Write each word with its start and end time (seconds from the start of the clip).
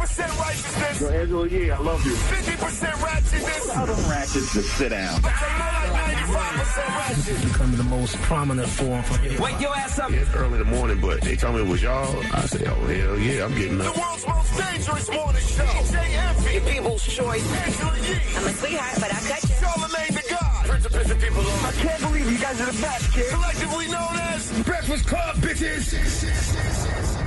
50% 0.00 0.38
righteousness. 0.40 1.00
Yo, 1.00 1.08
Angela 1.08 1.48
Yee, 1.48 1.70
I 1.70 1.78
love 1.78 2.04
you. 2.06 2.12
50% 2.12 2.92
ratchetness. 2.92 3.72
Tell 3.72 3.86
them 3.86 4.10
ratchets 4.10 4.52
to 4.54 4.62
sit 4.62 4.88
down. 4.88 5.20
But 5.20 5.32
they 5.40 5.52
more 5.58 5.92
like 5.92 6.16
95% 6.16 6.88
ratchet. 6.88 7.44
becoming 7.44 7.76
the 7.76 7.84
most 7.84 8.16
prominent 8.22 8.68
form 8.68 9.02
for 9.02 9.18
hip 9.18 9.38
Wake 9.38 9.60
your 9.60 9.76
ass 9.76 9.98
up. 9.98 10.10
It's 10.10 10.34
early 10.34 10.54
in 10.54 10.58
the 10.58 10.64
morning, 10.64 11.00
but 11.00 11.20
they 11.20 11.36
told 11.36 11.56
me 11.56 11.62
it 11.62 11.68
was 11.68 11.82
y'all. 11.82 12.08
I 12.32 12.46
said, 12.46 12.66
oh, 12.66 12.74
hell 12.74 13.18
yeah, 13.18 13.44
I'm 13.44 13.54
getting 13.54 13.80
up. 13.80 13.92
The 13.92 14.00
world's 14.00 14.26
most 14.26 14.56
dangerous 14.56 15.10
morning 15.10 15.42
show. 15.42 15.64
DJ 15.64 15.94
Envy. 16.16 16.70
People's 16.70 17.04
choice. 17.04 17.52
Angela 17.52 17.98
Yee. 17.98 18.20
I'm 18.36 18.46
a 18.46 18.52
sweetheart, 18.54 18.94
but 18.96 19.14
I 19.14 19.20
cut 19.20 19.42
you. 19.42 19.54
Charlamagne 19.60 20.14
the 20.16 20.24
God. 20.30 20.66
Prince 20.66 20.86
of 20.86 20.92
pissing 20.92 21.20
people 21.20 21.42
off. 21.42 21.66
I 21.66 21.72
can't 21.82 22.00
believe 22.02 22.32
you 22.32 22.38
guys 22.38 22.60
are 22.60 22.72
the 22.72 22.80
best, 22.80 23.12
kid. 23.12 23.28
Collectively 23.30 23.86
known 23.88 24.16
as 24.32 24.62
Breakfast 24.62 25.06
Club, 25.06 25.36
bitches. 25.36 27.19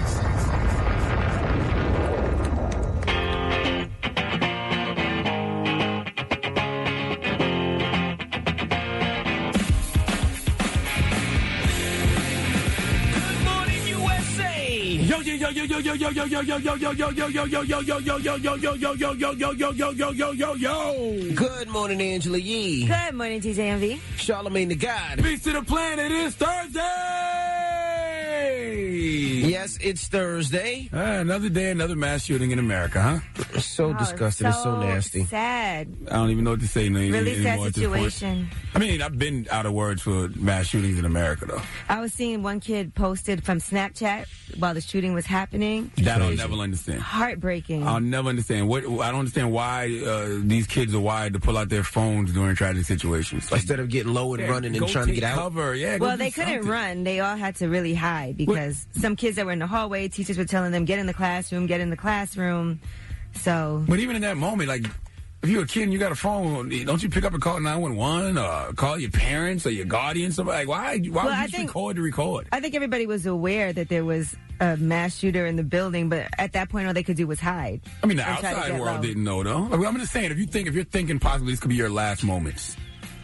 Good 21.35 21.69
morning, 21.69 22.01
Angela 22.01 22.37
Yee. 22.37 22.85
Good 22.85 23.13
morning, 23.15 23.41
DJ 23.41 23.59
Envy. 23.59 23.99
Charlamagne 24.17 24.69
the 24.69 24.75
God. 24.75 25.23
Peace 25.23 25.43
to 25.43 25.53
the 25.53 25.63
planet. 25.63 26.11
It's 26.11 26.35
Thursday. 26.35 27.13
Yes, 29.53 29.77
it's 29.81 30.07
Thursday. 30.07 30.89
Ah, 30.91 31.19
another 31.21 31.47
day, 31.47 31.69
another 31.69 31.95
mass 31.95 32.23
shooting 32.23 32.49
in 32.49 32.57
America, 32.57 32.99
huh? 33.01 33.59
So 33.59 33.89
Oh, 33.89 33.93
disgusting. 33.93 34.47
It's 34.47 34.63
so 34.63 34.79
nasty. 34.79 35.25
Sad. 35.25 35.95
I 36.09 36.15
don't 36.15 36.31
even 36.31 36.43
know 36.43 36.51
what 36.51 36.61
to 36.61 36.67
say 36.67 36.87
any- 36.87 37.11
Really 37.11 37.35
sad 37.35 37.45
anymore 37.59 37.67
at 37.67 37.73
this 37.75 37.85
point. 37.87 38.11
situation. 38.11 38.49
I 38.73 38.79
mean, 38.79 39.01
I've 39.03 39.19
been 39.19 39.47
out 39.51 39.67
of 39.67 39.73
words 39.73 40.01
for 40.01 40.29
mass 40.35 40.65
shootings 40.69 40.97
in 40.97 41.05
America, 41.05 41.45
though. 41.45 41.61
I 41.87 41.99
was 41.99 42.11
seeing 42.13 42.41
one 42.41 42.61
kid 42.61 42.95
posted 42.95 43.43
from 43.45 43.59
Snapchat 43.59 44.25
while 44.57 44.73
the 44.73 44.81
shooting 44.81 45.13
was 45.13 45.27
happening. 45.27 45.91
That 45.97 46.21
I'll 46.23 46.35
never 46.35 46.55
understand. 46.55 47.01
Heartbreaking. 47.01 47.87
I'll 47.87 47.99
never 47.99 48.29
understand. 48.29 48.67
What 48.67 48.83
I 48.85 49.11
don't 49.11 49.19
understand 49.19 49.51
why 49.51 50.01
uh, 50.03 50.39
these 50.41 50.65
kids 50.65 50.95
are 50.95 50.99
wired 50.99 51.33
to 51.33 51.39
pull 51.39 51.59
out 51.59 51.69
their 51.69 51.83
phones 51.83 52.33
during 52.33 52.55
tragic 52.55 52.85
situations. 52.85 53.51
Like, 53.51 53.61
Instead 53.61 53.79
of 53.79 53.89
getting 53.89 54.13
low 54.15 54.33
and 54.33 54.41
yeah, 54.41 54.49
running 54.49 54.75
and 54.75 54.87
trying 54.87 55.05
to 55.05 55.11
take 55.11 55.21
get 55.21 55.29
out. 55.31 55.37
Cover, 55.37 55.75
yeah. 55.75 55.97
well, 55.97 56.17
they 56.17 56.31
couldn't 56.31 56.53
something. 56.53 56.69
run. 56.71 57.03
They 57.03 57.19
all 57.19 57.35
had 57.35 57.55
to 57.57 57.67
really 57.69 57.93
hide 57.93 58.35
because 58.37 58.87
some 58.93 59.15
kids 59.15 59.37
that 59.43 59.47
were 59.47 59.51
in 59.51 59.59
the 59.59 59.67
hallway, 59.67 60.07
teachers 60.07 60.37
were 60.37 60.45
telling 60.45 60.71
them, 60.71 60.85
get 60.85 60.99
in 60.99 61.05
the 61.05 61.13
classroom, 61.13 61.65
get 61.67 61.81
in 61.81 61.89
the 61.89 61.97
classroom. 61.97 62.79
So, 63.33 63.83
But 63.87 63.99
even 63.99 64.15
in 64.15 64.21
that 64.21 64.37
moment, 64.37 64.69
like, 64.69 64.85
if 65.41 65.49
you're 65.49 65.63
a 65.63 65.67
kid 65.67 65.83
and 65.83 65.91
you 65.91 65.99
got 65.99 66.13
a 66.13 66.15
phone, 66.15 66.69
don't 66.85 67.03
you 67.03 67.09
pick 67.09 67.25
up 67.25 67.33
and 67.33 67.41
call 67.41 67.59
911 67.59 68.37
or 68.37 68.71
call 68.73 68.97
your 68.97 69.11
parents 69.11 69.65
or 69.65 69.71
your 69.71 69.83
guardian? 69.85 70.31
Somebody 70.31 70.59
like, 70.59 70.67
why? 70.69 70.97
Why 70.99 71.09
Well, 71.11 71.25
would 71.25 71.35
you 71.35 71.43
just 71.43 71.55
think- 71.55 71.69
record 71.71 71.97
to 71.97 72.01
record? 72.01 72.47
I 72.53 72.61
think 72.61 72.73
everybody 72.75 73.05
was 73.05 73.25
aware 73.25 73.73
that 73.73 73.89
there 73.89 74.05
was 74.05 74.33
a 74.61 74.77
mass 74.77 75.17
shooter 75.17 75.45
in 75.45 75.57
the 75.57 75.63
building, 75.63 76.07
but 76.07 76.27
at 76.37 76.53
that 76.53 76.69
point, 76.69 76.87
all 76.87 76.93
they 76.93 77.03
could 77.03 77.17
do 77.17 77.27
was 77.27 77.41
hide. 77.41 77.81
I 78.01 78.05
mean, 78.07 78.15
the 78.15 78.25
and 78.25 78.39
try 78.39 78.51
to 78.53 78.57
outside 78.59 78.79
world 78.79 78.95
low. 78.97 79.01
didn't 79.01 79.23
know 79.25 79.43
though. 79.43 79.63
Like, 79.63 79.85
I'm 79.85 79.97
just 79.99 80.13
saying, 80.13 80.31
if 80.31 80.37
you 80.37 80.45
think, 80.45 80.69
if 80.69 80.73
you're 80.75 80.85
thinking 80.85 81.19
possibly 81.19 81.51
this 81.51 81.59
could 81.59 81.69
be 81.69 81.75
your 81.75 81.89
last 81.89 82.23
moments, 82.23 82.77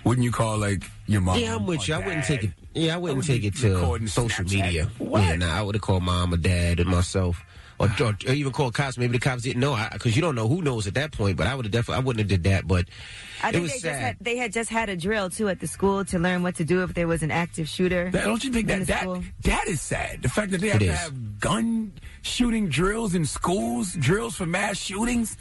wouldn't 0.03 0.23
you 0.23 0.31
call 0.31 0.57
like 0.57 0.83
your 1.07 1.21
mom? 1.21 1.39
Yeah, 1.39 1.55
I'm 1.55 1.65
with 1.65 1.87
you. 1.87 1.95
I 1.95 1.99
wouldn't 1.99 2.25
take 2.25 2.43
it. 2.43 2.51
Yeah, 2.73 2.95
I 2.95 2.97
wouldn't 2.97 3.23
I 3.23 3.27
take 3.27 3.43
it 3.43 3.55
to 3.57 4.07
social 4.07 4.45
Snapchat. 4.45 4.63
media. 4.65 4.85
What? 4.97 5.21
Yeah, 5.23 5.35
nah, 5.35 5.57
I 5.57 5.61
would 5.61 5.75
have 5.75 5.81
called 5.81 6.03
mom 6.03 6.33
or 6.33 6.37
dad 6.37 6.79
and 6.79 6.89
myself, 6.89 7.43
or, 7.79 7.89
or, 7.99 8.15
or 8.27 8.33
even 8.33 8.51
called 8.53 8.73
cops. 8.75 8.97
Maybe 8.97 9.13
the 9.13 9.19
cops 9.19 9.41
didn't 9.43 9.59
know 9.59 9.75
because 9.91 10.15
you 10.15 10.21
don't 10.21 10.35
know 10.35 10.47
who 10.47 10.61
knows 10.61 10.85
at 10.87 10.93
that 10.93 11.11
point. 11.11 11.35
But 11.35 11.47
I 11.47 11.55
would 11.55 11.65
have 11.65 11.71
definitely. 11.71 12.01
I 12.03 12.05
wouldn't 12.05 12.19
have 12.19 12.29
did 12.29 12.43
that. 12.49 12.67
But 12.67 12.85
I 13.43 13.49
it 13.49 13.53
think 13.53 13.63
was 13.63 13.71
they 13.73 13.79
just 13.89 13.99
had 13.99 14.17
they 14.21 14.37
had 14.37 14.53
just 14.53 14.69
had 14.69 14.89
a 14.89 14.95
drill 14.95 15.29
too 15.29 15.49
at 15.49 15.59
the 15.59 15.67
school 15.67 16.05
to 16.05 16.19
learn 16.19 16.43
what 16.43 16.55
to 16.55 16.63
do 16.63 16.83
if 16.83 16.93
there 16.93 17.07
was 17.07 17.23
an 17.23 17.31
active 17.31 17.67
shooter. 17.67 18.09
That- 18.11 18.23
don't 18.25 18.43
you 18.43 18.51
think 18.51 18.69
in 18.69 18.79
that 18.79 18.87
that 18.87 19.01
school. 19.01 19.23
that 19.43 19.67
is 19.67 19.81
sad? 19.81 20.21
The 20.21 20.29
fact 20.29 20.51
that 20.51 20.61
they 20.61 20.67
have 20.69 20.81
It 20.81 20.85
to 20.85 20.91
is. 20.91 20.97
have 20.99 21.39
gun 21.39 21.93
shooting 22.21 22.69
drills 22.69 23.15
in 23.15 23.25
schools, 23.25 23.93
drills 23.93 24.35
for 24.35 24.45
mass 24.45 24.77
shootings. 24.77 25.37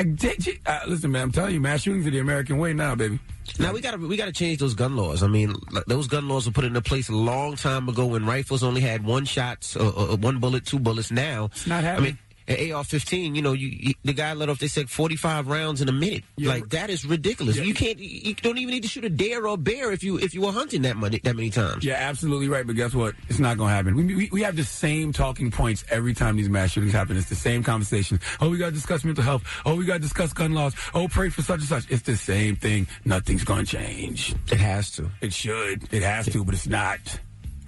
Like, 0.00 0.16
did 0.16 0.46
you- 0.46 0.56
uh, 0.64 0.80
listen, 0.88 1.12
man, 1.12 1.24
I'm 1.24 1.32
telling 1.32 1.52
you, 1.52 1.60
mass 1.60 1.82
shootings 1.82 2.06
are 2.06 2.10
the 2.10 2.20
American 2.20 2.56
way 2.56 2.72
now, 2.72 2.94
baby. 2.94 3.18
Now 3.58 3.72
we 3.74 3.82
got 3.82 3.90
to 3.90 3.96
we 3.98 4.16
got 4.16 4.26
to 4.26 4.32
change 4.32 4.58
those 4.58 4.72
gun 4.74 4.96
laws. 4.96 5.22
I 5.22 5.26
mean, 5.26 5.54
like, 5.72 5.84
those 5.86 6.06
gun 6.06 6.26
laws 6.26 6.46
were 6.46 6.52
put 6.52 6.64
into 6.64 6.80
place 6.80 7.10
a 7.10 7.14
long 7.14 7.54
time 7.56 7.86
ago 7.86 8.06
when 8.06 8.24
rifles 8.24 8.62
only 8.62 8.80
had 8.80 9.04
one 9.04 9.26
shots, 9.26 9.76
uh, 9.76 9.88
uh, 9.88 10.16
one 10.16 10.38
bullet, 10.38 10.64
two 10.64 10.78
bullets. 10.78 11.10
Now 11.10 11.46
It's 11.52 11.66
not 11.66 11.84
I 11.84 11.88
happening. 11.88 12.04
mean, 12.12 12.18
an 12.50 12.72
AR-15, 12.72 13.36
you 13.36 13.42
know, 13.42 13.52
you, 13.52 13.94
the 14.04 14.12
guy 14.12 14.34
let 14.34 14.48
off. 14.48 14.58
They 14.58 14.66
said 14.66 14.90
45 14.90 15.48
rounds 15.48 15.80
in 15.80 15.88
a 15.88 15.92
minute. 15.92 16.24
Yeah. 16.36 16.50
Like 16.50 16.68
that 16.70 16.90
is 16.90 17.06
ridiculous. 17.06 17.56
Yeah. 17.56 17.64
You 17.64 17.74
can't. 17.74 17.98
You 17.98 18.34
don't 18.34 18.58
even 18.58 18.74
need 18.74 18.82
to 18.82 18.88
shoot 18.88 19.04
a 19.04 19.08
deer 19.08 19.46
or 19.46 19.54
a 19.54 19.56
bear 19.56 19.92
if 19.92 20.02
you 20.02 20.18
if 20.18 20.34
you 20.34 20.42
were 20.42 20.52
hunting 20.52 20.82
that 20.82 20.96
many 20.96 21.18
that 21.20 21.36
many 21.36 21.50
times. 21.50 21.84
You're 21.84 21.94
absolutely 21.94 22.48
right, 22.48 22.66
but 22.66 22.76
guess 22.76 22.92
what? 22.92 23.14
It's 23.28 23.38
not 23.38 23.56
going 23.56 23.70
to 23.70 23.74
happen. 23.74 23.94
We, 23.94 24.14
we, 24.14 24.28
we 24.32 24.42
have 24.42 24.56
the 24.56 24.64
same 24.64 25.12
talking 25.12 25.50
points 25.50 25.84
every 25.90 26.14
time 26.14 26.36
these 26.36 26.48
mass 26.48 26.72
shootings 26.72 26.92
happen. 26.92 27.16
It's 27.16 27.28
the 27.28 27.34
same 27.34 27.62
conversation. 27.62 28.20
Oh, 28.40 28.50
we 28.50 28.58
got 28.58 28.66
to 28.66 28.72
discuss 28.72 29.04
mental 29.04 29.24
health. 29.24 29.44
Oh, 29.64 29.76
we 29.76 29.84
got 29.84 29.94
to 29.94 30.00
discuss 30.00 30.32
gun 30.32 30.52
laws. 30.52 30.74
Oh, 30.94 31.08
pray 31.08 31.28
for 31.28 31.42
such 31.42 31.60
and 31.60 31.68
such. 31.68 31.90
It's 31.90 32.02
the 32.02 32.16
same 32.16 32.56
thing. 32.56 32.86
Nothing's 33.04 33.44
going 33.44 33.64
to 33.64 33.76
change. 33.76 34.34
It 34.50 34.58
has 34.58 34.90
to. 34.92 35.10
It 35.20 35.32
should. 35.32 35.92
It 35.92 36.02
has 36.02 36.26
to, 36.26 36.44
but 36.44 36.54
it's 36.54 36.66
not. 36.66 37.00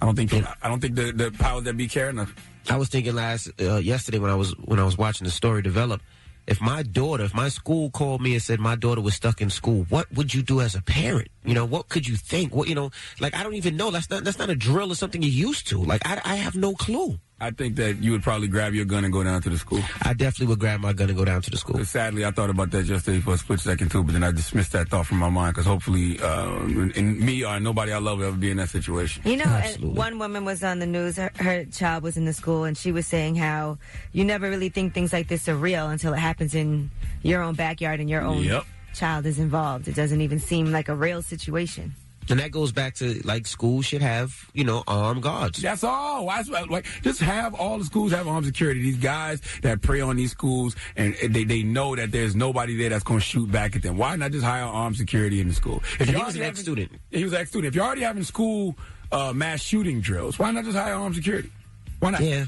I 0.01 0.05
don't 0.05 0.15
think. 0.15 0.33
I 0.33 0.67
don't 0.67 0.81
think 0.81 0.95
the 0.95 1.11
the 1.13 1.31
powers 1.31 1.63
that 1.63 1.77
be 1.77 1.87
care 1.87 2.09
enough. 2.09 2.33
I 2.69 2.77
was 2.77 2.89
thinking 2.89 3.15
last 3.15 3.49
uh, 3.59 3.75
yesterday 3.75 4.19
when 4.19 4.31
I 4.31 4.35
was 4.35 4.51
when 4.57 4.79
I 4.79 4.83
was 4.83 4.97
watching 4.97 5.25
the 5.25 5.31
story 5.31 5.61
develop. 5.61 6.01
If 6.45 6.59
my 6.59 6.83
daughter, 6.83 7.23
if 7.23 7.33
my 7.33 7.47
school 7.47 7.89
called 7.89 8.21
me 8.21 8.33
and 8.33 8.41
said 8.41 8.59
my 8.59 8.75
daughter 8.75 8.99
was 8.99 9.15
stuck 9.15 9.39
in 9.39 9.49
school, 9.49 9.85
what 9.87 10.11
would 10.11 10.33
you 10.33 10.41
do 10.41 10.59
as 10.59 10.75
a 10.75 10.81
parent? 10.81 11.29
You 11.45 11.53
know, 11.53 11.63
what 11.63 11.87
could 11.87 12.05
you 12.05 12.17
think? 12.17 12.53
What 12.53 12.67
you 12.67 12.75
know, 12.75 12.91
like 13.21 13.33
I 13.33 13.43
don't 13.43 13.53
even 13.53 13.77
know. 13.77 13.91
That's 13.91 14.09
not 14.09 14.25
that's 14.25 14.37
not 14.37 14.49
a 14.49 14.55
drill 14.55 14.91
or 14.91 14.95
something 14.95 15.21
you're 15.21 15.31
used 15.31 15.67
to. 15.67 15.81
Like 15.81 16.05
I, 16.05 16.21
I 16.25 16.35
have 16.35 16.55
no 16.55 16.73
clue. 16.73 17.17
I 17.43 17.51
think 17.51 17.75
that 17.75 18.01
you 18.01 18.11
would 18.13 18.23
probably 18.23 18.47
grab 18.47 18.73
your 18.73 18.85
gun 18.85 19.03
and 19.03 19.11
go 19.11 19.21
down 19.21 19.41
to 19.41 19.49
the 19.49 19.57
school. 19.57 19.81
I 20.01 20.13
definitely 20.13 20.47
would 20.47 20.59
grab 20.59 20.79
my 20.79 20.93
gun 20.93 21.09
and 21.09 21.17
go 21.17 21.25
down 21.25 21.41
to 21.41 21.51
the 21.51 21.57
school. 21.57 21.83
Sadly, 21.83 22.23
I 22.23 22.31
thought 22.31 22.49
about 22.49 22.71
that 22.71 22.85
yesterday 22.85 23.19
for 23.19 23.33
a 23.33 23.37
split 23.37 23.59
second 23.59 23.91
too, 23.91 24.01
but 24.01 24.13
then 24.13 24.23
I 24.23 24.31
dismissed 24.31 24.71
that 24.71 24.87
thought 24.87 25.07
from 25.07 25.17
my 25.17 25.27
mind 25.29 25.53
because 25.53 25.65
hopefully, 25.65 26.19
uh, 26.21 26.59
in 26.95 27.19
me 27.23 27.43
or 27.43 27.59
nobody 27.59 27.91
I 27.91 27.97
love 27.97 28.19
will 28.19 28.27
ever 28.27 28.37
be 28.37 28.49
in 28.51 28.57
that 28.57 28.69
situation. 28.69 29.23
You 29.25 29.35
know, 29.37 29.43
Absolutely. 29.45 29.97
one 29.97 30.19
woman 30.19 30.45
was 30.45 30.63
on 30.63 30.79
the 30.79 30.85
news. 30.85 31.17
Her, 31.17 31.31
her 31.35 31.65
child 31.65 32.01
was 32.03 32.15
in 32.15 32.23
the 32.23 32.33
school, 32.33 32.63
and 32.63 32.77
she 32.77 32.93
was 32.93 33.05
saying 33.07 33.35
how 33.35 33.77
you 34.13 34.23
never 34.23 34.49
really 34.49 34.69
think 34.69 34.93
things 34.93 35.11
like 35.11 35.27
this 35.27 35.49
are 35.49 35.55
real 35.55 35.89
until 35.89 36.13
it 36.13 36.19
happens 36.19 36.55
in 36.55 36.91
your 37.23 37.41
own 37.41 37.55
backyard 37.55 37.99
and 37.99 38.09
your 38.09 38.21
own 38.21 38.43
Yep. 38.43 38.63
child 38.93 39.25
is 39.25 39.37
involved. 39.37 39.89
It 39.89 39.95
doesn't 39.95 40.21
even 40.21 40.39
seem 40.39 40.71
like 40.71 40.87
a 40.87 40.95
real 40.95 41.21
situation. 41.21 41.93
And 42.29 42.39
that 42.39 42.51
goes 42.51 42.71
back 42.71 42.95
to 42.95 43.21
like 43.25 43.47
schools 43.47 43.85
should 43.85 44.01
have 44.01 44.49
you 44.53 44.63
know 44.63 44.83
armed 44.87 45.23
guards. 45.23 45.61
That's 45.61 45.83
all. 45.83 46.25
Why? 46.25 46.43
Like, 46.69 46.85
just 47.01 47.19
have 47.19 47.53
all 47.53 47.77
the 47.77 47.85
schools 47.85 48.11
have 48.11 48.27
armed 48.27 48.45
security. 48.45 48.81
These 48.81 48.97
guys 48.97 49.41
that 49.61 49.81
prey 49.81 50.01
on 50.01 50.15
these 50.15 50.31
schools, 50.31 50.75
and 50.95 51.15
they, 51.29 51.43
they 51.43 51.63
know 51.63 51.95
that 51.95 52.11
there's 52.11 52.35
nobody 52.35 52.77
there 52.77 52.89
that's 52.89 53.03
going 53.03 53.19
to 53.19 53.25
shoot 53.25 53.51
back 53.51 53.75
at 53.75 53.83
them. 53.83 53.97
Why 53.97 54.15
not 54.15 54.31
just 54.31 54.43
hire 54.43 54.63
armed 54.63 54.97
security 54.97 55.41
in 55.41 55.47
the 55.47 55.53
school? 55.53 55.81
If 55.99 56.07
he 56.09 56.15
was 56.15 56.15
an 56.15 56.21
already 56.21 56.41
ex-student. 56.43 56.91
He 57.11 57.23
was 57.23 57.33
an 57.33 57.39
ex-student. 57.39 57.67
If 57.67 57.75
you're 57.75 57.85
already 57.85 58.01
having 58.01 58.23
school 58.23 58.75
uh, 59.11 59.33
mass 59.33 59.61
shooting 59.61 60.01
drills, 60.01 60.39
why 60.39 60.51
not 60.51 60.63
just 60.63 60.77
hire 60.77 60.93
armed 60.93 61.15
security? 61.15 61.51
Why 61.99 62.11
not? 62.11 62.21
Yeah, 62.21 62.45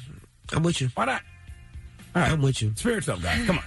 I'm 0.54 0.64
with 0.64 0.82
you. 0.82 0.90
Why 0.96 1.06
not? 1.06 1.22
All 2.16 2.22
right. 2.22 2.32
I'm 2.32 2.42
with 2.42 2.62
you. 2.62 2.72
Spirits 2.76 3.10
up, 3.10 3.22
guys. 3.22 3.46
Come 3.46 3.58
on. 3.58 3.64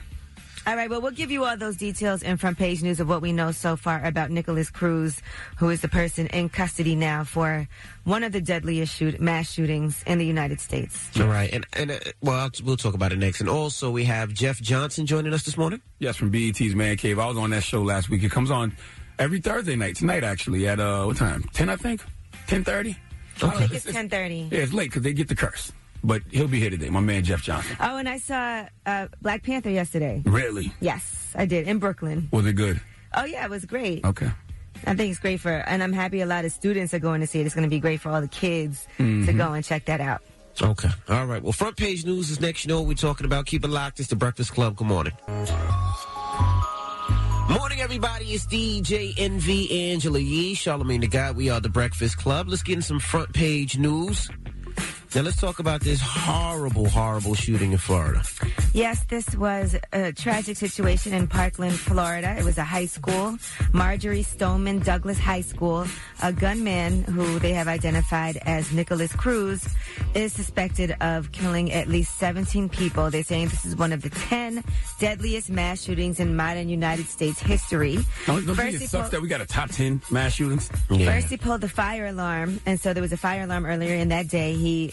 All 0.68 0.76
right, 0.76 0.90
well, 0.90 1.00
we'll 1.00 1.12
give 1.12 1.30
you 1.30 1.46
all 1.46 1.56
those 1.56 1.76
details 1.78 2.22
in 2.22 2.36
front 2.36 2.58
page 2.58 2.82
news 2.82 3.00
of 3.00 3.08
what 3.08 3.22
we 3.22 3.32
know 3.32 3.52
so 3.52 3.74
far 3.74 4.04
about 4.04 4.30
Nikolas 4.30 4.68
Cruz, 4.68 5.22
who 5.56 5.70
is 5.70 5.80
the 5.80 5.88
person 5.88 6.26
in 6.26 6.50
custody 6.50 6.94
now 6.94 7.24
for 7.24 7.66
one 8.04 8.22
of 8.22 8.32
the 8.32 8.40
deadliest 8.42 8.94
shoot, 8.94 9.18
mass 9.18 9.50
shootings 9.50 10.02
in 10.06 10.18
the 10.18 10.26
United 10.26 10.60
States. 10.60 11.08
All 11.18 11.26
right, 11.26 11.50
and 11.54 11.66
and 11.72 11.92
uh, 11.92 11.98
well, 12.20 12.34
I'll- 12.38 12.50
we'll 12.62 12.76
talk 12.76 12.92
about 12.92 13.12
it 13.14 13.18
next. 13.18 13.40
And 13.40 13.48
also, 13.48 13.90
we 13.90 14.04
have 14.04 14.30
Jeff 14.34 14.60
Johnson 14.60 15.06
joining 15.06 15.32
us 15.32 15.42
this 15.44 15.56
morning. 15.56 15.80
Yes, 16.00 16.16
from 16.16 16.28
BET's 16.30 16.74
Man 16.74 16.98
Cave. 16.98 17.18
I 17.18 17.26
was 17.28 17.38
on 17.38 17.48
that 17.50 17.62
show 17.64 17.80
last 17.80 18.10
week. 18.10 18.22
It 18.22 18.30
comes 18.30 18.50
on 18.50 18.76
every 19.18 19.40
Thursday 19.40 19.74
night. 19.74 19.96
Tonight, 19.96 20.22
actually, 20.22 20.68
at 20.68 20.78
uh, 20.80 21.04
what 21.06 21.16
time? 21.16 21.44
Ten, 21.54 21.70
I 21.70 21.76
think. 21.76 22.02
Ten 22.46 22.62
thirty. 22.62 22.94
I 23.42 23.50
think 23.52 23.72
it's 23.72 23.86
1030. 23.86 24.48
Yeah, 24.52 24.58
it's 24.58 24.72
late 24.74 24.90
because 24.90 25.02
they 25.02 25.14
get 25.14 25.28
the 25.28 25.34
curse. 25.36 25.72
But 26.04 26.22
he'll 26.30 26.48
be 26.48 26.60
here 26.60 26.70
today. 26.70 26.90
My 26.90 27.00
man 27.00 27.24
Jeff 27.24 27.42
Johnson. 27.42 27.76
Oh, 27.80 27.96
and 27.96 28.08
I 28.08 28.18
saw 28.18 28.66
uh, 28.86 29.08
Black 29.20 29.42
Panther 29.42 29.70
yesterday. 29.70 30.22
Really? 30.24 30.72
Yes, 30.80 31.32
I 31.34 31.46
did, 31.46 31.66
in 31.66 31.78
Brooklyn. 31.78 32.28
Was 32.32 32.46
it 32.46 32.54
good? 32.54 32.80
Oh, 33.14 33.24
yeah, 33.24 33.44
it 33.44 33.50
was 33.50 33.64
great. 33.64 34.04
Okay. 34.04 34.30
I 34.86 34.94
think 34.94 35.10
it's 35.10 35.18
great 35.18 35.40
for, 35.40 35.50
and 35.50 35.82
I'm 35.82 35.92
happy 35.92 36.20
a 36.20 36.26
lot 36.26 36.44
of 36.44 36.52
students 36.52 36.94
are 36.94 37.00
going 37.00 37.20
to 37.20 37.26
see 37.26 37.40
it. 37.40 37.46
It's 37.46 37.54
going 37.54 37.68
to 37.68 37.70
be 37.70 37.80
great 37.80 38.00
for 38.00 38.10
all 38.10 38.20
the 38.20 38.28
kids 38.28 38.86
to 38.98 39.32
go 39.32 39.52
and 39.52 39.64
check 39.64 39.86
that 39.86 40.00
out. 40.00 40.22
Okay. 40.60 40.88
All 41.08 41.26
right. 41.26 41.42
Well, 41.42 41.52
front 41.52 41.76
page 41.76 42.04
news 42.04 42.30
is 42.30 42.40
next. 42.40 42.64
You 42.64 42.68
know 42.70 42.80
what 42.80 42.88
we're 42.88 42.94
talking 42.94 43.26
about. 43.26 43.46
Keep 43.46 43.64
it 43.64 43.68
locked. 43.68 44.00
It's 44.00 44.08
the 44.08 44.16
Breakfast 44.16 44.52
Club. 44.52 44.76
Good 44.76 44.86
morning. 44.86 45.12
Morning, 47.48 47.80
everybody. 47.80 48.26
It's 48.26 48.46
DJ 48.46 49.14
Envy 49.16 49.90
Angela 49.90 50.18
Yee, 50.18 50.54
Charlamagne 50.54 51.00
the 51.00 51.08
God. 51.08 51.36
We 51.36 51.48
are 51.48 51.60
the 51.60 51.68
Breakfast 51.68 52.18
Club. 52.18 52.48
Let's 52.48 52.62
get 52.62 52.76
in 52.76 52.82
some 52.82 52.98
front 53.00 53.32
page 53.32 53.78
news. 53.78 54.28
Now 55.14 55.22
let's 55.22 55.40
talk 55.40 55.58
about 55.58 55.80
this 55.80 56.00
horrible, 56.02 56.86
horrible 56.88 57.34
shooting 57.34 57.72
in 57.72 57.78
Florida. 57.78 58.22
Yes, 58.74 59.04
this 59.04 59.34
was 59.34 59.74
a 59.92 60.12
tragic 60.12 60.58
situation 60.58 61.14
in 61.14 61.26
Parkland, 61.26 61.72
Florida. 61.78 62.36
It 62.38 62.44
was 62.44 62.58
a 62.58 62.64
high 62.64 62.84
school, 62.84 63.38
Marjory 63.72 64.22
Stoneman 64.22 64.80
Douglas 64.80 65.18
High 65.18 65.40
School. 65.40 65.86
A 66.22 66.30
gunman 66.32 67.04
who 67.04 67.38
they 67.38 67.54
have 67.54 67.68
identified 67.68 68.36
as 68.44 68.70
Nikolas 68.70 69.12
Cruz 69.14 69.66
is 70.14 70.34
suspected 70.34 70.94
of 71.00 71.32
killing 71.32 71.72
at 71.72 71.88
least 71.88 72.18
17 72.18 72.68
people. 72.68 73.10
They're 73.10 73.24
saying 73.24 73.48
this 73.48 73.64
is 73.64 73.76
one 73.76 73.92
of 73.94 74.02
the 74.02 74.10
10 74.10 74.62
deadliest 75.00 75.48
mass 75.48 75.82
shootings 75.82 76.20
in 76.20 76.36
modern 76.36 76.68
United 76.68 77.06
States 77.06 77.40
history. 77.40 77.98
Don't, 78.26 78.44
don't 78.44 78.54
First 78.54 78.60
think 78.60 78.78
he 78.78 78.84
it 78.84 78.90
sucks 78.90 79.04
pulled- 79.04 79.12
that 79.12 79.22
we 79.22 79.28
got 79.28 79.40
a 79.40 79.46
top 79.46 79.70
10 79.70 80.02
mass 80.10 80.34
shootings? 80.34 80.68
First, 80.88 81.28
he 81.28 81.38
pulled 81.38 81.62
the 81.62 81.68
fire 81.68 82.06
alarm, 82.06 82.60
and 82.66 82.78
so 82.78 82.92
there 82.92 83.02
was 83.02 83.12
a 83.14 83.16
fire 83.16 83.42
alarm 83.44 83.64
earlier 83.64 83.94
in 83.94 84.08
that 84.10 84.28
day. 84.28 84.52
He 84.54 84.92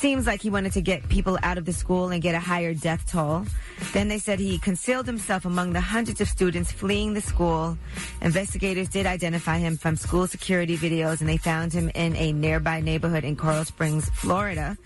seems 0.00 0.26
like 0.26 0.40
he 0.40 0.48
wanted 0.48 0.72
to 0.72 0.80
get 0.80 1.06
people 1.10 1.38
out 1.42 1.58
of 1.58 1.66
the 1.66 1.74
school 1.74 2.08
and 2.08 2.22
get 2.22 2.34
a 2.34 2.40
higher 2.40 2.72
death 2.72 3.04
toll. 3.10 3.44
Then 3.92 4.08
they 4.08 4.18
said 4.18 4.38
he 4.38 4.58
concealed 4.58 5.04
himself 5.04 5.44
among 5.44 5.74
the 5.74 5.80
hundreds 5.80 6.22
of 6.22 6.28
students 6.28 6.72
fleeing 6.72 7.12
the 7.12 7.20
school. 7.20 7.76
Investigators 8.22 8.88
did 8.88 9.04
identify 9.04 9.58
him 9.58 9.76
from 9.76 9.96
school 9.96 10.26
security 10.26 10.78
videos, 10.78 11.20
and 11.20 11.28
they 11.28 11.36
found 11.36 11.74
him 11.74 11.90
in 11.94 12.16
a 12.16 12.32
nearby 12.32 12.80
neighborhood 12.80 13.24
in 13.24 13.36
Coral 13.36 13.64
Springs, 13.66 14.08
Florida. 14.08 14.78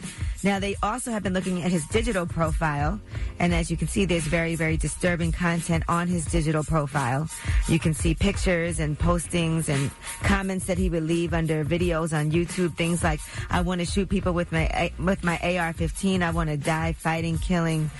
Now, 0.42 0.58
they 0.58 0.76
also 0.82 1.10
have 1.10 1.22
been 1.22 1.32
looking 1.32 1.62
at 1.62 1.70
his 1.70 1.86
digital 1.86 2.26
profile, 2.26 3.00
and 3.38 3.54
as 3.54 3.70
you 3.70 3.78
can 3.78 3.88
see, 3.88 4.04
there's 4.04 4.24
very, 4.24 4.56
very 4.56 4.76
disturbing 4.76 5.32
content 5.32 5.84
on 5.88 6.06
his 6.06 6.26
digital 6.26 6.62
profile. 6.62 7.28
You 7.66 7.78
can 7.78 7.94
see 7.94 8.14
pictures 8.14 8.78
and 8.78 8.98
postings 8.98 9.68
and 9.68 9.90
comments 10.22 10.66
that 10.66 10.76
he 10.76 10.90
would 10.90 11.04
leave 11.04 11.32
under 11.32 11.64
videos 11.64 12.12
on 12.12 12.30
YouTube. 12.30 12.76
Things 12.76 13.02
like, 13.02 13.20
"I 13.48 13.62
want 13.62 13.80
to 13.80 13.86
shoot 13.86 14.08
people 14.10 14.34
with 14.34 14.52
my 14.52 14.66
eh, 14.66 14.90
with 15.04 15.24
my 15.24 15.38
AR-15. 15.42 16.22
I 16.22 16.30
want 16.30 16.50
to 16.50 16.56
die 16.56 16.92
fighting, 16.92 17.38
killing." 17.38 17.90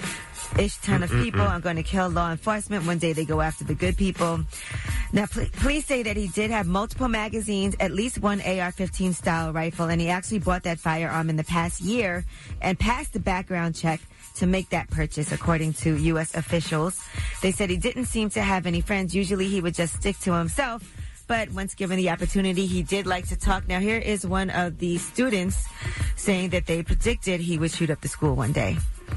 Ish 0.59 0.77
ton 0.79 1.03
of 1.03 1.11
people. 1.11 1.41
I'm 1.41 1.61
going 1.61 1.77
to 1.77 1.83
kill 1.83 2.09
law 2.09 2.31
enforcement. 2.31 2.87
One 2.87 2.99
day 2.99 3.13
they 3.13 3.25
go 3.25 3.41
after 3.41 3.65
the 3.65 3.75
good 3.75 3.97
people. 3.97 4.41
Now, 5.13 5.27
pl- 5.27 5.47
police 5.55 5.85
say 5.85 6.05
that 6.05 6.17
he 6.17 6.29
did 6.29 6.51
have 6.51 6.67
multiple 6.67 7.09
magazines, 7.09 7.75
at 7.81 7.91
least 7.91 8.19
one 8.19 8.41
AR-15 8.41 9.15
style 9.15 9.53
rifle, 9.53 9.87
and 9.87 10.01
he 10.01 10.09
actually 10.09 10.39
bought 10.39 10.63
that 10.63 10.79
firearm 10.79 11.29
in 11.29 11.37
the 11.37 11.45
past 11.45 11.81
year 11.81 12.25
and 12.63 12.79
passed 12.79 13.15
the 13.15 13.21
background 13.21 13.75
check 13.75 14.01
to 14.37 14.47
make 14.47 14.69
that 14.69 14.89
purchase, 14.91 15.33
according 15.33 15.73
to 15.73 15.97
U.S. 15.97 16.35
officials. 16.35 17.03
They 17.43 17.51
said 17.51 17.69
he 17.71 17.77
didn't 17.77 18.07
seem 18.07 18.31
to 18.31 18.43
have 18.43 18.67
any 18.67 18.81
friends. 18.81 19.15
Usually 19.15 19.49
he 19.49 19.61
would 19.61 19.75
just 19.75 19.95
stick 19.97 20.19
to 20.21 20.35
himself. 20.35 20.89
But 21.27 21.51
once 21.53 21.75
given 21.75 21.97
the 21.97 22.11
opportunity, 22.11 22.67
he 22.67 22.83
did 22.83 23.07
like 23.07 23.29
to 23.29 23.37
talk. 23.37 23.67
Now, 23.67 23.81
here 23.81 23.99
is 23.99 24.27
one 24.27 24.51
of 24.51 24.79
the 24.79 24.99
students 24.99 25.67
saying 26.17 26.51
that 26.51 26.67
they 26.67 26.83
predicted 26.83 27.41
he 27.41 27.59
would 27.59 27.71
shoot 27.71 27.91
up 27.91 28.01
the 28.01 28.09
school 28.09 28.35
one 28.35 28.53
day. 28.53 28.77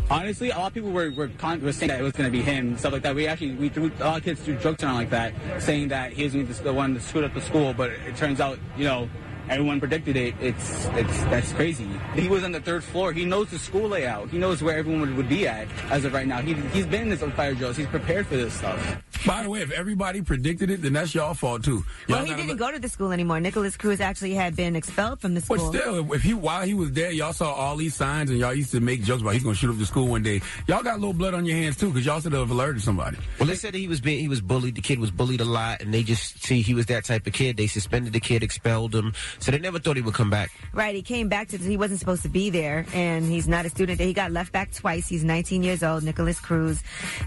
Honestly, 0.10 0.52
a 0.52 0.58
lot 0.58 0.68
of 0.68 0.74
people 0.74 0.92
were 0.92 1.12
were, 1.12 1.28
con- 1.28 1.62
were 1.62 1.72
saying 1.72 1.90
that 1.90 2.00
it 2.00 2.04
was 2.04 2.14
going 2.14 2.28
to 2.28 2.32
be 2.32 2.42
him, 2.42 2.78
stuff 2.78 2.94
like 2.94 3.02
that. 3.04 3.16
We 3.16 3.28
actually 3.28 3.56
we 3.56 3.70
threw 3.70 3.92
a 4.00 4.04
lot 4.04 4.18
of 4.18 4.24
kids 4.24 4.42
threw 4.42 4.56
jokes 4.56 4.84
around 4.84 4.96
like 4.96 5.10
that, 5.10 5.34
saying 5.60 5.90
that 5.90 6.14
he 6.14 6.24
was 6.24 6.34
going 6.34 6.48
to 6.48 6.54
be 6.54 6.64
the 6.64 6.74
one 6.74 6.94
to 6.94 7.00
shoot 7.00 7.24
up 7.24 7.34
the 7.34 7.42
school. 7.42 7.74
But 7.74 7.92
it 7.92 8.16
turns 8.16 8.40
out, 8.40 8.58
you 8.78 8.86
know, 8.86 9.10
everyone 9.50 9.80
predicted 9.80 10.16
it. 10.16 10.36
It's 10.42 10.86
it's 10.94 11.24
that's 11.26 11.52
crazy. 11.54 11.88
He 12.16 12.28
was 12.28 12.44
on 12.44 12.52
the 12.52 12.60
third 12.62 12.84
floor. 12.84 13.12
He 13.14 13.26
knows 13.26 13.50
the 13.50 13.60
school 13.60 13.88
layout. 13.90 14.30
He 14.30 14.38
knows 14.38 14.62
where 14.62 14.78
everyone 14.78 15.02
would, 15.02 15.16
would 15.18 15.30
be 15.30 15.48
at 15.48 15.68
as 15.90 16.06
of 16.06 16.14
right 16.14 16.28
now. 16.28 16.42
He 16.42 16.54
he's 16.54 16.86
been 16.86 17.04
in 17.04 17.10
this 17.10 17.22
fire 17.34 17.54
drills. 17.54 17.78
He's 17.78 17.88
prepared 17.88 18.28
for 18.28 18.36
this 18.38 18.54
stuff. 18.54 19.02
By 19.26 19.44
the 19.44 19.50
way, 19.50 19.62
if 19.62 19.72
everybody 19.72 20.22
predicted 20.22 20.70
it, 20.70 20.82
then 20.82 20.94
that's 20.94 21.14
y'all 21.16 21.34
fault 21.34 21.64
too. 21.64 21.84
Well, 22.08 22.20
Y'all 22.20 22.26
he 22.28 22.34
didn't 22.36 22.50
look- 22.50 22.60
go 22.60 22.72
to 22.72 22.80
the 22.80 22.88
school 22.90 23.12
anymore. 23.12 23.40
Nikolas 23.40 23.76
Cruz 23.76 24.00
actually 24.00 24.36
had 24.36 24.56
been 24.56 24.76
expelled 24.76 25.20
from 25.22 25.34
the 25.34 25.42
school. 25.42 25.58
But 25.58 25.80
still, 25.80 26.14
if 26.14 26.22
he 26.22 26.34
while 26.34 26.66
he 26.66 26.74
was 26.74 26.92
there, 26.92 27.12
y'all 27.12 27.34
saw 27.34 27.52
all 27.54 27.76
these 27.76 27.96
signs 27.96 28.30
and 28.30 28.40
y'all 28.40 28.54
used 28.54 28.72
to 28.72 28.80
make 28.80 29.04
jokes 29.04 29.22
about 29.22 29.34
he's 29.34 29.44
gonna 29.44 29.56
shoot 29.56 29.72
up 29.72 29.78
the 29.78 29.86
school 29.86 30.08
one 30.08 30.24
day. 30.24 30.42
Y'all 30.68 30.84
got 30.84 30.94
a 30.96 31.00
little 31.00 31.14
blood 31.14 31.34
on 31.34 31.46
your 31.46 31.58
hands 31.58 31.78
too, 31.78 31.88
because 31.88 32.06
y'all 32.06 32.22
should 32.22 32.34
have 32.34 32.50
alerted 32.52 32.82
somebody. 32.82 33.18
Well, 33.40 33.48
they 33.48 33.56
said 33.56 33.74
that 33.74 33.80
he 33.80 33.88
was 33.88 34.02
being 34.02 34.20
he 34.20 34.28
was 34.28 34.40
bullied. 34.42 34.76
The 34.76 34.82
kid 34.82 35.00
was 35.00 35.12
bullied 35.12 35.42
a 35.42 35.46
lot, 35.46 35.82
and 35.82 35.94
they 35.94 36.04
just 36.04 36.44
see 36.44 36.62
he 36.62 36.74
was 36.74 36.86
that 36.88 37.04
type 37.06 37.26
of 37.28 37.34
kid. 37.34 37.58
They 37.58 37.68
suspended 37.68 38.14
the 38.14 38.20
kid, 38.20 38.44
expelled 38.44 38.94
him, 38.94 39.14
so 39.40 39.52
they 39.52 39.60
never 39.60 39.80
thought 39.80 39.96
he 39.96 40.02
would 40.02 40.14
come 40.14 40.30
back. 40.30 40.52
Right, 40.74 40.96
he 40.96 41.02
came 41.02 41.30
back 41.30 41.50
to. 41.50 41.58
He 41.58 41.78
wasn't 41.78 42.00
supposed 42.00 42.24
to 42.24 42.30
be 42.30 42.50
there, 42.50 42.86
and 42.94 43.26
he's 43.26 43.48
not 43.48 43.66
a 43.66 43.70
student. 43.70 44.00
He 44.00 44.14
got 44.14 44.32
left 44.32 44.52
back 44.52 44.72
twice. 44.74 45.08
He's 45.08 45.24
19 45.24 45.64
years 45.64 45.84
old, 45.84 46.04
Nikolas 46.04 46.40
Cruz, 46.40 46.84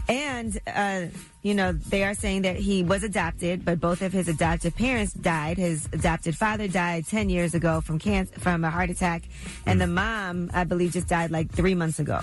and 0.09 0.59
uh, 0.67 1.07
you 1.43 1.55
know 1.55 1.73
they 1.73 2.05
are 2.05 2.15
saying 2.15 2.43
that 2.43 2.57
he 2.57 2.83
was 2.83 3.03
adopted, 3.03 3.65
but 3.65 3.81
both 3.81 4.03
of 4.03 4.13
his 4.13 4.29
adoptive 4.29 4.77
parents 4.77 5.13
died. 5.13 5.59
His 5.59 5.87
adopted 5.93 6.37
father 6.37 6.69
died 6.69 7.07
10 7.07 7.29
years 7.29 7.55
ago 7.55 7.81
from 7.81 7.99
cancer, 7.99 8.39
from 8.39 8.65
a 8.65 8.71
heart 8.71 8.91
attack, 8.91 9.23
and 9.67 9.81
the 9.81 9.87
mom, 9.87 10.51
I 10.53 10.65
believe, 10.65 10.93
just 10.93 11.09
died 11.09 11.31
like 11.31 11.51
three 11.51 11.75
months 11.75 11.99
ago. 11.99 12.21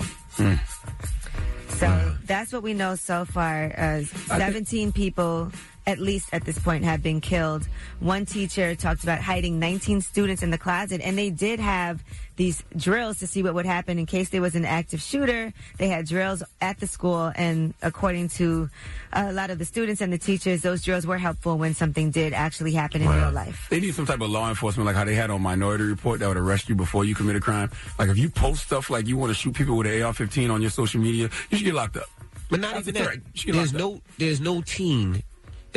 So 1.78 2.16
that's 2.25 2.51
what 2.51 2.63
we 2.63 2.74
know 2.74 2.95
so 2.95 3.24
far. 3.25 3.72
Uh, 3.78 4.01
17 4.01 4.92
people, 4.92 5.51
at 5.88 6.00
least 6.00 6.30
at 6.34 6.44
this 6.44 6.60
point, 6.60 6.84
have 6.84 7.01
been 7.01 7.22
killed. 7.22 7.68
One 8.01 8.25
teacher 8.25 8.75
talked 8.75 9.04
about 9.04 9.19
hiding 9.22 9.57
19 9.57 10.01
students 10.01 10.44
in 10.44 10.51
the 10.51 10.57
closet, 10.57 11.00
and 11.01 11.18
they 11.18 11.30
did 11.30 11.62
have 11.62 12.04
these 12.36 12.62
drills 12.75 13.18
to 13.19 13.25
see 13.25 13.42
what 13.42 13.56
would 13.56 13.66
happen 13.66 13.98
in 13.98 14.06
case 14.06 14.30
there 14.30 14.42
was 14.42 14.54
an 14.54 14.66
active 14.66 15.01
shooter. 15.01 15.54
They 15.78 15.88
had 15.88 16.06
drills 16.06 16.44
at 16.62 16.80
the 16.80 16.88
school, 16.88 17.31
and 17.36 17.74
according 17.81 18.30
to 18.30 18.69
uh, 19.13 19.28
a 19.30 19.34
lot 19.34 19.50
of 19.50 19.60
the 19.60 19.66
students 19.66 20.01
and 20.01 20.12
the 20.12 20.18
teachers, 20.18 20.62
those 20.62 20.84
drills 20.84 21.07
were 21.07 21.18
helpful 21.18 21.57
when 21.57 21.74
something 21.74 22.12
did 22.12 22.34
actually 22.34 22.74
happen 22.74 23.01
in 23.01 23.10
real 23.10 23.31
life. 23.31 23.68
They 23.69 23.80
need 23.80 23.95
some 23.95 24.06
type 24.06 24.19
of 24.19 24.30
law 24.30 24.50
enforcement, 24.50 24.86
like 24.86 24.95
how 24.98 25.06
they 25.06 25.16
had 25.16 25.31
on 25.31 25.42
Minority 25.42 25.86
Report, 25.86 26.19
that 26.19 26.28
would 26.28 26.38
arrest 26.38 26.68
you 26.68 26.75
before 26.75 27.06
you 27.06 27.16
commit 27.16 27.38
a 27.38 27.39
crime. 27.39 27.72
Like 27.98 28.10
if 28.10 28.18
you 28.18 28.30
post 28.30 28.66
stuff 28.66 28.89
like 28.89 29.07
you 29.07 29.16
want 29.16 29.30
to 29.30 29.34
shoot 29.36 29.56
people 29.56 29.78
with 29.78 29.88
an 29.88 30.04
AR-15 30.04 30.51
on 30.51 30.62
your 30.62 30.69
social 30.69 31.00
media, 31.00 31.30
you 31.50 31.57
should 31.57 31.66
get 31.66 31.75
locked 31.75 31.95
up. 31.95 32.10
But 32.50 32.60
not 32.60 32.75
That's 32.75 32.89
even 32.89 33.01
a 33.01 33.06
that. 33.06 33.06
threat. 33.06 33.19
You 33.34 33.39
should 33.39 33.45
get 33.48 33.54
There's 33.56 33.74
no 33.74 34.01
there's 34.18 34.42
no 34.42 34.62
teen 34.62 35.24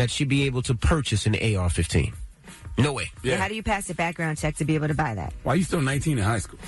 that 0.00 0.10
should 0.10 0.28
be 0.28 0.44
able 0.44 0.62
to 0.62 0.74
purchase 0.74 1.26
an 1.26 1.34
AR-15. 1.34 2.14
No 2.78 2.94
way. 2.94 3.10
Yeah. 3.22 3.36
How 3.36 3.48
do 3.48 3.54
you 3.54 3.62
pass 3.62 3.90
a 3.90 3.94
background 3.94 4.38
check 4.38 4.56
to 4.56 4.64
be 4.64 4.74
able 4.74 4.88
to 4.88 4.94
buy 4.94 5.14
that? 5.14 5.34
Why 5.42 5.52
are 5.52 5.56
you 5.56 5.64
still 5.64 5.82
19 5.82 6.16
in 6.16 6.24
high 6.24 6.38
school? 6.38 6.58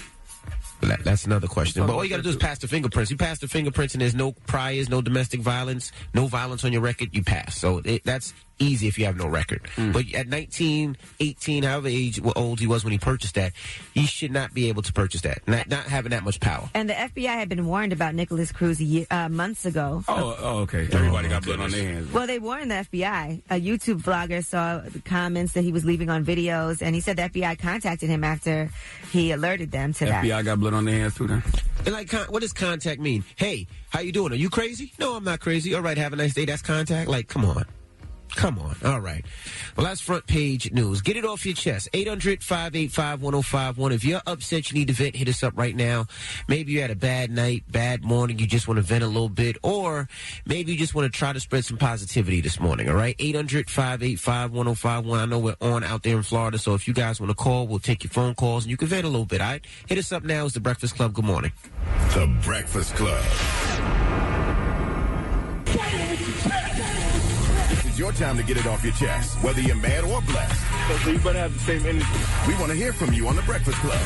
That, 0.82 1.04
that's 1.04 1.24
another 1.24 1.46
question. 1.46 1.86
But 1.86 1.94
all 1.94 2.04
you 2.04 2.10
got 2.10 2.16
to 2.16 2.22
do 2.22 2.30
is 2.30 2.36
pass 2.36 2.58
the 2.58 2.68
fingerprints. 2.68 3.10
You 3.10 3.16
pass 3.16 3.38
the 3.38 3.48
fingerprints, 3.48 3.94
and 3.94 4.00
there's 4.00 4.14
no 4.14 4.32
priors, 4.32 4.88
no 4.88 5.00
domestic 5.00 5.40
violence, 5.40 5.92
no 6.14 6.26
violence 6.26 6.64
on 6.64 6.72
your 6.72 6.82
record. 6.82 7.10
You 7.12 7.22
pass. 7.22 7.56
So 7.56 7.80
it, 7.84 8.04
that's 8.04 8.34
easy 8.62 8.88
if 8.88 8.98
you 8.98 9.06
have 9.06 9.16
no 9.16 9.26
record. 9.26 9.62
Mm. 9.76 9.92
But 9.92 10.12
at 10.14 10.28
19, 10.28 10.96
18, 11.20 11.62
however 11.64 11.88
age 11.88 12.20
old 12.36 12.60
he 12.60 12.66
was 12.66 12.84
when 12.84 12.92
he 12.92 12.98
purchased 12.98 13.34
that, 13.34 13.52
he 13.94 14.06
should 14.06 14.30
not 14.30 14.54
be 14.54 14.68
able 14.68 14.82
to 14.82 14.92
purchase 14.92 15.22
that. 15.22 15.46
Not, 15.46 15.68
not 15.68 15.84
having 15.84 16.10
that 16.10 16.22
much 16.22 16.40
power. 16.40 16.68
And 16.74 16.88
the 16.88 16.94
FBI 16.94 17.26
had 17.26 17.48
been 17.48 17.66
warned 17.66 17.92
about 17.92 18.14
Nikolas 18.14 18.52
Cruz 18.52 18.80
a 18.80 18.84
year, 18.84 19.06
uh, 19.10 19.28
months 19.28 19.66
ago. 19.66 20.04
Oh, 20.08 20.36
oh 20.38 20.58
okay. 20.60 20.88
Everybody 20.92 21.28
got 21.28 21.44
blood 21.44 21.60
on 21.60 21.70
their 21.70 21.92
hands. 21.92 22.12
Well, 22.12 22.26
they 22.26 22.38
warned 22.38 22.70
the 22.70 22.86
FBI. 22.92 23.42
A 23.50 23.60
YouTube 23.60 24.02
vlogger 24.02 24.44
saw 24.44 24.78
the 24.78 25.00
comments 25.00 25.52
that 25.54 25.62
he 25.62 25.72
was 25.72 25.84
leaving 25.84 26.10
on 26.10 26.24
videos, 26.24 26.82
and 26.82 26.94
he 26.94 27.00
said 27.00 27.16
the 27.16 27.22
FBI 27.22 27.58
contacted 27.58 28.08
him 28.08 28.24
after 28.24 28.70
he 29.10 29.32
alerted 29.32 29.70
them 29.70 29.92
to 29.94 30.04
that. 30.06 30.24
FBI 30.24 30.44
got 30.44 30.60
blood 30.60 30.71
on 30.74 30.84
their 30.84 30.94
hands 30.94 31.14
too. 31.14 31.24
And 31.24 31.42
like, 31.92 32.12
what 32.30 32.42
does 32.42 32.52
contact 32.52 33.00
mean? 33.00 33.24
Hey, 33.36 33.66
how 33.90 34.00
you 34.00 34.12
doing? 34.12 34.32
Are 34.32 34.36
you 34.36 34.50
crazy? 34.50 34.92
No, 34.98 35.14
I'm 35.14 35.24
not 35.24 35.40
crazy. 35.40 35.74
All 35.74 35.82
right, 35.82 35.98
have 35.98 36.12
a 36.12 36.16
nice 36.16 36.34
day. 36.34 36.44
That's 36.44 36.62
contact. 36.62 37.08
Like, 37.08 37.28
come 37.28 37.44
on. 37.44 37.64
Come 38.34 38.58
on. 38.58 38.76
All 38.84 38.98
right. 38.98 39.24
Well, 39.76 39.86
that's 39.86 40.00
front 40.00 40.26
page 40.26 40.72
news. 40.72 41.02
Get 41.02 41.16
it 41.16 41.24
off 41.24 41.44
your 41.44 41.54
chest. 41.54 41.88
800-585-1051. 41.92 43.92
If 43.92 44.04
you're 44.04 44.22
upset, 44.26 44.70
you 44.70 44.78
need 44.78 44.88
to 44.88 44.94
vent, 44.94 45.16
hit 45.16 45.28
us 45.28 45.42
up 45.42 45.52
right 45.56 45.76
now. 45.76 46.06
Maybe 46.48 46.72
you 46.72 46.80
had 46.80 46.90
a 46.90 46.96
bad 46.96 47.30
night, 47.30 47.64
bad 47.70 48.04
morning, 48.04 48.38
you 48.38 48.46
just 48.46 48.66
want 48.66 48.78
to 48.78 48.82
vent 48.82 49.04
a 49.04 49.06
little 49.06 49.28
bit, 49.28 49.56
or 49.62 50.08
maybe 50.46 50.72
you 50.72 50.78
just 50.78 50.94
want 50.94 51.12
to 51.12 51.18
try 51.18 51.32
to 51.32 51.40
spread 51.40 51.64
some 51.64 51.76
positivity 51.76 52.40
this 52.40 52.58
morning, 52.58 52.88
all 52.88 52.96
right? 52.96 53.16
800-585-1051. 53.18 55.18
I 55.18 55.26
know 55.26 55.38
we're 55.38 55.56
on 55.60 55.84
out 55.84 56.02
there 56.02 56.16
in 56.16 56.22
Florida, 56.22 56.58
so 56.58 56.74
if 56.74 56.88
you 56.88 56.94
guys 56.94 57.20
want 57.20 57.30
to 57.30 57.36
call, 57.36 57.66
we'll 57.66 57.78
take 57.78 58.02
your 58.02 58.10
phone 58.10 58.34
calls 58.34 58.64
and 58.64 58.70
you 58.70 58.76
can 58.76 58.88
vent 58.88 59.04
a 59.04 59.08
little 59.08 59.26
bit, 59.26 59.40
all 59.40 59.48
right? 59.48 59.64
Hit 59.88 59.98
us 59.98 60.10
up 60.10 60.24
now. 60.24 60.46
It's 60.46 60.54
The 60.54 60.60
Breakfast 60.60 60.96
Club. 60.96 61.12
Good 61.12 61.26
morning. 61.26 61.52
The 62.14 62.26
Breakfast 62.42 62.94
Club. 62.94 63.22
This 67.92 67.98
is 67.98 68.04
your 68.06 68.12
time 68.26 68.38
to 68.38 68.42
get 68.42 68.56
it 68.56 68.66
off 68.66 68.82
your 68.82 68.94
chest, 68.94 69.36
whether 69.44 69.60
you're 69.60 69.76
mad 69.76 70.04
or 70.04 70.22
blessed. 70.22 71.02
So 71.04 71.10
you 71.10 71.18
better 71.18 71.40
have 71.40 71.52
the 71.52 71.60
same 71.60 71.84
energy. 71.84 72.06
We 72.48 72.54
want 72.54 72.68
to 72.68 72.74
hear 72.74 72.90
from 72.90 73.12
you 73.12 73.28
on 73.28 73.36
The 73.36 73.42
Breakfast 73.42 73.76
Club. 73.80 74.00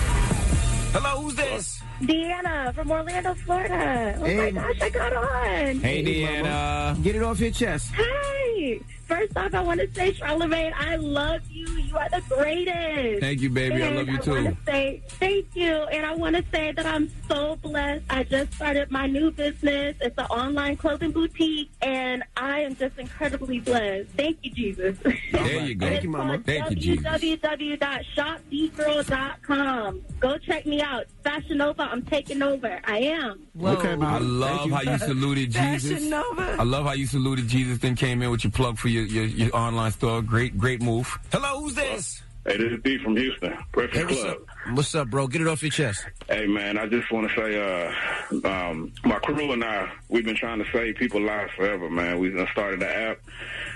Hello, 0.91 1.23
who's 1.23 1.37
this? 1.37 1.81
Deanna 2.01 2.75
from 2.75 2.91
Orlando, 2.91 3.35
Florida. 3.35 4.19
Oh 4.19 4.23
my 4.23 4.51
gosh, 4.51 4.81
I 4.83 4.91
got 4.91 5.13
on. 5.13 5.79
Hey, 5.79 6.03
Deanna. 6.03 7.01
Get 7.01 7.15
it 7.15 7.23
off 7.23 7.39
your 7.39 7.53
chest. 7.53 7.93
Hey, 7.93 8.81
first 9.07 9.37
off, 9.37 9.55
I 9.55 9.61
want 9.63 9.81
to 9.81 9.89
say, 9.95 10.13
Charlamagne, 10.13 10.73
I 10.75 10.97
love 10.97 11.41
you. 11.51 11.67
You 11.69 11.97
are 11.97 12.09
the 12.11 12.23
greatest. 12.29 13.21
Thank 13.21 13.41
you, 13.41 13.51
baby. 13.51 13.83
I 13.83 13.91
love 13.91 14.09
you 14.09 14.17
I 14.17 14.21
too. 14.21 14.31
want 14.33 14.47
to 14.47 14.57
say 14.73 15.03
thank 15.09 15.47
you, 15.55 15.73
and 15.73 16.05
I 16.07 16.15
want 16.15 16.37
to 16.37 16.45
say 16.53 16.73
that 16.73 16.87
I'm 16.87 17.11
so 17.29 17.57
blessed. 17.57 18.05
I 18.11 18.25
just 18.25 18.53
started 18.55 18.91
my 18.91 19.07
new 19.07 19.31
business. 19.31 19.97
It's 20.01 20.19
an 20.19 20.25
online 20.27 20.77
clothing 20.77 21.13
boutique, 21.13 21.71
and 21.83 22.23
I 22.37 22.61
am 22.61 22.75
just 22.77 22.99
incredibly 22.99 23.61
blessed. 23.61 24.09
Thank 24.17 24.39
you, 24.43 24.51
Jesus. 24.51 24.97
There 25.33 25.61
you 25.61 25.75
go. 25.77 25.87
Thank 25.87 26.03
you, 26.03 26.11
Mama. 26.11 26.39
Thank 26.39 26.71
you, 26.71 26.77
Jesus. 26.77 27.05
www.shopdgirl.com. 27.05 30.03
Go 30.21 30.39
check 30.39 30.67
me 30.67 30.81
out. 30.83 31.05
Fashion 31.23 31.59
Nova, 31.59 31.83
I'm 31.83 32.03
taking 32.03 32.43
over. 32.43 32.81
I 32.85 32.99
am. 32.99 33.47
Okay, 33.63 33.93
I 33.93 34.19
love 34.19 34.71
how 34.71 34.81
you 34.83 34.99
saluted 34.99 35.51
Jesus. 35.53 35.93
Fashion 35.93 36.11
Nova. 36.11 36.57
I 36.59 36.63
love 36.65 36.87
how 36.87 36.93
you 36.93 37.07
saluted 37.07 37.47
Jesus, 37.49 37.79
then 37.79 37.95
came 37.97 38.23
in 38.23 38.31
with 38.31 38.45
your 38.45 38.51
plug 38.53 38.79
for 38.79 38.89
your, 38.97 39.05
your, 39.05 39.25
your 39.47 39.57
online 39.57 39.93
store. 39.93 40.23
Great, 40.23 40.57
great 40.59 40.81
move. 40.81 41.19
Hello, 41.33 41.61
who's 41.61 41.75
this? 41.75 42.23
Hey, 42.47 42.59
this 42.59 42.73
is 42.75 42.81
D 42.85 42.97
from 42.99 43.17
Houston, 43.17 43.59
Breakfast 43.73 43.99
Hey, 43.99 44.05
what's 44.05 44.23
Club. 44.23 44.37
up? 44.37 44.77
What's 44.77 44.95
up, 44.95 45.09
bro? 45.11 45.27
Get 45.27 45.41
it 45.41 45.49
off 45.49 45.63
your 45.63 45.71
chest. 45.73 46.07
Hey, 46.29 46.47
man, 46.47 46.79
I 46.79 46.87
just 46.87 47.11
want 47.11 47.29
to 47.29 47.35
say, 47.35 47.59
uh, 47.61 48.49
um, 48.49 48.93
my 49.05 49.19
crew 49.19 49.51
and 49.51 49.65
I, 49.65 49.91
we've 50.09 50.25
been 50.25 50.37
trying 50.37 50.63
to 50.63 50.71
save 50.73 50.95
people 50.95 51.21
lives 51.21 51.51
forever, 51.57 51.91
man. 51.91 52.21
We 52.21 52.31
started 52.53 52.83
an 52.85 52.89
app. 52.89 53.19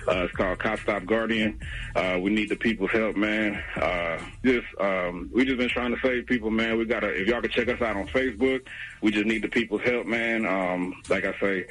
Uh, 0.07 0.23
it's 0.25 0.33
called 0.35 0.61
Cop 0.61 0.79
Stop 0.79 1.05
Guardian. 1.05 1.59
Uh, 1.97 2.21
we 2.23 2.31
need 2.31 2.49
the 2.49 2.55
people's 2.57 2.93
help, 2.93 3.17
man. 3.17 3.61
Uh, 3.75 4.19
just, 4.45 4.67
um, 4.81 5.29
we 5.35 5.45
just 5.45 5.59
been 5.59 5.69
trying 5.69 5.93
to 5.93 6.01
save 6.01 6.27
people, 6.27 6.51
man. 6.53 6.79
We 6.79 6.85
gotta, 6.85 7.09
if 7.09 7.27
y'all 7.27 7.41
can 7.43 7.51
check 7.51 7.67
us 7.69 7.81
out 7.83 7.97
on 7.97 8.07
Facebook, 8.07 8.61
we 9.03 9.11
just 9.11 9.27
need 9.27 9.43
the 9.43 9.49
people's 9.49 9.83
help, 9.83 10.07
man. 10.07 10.47
Um, 10.47 10.95
like 11.09 11.25
I 11.25 11.37
say, 11.41 11.67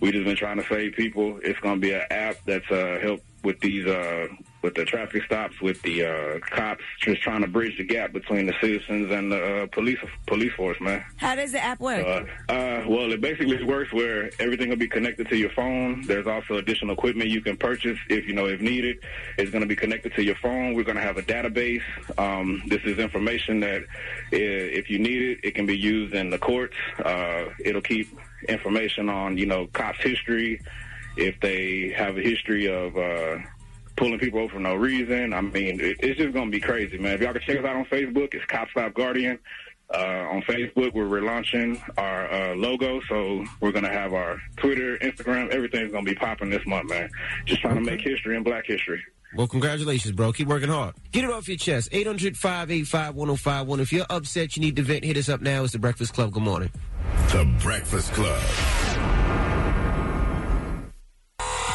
we 0.00 0.12
just 0.12 0.24
been 0.24 0.36
trying 0.36 0.58
to 0.58 0.66
save 0.68 0.94
people. 0.94 1.38
It's 1.42 1.58
gonna 1.60 1.80
be 1.80 1.92
an 1.92 2.02
app 2.10 2.36
that's, 2.46 2.70
uh, 2.70 2.98
help 3.00 3.20
with 3.44 3.60
these, 3.60 3.86
uh, 3.86 4.26
with 4.62 4.74
the 4.74 4.84
traffic 4.84 5.22
stops, 5.24 5.60
with 5.60 5.80
the 5.82 6.04
uh, 6.04 6.38
cops, 6.40 6.82
just 7.00 7.20
trying 7.20 7.42
to 7.42 7.46
bridge 7.46 7.76
the 7.76 7.84
gap 7.84 8.12
between 8.12 8.46
the 8.46 8.54
citizens 8.60 9.12
and 9.12 9.30
the 9.30 9.62
uh, 9.62 9.66
police 9.66 9.98
police 10.26 10.52
force, 10.54 10.80
man. 10.80 11.04
How 11.18 11.36
does 11.36 11.52
the 11.52 11.62
app 11.62 11.78
work? 11.80 12.04
Uh, 12.06 12.52
uh, 12.52 12.84
well, 12.88 13.12
it 13.12 13.20
basically 13.20 13.62
works 13.62 13.92
where 13.92 14.30
everything 14.40 14.70
will 14.70 14.76
be 14.76 14.88
connected 14.88 15.28
to 15.28 15.36
your 15.36 15.50
phone. 15.50 16.02
There's 16.06 16.26
also 16.26 16.54
additional 16.56 16.94
equipment 16.94 17.28
you 17.28 17.42
can 17.42 17.56
purchase 17.56 17.98
if 18.08 18.26
you 18.26 18.32
know 18.32 18.46
if 18.46 18.60
needed. 18.60 19.04
It's 19.36 19.50
going 19.50 19.62
to 19.62 19.68
be 19.68 19.76
connected 19.76 20.14
to 20.14 20.24
your 20.24 20.36
phone. 20.36 20.74
We're 20.74 20.84
going 20.84 20.96
to 20.96 21.02
have 21.02 21.18
a 21.18 21.22
database. 21.22 21.82
Um, 22.18 22.62
this 22.66 22.80
is 22.84 22.98
information 22.98 23.60
that 23.60 23.84
if 24.32 24.88
you 24.88 24.98
need 24.98 25.22
it, 25.22 25.40
it 25.42 25.54
can 25.54 25.66
be 25.66 25.76
used 25.76 26.14
in 26.14 26.30
the 26.30 26.38
courts. 26.38 26.76
Uh, 27.04 27.44
it'll 27.62 27.82
keep 27.82 28.18
information 28.48 29.08
on 29.08 29.36
you 29.36 29.46
know 29.46 29.66
cops' 29.68 30.00
history, 30.00 30.60
if 31.16 31.38
they 31.40 31.94
have 31.96 32.16
a 32.18 32.22
history 32.22 32.66
of. 32.68 32.96
Uh, 32.96 33.38
pulling 33.96 34.18
people 34.18 34.40
over 34.40 34.54
for 34.54 34.58
no 34.58 34.74
reason. 34.74 35.32
I 35.32 35.40
mean, 35.40 35.80
it, 35.80 35.98
it's 36.00 36.18
just 36.18 36.34
going 36.34 36.46
to 36.46 36.50
be 36.50 36.60
crazy, 36.60 36.98
man. 36.98 37.14
If 37.14 37.20
y'all 37.20 37.32
can 37.32 37.42
check 37.42 37.58
us 37.58 37.64
out 37.64 37.76
on 37.76 37.84
Facebook, 37.84 38.34
it's 38.34 38.44
Cop 38.46 38.68
Stop 38.70 38.92
Guardian. 38.94 39.38
Uh, 39.92 40.26
on 40.30 40.42
Facebook, 40.42 40.94
we're 40.94 41.04
relaunching 41.04 41.80
our 41.98 42.32
uh, 42.32 42.56
logo, 42.56 43.00
so 43.08 43.44
we're 43.60 43.70
going 43.70 43.84
to 43.84 43.90
have 43.90 44.14
our 44.14 44.40
Twitter, 44.56 44.96
Instagram, 44.98 45.50
everything's 45.50 45.92
going 45.92 46.04
to 46.04 46.10
be 46.10 46.16
popping 46.16 46.50
this 46.50 46.66
month, 46.66 46.88
man. 46.88 47.08
Just 47.44 47.60
trying 47.60 47.76
to 47.76 47.80
make 47.80 48.00
history 48.00 48.34
and 48.34 48.44
black 48.44 48.66
history. 48.66 49.02
Well, 49.36 49.46
congratulations, 49.48 50.14
bro. 50.14 50.32
Keep 50.32 50.48
working 50.48 50.68
hard. 50.68 50.94
Get 51.10 51.24
it 51.24 51.30
off 51.30 51.48
your 51.48 51.56
chest. 51.56 51.88
800 51.92 52.36
585 52.36 53.16
1051. 53.16 53.80
If 53.80 53.92
you're 53.92 54.06
upset, 54.08 54.56
you 54.56 54.60
need 54.60 54.76
to 54.76 54.82
vent, 54.82 55.04
hit 55.04 55.16
us 55.16 55.28
up 55.28 55.40
now. 55.40 55.64
It's 55.64 55.72
The 55.72 55.78
Breakfast 55.78 56.14
Club. 56.14 56.32
Good 56.32 56.42
morning. 56.42 56.70
The 57.28 57.44
Breakfast 57.60 58.12
Club. 58.12 58.40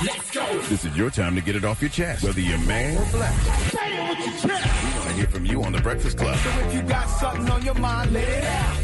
Let's 0.01 0.31
go. 0.31 0.59
This 0.69 0.85
is 0.85 0.95
your 0.95 1.09
time 1.09 1.35
to 1.35 1.41
get 1.41 1.57
it 1.57 1.65
off 1.65 1.81
your 1.81 1.89
chest, 1.89 2.23
whether 2.23 2.39
you're 2.39 2.57
man 2.59 2.97
or 2.97 3.05
black. 3.11 3.37
Say 3.69 3.97
it 3.97 4.09
with 4.09 4.19
your 4.19 4.55
chest. 4.55 4.83
We 4.83 4.99
want 4.99 5.09
to 5.09 5.13
hear 5.15 5.27
from 5.27 5.45
you 5.45 5.61
on 5.63 5.73
The 5.73 5.81
Breakfast 5.81 6.17
Club. 6.17 6.37
So 6.37 6.49
if 6.49 6.73
you 6.73 6.81
got 6.83 7.09
something 7.09 7.49
on 7.49 7.65
your 7.65 7.73
mind, 7.73 8.13
let 8.13 8.27
it 8.29 8.43
out. 8.45 8.75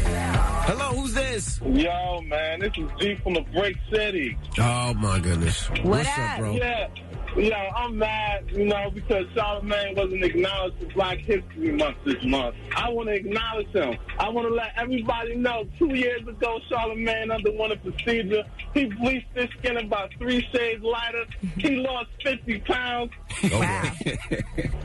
Hello, 0.66 1.00
who's 1.00 1.14
this? 1.14 1.60
Yo, 1.64 2.20
man, 2.22 2.60
this 2.60 2.72
is 2.76 2.90
G 3.00 3.14
from 3.22 3.34
the 3.34 3.40
Brick 3.40 3.76
City. 3.90 4.36
Oh, 4.58 4.92
my 4.94 5.18
goodness. 5.20 5.70
What's 5.82 6.08
up, 6.18 6.38
bro? 6.38 6.52
Yeah, 6.52 6.88
you 7.36 7.50
know, 7.50 7.70
I'm 7.76 7.98
mad, 7.98 8.46
you 8.50 8.64
know, 8.64 8.90
because 8.90 9.26
Charlamagne 9.34 9.94
wasn't 9.96 10.24
acknowledged 10.24 10.78
for 10.78 10.86
Black 10.94 11.18
History 11.18 11.70
Month 11.72 11.98
this 12.04 12.24
month. 12.24 12.56
I 12.74 12.88
want 12.88 13.08
to 13.08 13.14
acknowledge 13.14 13.68
him. 13.68 13.98
I 14.18 14.28
want 14.30 14.48
to 14.48 14.54
let 14.54 14.72
everybody 14.76 15.36
know 15.36 15.66
two 15.78 15.94
years 15.94 16.26
ago, 16.26 16.58
Charlamagne 16.70 17.34
underwent 17.34 17.72
a 17.72 17.76
procedure. 17.76 18.44
He 18.72 18.86
bleached 18.86 19.28
his 19.34 19.48
skin 19.58 19.76
about 19.76 20.12
three 20.18 20.46
shades 20.52 20.82
lighter. 20.82 21.24
He 21.58 21.76
lost 21.76 22.08
50 22.22 22.60
pounds. 22.60 23.12
Oh, 23.44 23.60
wow. 23.60 23.92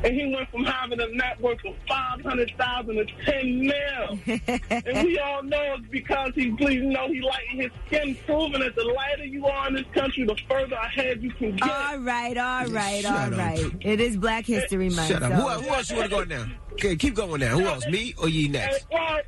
and 0.03 0.13
he 0.13 0.33
went 0.35 0.49
from 0.51 0.65
having 0.65 0.99
a 0.99 1.07
net 1.07 1.39
worth 1.39 1.63
of 1.65 1.75
500000 1.87 2.95
to 2.95 3.05
10 3.25 3.61
mil. 3.61 4.19
and 4.85 5.07
we 5.07 5.19
all 5.19 5.43
know 5.43 5.75
it's 5.77 5.87
because 5.89 6.33
he 6.35 6.49
bleached, 6.49 6.83
you 6.83 6.89
know, 6.89 7.07
he 7.07 7.21
lightened 7.21 7.61
his 7.61 7.71
skin, 7.87 8.17
proving 8.25 8.59
that 8.59 8.75
the 8.75 8.83
lighter 8.83 9.25
you 9.25 9.45
are 9.45 9.67
in 9.67 9.75
this 9.75 9.85
country, 9.93 10.25
the 10.25 10.35
further 10.49 10.75
ahead 10.75 11.23
you 11.23 11.31
can 11.31 11.55
get. 11.55 11.69
All 11.69 11.97
right, 11.99 12.37
all 12.41 12.65
right, 12.67 13.01
Shut 13.01 13.11
all 13.11 13.33
up. 13.33 13.37
right. 13.39 13.75
It 13.81 14.01
is 14.01 14.17
Black 14.17 14.45
History 14.45 14.89
Month. 14.89 15.07
Shut 15.07 15.23
up. 15.23 15.31
so- 15.31 15.35
Who, 15.37 15.61
who 15.63 15.69
else 15.75 15.89
you 15.91 15.97
want 15.97 16.09
to 16.11 16.15
go 16.17 16.23
now? 16.23 16.45
Okay, 16.73 16.95
keep 16.95 17.15
going 17.15 17.39
now. 17.41 17.57
Who 17.57 17.65
else? 17.65 17.85
Me 17.87 18.13
or 18.17 18.29
you 18.29 18.49
next? 18.49 18.87
well, 18.91 19.19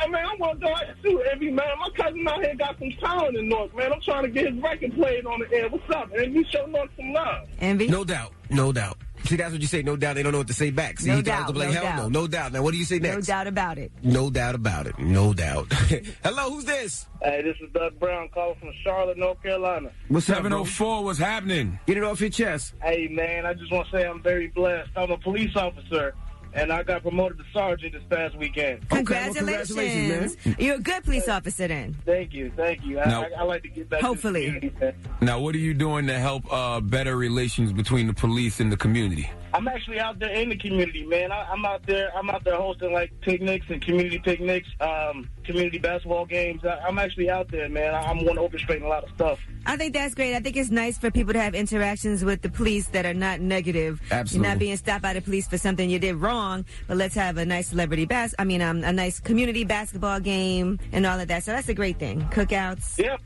I 0.00 0.06
mean, 0.06 0.14
I 0.16 0.34
want 0.38 0.60
to 0.60 0.66
go 0.66 0.74
out 0.74 0.84
and 0.88 0.96
shoot 1.02 1.20
every 1.32 1.50
man. 1.50 1.66
My 1.78 1.88
cousin 1.96 2.26
out 2.26 2.42
here 2.42 2.54
got 2.56 2.78
some 2.78 2.90
talent 3.00 3.36
in 3.36 3.48
North, 3.48 3.74
man. 3.74 3.92
I'm 3.92 4.00
trying 4.00 4.22
to 4.24 4.28
get 4.30 4.52
his 4.52 4.62
record 4.62 4.94
played 4.94 5.24
on 5.26 5.40
the 5.40 5.52
air. 5.56 5.68
What's 5.68 5.88
up? 5.90 6.10
And 6.14 6.34
you 6.34 6.44
show 6.50 6.64
North 6.66 6.90
some 6.96 7.12
love. 7.12 7.48
Envy? 7.60 7.88
No 7.88 8.04
doubt. 8.04 8.32
No 8.50 8.72
doubt. 8.72 8.98
See, 9.32 9.36
that's 9.38 9.50
what 9.52 9.62
you 9.62 9.66
say. 9.66 9.80
No 9.80 9.96
doubt. 9.96 10.16
They 10.16 10.22
don't 10.22 10.32
know 10.32 10.38
what 10.38 10.48
to 10.48 10.52
say 10.52 10.70
back. 10.70 11.00
See, 11.00 11.08
No 11.08 11.16
he 11.16 11.22
thought 11.22 11.38
doubt, 11.38 11.46
to 11.46 11.52
be 11.54 11.58
like, 11.60 11.68
no 11.68 11.74
hell 11.74 11.82
doubt. 11.84 11.96
no. 12.12 12.20
No 12.20 12.26
doubt. 12.26 12.52
Now, 12.52 12.62
what 12.62 12.72
do 12.72 12.76
you 12.76 12.84
say 12.84 12.98
next? 12.98 13.14
No 13.16 13.20
doubt 13.22 13.46
about 13.46 13.78
it. 13.78 13.90
No 14.02 14.28
doubt 14.28 14.54
about 14.54 14.86
it. 14.86 14.98
No 14.98 15.32
doubt. 15.32 15.72
Hello, 16.22 16.50
who's 16.50 16.66
this? 16.66 17.06
Hey, 17.22 17.40
this 17.40 17.56
is 17.66 17.72
Doug 17.72 17.98
Brown 17.98 18.28
calling 18.34 18.56
from 18.60 18.72
Charlotte, 18.84 19.16
North 19.16 19.42
Carolina. 19.42 19.90
What's 20.08 20.28
up, 20.28 20.36
704, 20.36 21.04
what's 21.04 21.18
happening? 21.18 21.78
Get 21.86 21.96
it 21.96 22.04
off 22.04 22.20
your 22.20 22.28
chest. 22.28 22.74
Hey, 22.82 23.08
man, 23.08 23.46
I 23.46 23.54
just 23.54 23.72
want 23.72 23.88
to 23.88 23.96
say 23.96 24.06
I'm 24.06 24.22
very 24.22 24.48
blessed. 24.48 24.90
I'm 24.96 25.10
a 25.10 25.16
police 25.16 25.56
officer, 25.56 26.14
and 26.54 26.72
I 26.72 26.82
got 26.82 27.02
promoted 27.02 27.38
to 27.38 27.44
sergeant 27.52 27.92
this 27.92 28.02
past 28.10 28.36
weekend. 28.36 28.88
Congratulations. 28.88 30.36
congratulations, 30.36 30.58
You're 30.58 30.76
a 30.76 30.80
good 30.80 31.04
police 31.04 31.28
officer 31.28 31.68
then. 31.68 31.96
Thank 32.04 32.32
you, 32.32 32.52
thank 32.56 32.84
you. 32.84 32.98
I, 32.98 33.10
I, 33.10 33.30
I 33.38 33.42
like 33.42 33.62
to 33.62 33.68
get 33.68 33.88
back 33.88 34.00
Hopefully. 34.00 34.46
to 34.46 34.60
the 34.60 34.70
community. 34.70 34.98
Now, 35.20 35.40
what 35.40 35.54
are 35.54 35.58
you 35.58 35.74
doing 35.74 36.06
to 36.06 36.18
help 36.18 36.50
uh, 36.52 36.80
better 36.80 37.16
relations 37.16 37.72
between 37.72 38.06
the 38.06 38.14
police 38.14 38.60
and 38.60 38.70
the 38.70 38.76
community? 38.76 39.30
I'm 39.54 39.68
actually 39.68 40.00
out 40.00 40.18
there 40.18 40.30
in 40.30 40.48
the 40.48 40.56
community, 40.56 41.04
man. 41.04 41.30
I, 41.30 41.46
I'm 41.50 41.64
out 41.64 41.86
there. 41.86 42.10
I'm 42.16 42.30
out 42.30 42.44
there 42.44 42.56
hosting 42.56 42.92
like 42.92 43.12
picnics 43.20 43.66
and 43.68 43.82
community 43.82 44.18
picnics, 44.18 44.68
um, 44.80 45.28
community 45.44 45.78
basketball 45.78 46.24
games. 46.24 46.64
I, 46.64 46.78
I'm 46.86 46.98
actually 46.98 47.28
out 47.28 47.50
there, 47.50 47.68
man. 47.68 47.94
I, 47.94 48.00
I'm 48.00 48.24
one 48.24 48.36
orchestrating 48.36 48.82
a 48.82 48.88
lot 48.88 49.04
of 49.04 49.10
stuff. 49.14 49.38
I 49.66 49.76
think 49.76 49.92
that's 49.94 50.14
great. 50.14 50.34
I 50.34 50.40
think 50.40 50.56
it's 50.56 50.70
nice 50.70 50.98
for 50.98 51.10
people 51.10 51.32
to 51.34 51.40
have 51.40 51.54
interactions 51.54 52.24
with 52.24 52.42
the 52.42 52.48
police 52.48 52.88
that 52.88 53.04
are 53.04 53.14
not 53.14 53.40
negative. 53.40 54.00
Absolutely. 54.10 54.46
You're 54.46 54.54
not 54.54 54.58
being 54.58 54.76
stopped 54.76 55.02
by 55.02 55.12
the 55.12 55.20
police 55.20 55.46
for 55.46 55.58
something 55.58 55.88
you 55.88 55.98
did 55.98 56.16
wrong, 56.16 56.64
but 56.88 56.96
let's 56.96 57.14
have 57.14 57.36
a 57.36 57.44
nice 57.44 57.68
celebrity 57.68 58.06
bas- 58.06 58.34
I 58.38 58.44
mean, 58.44 58.62
um, 58.62 58.82
a 58.82 58.92
nice 58.92 59.20
community 59.20 59.64
basketball 59.64 60.20
game 60.20 60.80
and 60.92 61.06
all 61.06 61.20
of 61.20 61.28
that. 61.28 61.44
So 61.44 61.52
that's 61.52 61.68
a 61.68 61.74
great 61.74 61.98
thing. 61.98 62.22
Cookouts. 62.30 62.98
Yeah, 62.98 63.18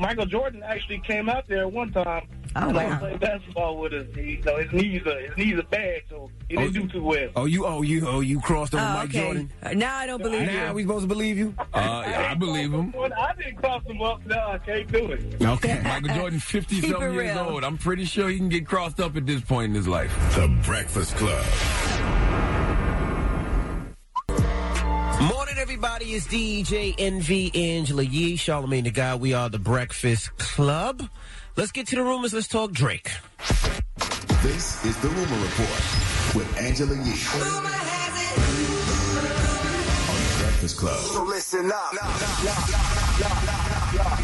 Michael 0.00 0.26
Jordan 0.26 0.62
actually 0.64 0.98
came 1.00 1.28
out 1.28 1.46
there 1.46 1.68
one 1.68 1.92
time. 1.92 2.26
Oh, 2.56 2.66
and 2.66 2.76
wow. 2.76 2.98
played 2.98 3.20
basketball 3.20 3.78
with 3.78 3.92
us. 3.92 4.06
He, 4.12 4.22
you 4.32 4.42
know, 4.42 4.56
his 4.56 4.72
knees 4.72 5.06
are 5.06 5.20
his 5.20 5.36
knees 5.36 5.54
are 5.56 5.62
bad, 5.64 6.00
so 6.10 6.28
he 6.48 6.56
didn't 6.56 6.72
do 6.72 6.88
too 6.88 7.02
well. 7.04 7.28
Oh, 7.36 7.44
you, 7.44 7.64
oh, 7.64 7.82
you, 7.82 8.08
oh, 8.08 8.18
you 8.18 8.40
crossed 8.40 8.74
over 8.74 8.82
Oh, 8.84 8.88
Mike 8.92 9.10
okay. 9.10 9.20
Jordan. 9.22 9.50
Uh, 9.62 9.70
Now 9.74 9.96
I 9.96 10.06
don't 10.06 10.20
believe 10.20 10.46
Now 10.48 10.68
you. 10.70 10.74
we 10.74 10.82
supposed 10.82 11.02
to 11.04 11.06
believe 11.08 11.38
you? 11.38 11.54
Uh, 11.72 12.02
yeah, 12.06 12.28
I 12.32 12.34
believe 12.34 12.72
him. 12.72 12.92
I 12.98 13.32
didn't 13.38 13.56
cross 13.58 13.84
him 13.84 14.02
up. 14.02 14.24
No, 14.26 14.36
I 14.36 14.58
can't 14.58 14.90
do 14.90 15.12
it. 15.12 15.40
Okay. 15.40 15.80
Michael 15.84 16.14
Jordan, 16.16 16.40
fifty 16.40 16.80
something 16.80 17.14
years 17.14 17.36
real. 17.36 17.38
old. 17.50 17.62
I'm 17.64 17.78
pretty 17.78 18.04
sure 18.04 18.28
he 18.28 18.38
can 18.38 18.48
get 18.48 18.66
crossed 18.66 18.98
up 18.98 19.16
at 19.16 19.24
this 19.26 19.40
point 19.42 19.66
in 19.70 19.74
his 19.76 19.86
life. 19.86 20.12
The 20.34 20.48
Breakfast 20.64 21.14
Club. 21.16 21.44
Everybody. 25.82 26.12
It's 26.12 26.26
DJ 26.26 26.94
Envy 26.98 27.50
Angela 27.54 28.02
Yee, 28.02 28.36
Charlamagne 28.36 28.84
the 28.84 28.90
Guy. 28.90 29.14
We 29.14 29.32
are 29.32 29.48
the 29.48 29.58
Breakfast 29.58 30.36
Club. 30.36 31.08
Let's 31.56 31.72
get 31.72 31.86
to 31.86 31.96
the 31.96 32.02
rumors. 32.02 32.34
Let's 32.34 32.48
talk 32.48 32.72
Drake. 32.72 33.10
This 34.42 34.84
is 34.84 34.94
the 34.98 35.08
Rumor 35.08 35.42
Report 35.42 35.80
with 36.34 36.54
Angela 36.60 36.94
Yee. 36.96 37.00
On 37.00 37.40
the 40.20 40.42
Breakfast 40.42 40.76
Club. 40.76 40.98
So 40.98 41.24
listen 41.24 41.72
up. 41.72 41.94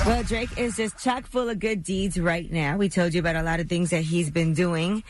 Well, 0.06 0.22
Drake 0.22 0.56
is 0.56 0.76
just 0.76 0.98
chock 0.98 1.26
full 1.26 1.48
of 1.48 1.58
good 1.58 1.82
deeds 1.82 2.18
right 2.18 2.50
now. 2.50 2.76
We 2.76 2.88
told 2.88 3.12
you 3.12 3.20
about 3.20 3.34
a 3.34 3.42
lot 3.42 3.58
of 3.58 3.68
things 3.68 3.90
that 3.90 4.02
he's 4.02 4.30
been 4.30 4.54
doing. 4.54 5.02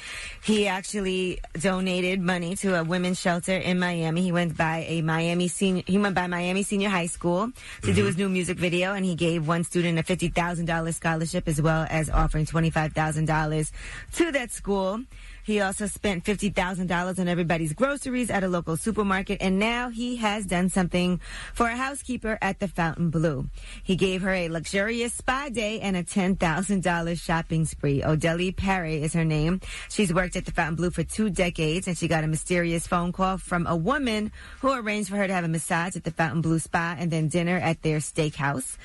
He 0.42 0.66
actually 0.66 1.38
donated 1.52 2.20
money 2.20 2.56
to 2.56 2.80
a 2.80 2.82
women's 2.82 3.20
shelter 3.20 3.52
in 3.52 3.78
Miami. 3.78 4.22
He 4.22 4.32
went 4.32 4.56
by 4.56 4.86
a 4.88 5.02
Miami 5.02 5.48
senior, 5.48 5.82
he 5.86 5.98
went 5.98 6.14
by 6.14 6.26
Miami 6.26 6.62
Senior 6.62 6.88
High 6.88 7.06
School 7.06 7.52
to 7.82 7.86
do 7.86 7.92
mm-hmm. 7.92 8.06
his 8.06 8.16
new 8.16 8.28
music 8.28 8.56
video 8.58 8.94
and 8.94 9.04
he 9.04 9.14
gave 9.14 9.46
one 9.46 9.64
student 9.64 9.98
a 9.98 10.02
$50,000 10.02 10.94
scholarship 10.94 11.46
as 11.46 11.60
well 11.60 11.86
as 11.90 12.08
offering 12.08 12.46
$25,000 12.46 13.72
to 14.14 14.32
that 14.32 14.50
school. 14.50 15.00
He 15.46 15.60
also 15.60 15.86
spent 15.86 16.24
$50,000 16.24 17.20
on 17.20 17.28
everybody's 17.28 17.72
groceries 17.72 18.30
at 18.30 18.42
a 18.42 18.48
local 18.48 18.76
supermarket, 18.76 19.40
and 19.40 19.60
now 19.60 19.90
he 19.90 20.16
has 20.16 20.44
done 20.44 20.70
something 20.70 21.20
for 21.54 21.68
a 21.68 21.76
housekeeper 21.76 22.36
at 22.42 22.58
the 22.58 22.66
Fontainebleau. 22.66 23.46
He 23.84 23.94
gave 23.94 24.22
her 24.22 24.32
a 24.32 24.48
luxurious 24.48 25.14
spa 25.14 25.48
day 25.48 25.78
and 25.78 25.96
a 25.96 26.02
$10,000 26.02 27.20
shopping 27.20 27.64
spree. 27.64 28.02
Odeli 28.02 28.56
Perry 28.56 29.00
is 29.00 29.12
her 29.12 29.24
name. 29.24 29.60
She's 29.88 30.12
worked 30.12 30.34
at 30.34 30.46
the 30.46 30.50
Fontainebleau 30.50 30.90
for 30.90 31.04
two 31.04 31.30
decades, 31.30 31.86
and 31.86 31.96
she 31.96 32.08
got 32.08 32.24
a 32.24 32.26
mysterious 32.26 32.88
phone 32.88 33.12
call 33.12 33.38
from 33.38 33.68
a 33.68 33.76
woman 33.76 34.32
who 34.62 34.72
arranged 34.72 35.10
for 35.10 35.16
her 35.16 35.28
to 35.28 35.32
have 35.32 35.44
a 35.44 35.48
massage 35.48 35.94
at 35.94 36.02
the 36.02 36.10
Fontainebleau 36.10 36.58
Spa 36.58 36.96
and 36.98 37.08
then 37.12 37.28
dinner 37.28 37.58
at 37.58 37.82
their 37.82 37.98
steakhouse. 37.98 38.78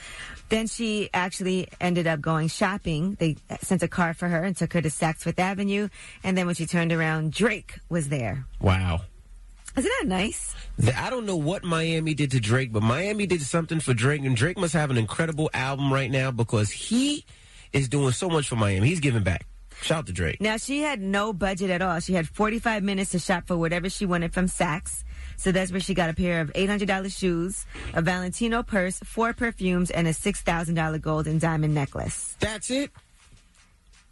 Then 0.51 0.67
she 0.67 1.09
actually 1.13 1.69
ended 1.79 2.07
up 2.07 2.19
going 2.19 2.49
shopping. 2.49 3.15
They 3.19 3.37
sent 3.61 3.81
a 3.83 3.87
car 3.87 4.13
for 4.13 4.27
her 4.27 4.43
and 4.43 4.55
took 4.55 4.73
her 4.73 4.81
to 4.81 4.89
Saks 4.89 5.19
Fifth 5.19 5.39
Avenue. 5.39 5.87
And 6.25 6.37
then 6.37 6.45
when 6.45 6.55
she 6.55 6.65
turned 6.65 6.91
around, 6.91 7.31
Drake 7.31 7.79
was 7.87 8.09
there. 8.09 8.45
Wow. 8.59 9.01
Isn't 9.77 9.89
that 10.01 10.07
nice? 10.09 10.53
The- 10.77 10.99
I 10.99 11.09
don't 11.09 11.25
know 11.25 11.37
what 11.37 11.63
Miami 11.63 12.13
did 12.13 12.31
to 12.31 12.41
Drake, 12.41 12.73
but 12.73 12.83
Miami 12.83 13.25
did 13.25 13.41
something 13.41 13.79
for 13.79 13.93
Drake, 13.93 14.23
and 14.25 14.35
Drake 14.35 14.57
must 14.57 14.73
have 14.73 14.91
an 14.91 14.97
incredible 14.97 15.49
album 15.53 15.93
right 15.93 16.11
now 16.11 16.31
because 16.31 16.69
he 16.69 17.23
is 17.71 17.87
doing 17.87 18.11
so 18.11 18.29
much 18.29 18.49
for 18.49 18.57
Miami. 18.57 18.89
He's 18.89 18.99
giving 18.99 19.23
back. 19.23 19.45
Shout 19.81 19.99
out 19.99 20.07
to 20.07 20.13
Drake. 20.13 20.41
Now 20.41 20.57
she 20.57 20.81
had 20.81 20.99
no 21.01 21.31
budget 21.31 21.69
at 21.69 21.81
all. 21.81 22.01
She 22.01 22.13
had 22.13 22.27
45 22.27 22.83
minutes 22.83 23.11
to 23.11 23.19
shop 23.19 23.47
for 23.47 23.55
whatever 23.55 23.89
she 23.89 24.05
wanted 24.05 24.33
from 24.33 24.47
Saks. 24.47 25.03
So 25.41 25.51
that's 25.51 25.71
where 25.71 25.81
she 25.81 25.95
got 25.95 26.11
a 26.11 26.13
pair 26.13 26.39
of 26.41 26.53
$800 26.53 27.17
shoes, 27.17 27.65
a 27.95 28.01
Valentino 28.03 28.61
purse, 28.61 28.99
four 28.99 29.33
perfumes, 29.33 29.89
and 29.89 30.07
a 30.07 30.11
$6,000 30.11 31.01
gold 31.01 31.25
and 31.25 31.41
diamond 31.41 31.73
necklace. 31.73 32.35
That's 32.39 32.69
it. 32.69 32.91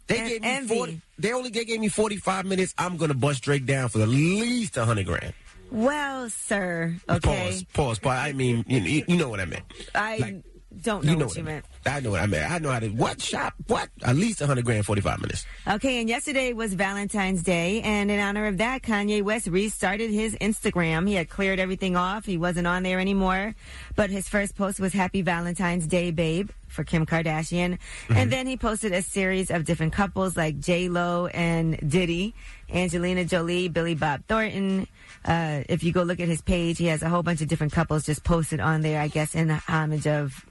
They 0.08 0.16
gave 0.28 0.42
me 0.42 0.48
envy. 0.48 0.74
40, 0.76 1.00
They 1.20 1.32
only 1.32 1.50
they 1.50 1.64
gave 1.64 1.78
me 1.78 1.86
forty 1.88 2.16
five 2.16 2.44
minutes. 2.44 2.74
I'm 2.76 2.96
gonna 2.96 3.14
bust 3.14 3.44
Drake 3.44 3.64
down 3.64 3.90
for 3.90 4.00
at 4.02 4.08
least 4.08 4.76
a 4.76 4.84
hundred 4.84 5.06
grand. 5.06 5.32
Well, 5.70 6.28
sir, 6.30 6.96
okay. 7.08 7.20
Pause. 7.46 7.64
Pause. 7.72 7.98
Pause. 8.00 8.18
I 8.18 8.32
mean, 8.32 8.64
you, 8.66 9.04
you, 9.06 9.16
know 9.16 9.28
what 9.28 9.38
I 9.38 9.44
meant. 9.44 9.62
I 9.94 10.16
Like, 10.16 10.42
don't 10.82 11.04
know, 11.04 11.12
you 11.12 11.16
know 11.16 11.26
what 11.26 11.28
what 11.28 11.36
you 11.36 11.42
I 11.42 11.46
meant. 11.46 11.64
I 11.86 12.00
know 12.00 12.10
what 12.10 12.20
I 12.20 12.26
mean. 12.26 12.42
I 12.42 12.58
know 12.58 12.70
how 12.70 12.78
to 12.78 12.88
what 12.88 13.22
shop 13.22 13.54
what 13.66 13.88
at 14.02 14.14
least 14.16 14.40
a 14.40 14.46
hundred 14.46 14.64
grand, 14.64 14.84
forty 14.84 15.00
five 15.00 15.20
minutes. 15.20 15.46
Okay, 15.66 16.00
and 16.00 16.08
yesterday 16.08 16.52
was 16.52 16.74
Valentine's 16.74 17.42
Day, 17.42 17.80
and 17.82 18.10
in 18.10 18.20
honor 18.20 18.46
of 18.46 18.58
that, 18.58 18.82
Kanye 18.82 19.22
West 19.22 19.46
restarted 19.46 20.10
his 20.10 20.34
Instagram. 20.36 21.08
He 21.08 21.14
had 21.14 21.28
cleared 21.30 21.58
everything 21.58 21.96
off. 21.96 22.26
He 22.26 22.36
wasn't 22.36 22.66
on 22.66 22.82
there 22.82 23.00
anymore. 23.00 23.54
But 23.96 24.10
his 24.10 24.28
first 24.28 24.56
post 24.56 24.78
was 24.78 24.92
Happy 24.92 25.22
Valentine's 25.22 25.86
Day, 25.86 26.10
babe, 26.10 26.50
for 26.68 26.84
Kim 26.84 27.06
Kardashian. 27.06 27.78
And 28.08 28.30
then 28.30 28.46
he 28.46 28.56
posted 28.56 28.92
a 28.92 29.02
series 29.02 29.50
of 29.50 29.64
different 29.64 29.92
couples 29.92 30.36
like 30.36 30.60
J-Lo 30.60 31.26
and 31.26 31.78
Diddy, 31.90 32.34
Angelina 32.72 33.24
Jolie, 33.24 33.68
Billy 33.68 33.94
Bob 33.94 34.24
Thornton. 34.26 34.86
Uh, 35.24 35.62
if 35.68 35.82
you 35.82 35.92
go 35.92 36.02
look 36.02 36.20
at 36.20 36.28
his 36.28 36.40
page, 36.42 36.78
he 36.78 36.86
has 36.86 37.02
a 37.02 37.08
whole 37.08 37.22
bunch 37.22 37.40
of 37.40 37.48
different 37.48 37.72
couples 37.72 38.04
just 38.06 38.22
posted 38.24 38.60
on 38.60 38.82
there, 38.82 39.00
I 39.00 39.08
guess, 39.08 39.34
in 39.34 39.50
homage 39.50 40.06
of 40.06 40.46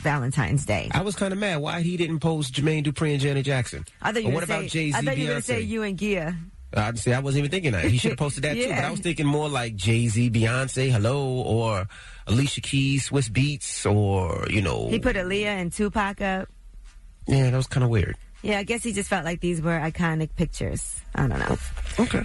Valentine's 0.00 0.64
Day. 0.66 0.90
I 0.92 1.02
was 1.02 1.14
kind 1.16 1.32
of 1.32 1.38
mad 1.38 1.56
why 1.58 1.80
he 1.82 1.96
didn't 1.96 2.20
post 2.20 2.54
Jermaine 2.54 2.84
Dupri 2.84 3.12
and 3.12 3.20
Janet 3.20 3.44
Jackson. 3.46 3.84
I 4.02 4.12
thought 4.12 4.22
you 4.22 4.28
Or 4.28 4.32
were 4.32 4.34
what 4.40 4.48
gonna 4.48 4.60
about 4.60 4.70
say, 4.70 4.90
Jay 4.90 4.90
Z? 4.92 4.98
I 4.98 5.02
thought 5.02 5.16
you 5.18 5.24
were 5.24 5.30
going 5.30 5.40
to 5.42 5.46
say 5.46 5.60
you 5.60 5.82
and 5.82 5.98
Gia. 5.98 6.36
Uh, 6.76 6.80
I'd 6.80 6.98
say 6.98 7.12
I 7.12 7.18
wasn't 7.18 7.40
even 7.40 7.50
thinking 7.50 7.72
that. 7.72 7.84
He 7.84 7.98
should 7.98 8.12
have 8.12 8.18
posted 8.18 8.44
that 8.44 8.54
too. 8.56 8.68
But 8.68 8.78
I 8.84 8.90
was 8.90 9.00
thinking 9.00 9.26
more 9.26 9.48
like 9.48 9.74
Jay 9.76 10.06
Z, 10.08 10.30
Beyonce, 10.30 10.90
Hello, 10.90 11.26
or 11.42 11.86
Alicia 12.26 12.60
Keys, 12.60 13.10
Swizz 13.10 13.28
Beatz, 13.30 13.90
or 13.92 14.46
you 14.50 14.62
know. 14.62 14.88
He 14.88 14.98
put 15.00 15.16
Aaliyah 15.16 15.46
and 15.46 15.72
Tupac 15.72 16.20
up. 16.20 16.48
yeah, 17.26 17.50
that 17.50 17.56
was 17.56 17.66
kind 17.66 17.82
of 17.84 17.90
weird. 17.90 18.16
Yeah, 18.42 18.58
I 18.58 18.62
guess 18.62 18.82
he 18.82 18.92
just 18.92 19.08
felt 19.10 19.24
like 19.24 19.40
these 19.40 19.60
were 19.60 19.78
iconic 19.78 20.30
pictures. 20.36 21.00
I 21.14 21.26
don't 21.26 21.38
know. 21.40 21.58
Okay. 21.98 22.22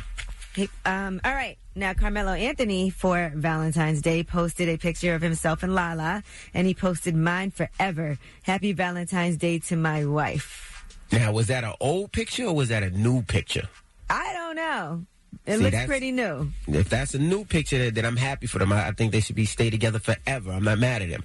Um, 0.85 1.21
all 1.23 1.33
right. 1.33 1.57
Now, 1.75 1.93
Carmelo 1.93 2.31
Anthony 2.31 2.89
for 2.89 3.31
Valentine's 3.35 4.01
Day 4.01 4.23
posted 4.23 4.69
a 4.69 4.77
picture 4.77 5.13
of 5.13 5.21
himself 5.21 5.61
and 5.63 5.75
Lala, 5.75 6.23
and 6.53 6.65
he 6.67 6.73
posted 6.73 7.15
mine 7.15 7.51
forever. 7.51 8.17
Happy 8.43 8.71
Valentine's 8.71 9.37
Day 9.37 9.59
to 9.59 9.75
my 9.75 10.05
wife. 10.05 10.85
Now, 11.11 11.31
was 11.33 11.47
that 11.47 11.63
an 11.63 11.73
old 11.81 12.11
picture 12.11 12.45
or 12.45 12.55
was 12.55 12.69
that 12.69 12.81
a 12.83 12.89
new 12.89 13.21
picture? 13.23 13.67
I 14.09 14.33
don't 14.33 14.55
know. 14.55 15.05
It 15.45 15.57
See, 15.57 15.63
looks 15.63 15.85
pretty 15.85 16.11
new. 16.11 16.51
If 16.67 16.89
that's 16.89 17.13
a 17.13 17.19
new 17.19 17.43
picture, 17.43 17.91
then 17.91 18.05
I'm 18.05 18.15
happy 18.15 18.47
for 18.47 18.59
them. 18.59 18.71
I, 18.71 18.87
I 18.87 18.91
think 18.91 19.11
they 19.11 19.19
should 19.19 19.35
be 19.35 19.45
stay 19.45 19.69
together 19.69 19.99
forever. 19.99 20.51
I'm 20.51 20.63
not 20.63 20.79
mad 20.79 21.01
at 21.01 21.09
him. 21.09 21.23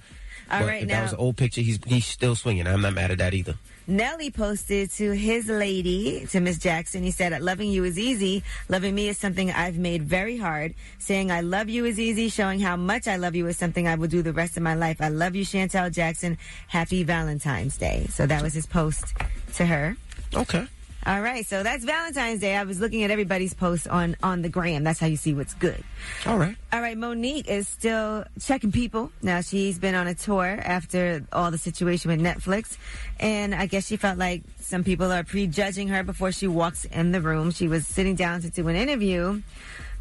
All 0.51 0.59
but 0.59 0.67
right, 0.67 0.81
if 0.83 0.87
now- 0.89 0.95
that 0.95 1.03
was 1.03 1.13
an 1.13 1.19
old 1.19 1.37
picture, 1.37 1.61
he's 1.61 1.79
he's 1.87 2.05
still 2.05 2.35
swinging. 2.35 2.67
I'm 2.67 2.81
not 2.81 2.93
mad 2.93 3.11
at 3.11 3.19
that 3.19 3.33
either. 3.33 3.55
Nelly 3.87 4.31
posted 4.31 4.91
to 4.91 5.11
his 5.11 5.47
lady, 5.47 6.25
to 6.27 6.39
Miss 6.39 6.57
Jackson. 6.57 7.03
He 7.03 7.11
said, 7.11 7.39
Loving 7.41 7.69
you 7.69 7.83
is 7.83 7.97
easy. 7.97 8.43
Loving 8.69 8.95
me 8.95 9.09
is 9.09 9.17
something 9.17 9.51
I've 9.51 9.77
made 9.77 10.03
very 10.03 10.37
hard. 10.37 10.75
Saying 10.99 11.31
I 11.31 11.41
love 11.41 11.69
you 11.69 11.85
is 11.85 11.99
easy. 11.99 12.29
Showing 12.29 12.59
how 12.59 12.75
much 12.75 13.07
I 13.07 13.15
love 13.15 13.35
you 13.35 13.47
is 13.47 13.57
something 13.57 13.87
I 13.87 13.95
will 13.95 14.07
do 14.07 14.21
the 14.21 14.33
rest 14.33 14.57
of 14.57 14.63
my 14.63 14.75
life. 14.75 15.01
I 15.01 15.09
love 15.09 15.35
you, 15.35 15.43
Shantel 15.43 15.91
Jackson. 15.91 16.37
Happy 16.67 17.03
Valentine's 17.03 17.77
Day. 17.77 18.07
So 18.09 18.25
that 18.27 18.41
was 18.41 18.53
his 18.53 18.65
post 18.65 19.13
to 19.55 19.65
her. 19.65 19.97
Okay. 20.35 20.67
All 21.03 21.19
right, 21.19 21.43
so 21.43 21.63
that's 21.63 21.83
Valentine's 21.83 22.41
Day. 22.41 22.55
I 22.55 22.63
was 22.63 22.79
looking 22.79 23.01
at 23.01 23.09
everybody's 23.09 23.55
posts 23.55 23.87
on 23.87 24.15
on 24.21 24.43
the 24.43 24.49
gram. 24.49 24.83
That's 24.83 24.99
how 24.99 25.07
you 25.07 25.17
see 25.17 25.33
what's 25.33 25.55
good. 25.55 25.83
All 26.27 26.37
right. 26.37 26.55
All 26.71 26.79
right, 26.79 26.95
Mo'Nique 26.95 27.47
is 27.47 27.67
still 27.67 28.23
checking 28.39 28.71
people. 28.71 29.11
Now 29.23 29.41
she's 29.41 29.79
been 29.79 29.95
on 29.95 30.05
a 30.05 30.13
tour 30.13 30.45
after 30.63 31.25
all 31.33 31.49
the 31.49 31.57
situation 31.57 32.11
with 32.11 32.19
Netflix, 32.21 32.77
and 33.19 33.55
I 33.55 33.65
guess 33.65 33.87
she 33.87 33.97
felt 33.97 34.19
like 34.19 34.43
some 34.59 34.83
people 34.83 35.11
are 35.11 35.23
prejudging 35.23 35.87
her 35.87 36.03
before 36.03 36.31
she 36.31 36.47
walks 36.47 36.85
in 36.85 37.11
the 37.11 37.19
room. 37.21 37.49
She 37.49 37.67
was 37.67 37.87
sitting 37.87 38.13
down 38.15 38.41
to 38.41 38.51
do 38.51 38.67
an 38.67 38.75
interview 38.75 39.41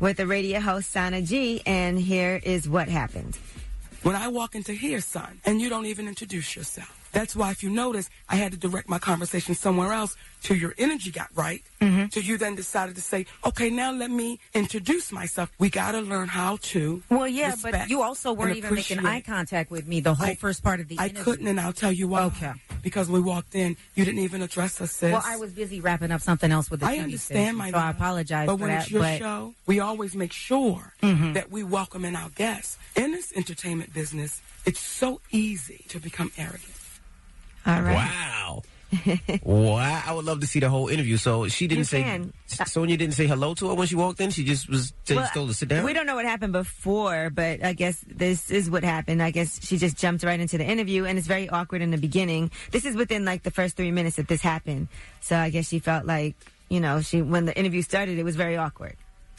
with 0.00 0.18
the 0.18 0.26
radio 0.26 0.60
host 0.60 0.90
Sana 0.90 1.22
G, 1.22 1.62
and 1.64 1.98
here 1.98 2.40
is 2.42 2.68
what 2.68 2.88
happened. 2.90 3.38
when 4.02 4.16
I 4.16 4.28
walk 4.28 4.54
into 4.54 4.72
here, 4.74 5.00
son, 5.00 5.40
and 5.46 5.62
you 5.62 5.70
don't 5.70 5.86
even 5.86 6.08
introduce 6.08 6.54
yourself. 6.56 6.99
That's 7.12 7.34
why, 7.34 7.50
if 7.50 7.62
you 7.62 7.70
notice, 7.70 8.08
I 8.28 8.36
had 8.36 8.52
to 8.52 8.58
direct 8.58 8.88
my 8.88 8.98
conversation 8.98 9.54
somewhere 9.54 9.92
else 9.92 10.16
till 10.42 10.56
your 10.56 10.74
energy 10.78 11.10
got 11.10 11.28
right. 11.34 11.62
Mm-hmm. 11.80 12.06
Till 12.06 12.22
you 12.22 12.38
then 12.38 12.54
decided 12.54 12.94
to 12.94 13.02
say, 13.02 13.26
okay, 13.44 13.68
now 13.68 13.92
let 13.92 14.10
me 14.10 14.38
introduce 14.54 15.10
myself. 15.12 15.50
We 15.58 15.70
got 15.70 15.92
to 15.92 16.00
learn 16.00 16.28
how 16.28 16.58
to. 16.62 17.02
Well, 17.10 17.26
yeah, 17.28 17.54
but 17.60 17.90
you 17.90 18.02
also 18.02 18.32
weren't 18.32 18.56
even 18.56 18.74
making 18.74 19.04
eye 19.04 19.20
contact 19.22 19.70
with 19.70 19.86
me 19.86 20.00
the 20.00 20.14
whole 20.14 20.28
I- 20.28 20.34
first 20.36 20.62
part 20.62 20.80
of 20.80 20.88
the 20.88 20.98
I 20.98 21.06
interview. 21.08 21.24
couldn't, 21.24 21.46
and 21.48 21.60
I'll 21.60 21.72
tell 21.72 21.92
you 21.92 22.08
why. 22.08 22.22
Okay. 22.24 22.52
Because 22.82 23.10
we 23.10 23.20
walked 23.20 23.54
in, 23.54 23.76
you 23.94 24.04
didn't 24.06 24.20
even 24.20 24.40
address 24.40 24.80
us, 24.80 24.92
sis. 24.92 25.12
Well, 25.12 25.22
I 25.24 25.36
was 25.36 25.52
busy 25.52 25.80
wrapping 25.80 26.10
up 26.12 26.22
something 26.22 26.50
else 26.50 26.70
with 26.70 26.80
the 26.80 26.86
I 26.86 26.96
understand, 26.98 27.58
my 27.58 27.70
so 27.70 27.76
I 27.76 27.90
apologize 27.90 28.46
But 28.46 28.56
for 28.56 28.62
when 28.62 28.70
that. 28.70 28.82
it's 28.82 28.90
your 28.90 29.02
but 29.02 29.18
show, 29.18 29.54
we 29.66 29.80
always 29.80 30.14
make 30.14 30.32
sure 30.32 30.94
Mhm. 31.02 31.34
that 31.34 31.50
we 31.50 31.62
welcome 31.62 32.04
in 32.06 32.16
our 32.16 32.30
guests. 32.30 32.78
In 32.96 33.12
this 33.12 33.32
entertainment 33.36 33.92
business, 33.92 34.40
it's 34.64 34.80
so 34.80 35.20
easy 35.30 35.84
to 35.88 36.00
become 36.00 36.32
arrogant. 36.38 36.64
All 37.66 37.82
right. 37.82 37.94
Wow. 37.94 38.62
wow. 39.44 40.02
I 40.06 40.12
would 40.12 40.24
love 40.24 40.40
to 40.40 40.46
see 40.46 40.58
the 40.60 40.68
whole 40.68 40.88
interview. 40.88 41.16
So 41.16 41.46
she 41.48 41.66
didn't 41.68 41.80
You 41.80 41.84
say, 41.84 42.02
can. 42.02 42.32
Sana 42.46 42.96
didn't 42.96 43.14
say 43.14 43.26
hello 43.26 43.54
to 43.54 43.68
her 43.68 43.74
when 43.74 43.86
she 43.86 43.94
walked 43.94 44.20
in. 44.20 44.30
She 44.30 44.42
just 44.44 44.68
was 44.68 44.92
she 45.06 45.14
Well, 45.14 45.28
told 45.32 45.48
to 45.48 45.54
sit 45.54 45.68
down. 45.68 45.84
We 45.84 45.92
don't 45.92 46.06
know 46.06 46.16
what 46.16 46.24
happened 46.24 46.52
before, 46.52 47.30
but 47.30 47.62
I 47.64 47.72
guess 47.72 48.02
this 48.06 48.50
is 48.50 48.68
what 48.68 48.82
happened. 48.82 49.22
I 49.22 49.30
guess 49.30 49.64
she 49.64 49.78
just 49.78 49.96
jumped 49.96 50.24
right 50.24 50.40
into 50.40 50.58
the 50.58 50.64
interview, 50.64 51.04
and 51.04 51.18
it's 51.18 51.28
very 51.28 51.48
awkward 51.48 51.82
in 51.82 51.90
the 51.92 51.98
beginning. 51.98 52.50
This 52.72 52.84
is 52.84 52.96
within 52.96 53.24
like 53.24 53.44
the 53.44 53.52
first 53.52 53.76
three 53.76 53.92
minutes 53.92 54.16
that 54.16 54.26
this 54.26 54.40
happened. 54.42 54.88
So 55.20 55.36
I 55.36 55.50
guess 55.50 55.68
she 55.68 55.78
felt 55.78 56.04
like, 56.04 56.34
you 56.68 56.80
know, 56.80 57.00
she 57.00 57.22
when 57.22 57.44
the 57.46 57.56
interview 57.56 57.82
started, 57.82 58.18
it 58.18 58.24
was 58.24 58.34
very 58.36 58.56
awkward, 58.56 58.96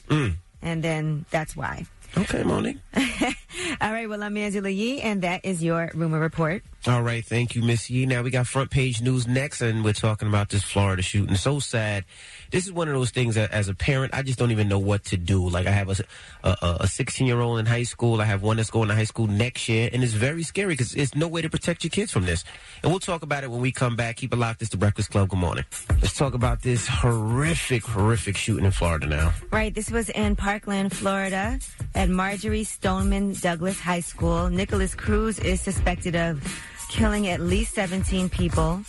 Mm. 0.07 0.35
and 0.61 0.81
then 0.83 1.25
that's 1.29 1.55
why. 1.57 1.85
Okay, 2.17 2.43
Mo'Nique. 2.43 2.79
All 3.81 3.91
right, 3.91 4.07
well, 4.09 4.23
I'm 4.23 4.35
Angela 4.37 4.69
Yee, 4.69 5.01
and 5.01 5.21
that 5.23 5.45
is 5.45 5.63
your 5.63 5.91
rumor 5.93 6.19
report. 6.19 6.63
All 6.87 7.01
right, 7.03 7.23
thank 7.23 7.53
you, 7.53 7.61
Miss 7.61 7.89
Yee. 7.91 8.05
Now 8.07 8.23
we 8.23 8.31
got 8.31 8.47
front 8.47 8.71
page 8.71 9.01
news 9.01 9.27
next, 9.27 9.61
and 9.61 9.83
we're 9.83 9.93
talking 9.93 10.27
about 10.27 10.49
this 10.49 10.63
Florida 10.63 11.01
shooting. 11.03 11.35
So 11.35 11.59
sad. 11.59 12.05
This 12.49 12.65
is 12.65 12.71
one 12.71 12.87
of 12.87 12.93
those 12.95 13.11
things 13.11 13.35
that, 13.35 13.51
as 13.51 13.67
a 13.67 13.75
parent, 13.75 14.13
I 14.15 14.23
just 14.23 14.39
don't 14.39 14.51
even 14.51 14.67
know 14.67 14.79
what 14.79 15.05
to 15.05 15.17
do. 15.17 15.47
Like 15.47 15.67
I 15.67 15.71
have 15.71 15.89
a 15.89 16.03
a- 16.43 16.77
a 16.81 16.87
16 16.87 17.27
year 17.27 17.39
old 17.39 17.59
in 17.59 17.65
high 17.67 17.83
school. 17.83 18.19
I 18.19 18.25
have 18.25 18.41
one 18.41 18.57
that's 18.57 18.71
going 18.71 18.89
to 18.89 18.95
high 18.95 19.03
school 19.03 19.27
next 19.27 19.69
year, 19.69 19.89
and 19.93 20.03
it's 20.03 20.13
very 20.13 20.41
scary 20.43 20.73
because 20.73 20.93
there's 20.93 21.13
no 21.15 21.27
way 21.27 21.41
to 21.43 21.49
protect 21.49 21.83
your 21.83 21.91
kids 21.91 22.11
from 22.11 22.25
this. 22.25 22.43
And 22.81 22.91
we'll 22.91 22.99
talk 22.99 23.21
about 23.21 23.43
it 23.43 23.51
when 23.51 23.61
we 23.61 23.71
come 23.71 23.95
back. 23.95 24.15
Keep 24.17 24.33
it 24.33 24.37
locked. 24.37 24.61
It's 24.63 24.71
the 24.71 24.77
Breakfast 24.77 25.11
Club. 25.11 25.29
Good 25.29 25.37
morning. 25.39 25.65
Let's 26.01 26.17
talk 26.17 26.33
about 26.33 26.63
this 26.63 26.87
horrific, 26.87 27.83
horrific 27.85 28.35
shooting 28.37 28.65
in 28.65 28.71
Florida 28.71 29.05
now. 29.05 29.33
Right, 29.51 29.73
this 29.73 29.91
was 29.91 30.09
in 30.09 30.35
Parkland, 30.35 30.95
Florida, 30.95 31.59
at 31.93 32.09
Marjory 32.09 32.63
Stoneman 32.63 33.35
Douglas 33.41 33.79
High 33.79 34.01
School. 34.01 34.49
Nikolas 34.49 34.93
Cruz 34.93 35.39
is 35.39 35.59
suspected 35.59 36.15
of 36.15 36.41
killing 36.89 37.27
at 37.27 37.39
least 37.39 37.73
17 37.73 38.29
people. 38.29 38.81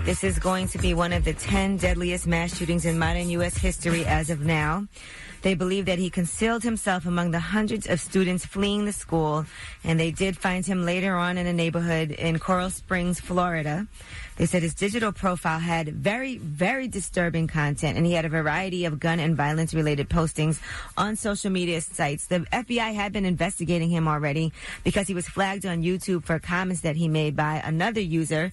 This 0.00 0.24
is 0.24 0.38
going 0.38 0.68
to 0.68 0.78
be 0.78 0.94
one 0.94 1.12
of 1.12 1.24
the 1.24 1.34
10 1.34 1.76
deadliest 1.76 2.26
mass 2.26 2.56
shootings 2.56 2.84
in 2.86 2.98
modern 2.98 3.28
U.S. 3.30 3.56
history 3.56 4.04
as 4.04 4.30
of 4.30 4.40
now. 4.40 4.86
They 5.44 5.52
believe 5.52 5.84
that 5.84 5.98
he 5.98 6.08
concealed 6.08 6.62
himself 6.62 7.04
among 7.04 7.30
the 7.30 7.38
hundreds 7.38 7.86
of 7.86 8.00
students 8.00 8.46
fleeing 8.46 8.86
the 8.86 8.94
school, 8.94 9.44
and 9.84 10.00
they 10.00 10.10
did 10.10 10.38
find 10.38 10.64
him 10.64 10.86
later 10.86 11.14
on 11.16 11.36
in 11.36 11.46
a 11.46 11.52
neighborhood 11.52 12.12
in 12.12 12.38
Coral 12.38 12.70
Springs, 12.70 13.20
Florida. 13.20 13.86
They 14.36 14.46
said 14.46 14.62
his 14.62 14.72
digital 14.72 15.12
profile 15.12 15.58
had 15.58 15.88
very, 15.88 16.38
very 16.38 16.88
disturbing 16.88 17.46
content, 17.46 17.98
and 17.98 18.06
he 18.06 18.14
had 18.14 18.24
a 18.24 18.30
variety 18.30 18.86
of 18.86 18.98
gun 18.98 19.20
and 19.20 19.36
violence 19.36 19.74
related 19.74 20.08
postings 20.08 20.60
on 20.96 21.14
social 21.14 21.50
media 21.50 21.82
sites. 21.82 22.26
The 22.26 22.40
FBI 22.50 22.94
had 22.94 23.12
been 23.12 23.26
investigating 23.26 23.90
him 23.90 24.08
already 24.08 24.50
because 24.82 25.06
he 25.06 25.12
was 25.12 25.28
flagged 25.28 25.66
on 25.66 25.82
YouTube 25.82 26.24
for 26.24 26.38
comments 26.38 26.80
that 26.80 26.96
he 26.96 27.06
made 27.06 27.36
by 27.36 27.60
another 27.62 28.00
user, 28.00 28.50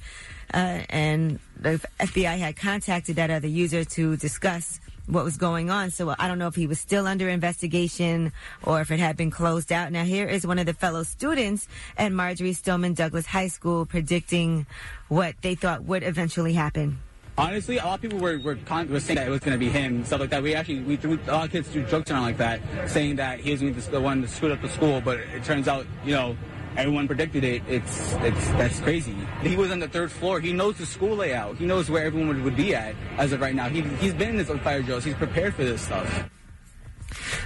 uh, 0.54 0.82
and 0.89 1.39
the 1.58 1.80
FBI 2.01 2.38
had 2.38 2.58
contacted 2.58 3.15
that 3.15 3.30
other 3.32 3.47
user 3.47 3.86
to 3.86 4.17
discuss 4.17 4.82
what 5.08 5.24
was 5.24 5.38
going 5.38 5.70
on. 5.70 5.92
So 5.92 6.10
uh, 6.10 6.16
I 6.20 6.28
don't 6.28 6.40
know 6.40 6.48
if 6.48 6.56
he 6.56 6.68
was 6.68 6.80
still 6.80 7.08
under 7.08 7.30
investigation 7.30 8.32
or 8.64 8.82
if 8.82 8.92
it 8.92 9.00
had 9.00 9.18
been 9.18 9.32
closed 9.32 9.72
out. 9.72 9.92
Now 9.92 10.04
here 10.04 10.28
is 10.28 10.46
one 10.46 10.60
of 10.60 10.66
the 10.66 10.74
fellow 10.74 11.04
students 11.04 11.68
at 11.98 12.12
Marjory 12.12 12.54
Stoneman 12.54 12.94
Douglas 12.94 13.26
High 13.26 13.48
School 13.48 13.86
predicting 13.86 14.66
what 15.08 15.36
they 15.42 15.56
thought 15.56 15.84
would 15.84 16.04
eventually 16.04 16.54
happen. 16.54 17.00
Honestly, 17.38 17.78
a 17.78 17.86
lot 17.86 17.96
of 17.96 18.02
people 18.02 18.20
were, 18.20 18.38
were, 18.40 18.56
con- 18.56 18.90
were 18.90 19.00
saying 19.00 19.18
that 19.18 19.28
it 19.28 19.32
was 19.32 19.40
going 19.40 19.54
to 19.54 19.58
be 19.58 19.70
him, 19.70 20.04
stuff 20.04 20.20
like 20.20 20.30
that. 20.30 20.44
We 20.44 20.54
actually, 20.54 20.82
we 20.82 20.98
threw, 20.98 21.18
a 21.28 21.32
lot 21.32 21.46
of 21.46 21.52
kids 21.52 21.70
threw 21.70 21.84
jokes 21.84 22.12
around 22.12 22.24
like 22.24 22.38
that, 22.38 22.60
saying 22.90 23.16
that 23.16 23.40
he 23.40 23.52
was 23.52 23.88
the 23.88 24.02
one 24.02 24.22
to 24.22 24.28
screw 24.28 24.52
up 24.52 24.62
the 24.62 24.70
school, 24.70 25.02
but 25.02 25.18
it 25.18 25.44
turns 25.44 25.68
out, 25.68 25.86
you 26.06 26.14
know, 26.14 26.36
everyone 26.78 27.08
predicted 27.08 27.44
it. 27.44 27.62
It's, 27.68 28.14
it's, 28.14 28.48
that's 28.50 28.80
crazy. 28.82 29.16
He 29.42 29.56
was 29.56 29.72
on 29.72 29.80
the 29.80 29.88
third 29.88 30.12
floor. 30.12 30.40
He 30.40 30.54
knows 30.54 30.78
the 30.78 30.86
school 30.86 31.16
layout. 31.16 31.58
He 31.58 31.66
knows 31.66 31.90
where 31.90 32.06
everyone 32.06 32.30
would, 32.30 32.44
would 32.44 32.58
be 32.58 32.76
at 32.76 32.96
as 33.18 33.32
of 33.32 33.42
right 33.42 33.56
now. 33.56 33.70
He, 33.70 33.82
he's 33.82 34.14
been 34.14 34.30
in 34.30 34.38
his 34.38 34.50
fire 34.62 34.82
drills. 34.82 35.04
He's 35.04 35.16
prepared 35.16 35.56
for 35.56 35.64
this 35.64 35.82
stuff. 35.82 36.30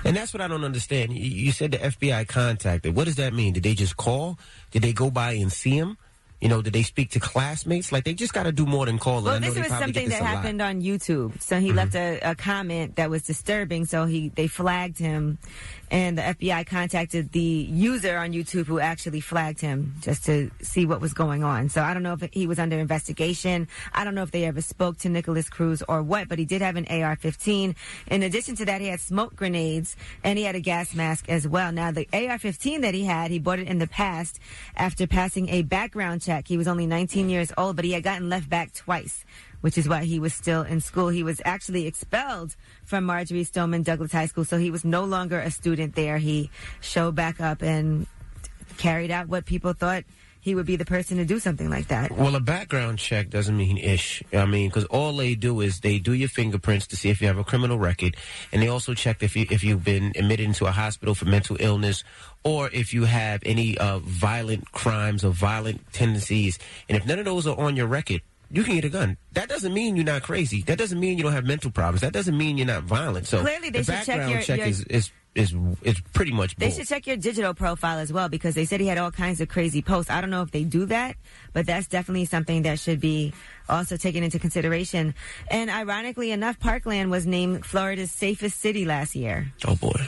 And 0.04 0.16
that's 0.16 0.34
what 0.34 0.42
I 0.42 0.48
don't 0.48 0.64
understand. 0.64 1.14
You, 1.14 1.24
you 1.24 1.52
said 1.52 1.72
the 1.72 1.78
FBI 1.78 2.28
contacted. 2.28 2.96
What 2.96 3.06
does 3.06 3.16
that 3.16 3.34
mean? 3.34 3.54
Did 3.54 3.64
they 3.64 3.74
just 3.74 3.98
call? 3.98 4.38
Did 4.72 4.84
they 4.84 4.94
go 4.94 5.10
by 5.10 5.34
and 5.34 5.52
see 5.52 5.78
him? 5.78 5.98
You 6.42 6.50
know, 6.50 6.62
did 6.62 6.74
they 6.74 6.84
speak 6.84 7.12
to 7.12 7.20
classmates? 7.20 7.92
Like 7.92 8.04
they 8.04 8.14
just 8.14 8.34
got 8.34 8.44
to 8.44 8.52
do 8.52 8.66
more 8.66 8.86
than 8.86 9.00
call. 9.00 9.24
Well, 9.24 9.34
I 9.34 9.40
know 9.40 9.52
this 9.52 9.58
was 9.58 9.68
something 9.68 9.94
get 9.94 10.04
that 10.04 10.10
this 10.10 10.20
a 10.20 10.24
lot. 10.24 10.30
happened 10.30 10.62
on 10.62 10.82
YouTube. 10.82 11.42
So 11.42 11.60
he 11.60 11.70
mm-hmm. 11.70 11.78
left 11.78 11.96
a, 11.96 12.20
a 12.20 12.36
comment 12.36 12.98
that 12.98 13.10
was 13.10 13.24
disturbing. 13.24 13.86
So 13.86 14.06
he 14.06 14.30
they 14.30 14.48
flagged 14.48 15.00
him, 15.00 15.40
and 15.92 16.18
the 16.18 16.22
FBI 16.22 16.66
contacted 16.66 17.32
the 17.32 17.40
user 17.42 18.18
on 18.18 18.34
YouTube 18.34 18.66
who 18.66 18.80
actually 18.80 19.20
flagged 19.20 19.62
him 19.62 19.96
just 20.02 20.26
to 20.26 20.50
see 20.62 20.86
what 20.86 21.02
was 21.02 21.14
going 21.14 21.44
on. 21.44 21.70
So 21.70 21.82
I 21.82 21.94
don't 21.94 22.04
know 22.04 22.18
if 22.20 22.30
he 22.34 22.48
was 22.48 22.60
under 22.60 22.78
investigation. 22.78 23.68
I 23.94 24.04
don't 24.04 24.16
know 24.16 24.24
if 24.24 24.32
they 24.32 24.46
ever 24.46 24.62
spoke 24.62 24.98
to 25.00 25.10
Nikolas 25.10 25.50
Cruz 25.50 25.84
or 25.88 26.02
what, 26.02 26.28
but 26.28 26.40
he 26.40 26.46
did 26.46 26.62
have 26.62 26.76
an 26.76 26.86
AR-15. 26.90 27.76
In 28.08 28.24
addition 28.24 28.56
to 28.56 28.66
that, 28.66 28.82
he 28.82 28.88
had 28.88 29.00
smoke 29.00 29.36
grenades 29.36 29.96
and 30.24 30.38
he 30.38 30.46
had 30.46 30.56
a 30.56 30.60
gas 30.60 30.96
mask 30.96 31.30
as 31.30 31.48
well. 31.48 31.72
Now 31.72 31.92
the 31.92 32.08
AR-15 32.14 32.82
that 32.82 32.94
he 32.94 33.04
had, 33.04 33.32
he 33.32 33.40
bought 33.40 33.60
it 33.60 33.68
in 33.68 33.80
the 33.80 33.88
past 33.88 34.40
after 34.76 35.08
passing 35.08 35.50
a 35.50 35.62
background 35.62 36.22
check. 36.22 36.48
He 36.48 36.58
was 36.58 36.68
only 36.68 36.88
19 36.88 37.30
years 37.30 37.52
old, 37.58 37.76
but 37.76 37.86
he 37.86 37.92
had 37.92 38.04
gotten 38.04 38.30
left 38.30 38.50
back 38.50 38.74
twice 38.74 39.26
which 39.62 39.78
is 39.78 39.88
why 39.88 40.04
he 40.04 40.20
was 40.20 40.34
still 40.34 40.62
in 40.62 40.82
school. 40.82 41.10
He 41.10 41.24
was 41.24 41.42
actually 41.46 41.88
expelled 41.88 42.56
from 42.84 43.04
Marjory 43.04 43.44
Stoneman 43.44 43.84
Douglas 43.84 44.12
High 44.12 44.28
School, 44.28 44.46
so 44.46 44.58
he 44.58 44.72
was 44.72 44.86
no 44.86 45.04
longer 45.04 45.40
a 45.40 45.52
student 45.52 45.96
there. 45.96 46.18
He 46.18 46.50
showed 46.82 47.16
back 47.16 47.40
up 47.40 47.62
and 47.62 48.08
carried 48.78 49.12
out 49.12 49.28
what 49.28 49.46
people 49.46 49.74
thought 49.74 50.04
he 50.46 50.54
would 50.54 50.68
be 50.68 50.76
the 50.76 50.86
person 50.86 51.18
to 51.18 51.26
do 51.26 51.40
something 51.40 51.72
like 51.72 51.88
that. 51.88 52.12
Well, 52.12 52.36
a 52.36 52.40
background 52.40 53.00
check 53.00 53.32
doesn't 53.32 53.58
mean 53.58 53.80
ish. 53.80 54.22
I 54.32 54.46
mean, 54.46 54.70
because 54.70 54.86
all 54.86 55.18
they 55.18 55.34
do 55.34 55.60
is 55.62 55.80
they 55.80 55.98
do 55.98 56.14
your 56.14 56.30
fingerprints 56.30 56.86
to 56.88 56.96
see 56.96 57.10
if 57.10 57.20
you 57.20 57.26
have 57.26 57.40
a 57.40 57.44
criminal 57.44 57.80
record, 57.80 58.16
and 58.52 58.62
they 58.62 58.68
also 58.68 58.94
check 58.94 59.24
if 59.24 59.36
you 59.36 59.48
if 59.50 59.64
you've 59.64 59.84
been 59.84 60.14
admitted 60.16 60.46
into 60.46 60.68
a 60.68 60.72
hospital 60.72 61.16
for 61.16 61.26
mental 61.26 61.58
illness, 61.60 62.04
or 62.44 62.70
if 62.72 62.94
you 62.94 63.06
have 63.06 63.42
any 63.44 63.76
uh, 63.80 63.98
violent 63.98 64.72
crimes 64.72 65.26
or 65.26 65.32
violent 65.32 65.82
tendencies. 65.94 66.60
And 66.88 66.96
if 66.96 67.08
none 67.08 67.18
of 67.18 67.26
those 67.26 67.48
are 67.48 67.58
on 67.60 67.76
your 67.76 67.88
record, 67.88 68.22
you 68.52 68.64
can 68.64 68.76
get 68.76 68.86
a 68.86 68.90
gun. 68.90 69.18
That 69.34 69.50
doesn't 69.50 69.74
mean 69.74 69.96
you're 69.96 70.06
not 70.06 70.24
crazy. 70.24 70.62
That 70.64 70.78
doesn't 70.78 71.00
mean 71.00 71.18
you 71.18 71.24
don't 71.24 71.34
have 71.34 71.46
mental 71.46 71.72
problems. 71.72 72.02
That 72.02 72.14
doesn't 72.14 72.38
mean 72.38 72.58
you're 72.58 72.68
not 72.68 72.84
violent. 72.84 73.28
So 73.28 73.42
Clearly, 73.42 73.70
they 73.70 73.80
the 73.80 73.84
should 73.86 74.06
check 74.06 74.08
background 74.08 74.32
your- 74.32 74.42
check 74.42 74.58
your- 74.60 74.68
is, 74.68 74.82
is 74.84 75.12
is 75.36 75.54
is 75.84 76.00
pretty 76.14 76.32
much 76.32 76.56
They 76.56 76.72
should 76.72 76.88
check 76.88 77.06
your 77.08 77.18
digital 77.18 77.54
profile 77.54 77.98
as 78.00 78.14
well 78.14 78.30
because 78.30 78.56
they 78.56 78.64
said 78.64 78.80
he 78.80 78.88
had 78.88 78.98
all 78.98 79.12
kinds 79.12 79.42
of 79.42 79.50
crazy 79.50 79.82
posts. 79.82 80.10
I 80.10 80.22
don't 80.22 80.30
know 80.30 80.44
if 80.44 80.52
they 80.52 80.64
do 80.64 80.86
that, 80.86 81.18
but 81.52 81.66
that's 81.66 81.88
definitely 81.88 82.24
something 82.24 82.62
that 82.62 82.80
should 82.80 83.02
be 83.02 83.34
also 83.68 83.98
taken 83.98 84.24
into 84.24 84.40
consideration. 84.40 85.14
And 85.52 85.70
ironically 85.70 86.32
enough, 86.32 86.58
Parkland 86.58 87.12
was 87.12 87.26
named 87.28 87.66
Florida's 87.66 88.12
safest 88.14 88.62
city 88.62 88.86
last 88.86 89.14
year. 89.14 89.52
Oh 89.68 89.76
boy. 89.76 90.08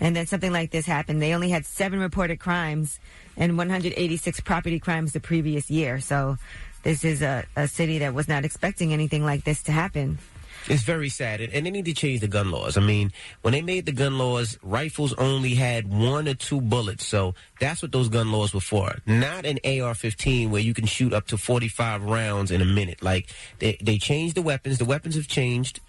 And 0.00 0.14
then 0.14 0.28
something 0.28 0.52
like 0.52 0.70
this 0.70 0.86
happened. 0.86 1.20
They 1.20 1.34
only 1.34 1.48
had 1.50 1.66
seven 1.66 1.98
reported 1.98 2.38
crimes 2.38 3.00
and 3.36 3.58
186 3.58 4.38
property 4.42 4.78
crimes 4.78 5.12
the 5.12 5.18
previous 5.18 5.72
year. 5.72 5.98
So 5.98 6.36
this 6.82 7.04
is 7.04 7.22
a, 7.22 7.44
a 7.56 7.68
city 7.68 7.98
that 7.98 8.14
was 8.14 8.28
not 8.28 8.44
expecting 8.44 8.92
anything 8.92 9.24
like 9.24 9.44
this 9.44 9.62
to 9.64 9.72
happen. 9.72 10.18
It's 10.66 10.82
very 10.82 11.08
sad, 11.08 11.40
and, 11.40 11.52
and 11.54 11.64
they 11.64 11.70
need 11.70 11.86
to 11.86 11.94
change 11.94 12.20
the 12.20 12.28
gun 12.28 12.50
laws. 12.50 12.76
I 12.76 12.80
mean, 12.80 13.12
when 13.40 13.52
they 13.52 13.62
made 13.62 13.86
the 13.86 13.92
gun 13.92 14.18
laws, 14.18 14.58
rifles 14.62 15.14
only 15.14 15.54
had 15.54 15.88
one 15.88 16.28
or 16.28 16.34
two 16.34 16.60
bullets, 16.60 17.06
so 17.06 17.34
that's 17.58 17.80
what 17.80 17.90
those 17.90 18.08
gun 18.08 18.32
laws 18.32 18.52
were 18.52 18.60
for. 18.60 18.96
Not 19.06 19.46
an 19.46 19.58
AR-15 19.64 20.50
where 20.50 20.60
you 20.60 20.74
can 20.74 20.84
shoot 20.84 21.14
up 21.14 21.26
to 21.28 21.38
45 21.38 22.04
rounds 22.04 22.50
in 22.50 22.60
a 22.60 22.66
minute. 22.66 23.02
Like 23.02 23.30
they 23.60 23.78
they 23.80 23.96
changed 23.96 24.34
the 24.34 24.42
weapons. 24.42 24.76
The 24.78 24.84
weapons 24.84 25.14
have 25.14 25.26
changed 25.26 25.80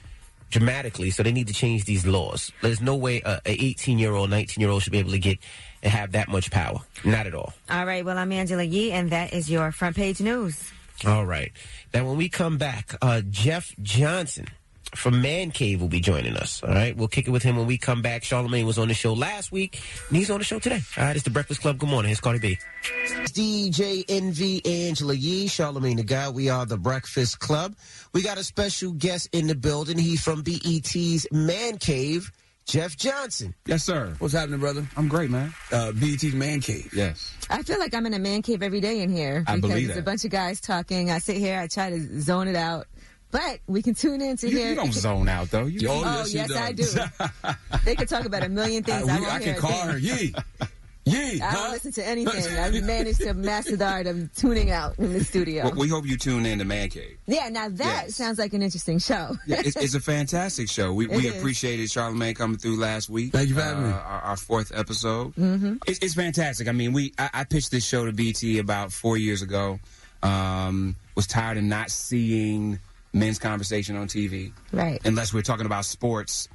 dramatically, 0.49 1.09
so 1.09 1.23
they 1.23 1.31
need 1.31 1.47
to 1.47 1.53
change 1.53 1.83
these 1.83 2.05
laws. 2.07 2.51
There's 2.61 2.81
no 2.81 2.95
way 2.95 3.21
a, 3.25 3.41
a 3.45 3.63
18 3.63 3.99
year 3.99 4.13
old, 4.13 4.29
19 4.29 4.61
year 4.61 4.69
old 4.69 4.83
should 4.83 4.93
be 4.93 4.99
able 4.99 5.11
to 5.11 5.19
get 5.19 5.39
and 5.83 5.91
have 5.91 6.13
that 6.13 6.29
much 6.29 6.51
power. 6.51 6.79
Not 7.03 7.27
at 7.27 7.35
all. 7.35 7.53
All 7.69 7.85
right. 7.85 8.05
Well, 8.05 8.17
I'm 8.17 8.31
Angela 8.31 8.63
Yee, 8.63 8.91
and 8.91 9.09
that 9.11 9.33
is 9.33 9.49
your 9.49 9.71
front 9.71 9.97
page 9.97 10.21
news. 10.21 10.71
All 11.05 11.25
right. 11.25 11.51
Now, 11.93 12.05
when 12.07 12.17
we 12.17 12.29
come 12.29 12.57
back, 12.57 12.95
uh, 13.01 13.21
Jeff 13.29 13.73
Johnson 13.81 14.47
from 14.95 15.21
Man 15.21 15.51
Cave 15.51 15.81
will 15.81 15.87
be 15.87 15.99
joining 15.99 16.35
us. 16.35 16.63
All 16.63 16.69
right. 16.73 16.95
We'll 16.95 17.07
kick 17.07 17.27
it 17.27 17.31
with 17.31 17.43
him 17.43 17.57
when 17.57 17.67
we 17.67 17.77
come 17.77 18.01
back. 18.01 18.23
Charlamagne 18.23 18.65
was 18.65 18.77
on 18.77 18.87
the 18.87 18.93
show 18.93 19.13
last 19.13 19.51
week, 19.51 19.81
and 20.07 20.17
he's 20.17 20.29
on 20.29 20.39
the 20.39 20.43
show 20.43 20.59
today. 20.59 20.81
All 20.97 21.03
right. 21.05 21.15
It's 21.15 21.23
the 21.23 21.29
Breakfast 21.29 21.61
Club. 21.61 21.77
Good 21.77 21.89
morning. 21.89 22.11
It's 22.11 22.19
Cardi 22.19 22.39
B. 22.39 22.57
DJ 23.27 24.03
Envy 24.09 24.65
Angela 24.65 25.13
Yee, 25.13 25.47
Charlamagne 25.47 25.97
the 25.97 26.03
Guy. 26.03 26.29
We 26.29 26.49
are 26.49 26.65
the 26.65 26.77
Breakfast 26.77 27.39
Club. 27.39 27.75
We 28.13 28.21
got 28.21 28.37
a 28.37 28.43
special 28.43 28.91
guest 28.93 29.29
in 29.31 29.47
the 29.47 29.55
building. 29.55 29.97
He's 29.97 30.23
from 30.23 30.41
BET's 30.41 31.27
Man 31.31 31.77
Cave. 31.77 32.31
Jeff 32.69 32.95
Johnson. 32.95 33.55
Yes, 33.65 33.83
sir. 33.83 34.13
What's 34.19 34.33
happening, 34.33 34.59
brother? 34.59 34.85
I'm 34.95 35.07
great, 35.07 35.31
man. 35.31 35.51
Uh, 35.71 35.91
BET's 35.91 36.33
Man 36.33 36.59
Cave. 36.61 36.91
Yes. 36.93 37.33
I 37.49 37.63
feel 37.63 37.79
like 37.79 37.95
I'm 37.95 38.05
in 38.05 38.13
a 38.13 38.19
man 38.19 38.43
cave 38.43 38.61
every 38.61 38.79
day 38.79 39.01
in 39.01 39.09
here 39.11 39.43
I 39.47 39.55
because 39.55 39.71
believe 39.71 39.89
it's 39.89 39.97
a 39.97 40.03
bunch 40.03 40.23
of 40.23 40.29
guys 40.29 40.61
talking. 40.61 41.09
I 41.09 41.17
sit 41.17 41.37
here, 41.37 41.59
I 41.59 41.65
try 41.65 41.89
to 41.89 42.21
zone 42.21 42.47
it 42.47 42.55
out, 42.55 42.85
but 43.31 43.59
we 43.65 43.81
can 43.81 43.95
tune 43.95 44.21
in 44.21 44.37
to 44.37 44.49
You, 44.49 44.57
hear. 44.57 44.69
you 44.69 44.75
don't 44.75 44.93
zone 44.93 45.27
out, 45.27 45.49
though. 45.49 45.65
You, 45.65 45.87
Oh, 45.89 46.25
yes, 46.29 46.55
I 46.55 46.71
do. 46.71 46.85
they 47.85 47.95
could 47.95 48.07
talk 48.07 48.25
about 48.25 48.43
a 48.43 48.49
million 48.49 48.83
things. 48.83 49.07
I, 49.09 49.15
I, 49.15 49.19
we- 49.19 49.21
won't 49.25 49.33
I 49.33 49.39
hear 49.43 49.53
can 49.55 49.57
a 49.57 49.67
call 49.67 49.71
thing. 49.71 49.89
her. 49.89 49.97
Yee. 49.97 50.35
Yee. 51.11 51.41
I 51.41 51.53
don't 51.53 51.71
listen 51.71 51.91
to 51.93 52.05
anything. 52.07 52.57
I've 52.57 52.83
managed 52.83 53.21
to 53.21 53.33
master 53.33 53.75
the 53.75 53.85
art 53.87 54.07
of 54.07 54.33
tuning 54.35 54.71
out 54.71 54.97
in 54.99 55.13
the 55.13 55.23
studio. 55.23 55.63
Well, 55.65 55.75
we 55.75 55.87
hope 55.87 56.05
you 56.05 56.17
tune 56.17 56.45
in 56.45 56.59
to 56.59 56.65
Man 56.65 56.89
Cave. 56.89 57.17
yeah, 57.27 57.49
now 57.49 57.69
that 57.69 58.03
Yes. 58.05 58.15
sounds 58.15 58.37
like 58.39 58.53
an 58.53 58.61
interesting 58.61 58.99
show. 58.99 59.35
Yeah, 59.45 59.61
it's, 59.65 59.75
it's 59.75 59.95
a 59.95 59.99
fantastic 59.99 60.69
show. 60.69 60.93
We, 60.93 61.05
It 61.09 61.11
we 61.17 61.27
is. 61.27 61.37
appreciated 61.37 61.87
Charlamagne 61.89 62.35
coming 62.35 62.57
through 62.57 62.77
last 62.79 63.09
week. 63.09 63.31
Thank 63.31 63.49
you 63.49 63.55
for 63.55 63.61
having 63.61 63.83
uh, 63.83 63.87
me. 63.87 63.93
Our, 63.93 64.21
our 64.21 64.37
fourth 64.37 64.71
episode. 64.75 65.35
Mm-hmm. 65.35 65.77
It's, 65.87 65.99
it's 65.99 66.13
fantastic. 66.13 66.67
I 66.67 66.71
mean, 66.71 66.93
we 66.93 67.13
I, 67.17 67.29
I 67.33 67.43
pitched 67.43 67.71
this 67.71 67.85
show 67.85 68.05
to 68.05 68.11
BET 68.11 68.43
about 68.59 68.91
four 68.91 69.17
years 69.17 69.41
ago. 69.41 69.79
Um, 70.21 70.95
was 71.15 71.27
tired 71.27 71.57
of 71.57 71.63
not 71.63 71.89
seeing 71.91 72.79
men's 73.13 73.39
conversation 73.39 73.95
on 73.95 74.07
TV. 74.07 74.51
Right. 74.71 74.99
Unless 75.05 75.33
we're 75.33 75.41
talking 75.41 75.65
about 75.65 75.85
sports. 75.85 76.49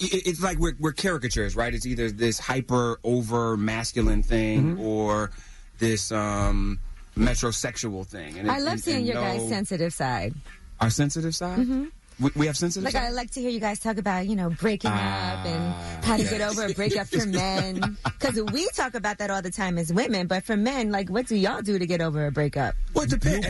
It- 0.00 0.26
It's 0.26 0.42
like 0.42 0.58
we're, 0.58 0.74
we're 0.78 0.92
caricatures, 0.92 1.54
right? 1.56 1.72
It's 1.74 1.86
either 1.86 2.10
this 2.10 2.38
hyper 2.38 2.98
over 3.04 3.56
masculine 3.56 4.22
thing 4.22 4.76
Mm-hmm. 4.76 4.80
or 4.80 5.30
this 5.78 6.12
um, 6.12 6.78
metrosexual 7.16 8.06
thing. 8.06 8.38
And 8.38 8.48
it- 8.48 8.50
I 8.50 8.58
love 8.58 8.74
and- 8.74 8.82
seeing 8.82 8.96
and 8.98 9.06
your 9.06 9.14
guys' 9.16 9.48
sensitive 9.48 9.92
side. 9.92 10.34
Our 10.80 10.90
sensitive 10.90 11.34
side? 11.34 11.58
Mhm. 11.58 11.90
We, 12.20 12.30
we 12.36 12.46
have 12.46 12.56
sensitive 12.56 12.84
Like 12.84 12.92
side? 12.92 13.04
I 13.04 13.10
like 13.10 13.30
to 13.32 13.40
hear 13.40 13.50
you 13.50 13.58
guys 13.60 13.78
talk 13.80 13.96
about, 13.96 14.26
you 14.26 14.36
know, 14.36 14.50
breaking 14.50 14.90
up 14.90 14.98
and 15.46 16.04
how 16.04 16.16
to 16.16 16.22
get 16.24 16.40
over 16.40 16.66
a 16.66 16.72
breakup 16.74 17.06
for 17.08 17.24
men. 17.42 17.96
Because 18.04 18.40
we 18.52 18.68
talk 18.74 18.94
about 18.94 19.18
that 19.18 19.30
all 19.30 19.42
the 19.42 19.50
time 19.50 19.78
as 19.78 19.92
women, 19.92 20.26
but 20.26 20.44
for 20.44 20.56
men, 20.56 20.90
like, 20.90 21.08
what 21.08 21.26
do 21.26 21.36
y'all 21.36 21.62
do 21.62 21.78
to 21.78 21.86
get 21.86 22.00
over 22.00 22.26
a 22.26 22.30
breakup? 22.30 22.74
Well, 22.94 23.04
it 23.04 23.10
depends. 23.10 23.48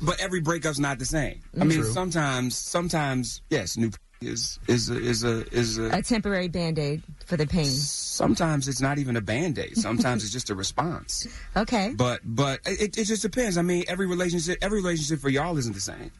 But 0.00 0.20
every 0.20 0.40
breakup's 0.40 0.78
not 0.78 0.98
the 1.00 1.04
same. 1.04 1.40
I 1.60 1.64
mean, 1.64 1.80
True. 1.80 1.90
sometimes, 1.92 2.56
sometimes, 2.56 3.42
yes, 3.50 3.76
new 3.76 3.90
is 4.20 4.58
is 4.68 4.90
a, 4.90 4.96
is 4.96 5.24
a 5.24 5.46
is 5.54 5.78
a 5.78 5.90
A 5.98 6.02
temporary 6.02 6.48
band 6.48 6.78
aid 6.78 7.02
for 7.26 7.36
the 7.36 7.46
pain. 7.46 7.64
sometimes 7.66 8.68
it's 8.68 8.80
not 8.80 8.98
even 8.98 9.16
a 9.16 9.20
band-aid 9.20 9.76
sometimes 9.76 10.22
it's 10.24 10.32
just 10.32 10.50
a 10.50 10.54
response 10.54 11.26
Okay. 11.56 11.92
but 11.96 12.20
but 12.24 12.60
it, 12.64 12.96
it 12.96 13.04
just 13.04 13.22
depends 13.22 13.58
i 13.58 13.62
mean 13.62 13.84
every 13.88 14.06
relationship 14.06 14.58
every 14.62 14.80
relationship 14.80 15.20
for 15.20 15.28
y'all 15.28 15.58
isn't 15.58 15.74
the 15.74 15.80
same 15.80 16.10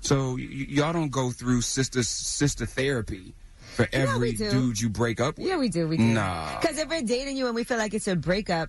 so 0.00 0.32
y- 0.34 0.38
y'all 0.50 0.92
don't 0.92 1.10
go 1.10 1.30
through 1.30 1.60
sister 1.60 2.02
sister 2.02 2.66
therapy 2.66 3.34
for 3.74 3.86
every 3.92 4.32
dude 4.32 4.80
you 4.80 4.88
break 4.88 5.20
up 5.20 5.38
with 5.38 5.46
Yeah, 5.46 5.56
we 5.56 5.70
do. 5.70 5.88
We 5.88 5.96
do. 5.96 6.02
Nah. 6.02 6.60
Because 6.60 6.76
if 6.76 6.90
we're 6.90 7.00
dating 7.00 7.38
you 7.38 7.46
and 7.46 7.54
we 7.54 7.64
feel 7.64 7.78
like 7.78 7.94
it's 7.94 8.06
a 8.06 8.14
breakup, 8.14 8.68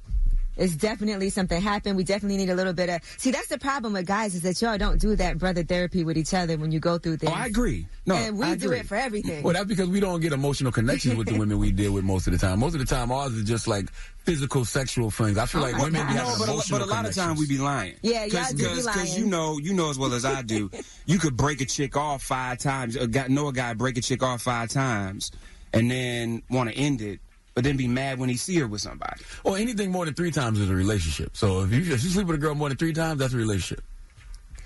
it's 0.58 0.76
definitely 0.76 1.30
something 1.30 1.60
happened. 1.62 1.98
We 1.98 2.04
definitely 2.04 2.38
need 2.38 2.50
a 2.50 2.56
little 2.56 2.74
bit 2.74 2.89
of. 2.89 3.02
See, 3.18 3.32
that's 3.32 3.48
the 3.48 3.58
problem 3.58 3.94
with 3.94 4.06
guys 4.06 4.36
is 4.36 4.42
that 4.42 4.62
y'all 4.62 4.78
don't 4.78 5.00
do 5.00 5.16
that 5.16 5.38
brother 5.38 5.63
therapy 5.63 6.04
with 6.04 6.18
each 6.18 6.34
other 6.34 6.58
when 6.58 6.72
you 6.72 6.80
go 6.80 6.98
through 6.98 7.18
things. 7.18 7.32
Oh, 7.32 7.36
I 7.36 7.46
agree. 7.48 7.88
No, 8.06 8.16
and 8.16 8.38
we 8.38 8.46
I 8.46 8.56
do 8.56 8.68
agree. 8.68 8.80
it 8.80 8.86
for 8.88 8.96
everything. 8.96 9.44
Well, 9.44 9.54
that's 9.54 9.66
because 9.66 9.89
we 9.89 10.00
don't 10.00 10.20
get 10.20 10.34
emotional 10.34 10.72
connections 10.72 11.16
with 11.16 11.28
the 11.28 11.38
women 11.38 11.58
we 11.60 11.72
deal 11.72 11.94
with 11.94 12.04
most 12.04 12.28
of 12.28 12.34
the 12.34 12.39
time. 12.39 12.60
Most 12.60 12.74
of 12.74 12.80
the 12.80 12.86
time, 12.86 13.12
ours 13.12 13.34
is 13.34 13.44
just 13.46 13.68
like 13.68 13.89
physical, 14.26 14.63
sexual 14.66 15.10
things. 15.12 15.38
I 15.38 15.46
feel 15.46 15.62
Oh 15.62 15.66
like 15.66 15.74
my 15.74 15.84
women 15.86 16.08
be 16.08 16.13
God. 16.13 16.24
having 16.26 16.32
No, 16.34 16.36
but 16.39 16.48
a, 16.48 16.52
emotional 16.52 16.80
but 16.80 16.88
a 16.88 16.89
lot 16.92 17.06
of 17.06 17.16
times 17.16 17.39
we 17.39 17.48
be 17.48 17.58
lying. 17.58 17.96
Yeah, 18.02 18.26
y'all 18.26 18.46
do 18.52 18.58
be 18.58 18.76
Because 18.76 19.18
you 19.18 19.26
know, 19.26 19.58
you 19.58 19.74
know 19.74 19.89
as 19.89 19.98
well 19.98 20.13
as 20.13 20.26
I 20.26 20.42
do, 20.42 20.70
you 21.06 21.20
could 21.20 21.36
break 21.36 21.62
a 21.62 21.66
chick 21.66 21.98
off 21.98 22.24
five 22.24 22.58
times. 22.60 22.96
A 22.96 23.08
guy, 23.08 23.28
know 23.28 23.48
a 23.48 23.54
guy 23.54 23.74
break 23.74 23.98
a 23.98 24.02
chick 24.02 24.22
off 24.24 24.42
five 24.44 24.70
times, 24.70 25.32
and 25.74 25.89
then 25.89 26.44
want 26.50 26.70
to 26.70 26.76
end 26.76 27.02
it, 27.02 27.20
but 27.54 27.63
then 27.63 27.78
be 27.78 27.88
mad 27.88 28.20
when 28.20 28.30
he 28.30 28.36
see 28.36 28.58
her 28.60 28.68
with 28.68 28.82
somebody. 28.82 29.22
Or 29.44 29.58
anything 29.58 29.92
more 29.92 30.06
than 30.06 30.13
three 30.13 30.32
times 30.32 30.60
is 30.60 30.70
a 30.70 30.74
relationship. 30.74 31.36
So 31.36 31.63
if 31.63 31.72
you, 31.72 31.80
if 31.82 32.04
you 32.04 32.10
sleep 32.10 32.28
with 32.28 32.36
a 32.36 32.39
girl 32.39 32.56
more 32.56 32.70
than 32.70 32.78
three 32.78 32.94
times, 32.94 33.20
that's 33.20 33.34
a 33.34 33.38
relationship. 33.38 33.84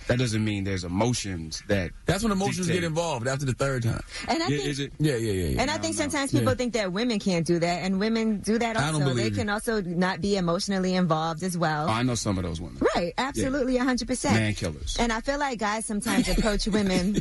That 0.08 0.20
doesn't 0.20 0.44
mean 0.44 0.64
there's 0.64 0.84
emotions 0.84 1.64
that. 1.68 1.92
That's 2.06 2.24
when 2.24 2.32
emotions 2.32 2.68
dictate. 2.68 2.82
get 2.82 2.88
involved 2.88 3.28
after 3.28 3.46
the 3.46 3.54
third 3.54 3.84
time. 3.84 4.02
And 4.28 4.42
I 4.42 4.48
think, 4.48 4.66
is 4.66 4.80
it? 4.80 4.94
Yeah, 5.00 5.16
yeah, 5.16 5.32
yeah. 5.32 5.48
yeah. 5.50 5.62
and 5.62 5.70
I 5.72 5.78
think 5.78 5.96
sometimes 5.96 6.32
people 6.32 6.50
Yeah. 6.54 6.56
think 6.56 6.74
that 6.74 6.94
women 6.94 7.20
can't 7.20 7.46
do 7.46 7.60
that, 7.60 7.84
and 7.84 8.00
women 8.00 8.40
do 8.40 8.58
that 8.58 8.78
I 8.78 8.92
don't 8.92 9.02
also. 9.02 9.14
They 9.14 9.24
believe 9.30 9.36
can 9.36 9.50
also 9.50 9.82
not 9.82 10.22
be 10.22 10.38
emotionally 10.38 10.96
involved 10.96 11.44
as 11.44 11.58
well. 11.58 11.88
Oh, 11.88 11.92
I 11.92 12.04
know 12.04 12.16
some 12.16 12.38
of 12.38 12.44
those 12.44 12.62
women. 12.62 12.82
Right, 12.96 13.14
absolutely, 13.18 13.78
a 13.78 13.84
hundred 13.84 14.08
percent. 14.08 14.36
Man 14.36 14.54
killers. 14.54 14.96
And 15.00 15.12
I 15.12 15.20
feel 15.22 15.40
like 15.40 15.60
guys 15.60 15.86
sometimes 15.86 16.28
approach 16.30 16.68
women 16.80 17.18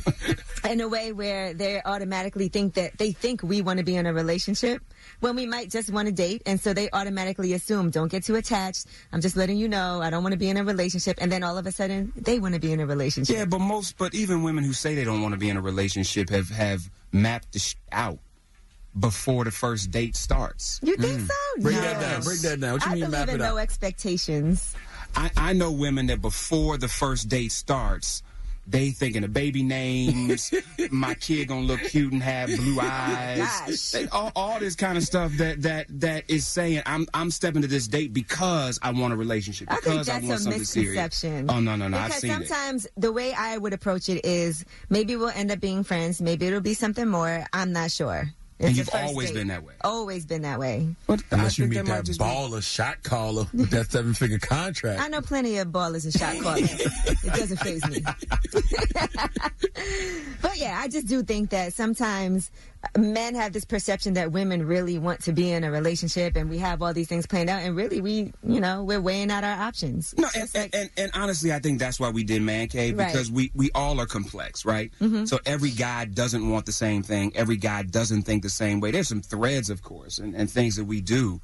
in 0.69 0.81
a 0.81 0.89
way 0.89 1.13
where 1.13 1.55
they 1.55 1.83
automatically 1.85 2.49
think 2.49 2.75
that 2.75 2.99
they 2.99 3.13
think 3.13 3.43
we 3.43 3.63
want 3.63 3.79
to 3.79 3.85
be 3.85 3.97
in 3.97 4.07
a 4.07 4.13
relationship 4.13 4.81
when 5.21 5.35
we 5.37 5.47
might 5.47 5.71
just 5.71 5.91
want 5.91 6.07
to 6.07 6.13
date, 6.13 6.43
and 6.47 6.61
so 6.61 6.73
they 6.73 6.89
automatically 6.93 7.53
assume, 7.53 7.91
"Don't 7.91 8.09
get 8.09 8.25
too 8.25 8.37
attached. 8.37 8.87
I'm 9.13 9.21
just 9.21 9.37
letting 9.37 9.57
you 9.57 9.69
know 9.69 10.01
I 10.03 10.11
don't 10.11 10.23
want 10.23 10.33
to 10.33 10.39
be 10.39 10.49
in 10.49 10.57
a 10.57 10.65
relationship." 10.65 11.19
And 11.21 11.31
then 11.33 11.43
all 11.43 11.59
of 11.59 11.67
a 11.67 11.73
sudden, 11.73 12.13
they 12.17 12.39
want 12.39 12.55
to 12.55 12.61
be 12.61 12.73
in 12.73 12.76
a 12.81 12.87
relationship. 12.87 13.37
Yeah, 13.37 13.45
but 13.45 13.61
most, 13.61 13.99
but 13.99 14.15
even 14.15 14.43
women 14.43 14.65
who 14.65 14.73
say 14.73 14.95
they 14.95 15.05
don't 15.05 15.23
want 15.23 15.33
to 15.33 15.39
be 15.39 15.49
in 15.49 15.57
a 15.57 15.61
relationship 15.61 16.31
have 16.31 16.51
have 16.51 16.91
mapped 17.13 17.53
the 17.53 17.59
sh- 17.59 17.77
out 17.93 18.19
before 18.99 19.45
the 19.45 19.51
first 19.51 19.91
date 19.91 20.17
starts. 20.17 20.81
You 20.83 20.97
think 20.97 21.21
so? 21.21 21.35
Mm. 21.59 21.63
Break 21.63 21.77
no. 21.77 21.81
that 21.83 22.01
down. 22.01 22.23
Break 22.23 22.41
that 22.41 22.61
down. 22.61 22.73
What 22.75 22.85
you 22.85 22.91
I 22.91 22.95
mean 22.95 23.05
believe 23.05 23.13
map 23.13 23.29
in 23.29 23.35
it 23.37 23.39
no 23.39 23.45
out? 23.45 23.57
expectations. 23.59 24.75
I, 25.15 25.31
I 25.37 25.53
know 25.53 25.71
women 25.71 26.07
that 26.07 26.21
before 26.21 26.77
the 26.79 26.89
first 26.89 27.29
date 27.29 27.53
starts, 27.53 28.23
they 28.67 28.91
thinking 28.91 29.23
of 29.25 29.33
baby 29.33 29.63
names. 29.63 30.53
my 30.91 31.15
kid 31.15 31.49
gonna 31.49 31.61
look 31.67 31.81
cute 31.81 32.13
and 32.13 32.23
have 32.23 32.49
blue 32.49 32.79
eyes. 32.81 33.93
They- 33.93 34.09
all, 34.09 34.33
all 34.35 34.59
this 34.61 34.75
kind 34.75 34.97
of 34.99 35.05
stuff 35.05 35.33
that 35.39 35.63
that 35.63 35.87
that 36.01 36.25
is 36.29 36.47
saying 36.47 36.83
I'm 36.87 37.07
I'm 37.15 37.31
stepping 37.31 37.63
to 37.63 37.69
this 37.69 37.87
date 37.89 38.13
because 38.13 38.79
I 38.83 38.91
want 38.91 39.13
a 39.13 39.17
relationship 39.17 39.71
I 39.71 39.77
because 39.77 40.07
think 40.07 40.17
I, 40.17 40.21
that's 40.21 40.27
want 40.29 40.41
a 40.41 40.43
something 40.45 40.65
serious. 40.65 40.95
misconception. 40.97 41.51
Oh 41.51 41.61
no 41.61 41.77
no 41.77 41.89
no! 41.89 41.97
I've 41.97 42.07
Because 42.09 42.21
seen 42.23 42.31
it. 42.31 42.47
sometimes 42.49 42.87
the 42.97 43.13
way 43.13 43.33
I 43.35 43.57
would 43.59 43.73
approach 43.73 44.09
it 44.09 44.25
is 44.25 44.65
maybe 44.91 45.17
we'll 45.17 45.29
end 45.31 45.51
up 45.51 45.61
being 45.61 45.85
friends, 45.85 46.21
maybe 46.21 46.47
it'll 46.47 46.61
be 46.61 46.75
something 46.75 47.07
more. 47.09 47.45
I'm 47.53 47.73
not 47.73 47.91
sure. 47.91 48.31
It's 48.59 48.69
And 48.69 48.77
you've 48.79 48.89
always 48.95 49.29
date. 49.29 49.35
been 49.35 49.49
that 49.49 49.63
way. 49.65 49.75
Always 49.83 50.25
been 50.25 50.41
that 50.43 50.59
way. 50.59 50.89
Unless 51.31 51.59
you 51.59 51.65
think 51.65 51.71
meet 51.71 51.77
that 51.77 51.87
might 51.89 51.95
that 51.97 52.05
just 52.07 52.19
be- 52.19 52.25
baller 52.25 52.63
shot 52.63 53.03
caller 53.03 53.47
with 53.53 53.69
that 53.71 53.91
seven 53.93 54.15
figure 54.15 54.39
contract. 54.39 54.99
I 55.01 55.09
know 55.09 55.21
plenty 55.21 55.59
of 55.59 55.69
ballers 55.69 56.05
and 56.05 56.13
shot 56.15 56.41
callers. 56.43 56.73
it 57.23 57.35
doesn't 57.35 57.59
phase 57.59 57.87
me. 57.87 58.01
but 60.43 60.57
yeah, 60.59 60.79
I 60.81 60.89
just 60.89 61.07
do 61.07 61.23
think 61.23 61.51
that 61.51 61.75
sometimes 61.75 62.51
men 62.97 63.35
have 63.35 63.53
this 63.53 63.65
perception 63.65 64.15
that 64.15 64.33
women 64.33 64.67
really 64.67 64.99
want 64.99 65.23
to 65.25 65.33
be 65.33 65.51
in 65.51 65.65
a 65.65 65.71
relationship 65.71 66.37
and 66.37 66.51
we 66.51 66.59
have 66.59 66.83
all 66.83 66.93
these 66.93 67.09
things 67.09 67.27
planned 67.27 67.49
out 67.51 67.63
and 67.63 67.75
really 67.77 68.01
we, 68.01 68.33
you 68.47 68.61
know, 68.61 68.83
we're 68.85 69.01
weighing 69.01 69.31
out 69.31 69.45
our 69.45 69.61
options. 69.63 70.15
No, 70.19 70.29
and, 70.35 70.49
and, 70.55 70.75
and, 70.75 70.91
and 70.97 71.11
honestly, 71.15 71.53
I 71.53 71.59
think 71.59 71.79
that's 71.79 71.99
why 71.99 72.11
we 72.11 72.25
did 72.25 72.43
Man 72.43 72.69
Cave 72.69 72.99
Right. 72.99 73.13
because 73.13 73.31
we, 73.31 73.51
we 73.55 73.71
all 73.75 74.01
are 74.01 74.07
complex, 74.07 74.65
right? 74.65 74.91
Mhm. 75.01 75.27
So 75.29 75.39
every 75.47 75.71
guy 75.71 76.05
doesn't 76.07 76.49
want 76.49 76.67
the 76.67 76.73
same 76.73 77.03
thing. 77.03 77.33
Every 77.37 77.57
guy 77.57 77.83
doesn't 77.83 78.23
think 78.23 78.43
the 78.43 78.51
same 78.51 78.81
way. 78.81 78.91
There's 78.91 79.09
some 79.09 79.23
threads, 79.23 79.71
of 79.71 79.83
course, 79.83 80.19
and, 80.19 80.35
and 80.35 80.51
things 80.51 80.77
that 80.77 80.85
we 80.85 81.01
do. 81.01 81.41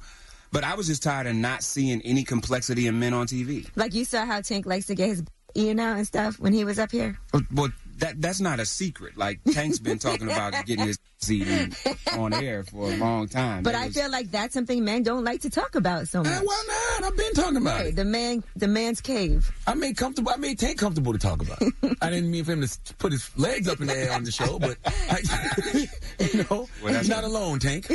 But 0.51 0.63
I 0.63 0.75
was 0.75 0.85
just 0.87 1.01
tired 1.03 1.25
of 1.27 1.35
not 1.35 1.63
seeing 1.63 2.01
any 2.03 2.23
complexity 2.23 2.85
in 2.87 2.99
men 2.99 3.13
on 3.13 3.25
TV. 3.27 3.67
Like 3.75 3.93
you 3.95 4.05
saw 4.05 4.25
how 4.25 4.41
Tank 4.41 4.65
likes 4.67 4.85
to 4.87 4.95
get 4.95 5.07
his 5.09 5.23
you 5.55 5.75
know 5.75 5.93
and 5.93 6.07
stuff 6.07 6.39
when 6.39 6.51
he 6.53 6.63
was 6.65 6.79
up 6.79 6.91
here. 6.91 7.17
But 7.51 7.71
that 7.97 8.21
that's 8.21 8.39
not 8.39 8.59
a 8.59 8.65
secret. 8.65 9.17
Like 9.17 9.39
Tank's 9.51 9.79
been 9.79 9.99
talking 9.99 10.29
about 10.31 10.53
getting 10.65 10.85
his 10.85 10.97
eaten 11.31 11.73
on 12.17 12.33
air 12.33 12.63
for 12.63 12.91
a 12.91 12.95
long 12.97 13.27
time. 13.27 13.63
But 13.63 13.75
It 13.75 13.77
I 13.81 13.85
was- 13.87 13.95
feel 13.95 14.09
like 14.11 14.31
that's 14.31 14.53
something 14.53 14.83
men 14.83 15.03
don't 15.03 15.23
like 15.23 15.41
to 15.41 15.49
talk 15.49 15.75
about 15.75 16.07
so 16.07 16.21
eh, 16.21 16.23
much. 16.23 16.43
why 16.43 16.63
not? 16.99 17.11
I've 17.11 17.17
been 17.17 17.33
talking 17.33 17.57
about 17.57 17.79
Right, 17.79 17.87
it. 17.87 17.95
The 17.95 18.05
man, 18.05 18.43
the 18.55 18.67
man's 18.67 19.01
cave. 19.01 19.51
I 19.67 19.73
made 19.73 19.97
comfortable. 19.97 20.31
I 20.31 20.37
made 20.37 20.59
Tank 20.59 20.77
comfortable 20.77 21.13
to 21.13 21.19
talk 21.19 21.41
about. 21.41 21.61
I 22.01 22.09
didn't 22.09 22.31
mean 22.31 22.43
for 22.43 22.53
him 22.53 22.61
to 22.61 22.93
put 22.99 23.11
his 23.11 23.29
legs 23.37 23.67
up 23.67 23.79
in 23.81 23.87
the 23.87 23.97
air 23.97 24.11
on 24.13 24.23
the 24.23 24.31
show, 24.31 24.59
but 24.59 24.77
I, 25.09 25.87
you 26.19 26.45
know, 26.49 26.67
Well, 26.83 26.93
he's 26.93 27.09
not 27.09 27.23
alone, 27.23 27.59
Tank. 27.59 27.87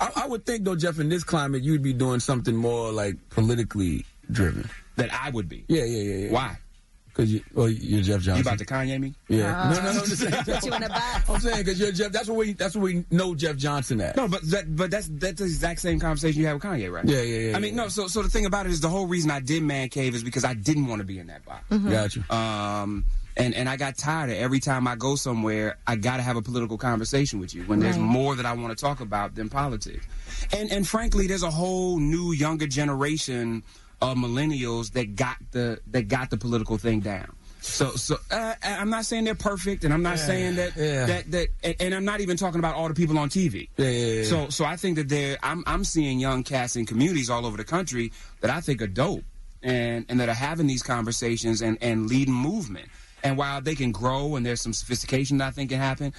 I, 0.00 0.10
I 0.16 0.26
would 0.26 0.44
think 0.46 0.64
though, 0.64 0.76
Jeff, 0.76 0.98
in 0.98 1.08
this 1.08 1.24
climate, 1.24 1.62
you'd 1.62 1.82
be 1.82 1.92
doing 1.92 2.20
something 2.20 2.54
more 2.56 2.92
like 2.92 3.16
politically 3.30 4.04
driven. 4.30 4.68
that 4.96 5.12
I 5.12 5.30
would 5.30 5.48
be. 5.48 5.64
Yeah, 5.68 5.84
yeah, 5.84 6.02
yeah. 6.02 6.16
yeah. 6.26 6.32
Why? 6.32 6.58
Because 7.16 7.32
you, 7.32 7.40
well, 7.54 7.68
you're 7.70 8.02
Jeff 8.02 8.20
Johnson. 8.20 8.36
You 8.36 8.42
about 8.42 8.58
to 8.58 8.66
Kanye 8.66 9.00
me? 9.00 9.14
Yeah. 9.28 9.70
no, 9.70 9.76
no, 9.76 9.82
no. 9.84 10.00
I'm 10.00 10.04
just 10.04 10.18
saying. 10.18 10.32
Put 10.44 10.66
you 10.66 10.74
in 10.74 10.82
a 10.82 10.88
box. 10.90 11.30
I'm 11.30 11.40
saying 11.40 11.58
because 11.64 11.80
you're 11.80 11.90
Jeff. 11.90 12.12
That's 12.12 12.28
what 12.28 12.36
we. 12.36 12.52
That's 12.52 12.76
what 12.76 12.82
we 12.82 13.06
know 13.10 13.34
Jeff 13.34 13.56
Johnson 13.56 14.02
at. 14.02 14.16
No, 14.16 14.28
but 14.28 14.42
that, 14.50 14.76
but 14.76 14.90
that's 14.90 15.08
that's 15.12 15.38
the 15.38 15.44
exact 15.44 15.80
same 15.80 15.98
conversation 15.98 16.42
you 16.42 16.46
have 16.46 16.56
with 16.56 16.64
Kanye, 16.64 16.92
right? 16.92 17.06
Yeah, 17.06 17.22
yeah, 17.22 17.50
yeah, 17.50 17.56
I 17.56 17.60
mean, 17.60 17.74
yeah. 17.74 17.84
no. 17.84 17.88
So, 17.88 18.06
so 18.06 18.22
the 18.22 18.28
thing 18.28 18.44
about 18.44 18.66
it 18.66 18.72
is, 18.72 18.82
the 18.82 18.90
whole 18.90 19.06
reason 19.06 19.30
I 19.30 19.40
did 19.40 19.62
Man 19.62 19.88
Cave 19.88 20.14
is 20.14 20.22
because 20.22 20.44
I 20.44 20.52
didn't 20.52 20.88
want 20.88 21.00
to 21.00 21.06
be 21.06 21.18
in 21.18 21.28
that 21.28 21.42
box. 21.46 21.64
Got 21.70 22.16
you. 22.16 22.24
Um, 22.28 23.06
and 23.38 23.54
and 23.54 23.66
I 23.66 23.76
got 23.76 23.96
tired 23.96 24.28
of 24.28 24.36
every 24.36 24.60
time 24.60 24.86
I 24.86 24.94
go 24.96 25.16
somewhere, 25.16 25.78
I 25.86 25.96
got 25.96 26.18
to 26.18 26.22
have 26.22 26.36
a 26.36 26.42
political 26.42 26.76
conversation 26.76 27.40
with 27.40 27.54
you 27.54 27.62
when 27.62 27.80
there's 27.80 27.98
more 27.98 28.34
that 28.34 28.44
I 28.44 28.52
want 28.52 28.76
to 28.76 28.82
talk 28.82 29.00
about 29.00 29.34
than 29.34 29.48
politics. 29.48 30.06
And 30.52 30.70
and 30.70 30.86
frankly, 30.86 31.26
there's 31.26 31.42
a 31.42 31.50
whole 31.50 31.98
new 31.98 32.32
younger 32.32 32.66
generation 32.66 33.62
of 34.00 34.16
millennials 34.16 34.92
that 34.92 35.16
got 35.16 35.36
the 35.52 35.80
that 35.88 36.08
got 36.08 36.30
the 36.30 36.36
political 36.36 36.78
thing 36.78 37.00
down. 37.00 37.34
So 37.60 37.90
so 37.90 38.16
uh, 38.30 38.54
I'm 38.62 38.90
not 38.90 39.04
saying 39.06 39.24
they're 39.24 39.34
perfect, 39.34 39.84
and 39.84 39.92
I'm 39.92 40.02
not 40.02 40.18
saying 40.18 40.56
that 40.56 40.76
yeah. 40.76 41.06
that 41.06 41.30
that, 41.32 41.48
and, 41.64 41.74
and 41.80 41.94
I'm 41.94 42.04
not 42.04 42.20
even 42.20 42.36
talking 42.36 42.58
about 42.58 42.74
all 42.74 42.88
the 42.88 42.94
people 42.94 43.18
on 43.18 43.28
TV. 43.28 43.68
Yeah, 43.76 43.88
yeah, 43.88 44.12
yeah. 44.12 44.24
So 44.24 44.48
so 44.50 44.64
I 44.64 44.76
think 44.76 44.96
that 44.96 45.08
there 45.08 45.36
I'm 45.42 45.64
I'm 45.66 45.84
seeing 45.84 46.20
young 46.20 46.42
cats 46.42 46.76
in 46.76 46.86
communities 46.86 47.28
all 47.28 47.44
over 47.44 47.56
the 47.56 47.64
country 47.64 48.12
that 48.40 48.50
I 48.50 48.60
think 48.60 48.82
are 48.82 48.86
dope 48.86 49.24
and 49.62 50.06
and 50.08 50.20
that 50.20 50.28
are 50.28 50.34
having 50.34 50.66
these 50.66 50.82
conversations 50.82 51.62
and 51.62 51.78
and 51.80 52.06
leading 52.08 52.34
movement. 52.34 52.88
And 53.22 53.36
while 53.36 53.60
they 53.60 53.74
can 53.74 53.90
grow 53.90 54.36
and 54.36 54.46
there's 54.46 54.60
some 54.60 54.72
sophistication 54.72 55.38
that 55.38 55.48
I 55.48 55.50
think 55.50 55.70
can 55.70 55.80
happen, 55.80 56.12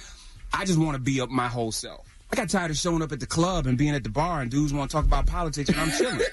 I 0.52 0.64
just 0.64 0.78
want 0.78 0.96
to 0.96 1.00
be 1.00 1.20
up 1.20 1.30
my 1.30 1.48
whole 1.48 1.72
self. 1.72 2.07
I 2.30 2.36
got 2.36 2.48
tired 2.50 2.70
of 2.70 2.76
showing 2.76 3.02
up 3.02 3.12
at 3.12 3.20
the 3.20 3.26
club 3.26 3.66
and 3.66 3.78
being 3.78 3.94
at 3.94 4.04
the 4.04 4.10
bar 4.10 4.40
and 4.42 4.50
dudes 4.50 4.72
want 4.72 4.90
to 4.90 4.96
talk 4.96 5.04
about 5.04 5.26
politics 5.26 5.68
and 5.70 5.80
I'm 5.80 5.90
chilling. 5.90 6.20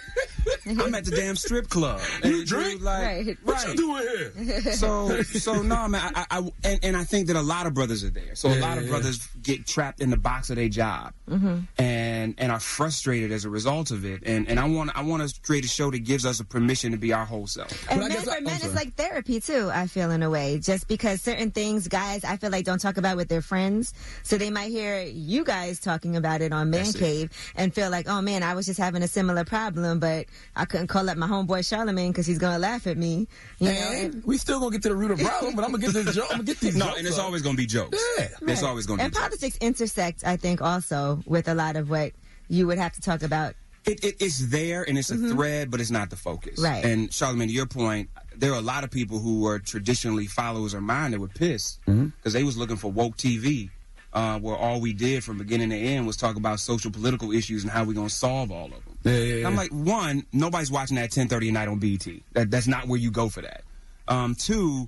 I'm 0.67 0.93
at 0.95 1.05
the 1.05 1.11
damn 1.11 1.35
strip 1.35 1.69
club. 1.69 2.01
And 2.23 2.33
You 2.33 2.45
drink? 2.45 2.81
like, 2.81 3.03
Right. 3.03 3.37
What 3.43 3.67
you 3.67 3.75
doing 3.75 4.03
here? 4.03 4.61
so 4.73 5.21
so 5.23 5.61
no 5.61 5.87
man 5.87 6.01
I, 6.15 6.21
I, 6.21 6.39
I 6.39 6.51
and, 6.63 6.79
and 6.83 6.97
I 6.97 7.03
think 7.03 7.27
that 7.27 7.35
a 7.35 7.41
lot 7.41 7.65
of 7.67 7.73
brothers 7.73 8.03
are 8.03 8.09
there 8.09 8.35
so 8.35 8.49
a 8.49 8.55
lot 8.59 8.77
of 8.77 8.85
yeah, 8.85 8.89
brothers 8.89 9.27
get 9.41 9.65
trapped 9.67 10.01
in 10.01 10.09
the 10.09 10.17
box 10.17 10.49
of 10.49 10.55
their 10.55 10.69
job 10.69 11.13
mm-hmm. 11.29 11.59
and 11.77 12.35
and 12.37 12.51
are 12.51 12.59
frustrated 12.59 13.31
as 13.31 13.45
a 13.45 13.49
result 13.49 13.91
of 13.91 14.05
it 14.05 14.23
and 14.25 14.47
and 14.47 14.59
I 14.59 14.65
want 14.65 14.91
I 14.95 15.03
want 15.03 15.27
to 15.27 15.41
create 15.41 15.65
a 15.65 15.67
show 15.67 15.91
that 15.91 15.99
gives 15.99 16.25
us 16.25 16.39
a 16.39 16.45
permission 16.45 16.91
to 16.91 16.97
be 16.97 17.13
our 17.13 17.25
whole 17.25 17.47
self 17.47 17.71
And 17.89 17.99
But 17.99 18.05
I 18.05 18.07
men, 18.07 18.09
guess 18.09 18.23
for 18.25 18.31
I'm 18.31 18.43
men, 18.43 18.59
it's 18.63 18.75
like 18.75 18.93
therapy 18.95 19.39
too. 19.39 19.69
I 19.71 19.87
feel 19.87 20.11
in 20.11 20.23
a 20.23 20.29
way, 20.29 20.59
just 20.59 20.87
because 20.87 21.21
certain 21.21 21.51
things, 21.51 21.87
guys, 21.87 22.23
I 22.23 22.37
feel 22.37 22.49
like 22.49 22.65
don't 22.65 22.81
talk 22.81 22.97
about 22.97 23.17
with 23.17 23.27
their 23.27 23.41
friends, 23.41 23.93
so 24.23 24.37
they 24.37 24.49
might 24.49 24.69
hear 24.69 25.01
you 25.01 25.43
guys 25.43 25.79
talking 25.85 26.17
about 26.17 26.41
it 26.41 26.51
on 26.51 26.69
Man 26.69 26.83
That's 26.83 26.95
it. 26.95 26.99
Cave 26.99 27.53
and 27.55 27.73
feel 27.73 27.89
like, 27.89 28.09
oh 28.09 28.21
man, 28.21 28.43
I 28.43 28.53
was 28.55 28.65
just 28.65 28.79
having 28.79 29.03
a 29.03 29.07
similar 29.07 29.45
problem, 29.45 29.99
but 29.99 30.25
I 30.55 30.65
couldn't 30.65 30.87
call 30.87 31.09
up 31.09 31.17
my 31.17 31.27
homeboy 31.27 31.59
Charlamagne 31.59 32.09
because 32.09 32.25
he's 32.25 32.39
gonna 32.39 32.59
laugh 32.59 32.87
at 32.87 32.97
me. 32.97 33.27
You 33.59 33.69
know, 33.69 34.11
we 34.25 34.37
still 34.37 34.59
gonna 34.59 34.71
get 34.71 34.83
to 34.83 34.89
the 34.89 34.95
root 34.95 35.11
of 35.11 35.19
the 35.19 35.23
problem, 35.25 35.55
but 35.55 35.63
I'm 35.63 35.71
gonna 35.71 35.83
get 35.83 35.93
this. 35.93 36.13
Jo- 36.15 36.23
I'm 36.23 36.37
gonna 36.37 36.43
get 36.43 36.59
these. 36.59 36.75
no 36.75 36.87
jokes 36.87 36.97
and 36.97 37.07
it's 37.07 37.19
up. 37.19 37.25
always 37.25 37.41
going 37.41 37.55
to 37.55 37.61
be 37.61 37.65
jokes 37.65 37.97
Yeah. 38.17 38.25
it's 38.25 38.41
Right. 38.41 38.63
always 38.63 38.85
going 38.85 38.97
to 38.99 39.05
and 39.05 39.13
be 39.13 39.15
jokes. 39.15 39.27
politics 39.27 39.57
intersect, 39.61 40.23
I 40.25 40.37
think, 40.37 40.61
also 40.61 41.21
with 41.25 41.47
a 41.47 41.53
lot 41.53 41.75
of 41.75 41.89
what 41.89 42.13
you 42.47 42.67
would 42.67 42.77
have 42.77 42.93
to 42.93 43.01
talk 43.01 43.23
about. 43.23 43.55
it, 43.85 44.03
it, 44.03 44.15
it's 44.19 44.47
there 44.47 44.83
and 44.87 44.97
it's 44.97 45.11
a 45.11 45.15
mm-hmm. 45.15 45.31
thread, 45.31 45.69
but 45.69 45.79
it's 45.79 45.91
not 45.91 46.09
the 46.09 46.15
focus. 46.15 46.59
Right. 46.59 46.83
And 46.83 47.09
Charlamagne, 47.09 47.47
to 47.47 47.53
your 47.53 47.67
point, 47.67 48.09
there 48.35 48.51
are 48.51 48.57
a 48.57 48.61
lot 48.61 48.83
of 48.83 48.89
people 48.89 49.19
who 49.19 49.41
were 49.41 49.59
traditionally 49.59 50.25
followers 50.25 50.73
of 50.73 50.81
mine 50.81 51.11
that 51.11 51.19
were 51.19 51.27
pissed 51.27 51.79
because 51.85 51.99
mm-hmm. 51.99 52.29
they 52.31 52.43
was 52.43 52.57
looking 52.57 52.77
for 52.77 52.91
woke 52.91 53.15
TV 53.15 53.69
uh, 54.15 54.39
where 54.39 54.55
all 54.55 54.79
we 54.79 54.93
did 54.93 55.23
from 55.23 55.37
beginning 55.37 55.69
to 55.69 55.75
end 55.75 56.07
was 56.07 56.15
talk 56.15 56.37
about 56.37 56.61
social 56.61 56.89
political 56.89 57.33
issues 57.33 57.63
and 57.63 57.71
how 57.71 57.83
we're 57.83 57.93
going 57.93 58.07
to 58.07 58.13
solve 58.13 58.49
all 58.49 58.67
of 58.67 58.71
them. 58.85 58.97
Yeah, 59.03 59.11
yeah, 59.11 59.35
yeah. 59.35 59.47
I'm 59.47 59.57
like, 59.57 59.71
one, 59.71 60.25
nobody's 60.31 60.71
watching 60.71 60.95
that 60.95 61.11
10:30 61.11 61.47
at 61.49 61.53
night 61.53 61.67
on 61.67 61.79
BET. 61.79 62.07
That, 62.31 62.49
that's 62.49 62.67
not 62.67 62.87
where 62.87 62.97
you 62.97 63.11
go 63.11 63.27
for 63.27 63.41
that. 63.41 63.63
Um, 64.07 64.33
two, 64.33 64.87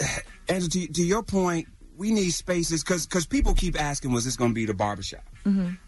Angela, 0.48 0.70
to, 0.70 0.86
to 0.88 1.02
your 1.04 1.22
point, 1.22 1.68
we 1.98 2.10
need 2.10 2.30
spaces 2.30 2.82
because 2.82 3.06
because 3.06 3.26
people 3.26 3.52
keep 3.52 3.78
asking, 3.80 4.12
was 4.12 4.24
this 4.24 4.36
going 4.36 4.50
to 4.50 4.54
be 4.54 4.64
the 4.64 4.74
barbershop? 4.74 5.24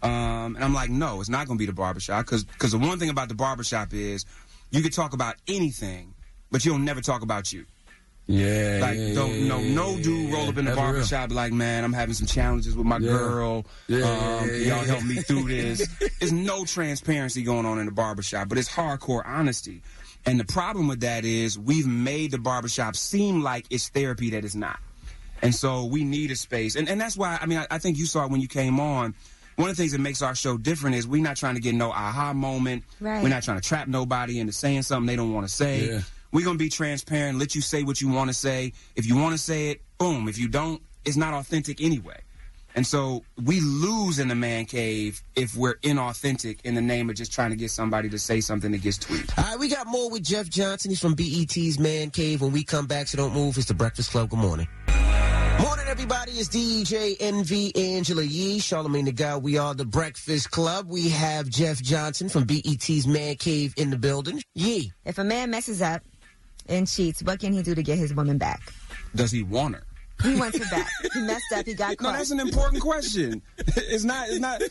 Um, 0.03 0.55
and 0.55 0.63
I'm 0.63 0.73
like, 0.73 0.91
no, 0.91 1.19
it's 1.21 1.29
not 1.29 1.47
going 1.47 1.57
to 1.57 1.61
be 1.61 1.65
the 1.65 1.73
barbershop 1.73 2.25
because 2.25 2.43
because 2.43 2.71
the 2.73 2.77
one 2.77 2.99
thing 2.99 3.09
about 3.09 3.27
the 3.27 3.35
barbershop 3.35 3.91
is 3.91 4.23
you 4.69 4.83
can 4.83 4.91
talk 4.91 5.13
about 5.13 5.35
anything, 5.47 6.13
but 6.51 6.63
you'll 6.63 6.77
never 6.77 7.01
talk 7.01 7.23
about 7.23 7.51
you. 7.51 7.65
Yeah, 8.27 8.79
Like, 8.81 8.97
yeah, 8.97 9.13
don't 9.13 9.33
yeah, 9.35 9.47
no 9.47 9.59
yeah, 9.59 9.75
no 9.75 9.89
yeah, 9.95 10.01
dude 10.01 10.33
roll 10.33 10.49
up 10.49 10.57
in 10.57 10.65
the 10.65 10.71
That's 10.71 10.77
real. 10.77 10.91
barbershop 10.93 11.31
like, 11.31 11.53
man, 11.53 11.83
I'm 11.83 11.93
having 11.93 12.15
some 12.15 12.25
challenges 12.25 12.75
with 12.75 12.85
my 12.87 12.97
Yeah. 12.97 13.09
girl. 13.09 13.65
Yeah, 13.87 13.97
um, 14.03 14.47
yeah, 14.49 14.53
yeah, 14.55 14.75
y'all 14.75 14.83
help 14.85 15.03
me 15.03 15.15
through 15.17 15.43
this. 15.47 15.87
There's 16.19 16.31
no 16.33 16.65
transparency 16.65 17.43
going 17.43 17.65
on 17.67 17.77
in 17.77 17.85
the 17.85 17.91
barbershop, 17.91 18.49
but 18.49 18.57
it's 18.57 18.69
hardcore 18.69 19.21
honesty. 19.25 19.81
And 20.25 20.39
the 20.39 20.45
problem 20.45 20.87
with 20.87 21.01
that 21.01 21.23
is 21.23 21.59
we've 21.59 21.85
made 21.85 22.31
the 22.31 22.39
barbershop 22.39 22.95
seem 22.95 23.43
like 23.43 23.65
it's 23.69 23.89
therapy 23.89 24.31
that 24.31 24.43
it's 24.43 24.55
not. 24.55 24.79
And 25.43 25.53
so 25.53 25.85
we 25.85 26.03
need 26.03 26.31
a 26.31 26.35
space. 26.35 26.75
And, 26.75 26.89
and 26.89 26.99
that's 26.99 27.15
why, 27.15 27.37
I 27.39 27.45
mean, 27.45 27.59
I, 27.59 27.67
I 27.69 27.77
think 27.77 27.99
you 27.99 28.07
saw 28.07 28.25
it 28.25 28.31
when 28.31 28.41
you 28.41 28.47
came 28.47 28.79
on. 28.79 29.13
One 29.57 29.69
of 29.69 29.77
the 29.77 29.81
things 29.81 29.91
that 29.91 29.99
makes 29.99 30.21
our 30.23 30.33
show 30.33 30.57
different 30.57 30.95
is 30.95 31.07
we're 31.07 31.21
not 31.21 31.37
trying 31.37 31.55
to 31.55 31.61
get 31.61 31.75
no 31.75 31.91
aha 31.91 32.33
moment. 32.33 32.83
Right. 32.99 33.21
We're 33.21 33.29
not 33.29 33.43
trying 33.43 33.59
to 33.61 33.65
trap 33.67 33.87
nobody 33.87 34.39
into 34.39 34.51
saying 34.51 34.81
something 34.81 35.05
they 35.05 35.15
don't 35.15 35.31
want 35.33 35.47
to 35.47 35.53
say. 35.53 35.87
Yeah. 35.91 36.01
We're 36.31 36.45
going 36.45 36.57
to 36.57 36.63
be 36.63 36.69
transparent, 36.69 37.39
let 37.39 37.55
you 37.55 37.61
say 37.61 37.83
what 37.83 38.01
you 38.01 38.09
want 38.09 38.29
to 38.29 38.33
say. 38.33 38.73
If 38.95 39.05
you 39.05 39.15
want 39.15 39.33
to 39.33 39.37
say 39.37 39.69
it, 39.69 39.81
boom. 39.97 40.27
If 40.27 40.37
you 40.37 40.47
don't, 40.47 40.81
it's 41.05 41.17
not 41.17 41.33
authentic 41.33 41.81
anyway. 41.81 42.19
And 42.75 42.85
so 42.85 43.23
we 43.41 43.61
lose 43.61 44.19
in 44.19 44.27
the 44.27 44.35
man 44.35 44.65
cave 44.65 45.23
if 45.35 45.55
we're 45.55 45.75
inauthentic 45.75 46.59
in 46.65 46.75
the 46.75 46.81
name 46.81 47.09
of 47.09 47.15
just 47.15 47.31
trying 47.31 47.51
to 47.51 47.55
get 47.55 47.71
somebody 47.71 48.09
to 48.09 48.19
say 48.19 48.41
something 48.41 48.71
that 48.73 48.81
gets 48.81 48.97
tweeted. 48.97 49.37
All 49.37 49.51
right, 49.51 49.59
we 49.59 49.69
got 49.69 49.87
more 49.87 50.09
with 50.09 50.23
Jeff 50.23 50.49
Johnson. 50.49 50.91
He's 50.91 50.99
from 50.99 51.15
BET's 51.15 51.79
Man 51.79 52.09
Cave. 52.09 52.41
When 52.41 52.51
we 52.51 52.65
come 52.65 52.85
back, 52.85 53.07
so 53.07 53.17
don't 53.17 53.33
move. 53.33 53.57
It's 53.57 53.67
the 53.67 53.73
Breakfast 53.73 54.11
Club. 54.11 54.29
Good 54.29 54.39
morning. 54.39 54.67
Morning, 55.61 55.85
everybody. 55.87 56.33
It's 56.33 56.49
DJ 56.49 57.15
Envy 57.21 57.73
Angela 57.77 58.23
Yee, 58.23 58.59
Charlamagne 58.59 59.05
the 59.05 59.13
Guy. 59.13 59.37
We 59.37 59.57
are 59.57 59.73
the 59.73 59.85
Breakfast 59.85 60.51
Club. 60.51 60.89
We 60.89 61.07
have 61.09 61.47
Jeff 61.47 61.81
Johnson 61.81 62.27
from 62.27 62.43
BET's 62.43 63.07
Man 63.07 63.35
Cave 63.35 63.73
in 63.77 63.89
the 63.89 63.97
building. 63.97 64.41
Yee. 64.53 64.91
If 65.05 65.17
a 65.17 65.23
man 65.23 65.49
messes 65.51 65.81
up 65.81 66.01
and 66.67 66.87
cheats, 66.87 67.23
what 67.23 67.39
can 67.39 67.53
he 67.53 67.61
do 67.61 67.73
to 67.75 67.83
get 67.83 67.97
his 67.97 68.13
woman 68.13 68.37
back? 68.37 68.73
Does 69.15 69.31
he 69.31 69.43
want 69.43 69.75
her? 69.75 69.83
He 70.23 70.35
wants 70.35 70.57
her 70.57 70.65
back. 70.75 70.89
He 71.13 71.21
messed 71.21 71.51
up. 71.55 71.65
He 71.65 71.73
got 71.73 71.97
caught. 71.97 72.11
No, 72.11 72.17
that's 72.17 72.31
an 72.31 72.39
important 72.39 72.81
question. 72.81 73.41
It's 73.77 74.03
not. 74.03 74.29
It's 74.29 74.39
not. 74.39 74.61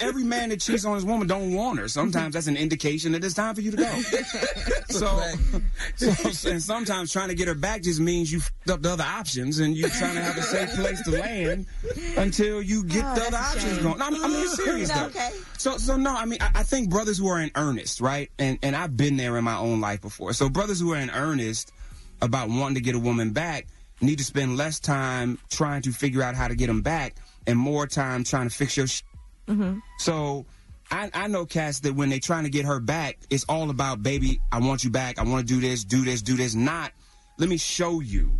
Every 0.00 0.24
man 0.24 0.48
that 0.48 0.60
cheats 0.60 0.84
on 0.84 0.94
his 0.94 1.04
woman 1.04 1.26
don't 1.28 1.54
want 1.54 1.78
her. 1.78 1.86
Sometimes 1.88 2.34
that's 2.34 2.46
an 2.46 2.56
indication 2.56 3.12
that 3.12 3.22
it's 3.22 3.34
time 3.34 3.54
for 3.54 3.60
you 3.60 3.70
to 3.70 3.76
go. 3.76 4.00
so, 4.88 5.20
so, 5.96 6.50
and 6.50 6.62
sometimes 6.62 7.12
trying 7.12 7.28
to 7.28 7.34
get 7.34 7.46
her 7.48 7.54
back 7.54 7.82
just 7.82 8.00
means 8.00 8.32
you 8.32 8.40
fed 8.40 8.70
up 8.74 8.82
the 8.82 8.90
other 8.92 9.04
options, 9.04 9.58
and 9.58 9.76
you're 9.76 9.88
trying 9.90 10.14
to 10.14 10.22
have 10.22 10.36
a 10.36 10.42
safe 10.42 10.70
place 10.74 11.00
to 11.02 11.10
land 11.12 11.66
until 12.16 12.62
you 12.62 12.84
get 12.84 13.04
Oh, 13.04 13.14
the 13.14 13.26
other 13.26 13.36
options 13.36 13.78
going. 13.78 13.98
No, 13.98 14.06
I 14.06 14.10
mean, 14.10 14.24
I 14.24 14.28
mean, 14.28 14.42
it's 14.42 14.64
serious 14.64 14.88
No, 14.88 14.94
though. 15.00 15.06
okay. 15.06 15.30
So, 15.58 15.76
so 15.78 15.96
no, 15.96 16.14
I 16.14 16.24
mean, 16.24 16.38
I, 16.40 16.50
I 16.56 16.62
think 16.62 16.90
brothers 16.90 17.18
who 17.18 17.28
are 17.28 17.40
in 17.40 17.50
earnest, 17.54 18.00
right? 18.00 18.30
And 18.38 18.58
and 18.62 18.74
I've 18.74 18.96
been 18.96 19.16
there 19.16 19.36
in 19.38 19.44
my 19.44 19.56
own 19.56 19.80
life 19.80 20.00
before. 20.00 20.32
So 20.32 20.48
brothers 20.48 20.80
who 20.80 20.92
are 20.92 20.98
in 20.98 21.10
earnest 21.10 21.72
about 22.22 22.48
wanting 22.48 22.76
to 22.76 22.80
get 22.80 22.94
a 22.94 22.98
woman 22.98 23.30
back 23.30 23.66
need 24.00 24.18
to 24.18 24.24
spend 24.24 24.56
less 24.56 24.80
time 24.80 25.38
trying 25.50 25.82
to 25.82 25.92
figure 25.92 26.22
out 26.22 26.34
how 26.34 26.48
to 26.48 26.54
get 26.54 26.66
them 26.66 26.82
back 26.82 27.16
and 27.46 27.58
more 27.58 27.86
time 27.86 28.24
trying 28.24 28.48
to 28.48 28.54
fix 28.54 28.76
your. 28.76 28.86
Sh- 28.86 29.02
mm-hmm. 29.46 29.78
so. 29.98 30.46
I, 30.90 31.10
I 31.14 31.28
know 31.28 31.46
cats 31.46 31.80
that 31.80 31.94
when 31.94 32.10
they're 32.10 32.20
trying 32.20 32.44
to 32.44 32.50
get 32.50 32.66
her 32.66 32.78
back, 32.78 33.16
it's 33.30 33.44
all 33.48 33.70
about, 33.70 34.02
baby, 34.02 34.38
I 34.52 34.60
want 34.60 34.84
you 34.84 34.90
back. 34.90 35.18
I 35.18 35.22
want 35.24 35.48
to 35.48 35.54
do 35.54 35.58
this, 35.58 35.82
do 35.82 36.04
this, 36.04 36.20
do 36.20 36.36
this. 36.36 36.54
Not, 36.54 36.92
let 37.38 37.48
me 37.48 37.56
show 37.56 38.00
you 38.00 38.30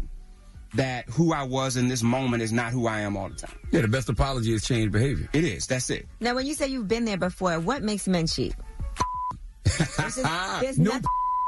that 0.74 1.08
who 1.08 1.32
I 1.32 1.44
was 1.44 1.78
in 1.78 1.88
this 1.88 2.02
moment 2.02 2.42
is 2.42 2.52
not 2.52 2.70
who 2.72 2.86
I 2.86 3.00
am 3.00 3.16
all 3.16 3.30
the 3.30 3.34
time. 3.36 3.58
Yeah, 3.72 3.80
the 3.80 3.88
best 3.88 4.10
apology 4.10 4.52
is 4.52 4.62
change 4.62 4.92
behavior. 4.92 5.26
It 5.32 5.42
is. 5.42 5.66
That's 5.66 5.88
it. 5.88 6.06
Now, 6.20 6.34
when 6.34 6.44
you 6.44 6.52
say 6.52 6.66
you've 6.68 6.86
been 6.86 7.06
there 7.06 7.16
before, 7.16 7.58
what 7.58 7.82
makes 7.82 8.06
men 8.06 8.26
cheat? 8.26 8.54
There's, 9.64 9.96
just- 10.16 10.60
there's, 10.60 10.78
No. 10.78 10.90
noth- 10.92 11.04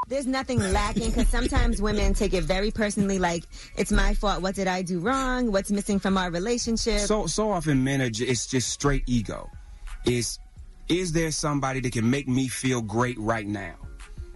there's 0.08 0.26
nothing 0.26 0.58
lacking 0.72 1.10
because 1.10 1.28
sometimes 1.28 1.82
women 1.82 2.14
take 2.14 2.32
it 2.34 2.44
very 2.44 2.70
personally, 2.70 3.18
like 3.18 3.44
it's 3.76 3.90
my 3.90 4.14
fault. 4.14 4.42
What 4.42 4.54
did 4.54 4.68
I 4.68 4.82
do 4.82 5.00
wrong? 5.00 5.50
What's 5.50 5.70
missing 5.70 5.98
from 5.98 6.16
our 6.16 6.30
relationship? 6.30 7.00
So 7.00 7.26
so 7.26 7.50
often 7.50 7.82
men 7.82 8.00
are 8.02 8.10
ju- 8.10 8.26
it's 8.26 8.46
just 8.46 8.68
straight 8.68 9.02
ego. 9.06 9.50
Is 10.04 10.38
is 10.88 11.12
there 11.12 11.30
somebody 11.30 11.80
that 11.80 11.92
can 11.92 12.08
make 12.08 12.28
me 12.28 12.48
feel 12.48 12.80
great 12.80 13.18
right 13.18 13.46
now, 13.46 13.74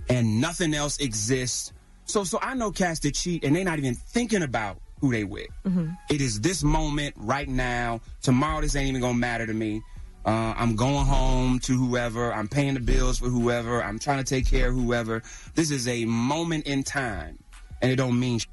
and 0.08 0.40
nothing 0.40 0.74
else 0.74 0.98
exists? 0.98 1.72
So 2.04 2.24
so 2.24 2.38
I 2.42 2.54
know 2.54 2.72
cats 2.72 3.00
that 3.00 3.14
cheat 3.14 3.44
and 3.44 3.54
they're 3.54 3.64
not 3.64 3.78
even 3.78 3.94
thinking 3.94 4.42
about 4.42 4.78
who 5.00 5.12
they 5.12 5.24
with. 5.24 5.48
Mm-hmm. 5.64 5.90
It 6.10 6.20
is 6.20 6.40
this 6.40 6.62
moment 6.62 7.14
right 7.16 7.48
now. 7.48 8.00
Tomorrow 8.22 8.60
this 8.62 8.76
ain't 8.76 8.88
even 8.88 9.00
gonna 9.00 9.14
matter 9.14 9.46
to 9.46 9.54
me. 9.54 9.82
Uh, 10.24 10.54
I'm 10.56 10.76
going 10.76 11.06
home 11.06 11.58
to 11.60 11.76
whoever. 11.76 12.32
I'm 12.32 12.48
paying 12.48 12.74
the 12.74 12.80
bills 12.80 13.18
for 13.18 13.26
whoever. 13.26 13.82
I'm 13.82 13.98
trying 13.98 14.18
to 14.18 14.24
take 14.24 14.46
care 14.46 14.68
of 14.68 14.74
whoever. 14.74 15.22
This 15.54 15.70
is 15.70 15.88
a 15.88 16.04
moment 16.04 16.66
in 16.66 16.82
time, 16.82 17.38
and 17.80 17.90
it 17.90 17.96
don't 17.96 18.18
mean. 18.18 18.38
Sh- 18.38 18.46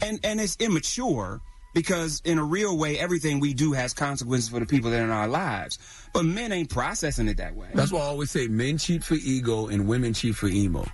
and 0.00 0.18
and 0.24 0.40
it's 0.40 0.56
immature 0.58 1.40
because 1.74 2.22
in 2.24 2.38
a 2.38 2.44
real 2.44 2.76
way, 2.76 2.98
everything 2.98 3.40
we 3.40 3.54
do 3.54 3.72
has 3.72 3.92
consequences 3.92 4.48
for 4.48 4.60
the 4.60 4.66
people 4.66 4.90
that 4.90 5.00
are 5.00 5.04
in 5.04 5.10
our 5.10 5.28
lives. 5.28 5.78
But 6.12 6.24
men 6.24 6.52
ain't 6.52 6.70
processing 6.70 7.28
it 7.28 7.36
that 7.38 7.54
way. 7.54 7.68
That's 7.74 7.92
why 7.92 8.00
I 8.00 8.04
always 8.04 8.30
say 8.30 8.48
men 8.48 8.78
cheat 8.78 9.04
for 9.04 9.14
ego 9.14 9.68
and 9.68 9.86
women 9.86 10.12
cheat 10.14 10.34
for 10.34 10.48
emo. 10.48 10.86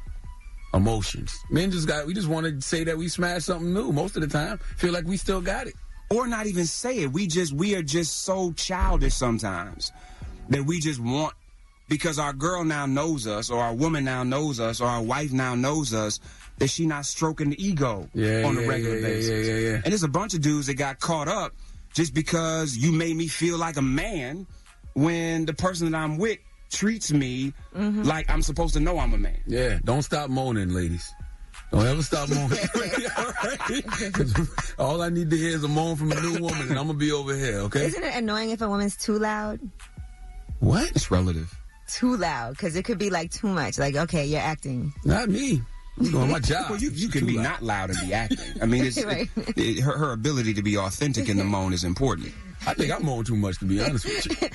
Emotions. 0.75 1.37
Men 1.51 1.71
just 1.71 1.89
got, 1.89 2.07
we 2.07 2.13
just 2.13 2.29
want 2.29 2.47
to 2.47 2.61
say 2.61 2.85
that 2.85 2.99
we 2.99 3.09
smashed 3.09 3.47
something 3.47 3.73
new 3.73 3.91
most 3.91 4.17
of 4.17 4.23
the 4.23 4.29
time. 4.29 4.59
Feel 4.77 4.93
like 4.93 5.07
we 5.07 5.17
still 5.17 5.41
got 5.41 5.67
it. 5.67 5.75
Or 6.11 6.27
not 6.27 6.47
even 6.47 6.65
say 6.67 6.99
it. 7.01 7.13
We 7.13 7.27
just 7.27 7.53
we 7.53 7.75
are 7.75 7.83
just 7.83 8.23
so 8.25 8.53
childish 8.53 9.15
sometimes 9.15 9.93
that 10.49 10.65
we 10.65 10.81
just 10.81 11.01
want 11.01 11.35
because 11.89 12.19
our 12.19 12.33
girl 12.33 12.65
now 12.65 12.87
knows 12.87 13.27
us 13.27 13.51
or 13.51 13.61
our 13.63 13.75
woman 13.75 14.05
now 14.05 14.23
knows 14.23 14.61
us 14.61 14.81
or 14.81 14.87
our 14.89 15.03
wife 15.03 15.33
now 15.33 15.55
knows 15.55 15.93
us 15.95 16.21
that 16.59 16.69
she 16.69 16.87
not 16.87 17.07
stroking 17.07 17.51
the 17.51 17.65
ego 17.65 18.09
Yeah, 18.15 18.43
on 18.45 18.57
a 18.59 18.67
regular 18.67 18.97
yeah, 18.97 19.01
yeah, 19.01 19.15
basis. 19.15 19.47
yeah, 19.47 19.55
yeah, 19.55 19.61
yeah. 19.71 19.75
And 19.77 19.85
there's 19.85 20.03
a 20.03 20.09
bunch 20.09 20.35
of 20.35 20.41
dudes 20.41 20.67
that 20.67 20.75
got 20.75 20.99
caught 21.01 21.29
up 21.29 21.53
just 21.95 22.15
because 22.15 22.77
you 22.77 22.93
made 22.93 23.17
me 23.17 23.27
feel 23.29 23.59
like 23.59 23.77
a 23.77 23.83
man 23.83 24.47
when 24.95 25.47
the 25.47 25.55
person 25.55 25.91
that 25.91 25.99
I'm 25.99 26.19
with 26.19 26.39
treats 26.71 27.13
me 27.13 27.53
Mm-hmm. 27.77 28.03
like 28.03 28.29
I'm 28.31 28.43
supposed 28.43 28.75
to 28.75 28.81
know 28.81 28.99
I'm 28.99 29.15
a 29.15 29.19
man. 29.19 29.39
Yeah, 29.47 29.79
don't 29.85 30.03
stop 30.03 30.29
moaning, 30.31 30.71
ladies. 30.71 31.15
Don't 31.71 31.87
ever 31.87 32.03
stop 32.03 32.29
moaning. 32.31 32.59
all, 33.19 33.25
right? 33.45 34.13
'Cause 34.13 34.75
all 34.79 35.03
I 35.03 35.09
need 35.11 35.29
to 35.31 35.37
hear 35.37 35.51
is 35.51 35.65
a 35.65 35.69
moan 35.69 35.97
from 35.97 36.13
a 36.13 36.21
new 36.21 36.41
woman, 36.41 36.63
and 36.63 36.79
I'm 36.79 36.87
gonna 36.87 36.95
be 36.95 37.13
over 37.13 37.35
here. 37.37 37.59
Okay? 37.59 37.85
Isn't 37.87 38.03
it 38.03 38.15
annoying 38.15 38.51
if 38.51 38.61
a 38.63 38.69
woman's 38.69 38.97
too 38.97 39.19
loud? 39.19 39.61
What? 40.61 40.91
It's 40.93 41.11
relative. 41.11 41.55
Too 41.89 42.17
loud 42.17 42.51
because 42.53 42.75
it 42.77 42.85
could 42.85 42.99
be 42.99 43.11
like 43.11 43.31
too 43.31 43.49
much. 43.49 43.79
Like, 43.79 43.97
okay, 43.97 44.25
you're 44.27 44.41
acting. 44.41 44.93
Not 45.05 45.29
me. 45.29 45.63
I'm 45.99 46.11
doing 46.11 46.31
my 46.31 46.39
job. 46.39 46.71
Well, 46.71 46.79
you, 46.79 46.91
you 46.91 47.09
can 47.09 47.27
be 47.27 47.35
loud. 47.37 47.43
not 47.43 47.63
loud 47.63 47.91
and 47.91 47.99
be 48.07 48.15
acting. 48.15 48.39
I 48.63 48.67
mean, 48.67 48.85
it's, 48.85 49.03
Right. 49.05 49.29
it- 49.57 49.81
her, 49.83 49.97
her 49.99 50.13
ability 50.13 50.55
to 50.55 50.63
be 50.63 50.77
authentic 50.79 51.29
in 51.29 51.37
the 51.37 51.45
moan 51.45 51.73
is 51.73 51.85
important. 51.85 52.33
I 52.67 52.75
think 52.75 52.93
I 52.93 52.99
moan 52.99 53.25
too 53.25 53.37
much, 53.37 53.59
to 53.59 53.65
be 53.67 53.81
honest 53.83 54.05
with 54.05 54.27
you. 54.27 54.49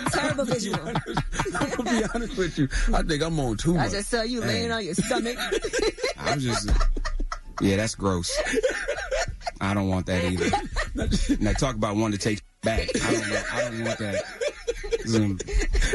Ew. 0.00 0.06
Terrible 0.10 0.44
visual. 0.44 0.78
I'm 0.86 1.70
gonna 1.70 1.90
be 1.90 2.04
honest 2.14 2.36
with 2.36 2.58
you. 2.58 2.68
I 2.94 3.02
think 3.02 3.22
I'm 3.22 3.38
on 3.40 3.56
too 3.56 3.74
I 3.74 3.82
much. 3.84 3.92
just 3.92 4.10
saw 4.10 4.22
you 4.22 4.40
laying 4.40 4.70
on 4.72 4.84
your 4.84 4.94
stomach. 4.94 5.36
I 6.18 6.34
was 6.34 6.44
just, 6.44 6.68
yeah, 7.60 7.76
that's 7.76 7.94
gross. 7.94 8.30
I 9.60 9.74
don't 9.74 9.88
want 9.88 10.06
that 10.06 10.24
either. 10.24 11.36
Now 11.42 11.52
talk 11.52 11.74
about 11.74 11.96
one 11.96 12.12
to 12.12 12.18
take 12.18 12.42
back. 12.62 12.88
I 13.02 13.12
don't 13.12 13.30
want, 13.30 13.54
I 13.54 13.60
don't 13.62 13.84
want 13.84 13.98
that. 13.98 14.24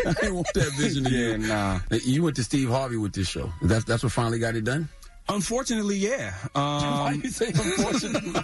I 0.05 0.13
didn't 0.13 0.35
want 0.35 0.47
that 0.53 0.71
vision 0.77 1.05
of 1.05 1.11
Yeah, 1.11 1.19
you. 1.31 1.37
nah. 1.37 1.79
You 1.91 2.23
went 2.23 2.35
to 2.37 2.43
Steve 2.43 2.69
Harvey 2.69 2.97
with 2.97 3.13
this 3.13 3.27
show. 3.27 3.51
That's 3.61 3.85
that's 3.85 4.03
what 4.03 4.11
finally 4.11 4.39
got 4.39 4.55
it 4.55 4.63
done. 4.63 4.89
Unfortunately, 5.29 5.95
yeah. 5.97 6.33
Um, 6.55 6.83
Why 6.83 7.19
you 7.23 7.29
say 7.29 7.47
unfortunately? 7.47 8.33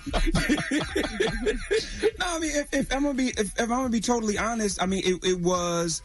No, 2.19 2.25
I 2.27 2.39
mean, 2.39 2.51
if, 2.55 2.73
if 2.73 2.93
I'm 2.93 3.03
gonna 3.03 3.13
be 3.15 3.27
if, 3.29 3.39
if 3.39 3.61
I'm 3.61 3.67
gonna 3.69 3.89
be 3.89 3.99
totally 3.99 4.37
honest, 4.37 4.81
I 4.81 4.85
mean, 4.85 5.01
it, 5.05 5.23
it 5.25 5.39
was 5.39 6.01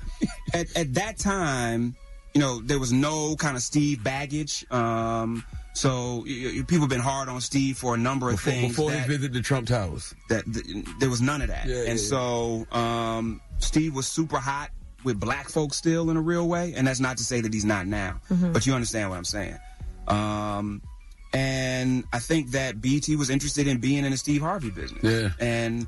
at, 0.53 0.75
at 0.77 0.95
that 0.95 1.19
time, 1.19 1.95
you 2.35 2.41
know, 2.41 2.61
there 2.61 2.79
was 2.79 2.93
no 2.93 3.37
kind 3.37 3.57
of 3.57 3.63
Steve 3.63 4.03
baggage. 4.05 4.65
Um, 4.71 5.45
so 5.73 6.25
y- 6.27 6.53
y- 6.57 6.63
people 6.67 6.81
have 6.81 6.89
been 6.89 7.01
hard 7.01 7.29
on 7.29 7.41
Steve 7.41 7.77
for 7.79 7.95
a 7.95 7.99
number 7.99 8.29
of 8.31 8.37
before 8.37 8.53
things. 8.53 8.69
before 8.77 8.91
that, 8.91 9.03
he 9.03 9.09
visited 9.09 9.33
the 9.33 9.41
Trump 9.43 9.67
Towers. 9.69 10.15
that 10.29 10.45
th- 10.53 10.87
there 11.01 11.11
was 11.11 11.21
none 11.21 11.43
of 11.43 11.49
that, 11.49 11.67
Yeah, 11.67 11.79
and 11.81 11.89
yeah, 11.99 12.05
so 12.05 12.67
um, 12.73 13.41
Steve 13.59 13.95
was 13.95 14.07
super 14.07 14.39
hot 14.39 14.71
with 15.05 15.19
black 15.21 15.49
folks 15.49 15.77
still 15.77 16.11
in 16.11 16.17
a 16.17 16.21
real 16.23 16.47
way, 16.49 16.75
and 16.77 16.87
that's 16.87 17.01
not 17.01 17.17
to 17.19 17.25
say 17.25 17.41
that 17.41 17.53
he's 17.53 17.65
not 17.65 17.87
now, 17.87 18.21
but 18.53 18.67
you 18.67 18.73
understand 18.75 19.11
what 19.11 19.17
I'm 19.17 19.25
saying. 19.25 19.59
Um, 20.09 20.83
and 21.33 22.05
I 22.13 22.21
think 22.21 22.53
that 22.53 22.81
BET 22.81 23.09
was 23.19 23.29
interested 23.29 23.67
in 23.67 23.79
being 23.79 24.05
in 24.05 24.13
the 24.13 24.17
Steve 24.17 24.41
Harvey 24.41 24.71
business. 24.71 25.03
Yeah. 25.03 25.31
And 25.41 25.87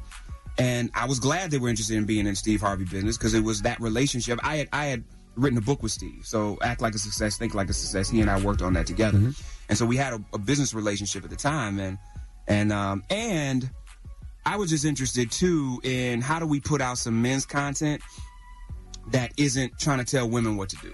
and 0.59 0.91
I 0.95 1.07
was 1.07 1.21
glad 1.21 1.51
they 1.51 1.59
were 1.59 1.69
interested 1.69 1.97
in 1.97 2.05
being 2.05 2.27
in 2.27 2.35
Steve 2.35 2.61
Harvey 2.61 2.85
business 2.85 3.17
because 3.17 3.35
it 3.35 3.45
was 3.45 3.63
that 3.63 3.81
relationship. 3.81 4.39
I 4.43 4.57
had 4.57 4.69
I 4.73 4.87
had 4.87 5.05
written 5.37 5.59
a 5.59 5.63
book 5.63 5.83
with 5.83 5.93
Steve, 5.93 6.23
so 6.25 6.59
act 6.63 6.81
like 6.81 6.95
a 6.95 6.99
success, 6.99 7.37
think 7.37 7.55
like 7.55 7.69
a 7.69 7.75
success. 7.75 8.09
He 8.09 8.21
and 8.21 8.31
I 8.31 8.41
worked 8.41 8.63
on 8.63 8.73
that 8.73 8.87
together, 8.87 9.19
and 9.69 9.79
so 9.79 9.85
we 9.85 9.97
had 9.97 10.15
a, 10.15 10.25
a 10.33 10.39
business 10.39 10.75
relationship 10.75 11.25
at 11.25 11.31
the 11.31 11.37
time, 11.37 11.79
and 11.79 11.99
and 12.49 12.73
um, 12.73 13.03
and 13.11 13.69
I 14.47 14.57
was 14.57 14.71
just 14.71 14.85
interested 14.85 15.31
too 15.31 15.81
in 15.85 16.21
how 16.23 16.39
do 16.39 16.47
we 16.47 16.61
put 16.61 16.81
out 16.81 16.99
some 16.99 17.21
men's 17.21 17.45
content 17.45 18.01
that 19.09 19.33
isn't 19.37 19.79
trying 19.79 19.99
to 19.99 20.05
tell 20.05 20.29
women 20.29 20.57
what 20.57 20.71
to 20.71 20.77
do. 20.77 20.93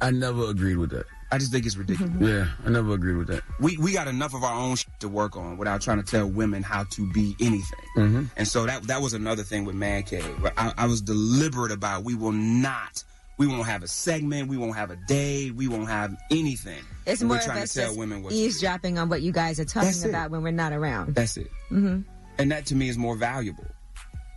I 0.00 0.10
never 0.10 0.48
agreed 0.50 0.76
with 0.76 0.90
that. 0.90 1.06
I 1.32 1.38
just 1.38 1.52
think 1.52 1.64
it's 1.66 1.76
ridiculous. 1.76 2.12
Yeah, 2.20 2.48
I 2.66 2.70
never 2.70 2.92
agreed 2.94 3.16
with 3.16 3.28
that. 3.28 3.42
We 3.60 3.76
we 3.78 3.92
got 3.92 4.08
enough 4.08 4.34
of 4.34 4.42
our 4.44 4.54
own 4.54 4.76
shit 4.76 4.88
to 5.00 5.08
work 5.08 5.36
on 5.36 5.56
without 5.58 5.80
trying 5.80 6.02
to 6.02 6.02
tell 6.02 6.26
women 6.26 6.62
how 6.62 6.84
to 6.84 7.12
be 7.12 7.36
anything. 7.40 7.86
Mm-hmm. 7.96 8.24
And 8.36 8.48
so 8.48 8.66
that 8.66 8.84
that 8.84 9.00
was 9.00 9.14
another 9.14 9.42
thing 9.42 9.64
with 9.64 9.74
Man 9.76 10.02
Cave. 10.02 10.24
I, 10.56 10.72
I 10.76 10.86
was 10.86 11.00
deliberate 11.02 11.72
about 11.72 12.04
we 12.04 12.14
will 12.14 12.32
not. 12.32 13.04
We 13.38 13.46
won't 13.46 13.66
have 13.66 13.82
a 13.82 13.88
segment. 13.88 14.48
We 14.48 14.58
won't 14.58 14.76
have 14.76 14.90
a 14.90 14.96
day. 14.96 15.50
We 15.50 15.66
won't 15.66 15.88
have 15.88 16.14
anything. 16.30 16.82
It's 17.06 17.22
more 17.22 17.30
we're 17.30 17.36
of 17.38 17.44
trying 17.44 17.62
us 17.62 17.72
to 17.72 17.78
tell 17.80 17.88
just 17.88 17.98
women 17.98 18.22
what. 18.22 18.30
to 18.30 18.36
do. 18.36 18.42
eavesdropping 18.42 18.98
on 18.98 19.08
what 19.08 19.22
you 19.22 19.32
guys 19.32 19.58
are 19.58 19.64
talking 19.64 19.86
That's 19.88 20.04
it. 20.04 20.10
about 20.10 20.30
when 20.30 20.42
we're 20.42 20.50
not 20.50 20.72
around. 20.74 21.14
That's 21.14 21.38
it. 21.38 21.50
hmm 21.70 22.00
And 22.38 22.50
that 22.52 22.66
to 22.66 22.74
me 22.74 22.88
is 22.90 22.98
more 22.98 23.16
valuable 23.16 23.64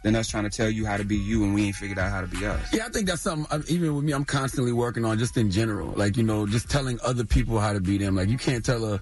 than 0.03 0.15
us 0.15 0.27
trying 0.27 0.43
to 0.43 0.49
tell 0.49 0.69
you 0.69 0.85
how 0.85 0.97
to 0.97 1.03
be 1.03 1.15
you 1.17 1.43
and 1.43 1.53
we 1.55 1.65
ain't 1.65 1.75
figured 1.75 1.97
out 1.97 2.11
how 2.11 2.21
to 2.21 2.27
be 2.27 2.45
us. 2.45 2.73
Yeah, 2.73 2.85
I 2.85 2.89
think 2.89 3.07
that's 3.07 3.21
something. 3.21 3.47
I- 3.51 3.63
Even 3.71 3.95
with 3.95 4.03
me, 4.03 4.11
I'm 4.13 4.25
constantly 4.25 4.73
working 4.73 5.05
on 5.05 5.17
just 5.17 5.35
in 5.37 5.49
general. 5.49 5.93
Like 5.95 6.17
you 6.17 6.23
know, 6.23 6.45
just 6.45 6.69
telling 6.69 6.99
other 7.03 7.23
people 7.23 7.59
how 7.59 7.73
to 7.73 7.79
be 7.81 7.97
them. 7.97 8.15
Like 8.15 8.29
you 8.29 8.37
can't 8.37 8.63
tell 8.63 8.83
a 8.93 9.01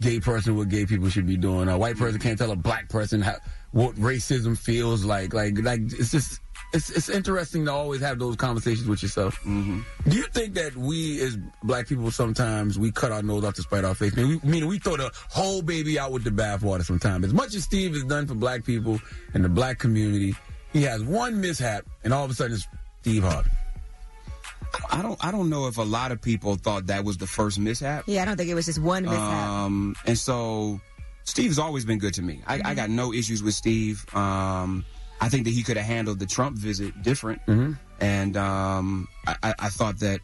gay 0.00 0.20
person 0.20 0.56
what 0.56 0.68
gay 0.68 0.86
people 0.86 1.08
should 1.10 1.26
be 1.26 1.36
doing. 1.36 1.68
A 1.68 1.76
white 1.78 1.96
person 1.96 2.18
can't 2.18 2.38
tell 2.38 2.50
a 2.52 2.56
black 2.56 2.88
person 2.88 3.20
how, 3.20 3.36
what 3.72 3.94
racism 3.96 4.56
feels 4.58 5.04
like. 5.04 5.32
Like 5.34 5.58
like 5.62 5.80
it's 5.82 6.10
just. 6.10 6.40
It's, 6.72 6.90
it's 6.90 7.08
interesting 7.08 7.64
to 7.64 7.72
always 7.72 8.02
have 8.02 8.18
those 8.18 8.36
conversations 8.36 8.86
with 8.86 9.02
yourself. 9.02 9.36
Mm-hmm. 9.40 9.80
Do 10.08 10.16
you 10.16 10.24
think 10.24 10.54
that 10.54 10.76
we 10.76 11.20
as 11.22 11.38
black 11.62 11.88
people 11.88 12.10
sometimes 12.10 12.78
we 12.78 12.92
cut 12.92 13.10
our 13.10 13.22
nose 13.22 13.42
off 13.44 13.54
to 13.54 13.62
spite 13.62 13.84
our 13.84 13.94
face? 13.94 14.12
I 14.16 14.22
mean, 14.22 14.40
we, 14.42 14.50
meaning 14.50 14.68
we 14.68 14.78
throw 14.78 14.96
the 14.96 15.10
whole 15.30 15.62
baby 15.62 15.98
out 15.98 16.12
with 16.12 16.24
the 16.24 16.30
bathwater 16.30 16.84
sometimes. 16.84 17.24
As 17.24 17.32
much 17.32 17.54
as 17.54 17.64
Steve 17.64 17.94
has 17.94 18.04
done 18.04 18.26
for 18.26 18.34
black 18.34 18.64
people 18.64 19.00
and 19.32 19.42
the 19.42 19.48
black 19.48 19.78
community, 19.78 20.34
he 20.72 20.82
has 20.82 21.02
one 21.02 21.40
mishap, 21.40 21.86
and 22.04 22.12
all 22.12 22.24
of 22.24 22.30
a 22.30 22.34
sudden 22.34 22.52
it's 22.54 22.68
Steve 23.00 23.22
Harvey. 23.22 23.50
I 24.90 25.00
don't 25.00 25.24
I 25.24 25.30
don't 25.30 25.48
know 25.48 25.66
if 25.66 25.78
a 25.78 25.82
lot 25.82 26.12
of 26.12 26.20
people 26.20 26.56
thought 26.56 26.88
that 26.88 27.02
was 27.04 27.16
the 27.16 27.26
first 27.26 27.58
mishap. 27.58 28.04
Yeah, 28.06 28.22
I 28.22 28.24
don't 28.26 28.36
think 28.36 28.50
it 28.50 28.54
was 28.54 28.66
just 28.66 28.78
one 28.78 29.04
mishap. 29.04 29.18
Um, 29.18 29.96
and 30.04 30.18
so 30.18 30.80
Steve's 31.24 31.58
always 31.58 31.84
been 31.84 31.98
good 31.98 32.14
to 32.14 32.22
me. 32.22 32.42
I, 32.46 32.60
I 32.64 32.74
got 32.74 32.90
no 32.90 33.12
issues 33.12 33.42
with 33.42 33.54
Steve. 33.54 34.04
Um, 34.14 34.84
I 35.20 35.28
think 35.28 35.44
that 35.44 35.50
he 35.50 35.62
could 35.62 35.76
have 35.76 35.86
handled 35.86 36.18
the 36.18 36.26
Trump 36.26 36.56
visit 36.56 37.02
different. 37.02 37.44
Mm-hmm. 37.46 37.72
And 38.00 38.36
um, 38.36 39.08
I, 39.26 39.54
I, 39.58 39.68
thought 39.70 39.98
that 39.98 40.20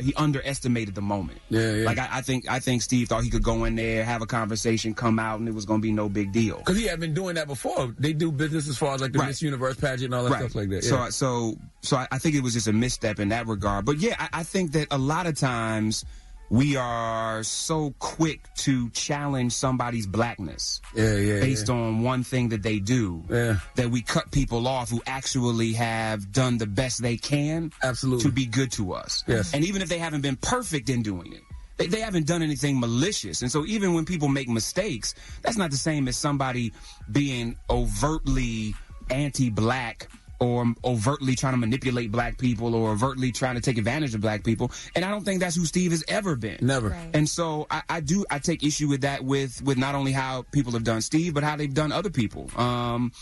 he 0.00 0.12
underestimated 0.14 0.94
the 0.96 1.02
moment. 1.02 1.38
Yeah, 1.50 1.72
yeah. 1.72 1.86
Like 1.86 1.98
I, 1.98 2.08
I 2.10 2.20
think 2.22 2.50
I 2.50 2.58
think 2.58 2.82
Steve 2.82 3.08
thought 3.08 3.22
he 3.22 3.30
could 3.30 3.44
go 3.44 3.64
in 3.64 3.76
there, 3.76 4.04
have 4.04 4.22
a 4.22 4.26
conversation, 4.26 4.92
come 4.94 5.20
out, 5.20 5.38
and 5.38 5.48
it 5.48 5.54
was 5.54 5.64
going 5.64 5.80
to 5.80 5.82
be 5.82 5.92
no 5.92 6.08
big 6.08 6.32
deal. 6.32 6.58
Because 6.58 6.76
he 6.76 6.86
had 6.88 6.98
been 6.98 7.14
doing 7.14 7.36
that 7.36 7.46
before. 7.46 7.94
They 7.98 8.12
do 8.12 8.32
business 8.32 8.68
as 8.68 8.76
far 8.76 8.94
as 8.94 9.00
like 9.00 9.12
the 9.12 9.20
Right. 9.20 9.28
Miss 9.28 9.42
Universe 9.42 9.76
pageant 9.76 10.06
and 10.06 10.14
all 10.14 10.24
that 10.24 10.30
Right. 10.32 10.40
stuff 10.40 10.54
like 10.56 10.70
that. 10.70 10.82
So, 10.82 10.96
Yeah. 10.96 11.08
so, 11.10 11.54
so 11.82 11.96
I, 11.98 12.08
I 12.10 12.18
think 12.18 12.34
it 12.34 12.42
was 12.42 12.54
just 12.54 12.66
a 12.66 12.72
misstep 12.72 13.20
in 13.20 13.28
that 13.28 13.46
regard. 13.46 13.84
But 13.84 13.98
yeah, 13.98 14.16
I, 14.18 14.40
I 14.40 14.42
think 14.42 14.72
that 14.72 14.88
a 14.90 14.98
lot 14.98 15.26
of 15.26 15.36
times 15.36 16.04
we 16.52 16.76
are 16.76 17.42
so 17.42 17.94
quick 17.98 18.40
to 18.54 18.90
challenge 18.90 19.52
somebody's 19.54 20.06
blackness 20.06 20.82
yeah, 20.94 21.16
yeah, 21.16 21.40
based 21.40 21.68
yeah. 21.68 21.74
on 21.74 22.02
one 22.02 22.22
thing 22.22 22.50
that 22.50 22.62
they 22.62 22.78
do 22.78 23.24
Yeah. 23.30 23.56
that 23.76 23.88
we 23.88 24.02
cut 24.02 24.30
people 24.30 24.68
off 24.68 24.90
who 24.90 25.02
actually 25.06 25.72
have 25.72 26.30
done 26.30 26.58
the 26.58 26.66
best 26.66 27.00
they 27.00 27.16
can 27.16 27.72
Absolutely. 27.82 28.24
to 28.24 28.30
be 28.30 28.44
good 28.44 28.70
to 28.72 28.92
us. 28.92 29.24
Yes. 29.26 29.54
And 29.54 29.64
even 29.64 29.80
if 29.80 29.88
they 29.88 29.96
haven't 29.96 30.20
been 30.20 30.36
perfect 30.36 30.90
in 30.90 31.02
doing 31.02 31.32
it, 31.32 31.40
they, 31.78 31.86
they 31.86 32.00
haven't 32.00 32.26
done 32.26 32.42
anything 32.42 32.78
malicious. 32.78 33.40
And 33.40 33.50
so 33.50 33.64
even 33.64 33.94
when 33.94 34.04
people 34.04 34.28
make 34.28 34.50
mistakes, 34.50 35.14
that's 35.40 35.56
not 35.56 35.70
the 35.70 35.78
same 35.78 36.06
as 36.06 36.18
somebody 36.18 36.74
being 37.10 37.56
overtly 37.70 38.74
anti-black 39.08 40.06
or 40.42 40.74
overtly 40.84 41.36
trying 41.36 41.52
to 41.52 41.56
manipulate 41.56 42.10
black 42.10 42.36
people 42.36 42.74
or 42.74 42.90
overtly 42.90 43.30
trying 43.30 43.54
to 43.54 43.60
take 43.60 43.78
advantage 43.78 44.12
of 44.12 44.20
black 44.20 44.42
people. 44.42 44.72
And 44.96 45.04
I 45.04 45.10
don't 45.10 45.24
think 45.24 45.38
that's 45.38 45.54
who 45.54 45.64
Steve 45.64 45.92
has 45.92 46.02
ever 46.08 46.34
been. 46.34 46.58
Never. 46.60 46.88
Right. 46.88 47.10
And 47.14 47.28
so 47.28 47.68
I, 47.70 47.82
I 47.88 48.00
do 48.00 48.24
I 48.28 48.40
take 48.40 48.64
issue 48.64 48.88
with 48.88 49.02
that 49.02 49.22
with 49.24 49.62
with 49.62 49.78
not 49.78 49.94
only 49.94 50.10
how 50.10 50.42
people 50.50 50.72
have 50.72 50.82
done 50.82 51.00
Steve, 51.00 51.32
but 51.32 51.44
how 51.44 51.54
they've 51.54 51.72
done 51.72 51.92
other 51.92 52.10
people. 52.10 52.50
Um, 52.60 53.12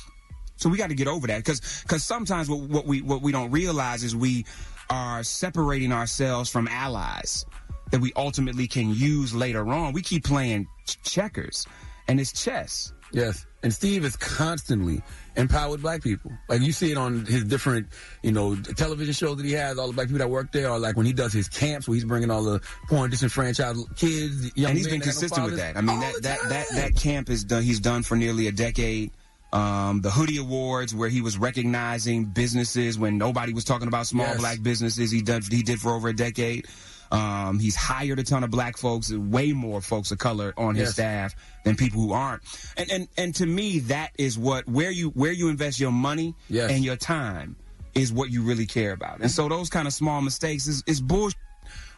so 0.57 0.71
we 0.71 0.79
got 0.79 0.89
to 0.89 0.95
get 0.95 1.09
over 1.09 1.27
that 1.27 1.39
because 1.39 1.83
because 1.83 2.03
sometimes 2.03 2.49
what, 2.49 2.61
what 2.61 2.87
we 2.87 3.03
what 3.03 3.21
we 3.21 3.33
don't 3.33 3.51
realize 3.51 4.03
is 4.03 4.17
we 4.17 4.47
are 4.89 5.23
separating 5.23 5.93
ourselves 5.93 6.49
from 6.49 6.69
allies 6.69 7.45
that 7.91 8.01
we 8.01 8.13
ultimately 8.17 8.67
can 8.67 8.95
use 8.95 9.35
later 9.35 9.69
on. 9.69 9.93
We 9.93 10.01
keep 10.01 10.25
playing 10.25 10.69
checkers, 11.03 11.67
and 12.09 12.19
it's 12.19 12.33
chess. 12.33 12.95
Yes. 13.13 13.47
And 13.63 13.73
Steve 13.75 14.05
is 14.05 14.17
constantly 14.17 15.03
empowered 15.37 15.83
black 15.83 16.03
people. 16.03 16.33
Like 16.49 16.61
you 16.61 16.73
see 16.73 16.93
it 16.93 16.99
on 16.99 17.25
his 17.25 17.45
different, 17.45 17.89
you 18.23 18.33
know, 18.33 18.57
television 18.57 19.13
shows 19.15 19.37
that 19.37 19.47
he 19.47 19.53
has, 19.53 19.79
all 19.79 19.87
the 19.89 19.93
black 19.93 20.07
people 20.09 20.19
that 20.19 20.29
work 20.31 20.53
there, 20.53 20.71
or 20.71 20.79
like 20.79 20.97
when 20.97 21.07
he 21.07 21.13
does 21.13 21.33
his 21.33 21.49
camps 21.49 21.89
where 21.89 21.95
he's 21.95 22.05
bringing 22.05 22.31
all 22.31 22.43
the 22.43 22.61
poor 22.89 23.05
and 23.05 23.11
disenfranchised 23.11 23.97
kids, 23.97 24.51
young 24.57 24.71
and 24.71 24.79
he's 24.79 24.89
been 24.89 25.01
that 25.01 25.07
have 25.07 25.15
no 25.15 25.21
consistent 25.21 25.45
with 25.47 25.57
that. 25.57 25.77
I 25.77 25.81
mean, 25.81 26.01
that 26.01 26.23
that, 26.23 26.39
that 26.49 26.67
that 26.75 26.97
camp 26.97 27.31
is 27.31 27.45
done. 27.45 27.63
He's 27.63 27.81
done 27.81 28.03
for 28.03 28.17
nearly 28.17 28.47
a 28.49 28.53
decade. 28.53 29.11
Um, 29.53 30.01
the 30.01 30.11
Hoodie 30.13 30.37
Awards, 30.37 30.95
where 30.95 31.09
he 31.09 31.21
was 31.23 31.37
recognizing 31.37 32.27
businesses 32.27 32.97
when 32.99 33.19
nobody 33.19 33.53
was 33.53 33.65
talking 33.65 33.89
about 33.89 34.07
small 34.07 34.27
Yes. 34.27 34.39
black 34.39 34.63
businesses, 34.63 35.11
he 35.11 35.23
done 35.23 35.43
he 35.51 35.63
did 35.63 35.81
for 35.81 35.91
over 35.93 36.09
a 36.09 36.15
decade. 36.15 36.67
Um, 37.11 37.59
he's 37.59 37.75
hired 37.75 38.19
a 38.19 38.23
ton 38.23 38.45
of 38.45 38.51
black 38.51 38.77
folks, 38.77 39.13
way 39.13 39.53
more 39.53 39.81
folks 39.81 40.11
of 40.13 40.19
color 40.19 40.55
on 40.57 40.75
his 40.77 40.89
Yes. 40.89 40.93
staff 40.95 41.35
than 41.65 41.75
people 41.77 42.01
who 42.01 42.13
aren't. 42.13 42.43
And 42.77 42.91
and 42.91 43.09
and 43.17 43.35
to 43.37 43.47
me, 43.47 43.81
that 43.81 44.13
is 44.19 44.39
what 44.39 44.69
where 44.69 44.91
you 44.91 45.11
where 45.11 45.33
you 45.33 45.49
invest 45.49 45.81
your 45.81 45.91
money 45.93 46.35
Yes. 46.49 46.71
and 46.71 46.85
your 46.85 46.97
time 46.97 47.57
is 47.95 48.13
what 48.13 48.31
you 48.31 48.43
really 48.43 48.67
care 48.67 48.93
about. 48.93 49.21
And 49.21 49.31
so 49.31 49.49
those 49.49 49.69
kind 49.69 49.89
of 49.89 49.93
small 49.95 50.21
mistakes 50.23 50.69
is 50.69 50.85
is 50.87 51.01
bullshit 51.01 51.37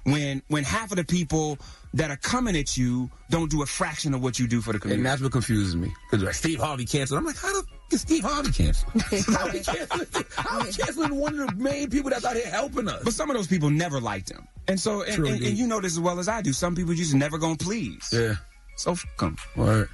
when 0.04 0.42
when 0.48 0.64
half 0.64 0.90
of 0.90 0.96
the 0.96 1.04
people 1.04 1.58
that 1.94 2.10
are 2.10 2.16
coming 2.16 2.56
at 2.56 2.76
you 2.78 3.10
don't 3.30 3.50
do 3.50 3.62
a 3.62 3.66
fraction 3.66 4.14
of 4.14 4.22
what 4.22 4.38
you 4.38 4.48
do 4.48 4.60
for 4.62 4.72
the 4.72 4.76
And 4.76 4.82
community. 4.82 5.02
that's 5.02 5.20
what 5.22 5.32
confuses 5.32 5.76
me. 5.76 5.92
Because 6.10 6.24
like 6.24 6.34
Steve 6.34 6.58
Harvey 6.58 6.86
canceled. 6.86 7.18
I'm 7.18 7.26
like, 7.26 7.36
how 7.36 7.52
the 7.52 7.66
f- 7.92 7.94
is 7.94 8.00
Steve 8.02 8.24
Harvey 8.24 8.50
canceled? 8.52 9.02
how 9.02 9.48
he 9.48 9.60
canceled? 9.60 10.26
How 10.36 10.62
he 10.64 10.72
canceling 10.72 11.14
one 11.16 11.38
of 11.38 11.48
the 11.48 11.54
main 11.56 11.90
people 11.90 12.10
that's 12.10 12.24
out 12.24 12.36
here 12.36 12.46
helping 12.46 12.88
us? 12.88 13.02
But 13.04 13.12
some 13.12 13.30
of 13.30 13.36
those 13.36 13.46
people 13.46 13.70
never 13.70 14.00
liked 14.00 14.30
him. 14.30 14.46
And 14.68 14.78
so, 14.78 15.02
and, 15.02 15.14
True 15.14 15.26
and, 15.26 15.42
and 15.42 15.56
you 15.56 15.66
know 15.66 15.80
this 15.80 15.92
as 15.92 16.00
well 16.00 16.18
as 16.18 16.28
I 16.28 16.42
do. 16.42 16.52
Some 16.52 16.74
people 16.74 16.94
just 16.94 17.14
never 17.14 17.38
gonna 17.38 17.56
please. 17.56 18.08
Yeah. 18.12 18.34
So 18.76 18.92
f 18.92 19.04
them. 19.18 19.36
Word. 19.56 19.88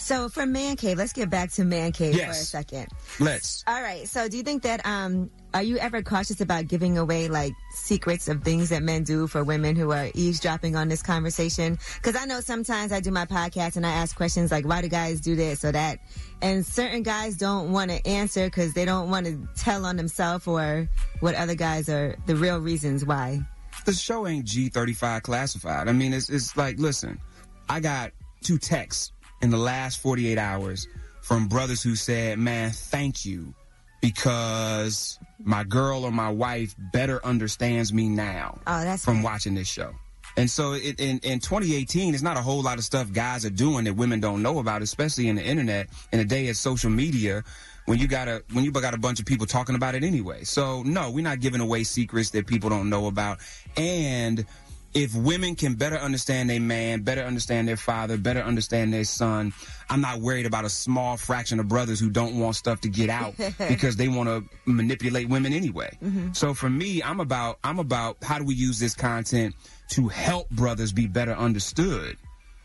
So 0.00 0.30
for 0.30 0.46
Man 0.46 0.76
Cave, 0.76 0.96
let's 0.96 1.12
get 1.12 1.28
back 1.28 1.50
to 1.52 1.64
Man 1.64 1.92
Cave 1.92 2.18
for 2.18 2.30
a 2.30 2.34
second. 2.34 2.88
Let's. 3.20 3.62
All 3.66 3.82
right. 3.82 4.08
So 4.08 4.28
do 4.28 4.38
you 4.38 4.42
think 4.42 4.62
that 4.62 4.84
um 4.86 5.30
are 5.52 5.62
you 5.62 5.76
ever 5.76 6.00
cautious 6.02 6.40
about 6.40 6.68
giving 6.68 6.96
away 6.96 7.28
like 7.28 7.52
secrets 7.72 8.26
of 8.26 8.42
things 8.42 8.70
that 8.70 8.82
men 8.82 9.04
do 9.04 9.26
for 9.26 9.44
women 9.44 9.76
who 9.76 9.92
are 9.92 10.10
eavesdropping 10.14 10.74
on 10.74 10.88
this 10.88 11.02
conversation? 11.02 11.78
Because 11.96 12.16
I 12.16 12.24
know 12.24 12.40
sometimes 12.40 12.92
I 12.92 13.00
do 13.00 13.10
my 13.10 13.26
podcast 13.26 13.76
and 13.76 13.86
I 13.86 13.90
ask 13.90 14.16
questions 14.16 14.50
like, 14.50 14.66
why 14.66 14.80
do 14.80 14.88
guys 14.88 15.20
do 15.20 15.36
this 15.36 15.64
or 15.64 15.72
that? 15.72 15.98
And 16.40 16.64
certain 16.64 17.02
guys 17.02 17.36
don't 17.36 17.70
want 17.70 17.90
to 17.90 18.04
answer 18.06 18.46
because 18.46 18.72
they 18.72 18.86
don't 18.86 19.10
want 19.10 19.26
to 19.26 19.46
tell 19.54 19.84
on 19.84 19.96
themselves 19.96 20.46
or 20.46 20.88
what 21.20 21.34
other 21.34 21.54
guys 21.54 21.90
are 21.90 22.16
the 22.24 22.36
real 22.36 22.58
reasons 22.58 23.04
why. 23.04 23.40
The 23.84 23.92
show 23.92 24.26
ain't 24.26 24.46
G35 24.46 25.22
classified. 25.22 25.88
I 25.88 25.92
mean, 25.92 26.14
it's 26.14 26.30
it's 26.30 26.56
like, 26.56 26.78
listen, 26.78 27.20
I 27.68 27.80
got 27.80 28.12
two 28.42 28.56
texts 28.56 29.12
in 29.42 29.50
the 29.50 29.56
last 29.56 30.00
48 30.00 30.38
hours 30.38 30.86
from 31.22 31.48
brothers 31.48 31.82
who 31.82 31.94
said, 31.96 32.38
"Man, 32.38 32.70
thank 32.70 33.24
you." 33.24 33.54
Because 34.00 35.18
my 35.44 35.62
girl 35.62 36.04
or 36.04 36.10
my 36.10 36.30
wife 36.30 36.74
better 36.92 37.24
understands 37.24 37.92
me 37.92 38.08
now. 38.08 38.58
Oh, 38.66 38.82
that's 38.82 39.04
from 39.04 39.16
good. 39.16 39.24
watching 39.24 39.54
this 39.54 39.68
show. 39.68 39.92
And 40.36 40.48
so 40.50 40.72
it, 40.72 41.00
in, 41.00 41.18
in 41.18 41.40
2018, 41.40 42.14
it's 42.14 42.22
not 42.22 42.36
a 42.36 42.42
whole 42.42 42.62
lot 42.62 42.78
of 42.78 42.84
stuff 42.84 43.12
guys 43.12 43.44
are 43.44 43.50
doing 43.50 43.84
that 43.84 43.94
women 43.94 44.20
don't 44.20 44.42
know 44.42 44.58
about, 44.58 44.80
especially 44.82 45.28
in 45.28 45.36
the 45.36 45.44
internet 45.44 45.88
in 46.12 46.20
a 46.20 46.24
day 46.24 46.48
of 46.48 46.56
social 46.56 46.90
media 46.90 47.42
when 47.86 47.98
you 47.98 48.06
got 48.06 48.28
a 48.28 48.42
when 48.52 48.64
you 48.64 48.70
got 48.70 48.94
a 48.94 48.98
bunch 48.98 49.20
of 49.20 49.26
people 49.26 49.46
talking 49.46 49.74
about 49.74 49.94
it 49.94 50.04
anyway. 50.04 50.44
So 50.44 50.82
no, 50.84 51.10
we're 51.10 51.24
not 51.24 51.40
giving 51.40 51.60
away 51.60 51.84
secrets 51.84 52.30
that 52.30 52.46
people 52.46 52.70
don't 52.70 52.88
know 52.88 53.06
about. 53.06 53.38
And 53.76 54.46
if 54.92 55.14
women 55.14 55.54
can 55.54 55.74
better 55.74 55.96
understand 55.96 56.50
their 56.50 56.60
man, 56.60 57.02
better 57.02 57.22
understand 57.22 57.68
their 57.68 57.76
father, 57.76 58.16
better 58.16 58.40
understand 58.40 58.92
their 58.92 59.04
son, 59.04 59.52
I'm 59.88 60.00
not 60.00 60.18
worried 60.18 60.46
about 60.46 60.64
a 60.64 60.68
small 60.68 61.16
fraction 61.16 61.60
of 61.60 61.68
brothers 61.68 62.00
who 62.00 62.10
don't 62.10 62.38
want 62.38 62.56
stuff 62.56 62.80
to 62.82 62.88
get 62.88 63.08
out 63.08 63.34
because 63.68 63.96
they 63.96 64.08
want 64.08 64.28
to 64.28 64.44
manipulate 64.64 65.28
women 65.28 65.52
anyway. 65.52 65.96
Mm-hmm. 66.02 66.32
So 66.32 66.54
for 66.54 66.68
me, 66.70 67.02
I'm 67.02 67.20
about 67.20 67.58
I'm 67.62 67.78
about 67.78 68.16
how 68.22 68.38
do 68.38 68.44
we 68.44 68.54
use 68.54 68.78
this 68.80 68.94
content 68.94 69.54
to 69.90 70.08
help 70.08 70.48
brothers 70.50 70.92
be 70.92 71.06
better 71.06 71.32
understood 71.32 72.16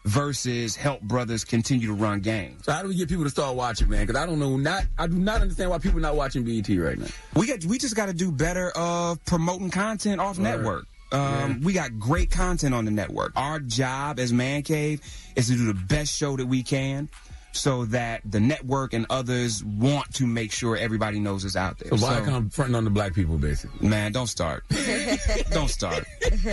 versus 0.05 0.75
help 0.75 1.01
brothers 1.01 1.43
continue 1.43 1.87
to 1.87 1.93
run 1.93 2.19
games. 2.19 2.63
So 2.65 2.71
how 2.71 2.81
do 2.83 2.87
we 2.87 2.95
get 2.95 3.09
people 3.09 3.23
to 3.23 3.29
start 3.29 3.55
watching, 3.55 3.89
man? 3.89 4.05
Because 4.05 4.21
I 4.21 4.25
don't 4.25 4.39
know, 4.39 4.55
not 4.57 4.83
I 4.97 5.07
do 5.07 5.15
not 5.17 5.41
understand 5.41 5.69
why 5.71 5.79
people 5.79 5.97
are 5.97 6.01
not 6.01 6.15
watching 6.15 6.43
BET 6.43 6.67
right 6.77 6.97
now. 6.97 7.07
We 7.35 7.47
got 7.47 7.65
we 7.65 7.77
just 7.77 7.95
got 7.95 8.05
to 8.07 8.13
do 8.13 8.31
better 8.31 8.69
of 8.71 9.23
promoting 9.25 9.71
content 9.71 10.21
off 10.21 10.37
Right. 10.37 10.43
network. 10.43 10.85
Um, 11.11 11.61
We 11.61 11.73
got 11.73 11.99
great 11.99 12.31
content 12.31 12.73
on 12.73 12.85
the 12.85 12.91
network. 12.91 13.33
Our 13.35 13.59
job 13.59 14.19
as 14.19 14.33
Man 14.33 14.63
Cave 14.63 15.01
is 15.35 15.47
to 15.47 15.53
do 15.55 15.65
the 15.67 15.73
best 15.73 16.15
show 16.15 16.35
that 16.37 16.45
we 16.45 16.63
can, 16.63 17.09
so 17.55 17.85
that 17.85 18.21
the 18.25 18.39
network 18.39 18.93
and 18.93 19.05
others 19.09 19.63
want 19.63 20.13
to 20.15 20.25
make 20.27 20.51
sure 20.51 20.75
everybody 20.77 21.19
knows 21.19 21.45
it's 21.45 21.55
out 21.55 21.79
there. 21.79 21.97
So 21.97 22.05
why 22.05 22.21
come 22.21 22.49
fronting 22.49 22.75
on 22.75 22.83
the 22.83 22.89
black 22.89 23.13
people, 23.13 23.37
basically? 23.37 23.87
Man, 23.87 24.11
don't 24.11 24.27
start. 24.27 24.63
don't 25.51 25.69
start. 25.69 26.05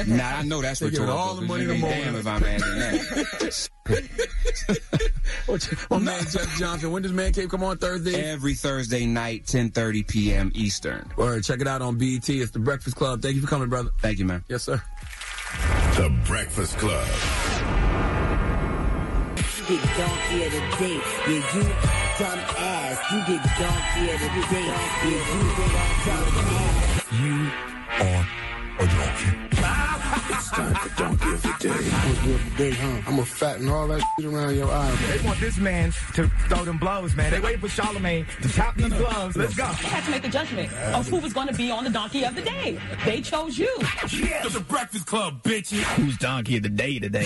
Now 0.07 0.39
I 0.39 0.43
know 0.43 0.61
that's 0.63 0.81
They 0.81 0.91
giving 0.91 1.07
rhetorical. 1.07 1.29
all 1.29 1.35
the 1.35 1.41
'cause 1.43 1.49
money 1.49 1.63
you'd 1.65 1.69
to 1.69 1.75
be 1.75 1.81
Mo. 1.81 1.89
damn 1.89 2.17
if 2.17 2.27
I'm 2.27 2.45
asking 2.45 2.79
that. 2.79 3.69
My 5.91 5.99
man 5.99 6.23
Jeff 6.31 6.57
Johnson. 6.59 6.93
When 6.93 7.03
does 7.03 7.13
Man 7.13 7.33
Cave 7.33 7.49
come 7.49 7.65
on 7.65 7.79
Thursday? 7.79 8.15
Every 8.31 8.55
Thursday 8.55 9.07
night, 9.07 9.45
10:30 9.47 10.07
p.m. 10.09 10.53
Eastern. 10.55 11.11
Or 11.17 11.41
check 11.41 11.61
it 11.61 11.67
out 11.67 11.83
on 11.83 11.99
BET. 11.99 12.29
It's 12.29 12.53
the 12.53 12.59
Breakfast 12.61 12.97
Club. 12.97 13.23
Thank 13.23 13.35
you 13.37 13.41
for 13.43 13.49
coming, 13.49 13.69
brother. 13.69 13.91
Thank 14.01 14.19
you, 14.19 14.25
man. 14.25 14.45
Yes, 14.49 14.63
sir. 14.63 14.81
The 15.97 16.11
Breakfast 16.27 16.79
Club. 16.79 17.07
You 19.73 19.79
get 19.79 19.97
donkey 19.97 20.45
of 20.45 20.53
the 20.53 20.77
day. 20.77 21.01
Yeah, 21.29 21.57
you 21.57 21.63
dumb 22.19 22.39
ass. 22.59 22.99
You 23.11 23.19
get 23.25 23.43
donkey 23.59 24.11
of 24.13 24.21
the 24.21 24.29
day. 24.53 24.67
Yeah, 24.67 25.33
you 25.33 25.47
dumb 25.57 26.29
ass. 26.29 27.11
You 27.19 27.51
are 28.05 28.27
a 28.79 28.87
donkey. 28.87 29.33
it's 30.29 30.51
time 30.51 30.75
for 30.75 30.89
Donkey 30.95 31.33
of 31.33 31.43
the 31.43 31.57
Day. 31.59 31.71
What's 31.71 32.21
good 32.21 32.41
today, 32.51 32.71
huh? 32.73 33.03
I'm 33.07 33.17
gonna 33.17 33.25
fatten 33.25 33.69
all 33.71 33.89
that 33.89 34.03
shit 34.21 34.31
around 34.31 34.57
your 34.57 34.71
eye. 34.71 34.95
They 35.11 35.25
want 35.27 35.41
this 35.41 35.57
man 35.57 35.93
to 36.17 36.29
throw 36.49 36.65
them 36.67 36.77
blows, 36.77 37.17
man. 37.17 37.31
They 37.31 37.41
waiting 37.41 37.61
for 37.61 37.69
Charlamagne 37.69 38.27
to 38.43 38.49
chop 38.51 38.75
these 38.75 38.93
gloves. 38.93 39.39
Let's 39.39 39.55
go. 39.55 39.65
They 39.65 39.89
had 39.89 40.05
to 40.05 40.11
make 40.11 40.27
a 40.27 40.29
judgment 40.29 40.71
of 40.71 41.09
who 41.09 41.17
was 41.17 41.33
going 41.33 41.49
to 41.49 41.55
be 41.55 41.71
on 41.71 41.85
the 41.85 41.91
donkey 41.91 42.27
of 42.27 42.35
the 42.35 42.43
day. 42.43 42.79
They 43.07 43.23
chose 43.23 43.57
you. 43.57 43.75
It's 44.03 44.53
the 44.53 44.61
Breakfast 44.61 45.07
Club, 45.07 45.43
bitches. 45.43 45.83
Who's 45.95 46.19
donkey 46.19 46.59
of 46.59 46.63
the 46.63 46.69
day 46.69 46.99
today? 46.99 47.25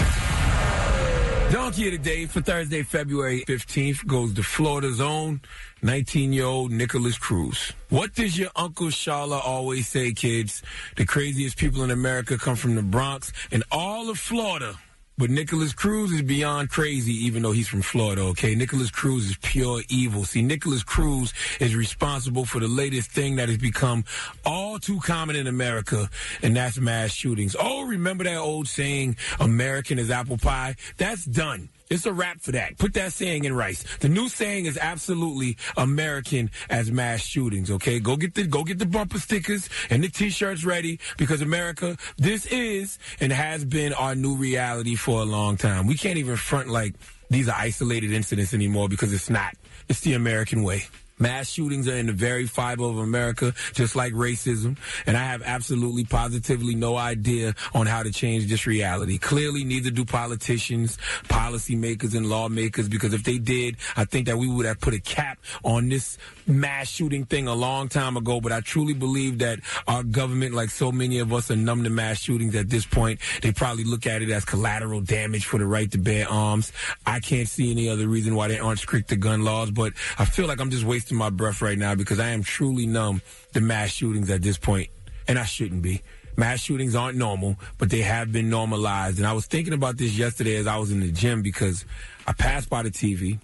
Donkey 1.53 1.87
of 1.87 1.93
the 1.93 1.99
Day 1.99 2.27
for 2.27 2.41
Thursday, 2.41 2.83
February 2.83 3.45
15th 3.47 4.05
goes 4.05 4.35
to 4.35 4.43
Florida's 4.43 5.01
own 5.01 5.41
19 5.81 6.33
year 6.33 6.45
old 6.45 6.73
Nikolas 6.73 7.17
Cruz. 7.17 7.73
What 7.89 8.15
does 8.15 8.37
your 8.37 8.51
Uncle 8.57 8.89
Sharla 8.89 9.41
always 9.45 9.87
say, 9.87 10.13
kids? 10.13 10.63
The 10.97 11.07
craziest 11.07 11.57
people 11.57 11.85
in 11.85 11.93
America 11.93 12.37
come 12.37 12.57
from 12.57 12.75
the 12.75 12.83
Bronx 12.83 13.33
and 13.53 13.63
all 13.71 14.11
of 14.11 14.19
Florida. 14.19 14.77
But 15.19 15.31
Nikolas 15.31 15.73
Cruz 15.73 16.13
is 16.13 16.21
beyond 16.21 16.69
crazy, 16.69 17.15
even 17.25 17.43
though 17.43 17.53
he's 17.53 17.69
from 17.69 17.81
Florida, 17.81 18.21
okay? 18.23 18.55
Nikolas 18.55 18.91
Cruz 18.91 19.31
is 19.31 19.39
pure 19.41 19.81
evil. 19.89 20.25
See, 20.25 20.43
Nikolas 20.43 20.83
Cruz 20.83 21.33
is 21.59 21.75
responsible 21.75 22.45
for 22.45 22.61
the 22.61 22.69
latest 22.69 23.11
thing 23.13 23.37
that 23.37 23.49
has 23.49 23.57
become 23.57 24.05
all 24.45 24.79
too 24.79 25.01
common 25.01 25.35
in 25.35 25.47
America, 25.47 26.11
and 26.43 26.55
that's 26.55 26.79
mass 26.79 27.13
shootings. 27.13 27.57
Oh, 27.59 27.87
remember 27.87 28.25
that 28.25 28.37
old 28.37 28.69
saying, 28.69 29.17
American 29.41 29.99
is 29.99 30.11
apple 30.11 30.37
pie? 30.37 30.77
That's 30.99 31.25
done. 31.25 31.71
It's 31.89 32.07
a 32.07 32.13
wrap 32.13 32.41
for 32.41 32.53
that. 32.53 32.79
Put 32.79 32.95
that 32.95 33.13
saying 33.13 33.45
in 33.45 33.55
rice. 33.55 33.85
The 33.99 34.09
new 34.09 34.29
saying 34.29 34.67
is 34.67 34.77
absolutely 34.77 35.57
American 35.77 36.51
as 36.69 36.91
mass 36.91 37.21
shootings. 37.21 37.71
Okay, 37.71 38.01
go 38.01 38.17
get 38.17 38.35
the 38.35 38.45
go 38.47 38.65
get 38.65 38.79
the 38.79 38.87
bumper 38.87 39.19
stickers 39.19 39.69
and 39.91 40.03
the 40.03 40.09
t-shirts 40.09 40.65
ready 40.65 40.99
because 41.17 41.43
America, 41.43 41.97
this 42.17 42.47
is 42.47 42.99
and 43.21 43.33
has 43.33 43.65
been 43.65 43.93
our 43.93 44.15
new 44.15 44.35
reality 44.35 44.97
for 44.97 45.21
a 45.21 45.25
long 45.25 45.57
time. 45.57 45.87
We 45.87 45.97
can't 45.97 46.19
even 46.19 46.37
front 46.37 46.69
like 46.69 46.95
these 47.31 47.49
are 47.49 47.57
isolated 47.57 48.13
incidents 48.13 48.55
anymore 48.55 48.89
because 48.89 49.13
it's 49.13 49.31
not. 49.31 49.55
It's 49.89 50.01
the 50.01 50.15
American 50.15 50.63
way. 50.63 50.85
Mass 51.19 51.49
shootings 51.49 51.89
are 51.89 51.97
in 51.97 52.07
the 52.07 52.13
very 52.13 52.47
fiber 52.47 52.85
of 52.85 52.99
America, 52.99 53.55
just 53.73 53.97
like 53.97 54.13
racism. 54.13 54.77
And 55.07 55.17
I 55.17 55.25
have 55.25 55.43
absolutely, 55.43 56.05
positively 56.05 56.75
no 56.75 56.97
idea 56.97 57.55
on 57.73 57.87
how 57.87 58.03
to 58.03 58.13
change 58.13 58.49
this 58.49 58.67
reality. 58.67 59.17
Clearly, 59.17 59.65
neither 59.65 59.91
do 59.91 60.05
politicians, 60.05 60.99
policymakers, 61.25 62.15
and 62.15 62.29
lawmakers, 62.29 62.89
because 62.89 63.15
if 63.15 63.25
they 63.25 63.39
did, 63.39 63.77
I 63.97 64.05
think 64.05 64.27
that 64.27 64.37
we 64.37 64.47
would 64.47 64.67
have 64.67 64.79
put 64.81 64.93
a 64.93 65.01
cap 65.01 65.39
on 65.65 65.89
this 65.89 66.19
mass 66.47 66.91
shooting 66.91 67.25
thing 67.25 67.49
a 67.49 67.55
long 67.55 67.89
time 67.89 68.19
ago. 68.19 68.41
But 68.41 68.53
I 68.53 68.61
truly 68.61 68.93
believe 68.93 69.39
that 69.39 69.61
our 69.89 70.03
government, 70.03 70.55
like 70.55 70.69
so 70.69 70.93
many 70.93 71.19
of 71.19 71.33
us, 71.33 71.51
are 71.51 71.57
numb 71.57 71.85
to 71.85 71.91
mass 71.91 72.21
shootings 72.21 72.55
at 72.55 72.69
this 72.69 72.85
point. 72.85 73.21
They 73.41 73.53
probably 73.53 73.85
look 73.85 74.07
at 74.07 74.21
it 74.21 74.31
as 74.31 74.45
collateral 74.45 75.01
damage 75.01 75.47
for 75.47 75.59
the 75.59 75.67
right 75.67 75.91
to 75.93 75.99
bear 75.99 76.29
arms. 76.29 76.73
I 77.07 77.21
can't 77.21 77.49
see 77.49 77.71
any 77.71 77.89
other 77.89 78.07
reason 78.07 78.35
why 78.35 78.49
they 78.49 78.59
aren't 78.59 78.81
strict 78.81 79.09
to 79.09 79.17
gun 79.17 79.45
laws, 79.45 79.71
but 79.71 79.95
I 80.19 80.27
feel 80.27 80.47
like 80.47 80.61
I'm 80.61 80.71
just 80.71 80.85
wasting 80.85 81.06
my 81.15 81.31
breath 81.31 81.63
right 81.63 81.79
now 81.79 81.95
because 81.95 82.19
I 82.19 82.29
am 82.29 82.43
truly 82.43 82.87
numb 82.87 83.23
to 83.55 83.61
mass 83.61 83.91
shootings 83.91 84.31
at 84.31 84.43
this 84.43 84.59
point, 84.59 84.89
and 85.29 85.39
I 85.39 85.45
shouldn't 85.45 85.83
be. 85.83 86.03
Mass 86.37 86.61
shootings 86.61 86.95
aren't 86.95 87.17
normal, 87.17 87.57
but 87.79 87.89
they 87.89 88.03
have 88.03 88.31
been 88.31 88.51
normalized. 88.51 89.19
And 89.19 89.27
I 89.27 89.33
was 89.33 89.47
thinking 89.47 89.73
about 89.73 89.97
this 89.97 90.17
yesterday 90.17 90.57
as 90.57 90.67
I 90.67 90.77
was 90.77 90.93
in 90.93 91.01
the 91.01 91.11
gym 91.11 91.41
because 91.41 91.87
I 92.27 92.33
passed 92.35 92.69
by 92.69 92.83
the 92.83 92.91
TV, 92.91 93.39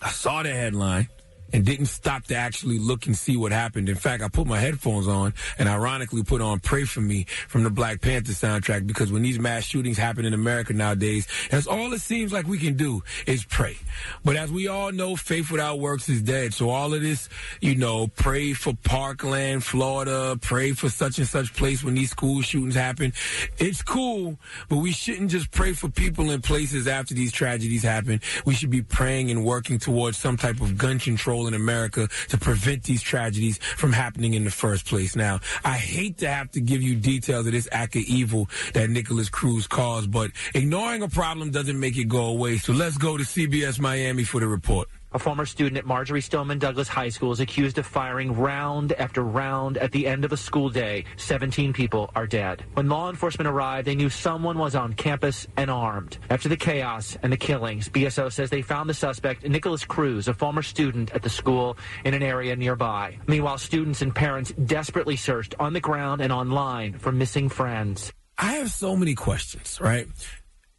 I 0.00 0.10
saw 0.10 0.42
the 0.42 0.50
headline, 0.50 1.08
and 1.52 1.64
didn't 1.64 1.86
stop 1.86 2.24
to 2.24 2.34
actually 2.34 2.78
look 2.78 3.06
and 3.06 3.16
see 3.16 3.36
what 3.36 3.52
happened. 3.52 3.88
In 3.88 3.96
fact, 3.96 4.22
I 4.22 4.28
put 4.28 4.46
my 4.46 4.58
headphones 4.58 5.08
on 5.08 5.34
and 5.58 5.68
ironically 5.68 6.22
put 6.22 6.40
on 6.40 6.60
Pray 6.60 6.84
For 6.84 7.00
Me 7.00 7.24
from 7.48 7.64
the 7.64 7.70
Black 7.70 8.00
Panther 8.00 8.32
soundtrack 8.32 8.86
because 8.86 9.10
when 9.10 9.22
these 9.22 9.38
mass 9.38 9.64
shootings 9.64 9.98
happen 9.98 10.24
in 10.24 10.34
America 10.34 10.72
nowadays, 10.72 11.26
that's 11.50 11.66
all 11.66 11.92
it 11.92 12.00
seems 12.00 12.32
like 12.32 12.46
we 12.46 12.58
can 12.58 12.74
do 12.74 13.02
is 13.26 13.44
pray. 13.44 13.76
But 14.24 14.36
as 14.36 14.52
we 14.52 14.68
all 14.68 14.92
know, 14.92 15.16
faith 15.16 15.50
without 15.50 15.78
works 15.78 16.08
is 16.08 16.22
dead. 16.22 16.54
So 16.54 16.70
all 16.70 16.92
of 16.94 17.00
this, 17.00 17.28
you 17.60 17.74
know, 17.74 18.08
pray 18.08 18.52
for 18.52 18.74
Parkland, 18.84 19.64
Florida, 19.64 20.38
pray 20.40 20.72
for 20.72 20.88
such 20.88 21.18
and 21.18 21.26
such 21.26 21.54
place 21.54 21.82
when 21.82 21.94
these 21.94 22.10
school 22.10 22.42
shootings 22.42 22.74
happen. 22.74 23.12
It's 23.58 23.82
cool, 23.82 24.38
but 24.68 24.76
we 24.76 24.92
shouldn't 24.92 25.30
just 25.30 25.50
pray 25.50 25.72
for 25.72 25.88
people 25.88 26.30
in 26.30 26.42
places 26.42 26.86
after 26.86 27.14
these 27.14 27.32
tragedies 27.32 27.82
happen. 27.82 28.20
We 28.44 28.54
should 28.54 28.70
be 28.70 28.82
praying 28.82 29.30
and 29.30 29.44
working 29.44 29.78
towards 29.78 30.18
some 30.18 30.36
type 30.36 30.60
of 30.60 30.76
gun 30.76 30.98
control 30.98 31.37
in 31.46 31.54
America 31.54 32.08
to 32.28 32.38
prevent 32.38 32.84
these 32.84 33.02
tragedies 33.02 33.58
from 33.58 33.92
happening 33.92 34.34
in 34.34 34.44
the 34.44 34.50
first 34.50 34.86
place. 34.86 35.16
Now, 35.16 35.40
I 35.64 35.74
hate 35.74 36.18
to 36.18 36.28
have 36.28 36.50
to 36.52 36.60
give 36.60 36.82
you 36.82 36.96
details 36.96 37.46
of 37.46 37.52
this 37.52 37.68
act 37.72 37.96
of 37.96 38.02
evil 38.02 38.48
that 38.74 38.90
Nikolas 38.90 39.28
Cruz 39.28 39.66
caused, 39.66 40.10
but 40.10 40.30
ignoring 40.54 41.02
a 41.02 41.08
problem 41.08 41.50
doesn't 41.50 41.78
make 41.78 41.96
it 41.96 42.08
go 42.08 42.26
away. 42.26 42.58
So 42.58 42.72
let's 42.72 42.98
go 42.98 43.16
to 43.16 43.24
CBS 43.24 43.78
Miami 43.80 44.24
for 44.24 44.40
the 44.40 44.48
report. 44.48 44.88
A 45.10 45.18
former 45.18 45.46
student 45.46 45.78
at 45.78 45.86
Marjory 45.86 46.20
Stoneman 46.20 46.58
Douglas 46.58 46.86
High 46.86 47.08
School 47.08 47.32
is 47.32 47.40
accused 47.40 47.78
of 47.78 47.86
firing 47.86 48.36
round 48.36 48.92
after 48.92 49.22
round 49.22 49.78
at 49.78 49.90
the 49.90 50.06
end 50.06 50.26
of 50.26 50.32
a 50.32 50.36
school 50.36 50.68
day. 50.68 51.06
17 51.16 51.72
people 51.72 52.10
are 52.14 52.26
dead. 52.26 52.62
When 52.74 52.90
law 52.90 53.08
enforcement 53.08 53.48
arrived, 53.48 53.86
they 53.86 53.94
knew 53.94 54.10
someone 54.10 54.58
was 54.58 54.74
on 54.74 54.92
campus 54.92 55.46
and 55.56 55.70
armed. 55.70 56.18
After 56.28 56.50
the 56.50 56.58
chaos 56.58 57.16
and 57.22 57.32
the 57.32 57.38
killings, 57.38 57.88
BSO 57.88 58.30
says 58.30 58.50
they 58.50 58.60
found 58.60 58.90
the 58.90 58.94
suspect, 58.94 59.48
Nikolas 59.48 59.86
Cruz, 59.86 60.28
a 60.28 60.34
former 60.34 60.60
student 60.62 61.10
at 61.12 61.22
the 61.22 61.30
school 61.30 61.78
in 62.04 62.12
an 62.12 62.22
area 62.22 62.54
nearby. 62.54 63.16
Meanwhile, 63.26 63.58
students 63.58 64.02
and 64.02 64.14
parents 64.14 64.52
desperately 64.52 65.16
searched 65.16 65.54
on 65.58 65.72
the 65.72 65.80
ground 65.80 66.20
and 66.20 66.30
online 66.30 66.98
for 66.98 67.12
missing 67.12 67.48
friends. 67.48 68.12
I 68.36 68.56
have 68.56 68.70
so 68.70 68.94
many 68.94 69.14
questions, 69.14 69.80
right? 69.80 70.06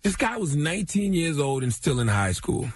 This 0.03 0.15
guy 0.15 0.37
was 0.37 0.55
19 0.55 1.13
years 1.13 1.39
old 1.39 1.63
and 1.63 1.73
still 1.73 1.99
in 1.99 2.07
high 2.07 2.33
school. 2.33 2.67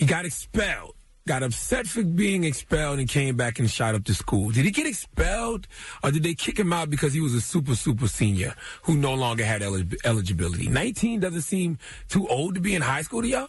He 0.00 0.06
got 0.06 0.24
expelled, 0.24 0.94
got 1.28 1.42
upset 1.42 1.86
for 1.86 2.02
being 2.02 2.44
expelled, 2.44 3.00
and 3.00 3.06
came 3.06 3.36
back 3.36 3.58
and 3.58 3.70
shot 3.70 3.94
up 3.94 4.02
the 4.02 4.14
school. 4.14 4.48
Did 4.48 4.64
he 4.64 4.70
get 4.70 4.86
expelled, 4.86 5.68
or 6.02 6.10
did 6.10 6.22
they 6.22 6.32
kick 6.32 6.58
him 6.58 6.72
out 6.72 6.88
because 6.88 7.12
he 7.12 7.20
was 7.20 7.34
a 7.34 7.40
super, 7.42 7.74
super 7.74 8.08
senior 8.08 8.54
who 8.84 8.96
no 8.96 9.12
longer 9.12 9.44
had 9.44 9.60
elig- 9.60 9.98
eligibility? 10.02 10.68
19 10.70 11.20
doesn't 11.20 11.42
seem 11.42 11.76
too 12.08 12.26
old 12.28 12.54
to 12.54 12.62
be 12.62 12.74
in 12.74 12.80
high 12.80 13.02
school 13.02 13.20
to 13.20 13.28
y'all? 13.28 13.48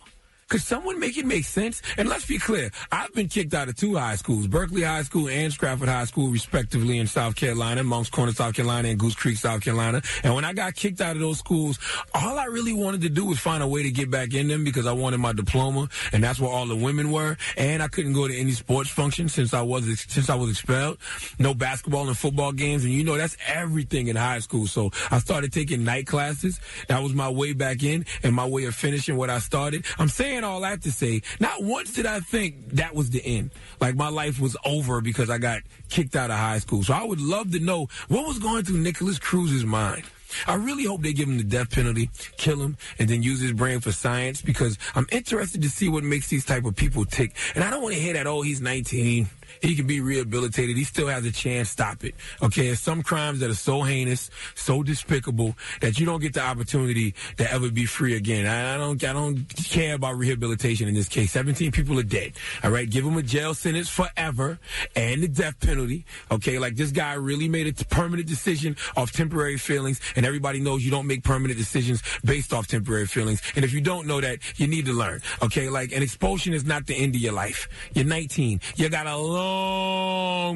Could 0.51 0.61
someone 0.61 0.99
make 0.99 1.17
it 1.17 1.25
make 1.25 1.45
sense? 1.45 1.81
And 1.97 2.09
let's 2.09 2.25
be 2.25 2.37
clear, 2.37 2.71
I've 2.91 3.13
been 3.13 3.29
kicked 3.29 3.53
out 3.53 3.69
of 3.69 3.77
two 3.77 3.95
high 3.95 4.17
schools, 4.17 4.47
Berkeley 4.47 4.81
High 4.81 5.03
School 5.03 5.29
and 5.29 5.53
Stratford 5.53 5.87
High 5.87 6.03
School, 6.03 6.27
respectively, 6.27 6.97
in 6.97 7.07
South 7.07 7.37
Carolina, 7.37 7.85
Moncks 7.85 8.09
Corner, 8.09 8.33
South 8.33 8.53
Carolina, 8.53 8.89
and 8.89 8.99
Goose 8.99 9.15
Creek, 9.15 9.37
South 9.37 9.61
Carolina. 9.61 10.01
And 10.25 10.35
when 10.35 10.43
I 10.43 10.51
got 10.51 10.75
kicked 10.75 10.99
out 10.99 11.15
of 11.15 11.21
those 11.21 11.39
schools, 11.39 11.79
all 12.13 12.37
I 12.37 12.47
really 12.47 12.73
wanted 12.73 12.99
to 13.03 13.07
do 13.07 13.23
was 13.23 13.39
find 13.39 13.63
a 13.63 13.67
way 13.67 13.81
to 13.83 13.91
get 13.91 14.11
back 14.11 14.33
in 14.33 14.49
them 14.49 14.65
because 14.65 14.85
I 14.85 14.91
wanted 14.91 15.19
my 15.19 15.31
diploma, 15.31 15.87
and 16.11 16.21
that's 16.21 16.37
where 16.37 16.51
all 16.51 16.65
the 16.65 16.75
women 16.75 17.13
were. 17.13 17.37
And 17.55 17.81
I 17.81 17.87
couldn't 17.87 18.11
go 18.11 18.27
to 18.27 18.37
any 18.37 18.51
sports 18.51 18.89
function 18.89 19.29
since 19.29 19.53
I 19.53 19.61
was 19.61 19.85
since 20.01 20.29
I 20.29 20.35
was 20.35 20.49
expelled. 20.49 20.97
No 21.39 21.53
basketball 21.53 22.09
and 22.09 22.17
football 22.17 22.51
games, 22.51 22.83
and 22.83 22.91
you 22.91 23.05
know 23.05 23.15
that's 23.15 23.37
everything 23.47 24.09
in 24.09 24.17
high 24.17 24.39
school. 24.39 24.67
So 24.67 24.91
I 25.11 25.19
started 25.19 25.53
taking 25.53 25.85
night 25.85 26.07
classes. 26.07 26.59
That 26.89 27.01
was 27.01 27.13
my 27.13 27.29
way 27.29 27.53
back 27.53 27.83
in 27.83 28.05
and 28.21 28.35
my 28.35 28.45
way 28.45 28.65
of 28.65 28.75
finishing 28.75 29.15
what 29.15 29.29
I 29.29 29.39
started. 29.39 29.85
I'm 29.97 30.09
saying 30.09 30.40
all 30.43 30.61
that 30.61 30.81
to 30.83 30.91
say, 30.91 31.21
not 31.39 31.63
once 31.63 31.93
did 31.93 32.05
I 32.05 32.19
think 32.19 32.69
that 32.71 32.95
was 32.95 33.09
the 33.09 33.23
end. 33.23 33.51
Like 33.79 33.95
my 33.95 34.09
life 34.09 34.39
was 34.39 34.55
over 34.65 35.01
because 35.01 35.29
I 35.29 35.37
got 35.37 35.61
kicked 35.89 36.15
out 36.15 36.31
of 36.31 36.37
high 36.37 36.59
school. 36.59 36.83
So 36.83 36.93
I 36.93 37.03
would 37.03 37.21
love 37.21 37.51
to 37.51 37.59
know 37.59 37.87
what 38.07 38.27
was 38.27 38.39
going 38.39 38.63
through 38.63 38.79
Nikolas 38.79 39.19
Cruz's 39.19 39.65
mind. 39.65 40.03
I 40.47 40.55
really 40.55 40.85
hope 40.85 41.01
they 41.01 41.13
give 41.13 41.27
him 41.27 41.37
the 41.37 41.43
death 41.43 41.71
penalty, 41.71 42.09
kill 42.37 42.61
him, 42.61 42.77
and 42.99 43.09
then 43.09 43.23
use 43.23 43.41
his 43.41 43.53
brain 43.53 43.79
for 43.79 43.91
science 43.91 44.41
because 44.41 44.77
I'm 44.95 45.07
interested 45.11 45.61
to 45.61 45.69
see 45.69 45.89
what 45.89 46.03
makes 46.03 46.29
these 46.29 46.45
type 46.45 46.65
of 46.65 46.75
people 46.75 47.05
tick. 47.05 47.35
And 47.55 47.63
I 47.63 47.69
don't 47.69 47.81
want 47.81 47.95
to 47.95 48.01
hear 48.01 48.13
that, 48.13 48.27
oh, 48.27 48.41
he's 48.41 48.61
19. 48.61 49.27
He 49.61 49.75
can 49.75 49.85
be 49.85 50.01
rehabilitated. 50.01 50.75
He 50.75 50.83
still 50.83 51.07
has 51.07 51.23
a 51.25 51.31
chance. 51.31 51.69
Stop 51.69 52.03
it. 52.03 52.15
Okay. 52.41 52.67
There's 52.67 52.79
some 52.79 53.03
crimes 53.03 53.39
that 53.41 53.49
are 53.49 53.55
so 53.55 53.83
heinous, 53.83 54.31
so 54.55 54.81
despicable 54.81 55.55
that 55.81 55.99
you 55.99 56.05
don't 56.05 56.19
get 56.19 56.33
the 56.33 56.41
opportunity 56.41 57.13
to 57.37 57.51
ever 57.51 57.69
be 57.69 57.85
free 57.85 58.15
again. 58.15 58.47
I, 58.47 58.75
I 58.75 58.77
don't, 58.77 59.03
I 59.03 59.13
don't 59.13 59.47
care 59.55 59.93
about 59.95 60.17
rehabilitation 60.17 60.87
in 60.87 60.95
this 60.95 61.07
case. 61.07 61.31
17 61.31 61.71
people 61.71 61.99
are 61.99 62.03
dead. 62.03 62.33
All 62.63 62.71
right. 62.71 62.89
Give 62.89 63.05
them 63.05 63.17
a 63.17 63.21
jail 63.21 63.53
sentence 63.53 63.87
forever 63.87 64.59
and 64.95 65.21
the 65.21 65.27
death 65.27 65.59
penalty. 65.59 66.05
Okay. 66.31 66.57
Like 66.57 66.75
this 66.75 66.91
guy 66.91 67.13
really 67.13 67.47
made 67.47 67.67
a 67.67 67.85
permanent 67.85 68.27
decision 68.27 68.75
off 68.97 69.11
temporary 69.11 69.57
feelings 69.57 70.01
and 70.15 70.25
everybody 70.25 70.59
knows 70.59 70.83
you 70.83 70.91
don't 70.91 71.07
make 71.07 71.23
permanent 71.23 71.59
decisions 71.59 72.01
based 72.25 72.51
off 72.51 72.67
temporary 72.67 73.05
feelings. 73.05 73.41
And 73.55 73.63
if 73.63 73.73
you 73.73 73.81
don't 73.81 74.07
know 74.07 74.21
that, 74.21 74.39
you 74.59 74.65
need 74.65 74.87
to 74.87 74.93
learn. 74.93 75.21
Okay. 75.43 75.69
Like 75.69 75.91
an 75.91 76.01
expulsion 76.01 76.53
is 76.53 76.65
not 76.65 76.87
the 76.87 76.95
end 76.95 77.13
of 77.13 77.21
your 77.21 77.33
life. 77.33 77.69
You're 77.93 78.05
19. 78.05 78.59
You 78.75 78.89
got 78.89 79.05
a 79.05 79.15
long 79.15 79.50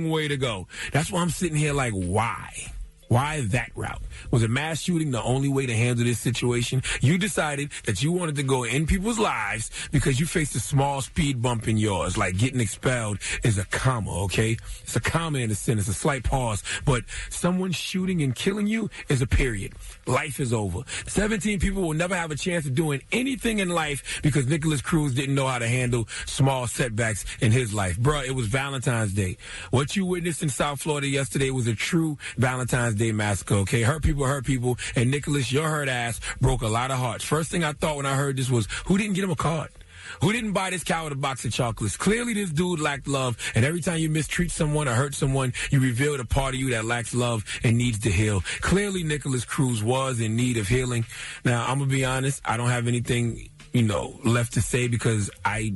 way 0.10 0.28
to 0.28 0.38
go. 0.38 0.68
That's 0.92 1.12
why 1.12 1.22
I'm 1.22 1.30
sitting 1.30 1.58
here 1.58 1.74
like, 1.74 1.94
why? 1.94 2.72
Why 3.08 3.42
that 3.50 3.72
route? 3.76 4.02
Was 4.32 4.44
a 4.44 4.48
mass 4.48 4.82
shooting 4.82 5.12
the 5.12 5.22
only 5.24 5.50
way 5.50 5.66
to 5.66 5.76
handle 5.76 6.06
this 6.06 6.20
situation? 6.20 6.82
You 7.02 7.18
decided 7.18 7.72
that 7.86 8.04
you 8.04 8.12
wanted 8.12 8.36
to 8.36 8.44
go 8.44 8.64
in 8.64 8.86
people's 8.88 9.20
lives 9.20 9.72
because 9.92 10.20
you 10.20 10.26
faced 10.26 10.56
a 10.56 10.60
small 10.60 11.02
speed 11.02 11.42
bump 11.42 11.68
in 11.68 11.78
yours. 11.78 12.18
Like 12.18 12.38
getting 12.38 12.60
expelled 12.60 13.20
is 13.44 13.58
a 13.58 13.66
comma, 13.66 14.24
okay? 14.24 14.58
It's 14.84 14.96
a 14.96 15.02
comma 15.02 15.40
in 15.40 15.52
a 15.52 15.56
sentence, 15.56 15.88
a 15.88 15.94
slight 15.94 16.24
pause. 16.24 16.64
But 16.86 17.04
someone 17.30 17.72
shooting 17.72 18.22
and 18.22 18.36
killing 18.36 18.68
you 18.68 18.90
is 19.10 19.22
a 19.22 19.28
period. 19.28 19.74
Life 20.06 20.40
is 20.40 20.54
over. 20.54 20.84
17 21.08 21.60
people 21.60 21.82
will 21.82 21.94
never 21.94 22.16
have 22.16 22.32
a 22.32 22.36
chance 22.36 22.66
of 22.66 22.76
doing 22.76 23.02
anything 23.12 23.60
in 23.60 23.70
life 23.70 24.22
because 24.24 24.48
Nikolas 24.48 24.82
Cruz 24.82 25.14
didn't 25.14 25.36
know 25.36 25.48
how 25.48 25.60
to 25.60 25.68
handle 25.68 26.08
small 26.26 26.68
setbacks 26.68 27.26
in 27.42 27.52
his 27.52 27.74
life. 27.74 27.98
Bruh, 27.98 28.26
it 28.26 28.36
was 28.36 28.48
Valentine's 28.48 29.14
Day. 29.14 29.38
What 29.72 29.96
you 29.96 30.06
witnessed 30.06 30.44
in 30.44 30.50
South 30.50 30.82
Florida 30.82 31.08
yesterday 31.08 31.50
was 31.50 31.68
a 31.68 31.76
true 31.76 32.18
Valentine's 32.38 32.96
Day 32.96 33.12
massacre, 33.12 33.56
okay? 33.56 33.82
Hurt 33.82 34.04
people 34.04 34.15
hurt 34.24 34.46
people. 34.46 34.78
And 34.96 35.12
Nikolas, 35.12 35.52
your 35.52 35.68
hurt 35.68 35.90
ass 35.90 36.20
broke 36.40 36.62
a 36.62 36.68
lot 36.68 36.92
of 36.92 36.98
hearts. 36.98 37.24
First 37.24 37.52
thing 37.52 37.64
I 37.64 37.74
thought 37.74 37.98
when 37.98 38.06
I 38.06 38.16
heard 38.16 38.38
this 38.38 38.50
was, 38.50 38.68
who 38.86 38.98
didn't 38.98 39.16
get 39.16 39.24
him 39.24 39.32
a 39.32 39.36
card? 39.36 39.70
Who 40.22 40.32
didn't 40.32 40.54
buy 40.54 40.70
this 40.70 40.84
coward 40.84 41.12
a 41.12 41.16
box 41.16 41.46
of 41.46 41.52
chocolates? 41.52 41.98
Clearly, 41.98 42.34
this 42.34 42.52
dude 42.52 42.80
lacked 42.80 43.08
love, 43.08 43.38
and 43.56 43.66
every 43.66 43.82
time 43.82 43.98
you 44.00 44.10
mistreat 44.10 44.52
someone 44.52 44.88
or 44.88 44.94
hurt 44.94 45.16
someone, 45.16 45.54
you 45.72 45.80
reveal 45.80 46.18
the 46.18 46.26
part 46.26 46.54
of 46.54 46.60
you 46.60 46.70
that 46.72 46.86
lacks 46.86 47.14
love 47.14 47.44
and 47.64 47.78
needs 47.78 48.00
to 48.00 48.12
heal. 48.12 48.42
Clearly, 48.62 49.04
Nikolas 49.04 49.46
Cruz 49.46 49.84
was 49.84 50.22
in 50.22 50.36
need 50.36 50.58
of 50.58 50.68
healing. 50.68 51.06
Now, 51.44 51.66
I'm 51.66 51.80
gonna 51.80 51.90
be 51.90 52.06
honest. 52.06 52.42
I 52.46 52.58
don't 52.58 52.70
have 52.70 52.88
anything, 52.88 53.50
you 53.74 53.84
know, 53.84 54.20
left 54.24 54.54
to 54.54 54.62
say 54.62 54.88
because 54.88 55.30
I 55.44 55.74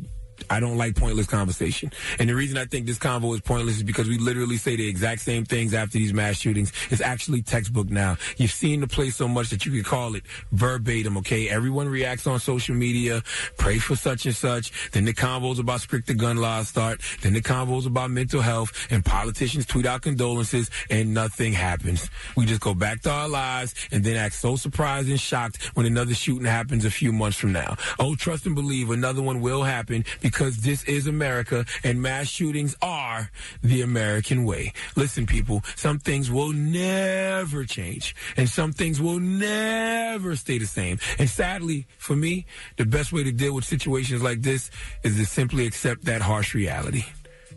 I 0.50 0.60
don't 0.60 0.78
like 0.78 0.96
pointless 0.96 1.28
conversation. 1.28 1.92
And 2.18 2.30
the 2.30 2.36
reason 2.36 2.58
I 2.58 2.66
think 2.66 2.86
this 2.86 2.98
convo 2.98 3.34
is 3.36 3.42
pointless 3.42 3.78
is 3.78 3.84
because 3.84 4.08
we 4.08 4.18
literally 4.18 4.58
say 4.58 4.76
the 4.76 4.88
exact 4.88 5.22
same 5.22 5.46
things 5.46 5.74
after 5.74 5.98
these 5.98 6.14
mass 6.14 6.38
shootings. 6.38 6.72
It's 6.90 7.02
actually 7.02 7.42
textbook 7.42 7.90
now. 7.90 8.18
You've 8.38 8.52
seen 8.52 8.82
the 8.82 8.88
play 8.88 9.10
so 9.10 9.28
much 9.28 9.50
that 9.50 9.66
you 9.66 9.72
can 9.72 9.84
call 9.84 10.16
it 10.16 10.24
verbatim, 10.52 11.18
okay? 11.18 11.50
Everyone 11.50 11.88
reacts 11.88 12.26
on 12.28 12.40
social 12.40 12.76
media, 12.76 13.22
pray 13.58 13.78
for 13.78 13.96
such 13.96 14.26
and 14.26 14.36
such. 14.36 14.92
Then 14.92 15.06
the 15.06 15.14
convos 15.14 15.60
about 15.60 15.82
stricter 15.82 16.14
gun 16.14 16.38
laws 16.38 16.70
start. 16.70 17.02
Then 17.22 17.34
the 17.34 17.42
convos 17.42 17.86
about 17.86 18.12
mental 18.12 18.42
health 18.42 18.88
and 18.90 19.06
politicians 19.06 19.66
tweet 19.66 19.86
out 19.86 20.02
condolences 20.02 20.70
and 20.90 21.14
nothing 21.14 21.54
happens. 21.54 22.10
We 22.36 22.46
just 22.46 22.62
go 22.62 22.74
back 22.74 23.02
to 23.02 23.12
our 23.12 23.30
lives 23.30 23.76
and 23.92 24.04
then 24.04 24.16
act 24.16 24.36
so 24.36 24.56
surprised 24.56 25.10
and 25.10 25.20
shocked 25.20 25.64
when 25.76 25.86
another 25.86 26.14
shooting 26.14 26.46
happens 26.46 26.86
a 26.86 26.92
few 26.92 27.12
months 27.12 27.38
from 27.38 27.52
now. 27.52 27.76
Oh, 28.00 28.16
trust 28.16 28.46
and 28.46 28.56
believe 28.56 28.90
another 28.90 29.22
one 29.22 29.42
will 29.42 29.64
happen 29.64 30.06
because 30.22 30.39
this 30.48 30.84
is 30.86 31.06
America 31.06 31.66
and 31.84 32.02
mass 32.02 32.28
shootings 32.28 32.76
are 32.82 33.30
the 33.62 33.82
American 33.82 34.46
way. 34.46 34.72
Listen, 34.96 35.26
people, 35.26 35.64
some 35.76 36.00
things 36.00 36.32
will 36.32 36.54
never 36.54 37.66
change 37.66 38.16
and 38.38 38.48
some 38.48 38.72
things 38.72 39.02
will 39.02 39.20
never 39.20 40.36
stay 40.36 40.58
the 40.58 40.66
same. 40.66 40.98
And 41.18 41.30
sadly, 41.30 41.88
for 41.98 42.16
me, 42.16 42.46
the 42.78 42.86
best 42.86 43.12
way 43.12 43.24
to 43.24 43.32
deal 43.32 43.54
with 43.54 43.66
situations 43.66 44.24
like 44.24 44.42
this 44.42 44.72
is 45.04 45.18
to 45.18 45.26
simply 45.26 45.68
accept 45.68 46.06
that 46.06 46.22
harsh 46.22 46.56
reality. 46.56 47.04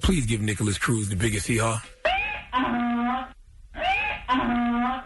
Please 0.01 0.27
give 0.27 0.41
Nikolas 0.41 0.79
Cruz 0.79 1.09
the 1.09 1.17
biggest 1.17 1.47
hee 1.47 1.59
haw. 1.59 1.81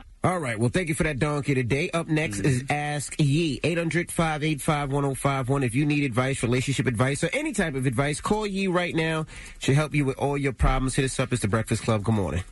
All 0.27 0.41
right. 0.41 0.59
Well, 0.59 0.71
thank 0.71 0.89
you 0.89 0.97
for 0.97 1.05
that 1.05 1.21
donkey 1.21 1.55
today. 1.55 1.89
Up 1.91 2.09
next 2.09 2.41
is 2.41 2.65
mm-hmm. 2.65 2.73
Ask 2.73 3.15
Yee. 3.21 3.61
800-585-1051. 3.63 5.65
If 5.65 5.77
you 5.77 5.87
need 5.87 6.03
advice, 6.03 6.43
relationship 6.43 6.89
advice, 6.89 7.23
or 7.23 7.31
any 7.33 7.53
type 7.53 7.77
of 7.77 7.87
advice, 7.87 8.21
call 8.21 8.45
Yee 8.45 8.67
right 8.67 8.93
now. 8.93 9.27
She'll 9.61 9.77
help 9.77 9.95
you 9.95 10.05
with 10.05 10.19
all 10.19 10.37
your 10.37 10.53
problems. 10.53 10.97
Hit 10.97 11.05
us 11.05 11.21
up. 11.21 11.33
It's 11.33 11.43
The 11.43 11.49
Breakfast 11.49 11.85
Club. 11.85 12.03
Good 12.03 12.17
morning. 12.17 12.43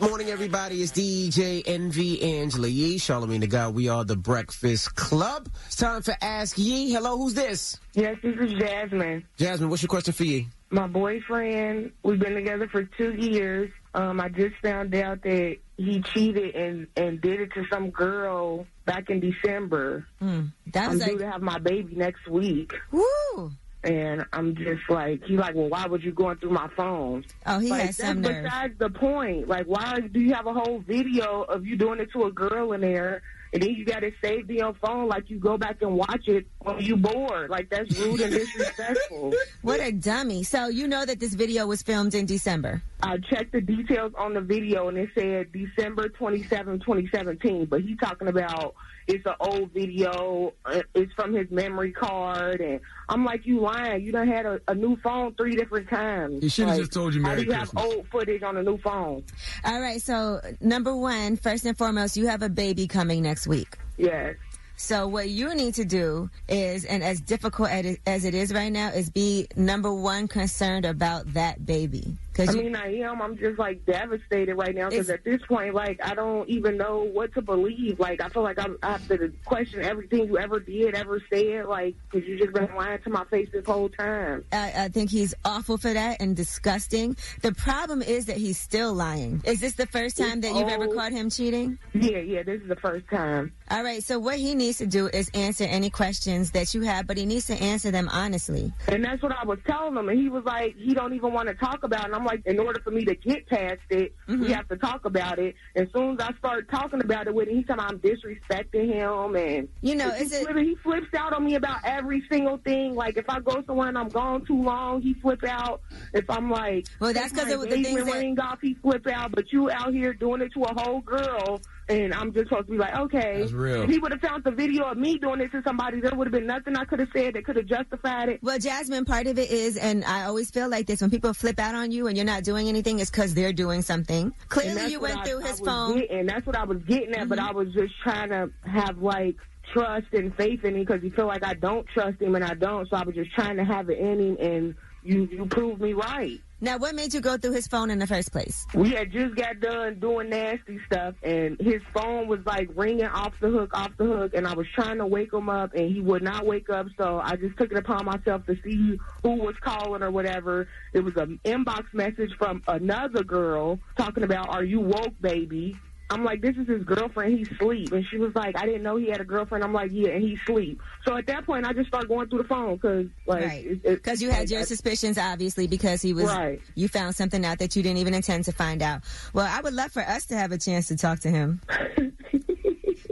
Morning, 0.00 0.30
everybody. 0.30 0.82
It's 0.82 0.90
DJ 0.90 1.62
Envy 1.64 2.40
Angela 2.40 2.66
Yee, 2.66 2.96
Charlamagne 2.96 3.42
the 3.42 3.46
Guy. 3.46 3.68
We 3.68 3.88
are 3.88 4.04
The 4.04 4.16
Breakfast 4.16 4.96
Club. 4.96 5.48
It's 5.66 5.76
time 5.76 6.02
for 6.02 6.16
Ask 6.20 6.58
Yee. 6.58 6.90
Hello, 6.90 7.16
who's 7.16 7.34
this? 7.34 7.78
Yes, 7.94 8.16
this 8.24 8.34
is 8.40 8.54
Jasmine. 8.54 9.24
Jasmine, 9.36 9.70
what's 9.70 9.82
your 9.82 9.88
question 9.88 10.12
for 10.12 10.24
Yee? 10.24 10.48
My 10.70 10.88
boyfriend, 10.88 11.92
we've 12.02 12.18
been 12.18 12.34
together 12.34 12.66
for 12.66 12.82
two 12.82 13.12
years. 13.12 13.70
Um, 13.96 14.20
I 14.20 14.28
just 14.28 14.54
found 14.62 14.94
out 14.94 15.22
that 15.22 15.56
he 15.78 16.02
cheated 16.02 16.54
and, 16.54 16.86
and 16.96 17.18
did 17.20 17.40
it 17.40 17.52
to 17.54 17.64
some 17.72 17.88
girl 17.90 18.66
back 18.84 19.08
in 19.08 19.20
December. 19.20 20.06
Mm, 20.22 20.52
that 20.72 20.84
I'm 20.84 20.98
was 20.98 21.04
due 21.04 21.18
to 21.18 21.30
have 21.30 21.40
my 21.40 21.58
baby 21.58 21.94
next 21.96 22.28
week. 22.28 22.74
woo. 22.92 23.50
And 23.84 24.26
I'm 24.32 24.54
just 24.56 24.82
like, 24.90 25.22
he's 25.24 25.38
like, 25.38 25.54
well, 25.54 25.68
why 25.68 25.86
would 25.86 26.02
you 26.02 26.12
going 26.12 26.36
through 26.38 26.50
my 26.50 26.68
phone? 26.76 27.24
Oh, 27.46 27.58
he 27.60 27.70
like, 27.70 27.82
has 27.82 27.96
some 27.96 28.20
that's 28.20 28.34
nerve. 28.34 28.44
besides 28.44 28.74
the 28.78 28.90
point. 28.90 29.48
Like, 29.48 29.66
why 29.66 30.00
do 30.00 30.20
you 30.20 30.34
have 30.34 30.46
a 30.46 30.52
whole 30.52 30.80
video 30.80 31.42
of 31.42 31.64
you 31.64 31.76
doing 31.76 32.00
it 32.00 32.10
to 32.12 32.24
a 32.24 32.32
girl 32.32 32.72
in 32.72 32.80
there, 32.80 33.22
and 33.52 33.62
then 33.62 33.70
you 33.70 33.84
got 33.84 34.02
it 34.02 34.14
saved 34.20 34.50
in 34.50 34.56
your 34.56 34.74
phone? 34.84 35.08
Like, 35.08 35.30
you 35.30 35.38
go 35.38 35.56
back 35.56 35.82
and 35.82 35.94
watch 35.94 36.26
it 36.26 36.46
when 36.74 36.84
you 36.84 36.96
bored. 36.96 37.48
Like, 37.50 37.70
that's 37.70 37.96
rude 37.98 38.20
and 38.20 38.32
disrespectful. 38.32 39.32
What 39.62 39.80
a 39.80 39.90
dummy. 39.92 40.42
So 40.44 40.68
you 40.68 40.86
know 40.86 41.04
that 41.04 41.18
this 41.18 41.34
video 41.34 41.66
was 41.66 41.82
filmed 41.82 42.14
in 42.14 42.26
December. 42.26 42.82
I 43.02 43.18
checked 43.18 43.52
the 43.52 43.60
details 43.60 44.12
on 44.16 44.32
the 44.34 44.40
video, 44.40 44.88
and 44.88 44.96
it 44.96 45.10
said 45.18 45.50
December 45.52 46.08
27, 46.08 46.80
2017. 46.80 47.66
But 47.66 47.82
he's 47.82 47.98
talking 47.98 48.28
about 48.28 48.74
it's 49.08 49.24
an 49.26 49.34
old 49.40 49.72
video. 49.72 50.52
uh, 50.64 50.82
It's 50.94 51.12
from 51.14 51.34
his 51.34 51.50
memory 51.50 51.92
card, 51.92 52.60
and 52.60 52.80
I'm 53.08 53.24
like, 53.24 53.44
you 53.44 53.60
lying? 53.60 54.04
You 54.04 54.12
done 54.12 54.28
had 54.28 54.46
a, 54.46 54.60
a 54.68 54.74
new 54.74 54.96
phone 55.02 55.34
three 55.34 55.56
different 55.56 55.88
times. 55.88 56.42
He 56.42 56.48
should've 56.48 56.70
Like, 56.70 56.80
just 56.80 56.92
told 56.92 57.14
you 57.14 57.22
How 57.22 57.28
Merry 57.30 57.42
do 57.42 57.46
you 57.48 57.52
have 57.52 57.70
old 57.76 58.06
footage 58.08 58.42
on 58.42 58.56
a 58.56 58.62
new 58.62 58.78
phone? 58.78 59.24
All 59.64 59.80
right. 59.80 60.00
So 60.00 60.40
number 60.60 60.94
one, 60.96 61.36
first 61.36 61.64
and 61.66 61.76
foremost, 61.76 62.16
you 62.16 62.28
have 62.28 62.42
a 62.42 62.48
baby 62.48 62.86
coming 62.86 63.22
next 63.22 63.46
week. 63.48 63.76
Yes. 63.98 64.34
So 64.76 65.08
what 65.08 65.30
you 65.30 65.54
need 65.54 65.74
to 65.74 65.84
do 65.84 66.28
is, 66.48 66.84
and 66.84 67.02
as 67.02 67.20
difficult 67.20 67.70
as 67.70 68.24
it 68.24 68.34
is 68.34 68.52
right 68.52 68.70
now, 68.70 68.88
is 68.90 69.08
be 69.08 69.48
number 69.56 69.92
one 69.92 70.28
concerned 70.28 70.84
about 70.84 71.32
that 71.32 71.64
baby. 71.64 72.18
I 72.38 72.52
mean, 72.52 72.76
I 72.76 73.00
am. 73.00 73.22
I'm 73.22 73.36
just 73.36 73.58
like 73.58 73.84
devastated 73.86 74.54
right 74.54 74.74
now 74.74 74.90
because 74.90 75.10
at 75.10 75.24
this 75.24 75.40
point, 75.46 75.74
like, 75.74 75.98
I 76.02 76.14
don't 76.14 76.48
even 76.48 76.76
know 76.76 77.02
what 77.02 77.32
to 77.34 77.42
believe. 77.42 77.98
Like, 77.98 78.20
I 78.20 78.28
feel 78.28 78.42
like 78.42 78.58
I'm, 78.58 78.78
I 78.82 78.92
have 78.92 79.08
to 79.08 79.32
question 79.44 79.82
everything 79.82 80.26
you 80.26 80.38
ever 80.38 80.60
did, 80.60 80.94
ever 80.94 81.22
said, 81.30 81.66
like, 81.66 81.94
because 82.10 82.28
you 82.28 82.38
just 82.38 82.52
been 82.52 82.74
lying 82.74 83.00
to 83.02 83.10
my 83.10 83.24
face 83.24 83.48
this 83.52 83.64
whole 83.64 83.88
time. 83.88 84.44
I, 84.52 84.72
I 84.76 84.88
think 84.88 85.10
he's 85.10 85.34
awful 85.44 85.78
for 85.78 85.92
that 85.92 86.20
and 86.20 86.36
disgusting. 86.36 87.16
The 87.42 87.52
problem 87.52 88.02
is 88.02 88.26
that 88.26 88.36
he's 88.36 88.58
still 88.58 88.92
lying. 88.92 89.42
Is 89.44 89.60
this 89.60 89.74
the 89.74 89.86
first 89.86 90.18
time 90.18 90.40
that 90.42 90.54
you've 90.54 90.68
ever 90.68 90.88
caught 90.88 91.12
him 91.12 91.30
cheating? 91.30 91.78
Yeah, 91.94 92.18
yeah, 92.18 92.42
this 92.42 92.60
is 92.60 92.68
the 92.68 92.76
first 92.76 93.08
time. 93.08 93.52
All 93.70 93.82
right. 93.82 94.02
So 94.02 94.18
what 94.18 94.36
he 94.36 94.54
needs 94.54 94.78
to 94.78 94.86
do 94.86 95.08
is 95.08 95.30
answer 95.34 95.64
any 95.64 95.90
questions 95.90 96.50
that 96.52 96.74
you 96.74 96.82
have, 96.82 97.06
but 97.06 97.16
he 97.16 97.26
needs 97.26 97.46
to 97.46 97.54
answer 97.54 97.90
them 97.90 98.08
honestly. 98.12 98.72
And 98.88 99.04
that's 99.04 99.22
what 99.22 99.32
I 99.32 99.44
was 99.44 99.58
telling 99.66 99.96
him, 99.96 100.08
and 100.08 100.18
he 100.18 100.28
was 100.28 100.44
like, 100.44 100.76
he 100.76 100.94
don't 100.94 101.14
even 101.14 101.32
want 101.32 101.48
to 101.48 101.54
talk 101.54 101.82
about 101.82 102.00
it. 102.00 102.06
And 102.06 102.14
I'm 102.14 102.25
like, 102.26 102.42
in 102.46 102.58
order 102.58 102.80
for 102.82 102.90
me 102.90 103.04
to 103.04 103.14
get 103.14 103.46
past 103.46 103.80
it, 103.90 104.14
we 104.26 104.34
mm-hmm. 104.34 104.52
have 104.52 104.68
to 104.68 104.76
talk 104.76 105.04
about 105.04 105.38
it. 105.38 105.54
And 105.74 105.86
as 105.86 105.92
soon 105.92 106.20
as 106.20 106.28
I 106.28 106.36
start 106.38 106.70
talking 106.70 107.00
about 107.00 107.26
it 107.26 107.34
with 107.34 107.48
him, 107.48 107.56
he's 107.56 107.66
telling 107.66 107.84
me 107.84 107.88
I'm 107.88 107.98
disrespecting 108.00 108.92
him, 108.92 109.36
and 109.36 109.68
you 109.80 109.94
know, 109.94 110.10
he, 110.10 110.24
it- 110.24 110.44
flips, 110.44 110.60
he 110.60 110.74
flips 110.76 111.14
out 111.14 111.32
on 111.32 111.44
me 111.44 111.54
about 111.54 111.78
every 111.84 112.22
single 112.30 112.58
thing. 112.58 112.94
Like 112.94 113.16
if 113.16 113.28
I 113.28 113.40
go 113.40 113.62
somewhere 113.66 113.88
and 113.88 113.98
I'm 113.98 114.08
gone 114.08 114.44
too 114.44 114.62
long, 114.62 115.00
he 115.02 115.14
flip 115.14 115.44
out. 115.44 115.80
If 116.12 116.28
I'm 116.28 116.50
like, 116.50 116.86
Well, 117.00 117.12
that's 117.12 117.32
because 117.32 117.48
my 117.48 117.54
of 117.54 117.60
the 117.62 117.68
things 117.68 117.86
engagement 117.86 118.12
that- 118.12 118.20
ring 118.20 118.40
off, 118.40 118.58
he 118.60 118.74
flip 118.74 119.06
out. 119.06 119.32
But 119.32 119.52
you 119.52 119.70
out 119.70 119.92
here 119.92 120.12
doing 120.12 120.42
it 120.42 120.52
to 120.54 120.62
a 120.64 120.80
whole 120.80 121.00
girl. 121.00 121.60
And 121.88 122.12
I'm 122.12 122.32
just 122.32 122.48
supposed 122.48 122.66
to 122.66 122.72
be 122.72 122.78
like, 122.78 122.96
okay. 122.96 123.38
That's 123.38 123.52
real. 123.52 123.82
If 123.82 123.90
he 123.90 123.98
would 124.00 124.10
have 124.10 124.20
found 124.20 124.42
the 124.42 124.50
video 124.50 124.86
of 124.86 124.98
me 124.98 125.18
doing 125.18 125.40
it 125.40 125.52
to 125.52 125.62
somebody, 125.64 126.00
there 126.00 126.10
would 126.16 126.26
have 126.26 126.32
been 126.32 126.46
nothing 126.46 126.76
I 126.76 126.84
could 126.84 126.98
have 126.98 127.10
said 127.14 127.34
that 127.34 127.44
could 127.44 127.54
have 127.54 127.66
justified 127.66 128.28
it. 128.28 128.40
Well, 128.42 128.58
Jasmine, 128.58 129.04
part 129.04 129.28
of 129.28 129.38
it 129.38 129.50
is, 129.52 129.76
and 129.76 130.04
I 130.04 130.24
always 130.24 130.50
feel 130.50 130.68
like 130.68 130.86
this 130.86 131.00
when 131.00 131.10
people 131.10 131.32
flip 131.32 131.60
out 131.60 131.76
on 131.76 131.92
you 131.92 132.08
and 132.08 132.15
when 132.16 132.26
you're 132.26 132.34
not 132.34 132.44
doing 132.44 132.68
anything, 132.68 132.98
it's 132.98 133.10
because 133.10 133.34
they're 133.34 133.52
doing 133.52 133.82
something. 133.82 134.32
Clearly, 134.48 134.90
you 134.90 135.00
went 135.00 135.18
I- 135.18 135.24
through 135.24 135.44
I 135.44 135.48
his 135.48 135.60
phone. 135.60 135.90
Mm-hmm. 135.92 135.98
Getting. 136.00 136.26
That's 136.26 136.46
what 136.46 136.56
I 136.56 136.64
was 136.64 136.78
getting 136.88 137.14
at, 137.14 137.28
but 137.28 137.38
I 137.38 137.52
was 137.52 137.72
just 137.74 137.92
trying 138.02 138.30
to 138.30 138.50
have 138.64 138.98
like 138.98 139.36
trust 139.74 140.06
and 140.12 140.34
faith 140.36 140.64
in 140.64 140.74
him 140.76 140.80
because 140.80 141.02
you 141.02 141.10
feel 141.10 141.26
like 141.26 141.44
I 141.44 141.52
don't 141.54 141.86
trust 141.88 142.20
him 142.22 142.34
and 142.34 142.44
I 142.44 142.54
don't. 142.54 142.88
So 142.88 142.96
I 142.96 143.02
was 143.02 143.14
just 143.14 143.32
trying 143.32 143.56
to 143.58 143.64
have 143.64 143.90
it 143.90 143.98
in 143.98 144.20
him, 144.20 144.36
and 144.40 144.74
you 145.02 145.28
you 145.30 145.44
proved 145.46 145.80
me 145.82 145.92
right. 145.92 146.40
Now, 146.58 146.78
what 146.78 146.94
made 146.94 147.12
you 147.12 147.20
go 147.20 147.36
through 147.36 147.52
his 147.52 147.66
phone 147.66 147.90
in 147.90 147.98
the 147.98 148.06
first 148.06 148.32
place? 148.32 148.66
We 148.72 148.90
had 148.90 149.12
just 149.12 149.34
got 149.34 149.60
done 149.60 150.00
doing 150.00 150.30
nasty 150.30 150.80
stuff, 150.86 151.14
and 151.22 151.60
his 151.60 151.82
phone 151.92 152.28
was 152.28 152.40
like 152.46 152.70
ringing 152.74 153.04
off 153.04 153.38
the 153.40 153.50
hook, 153.50 153.70
off 153.74 153.90
the 153.98 154.06
hook, 154.06 154.32
and 154.34 154.46
I 154.46 154.54
was 154.54 154.66
trying 154.74 154.96
to 154.98 155.06
wake 155.06 155.34
him 155.34 155.50
up, 155.50 155.74
and 155.74 155.92
he 155.92 156.00
would 156.00 156.22
not 156.22 156.46
wake 156.46 156.70
up. 156.70 156.86
So 156.96 157.20
I 157.22 157.36
just 157.36 157.58
took 157.58 157.72
it 157.72 157.76
upon 157.76 158.06
myself 158.06 158.46
to 158.46 158.56
see 158.64 158.98
who 159.22 159.30
was 159.34 159.54
calling 159.60 160.02
or 160.02 160.10
whatever. 160.10 160.66
It 160.94 161.00
was 161.00 161.14
an 161.16 161.40
inbox 161.44 161.92
message 161.92 162.32
from 162.38 162.62
another 162.68 163.22
girl 163.22 163.78
talking 163.98 164.22
about, 164.22 164.48
"Are 164.48 164.64
you 164.64 164.80
woke, 164.80 165.20
baby?" 165.20 165.76
I'm 166.08 166.24
like, 166.24 166.40
this 166.40 166.56
is 166.56 166.68
his 166.68 166.84
girlfriend. 166.84 167.36
He's 167.36 167.48
sleep, 167.58 167.90
and 167.92 168.04
she 168.06 168.18
was 168.18 168.34
like, 168.34 168.56
I 168.56 168.64
didn't 168.64 168.82
know 168.82 168.96
he 168.96 169.08
had 169.08 169.20
a 169.20 169.24
girlfriend. 169.24 169.64
I'm 169.64 169.72
like, 169.72 169.90
yeah, 169.92 170.10
and 170.10 170.22
he's 170.22 170.40
sleep. 170.46 170.80
So 171.04 171.16
at 171.16 171.26
that 171.26 171.44
point, 171.44 171.66
I 171.66 171.72
just 171.72 171.88
start 171.88 172.06
going 172.08 172.28
through 172.28 172.42
the 172.42 172.48
phone 172.48 172.76
because, 172.76 173.06
like, 173.26 173.44
Right. 173.44 173.82
Because 173.82 174.22
you 174.22 174.30
had 174.30 174.48
your 174.48 174.62
suspicions, 174.64 175.18
obviously, 175.18 175.66
because 175.66 176.02
he 176.02 176.12
was. 176.12 176.26
Right. 176.26 176.60
You 176.76 176.86
found 176.88 177.16
something 177.16 177.44
out 177.44 177.58
that 177.58 177.74
you 177.74 177.82
didn't 177.82 177.98
even 177.98 178.14
intend 178.14 178.44
to 178.44 178.52
find 178.52 178.82
out. 178.82 179.02
Well, 179.32 179.48
I 179.50 179.60
would 179.60 179.74
love 179.74 179.90
for 179.90 180.02
us 180.02 180.26
to 180.26 180.36
have 180.36 180.52
a 180.52 180.58
chance 180.58 180.88
to 180.88 180.96
talk 180.96 181.20
to 181.20 181.30
him. 181.30 181.60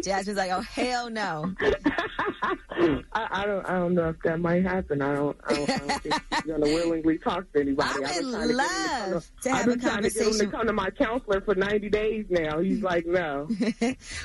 Was 0.27 0.29
like, 0.29 0.51
"Oh 0.51 0.61
hell 0.61 1.11
no!" 1.11 1.55
I, 1.63 3.03
I 3.13 3.47
don't. 3.47 3.65
I 3.69 3.79
don't 3.79 3.95
know 3.95 4.09
if 4.11 4.17
that 4.25 4.41
might 4.41 4.65
happen. 4.65 5.03
I 5.03 5.15
don't. 5.15 5.37
I 5.45 5.55
don't, 5.55 5.71
I 5.71 5.77
don't 5.79 6.03
think 6.03 6.15
he's 6.31 6.41
gonna 6.47 6.67
willingly 6.67 7.19
talk 7.19 7.51
to 7.53 7.61
anybody. 7.61 8.05
I 8.05 8.09
I've 8.09 8.17
been 8.17 8.27
would 8.27 8.33
trying 8.33 8.49
to 8.49 8.53
to 8.53 9.15
love 9.15 9.31
I've 9.47 9.65
been 9.67 9.79
a 9.79 9.83
trying 9.83 10.03
to 10.03 10.11
get 10.11 10.27
him 10.27 10.39
to 10.39 10.47
come 10.49 10.67
to 10.67 10.73
my 10.73 10.91
counselor 10.91 11.41
for 11.41 11.55
90 11.55 11.89
days 11.91 12.27
now. 12.29 12.59
He's 12.59 12.83
like, 12.83 13.07
no. 13.07 13.49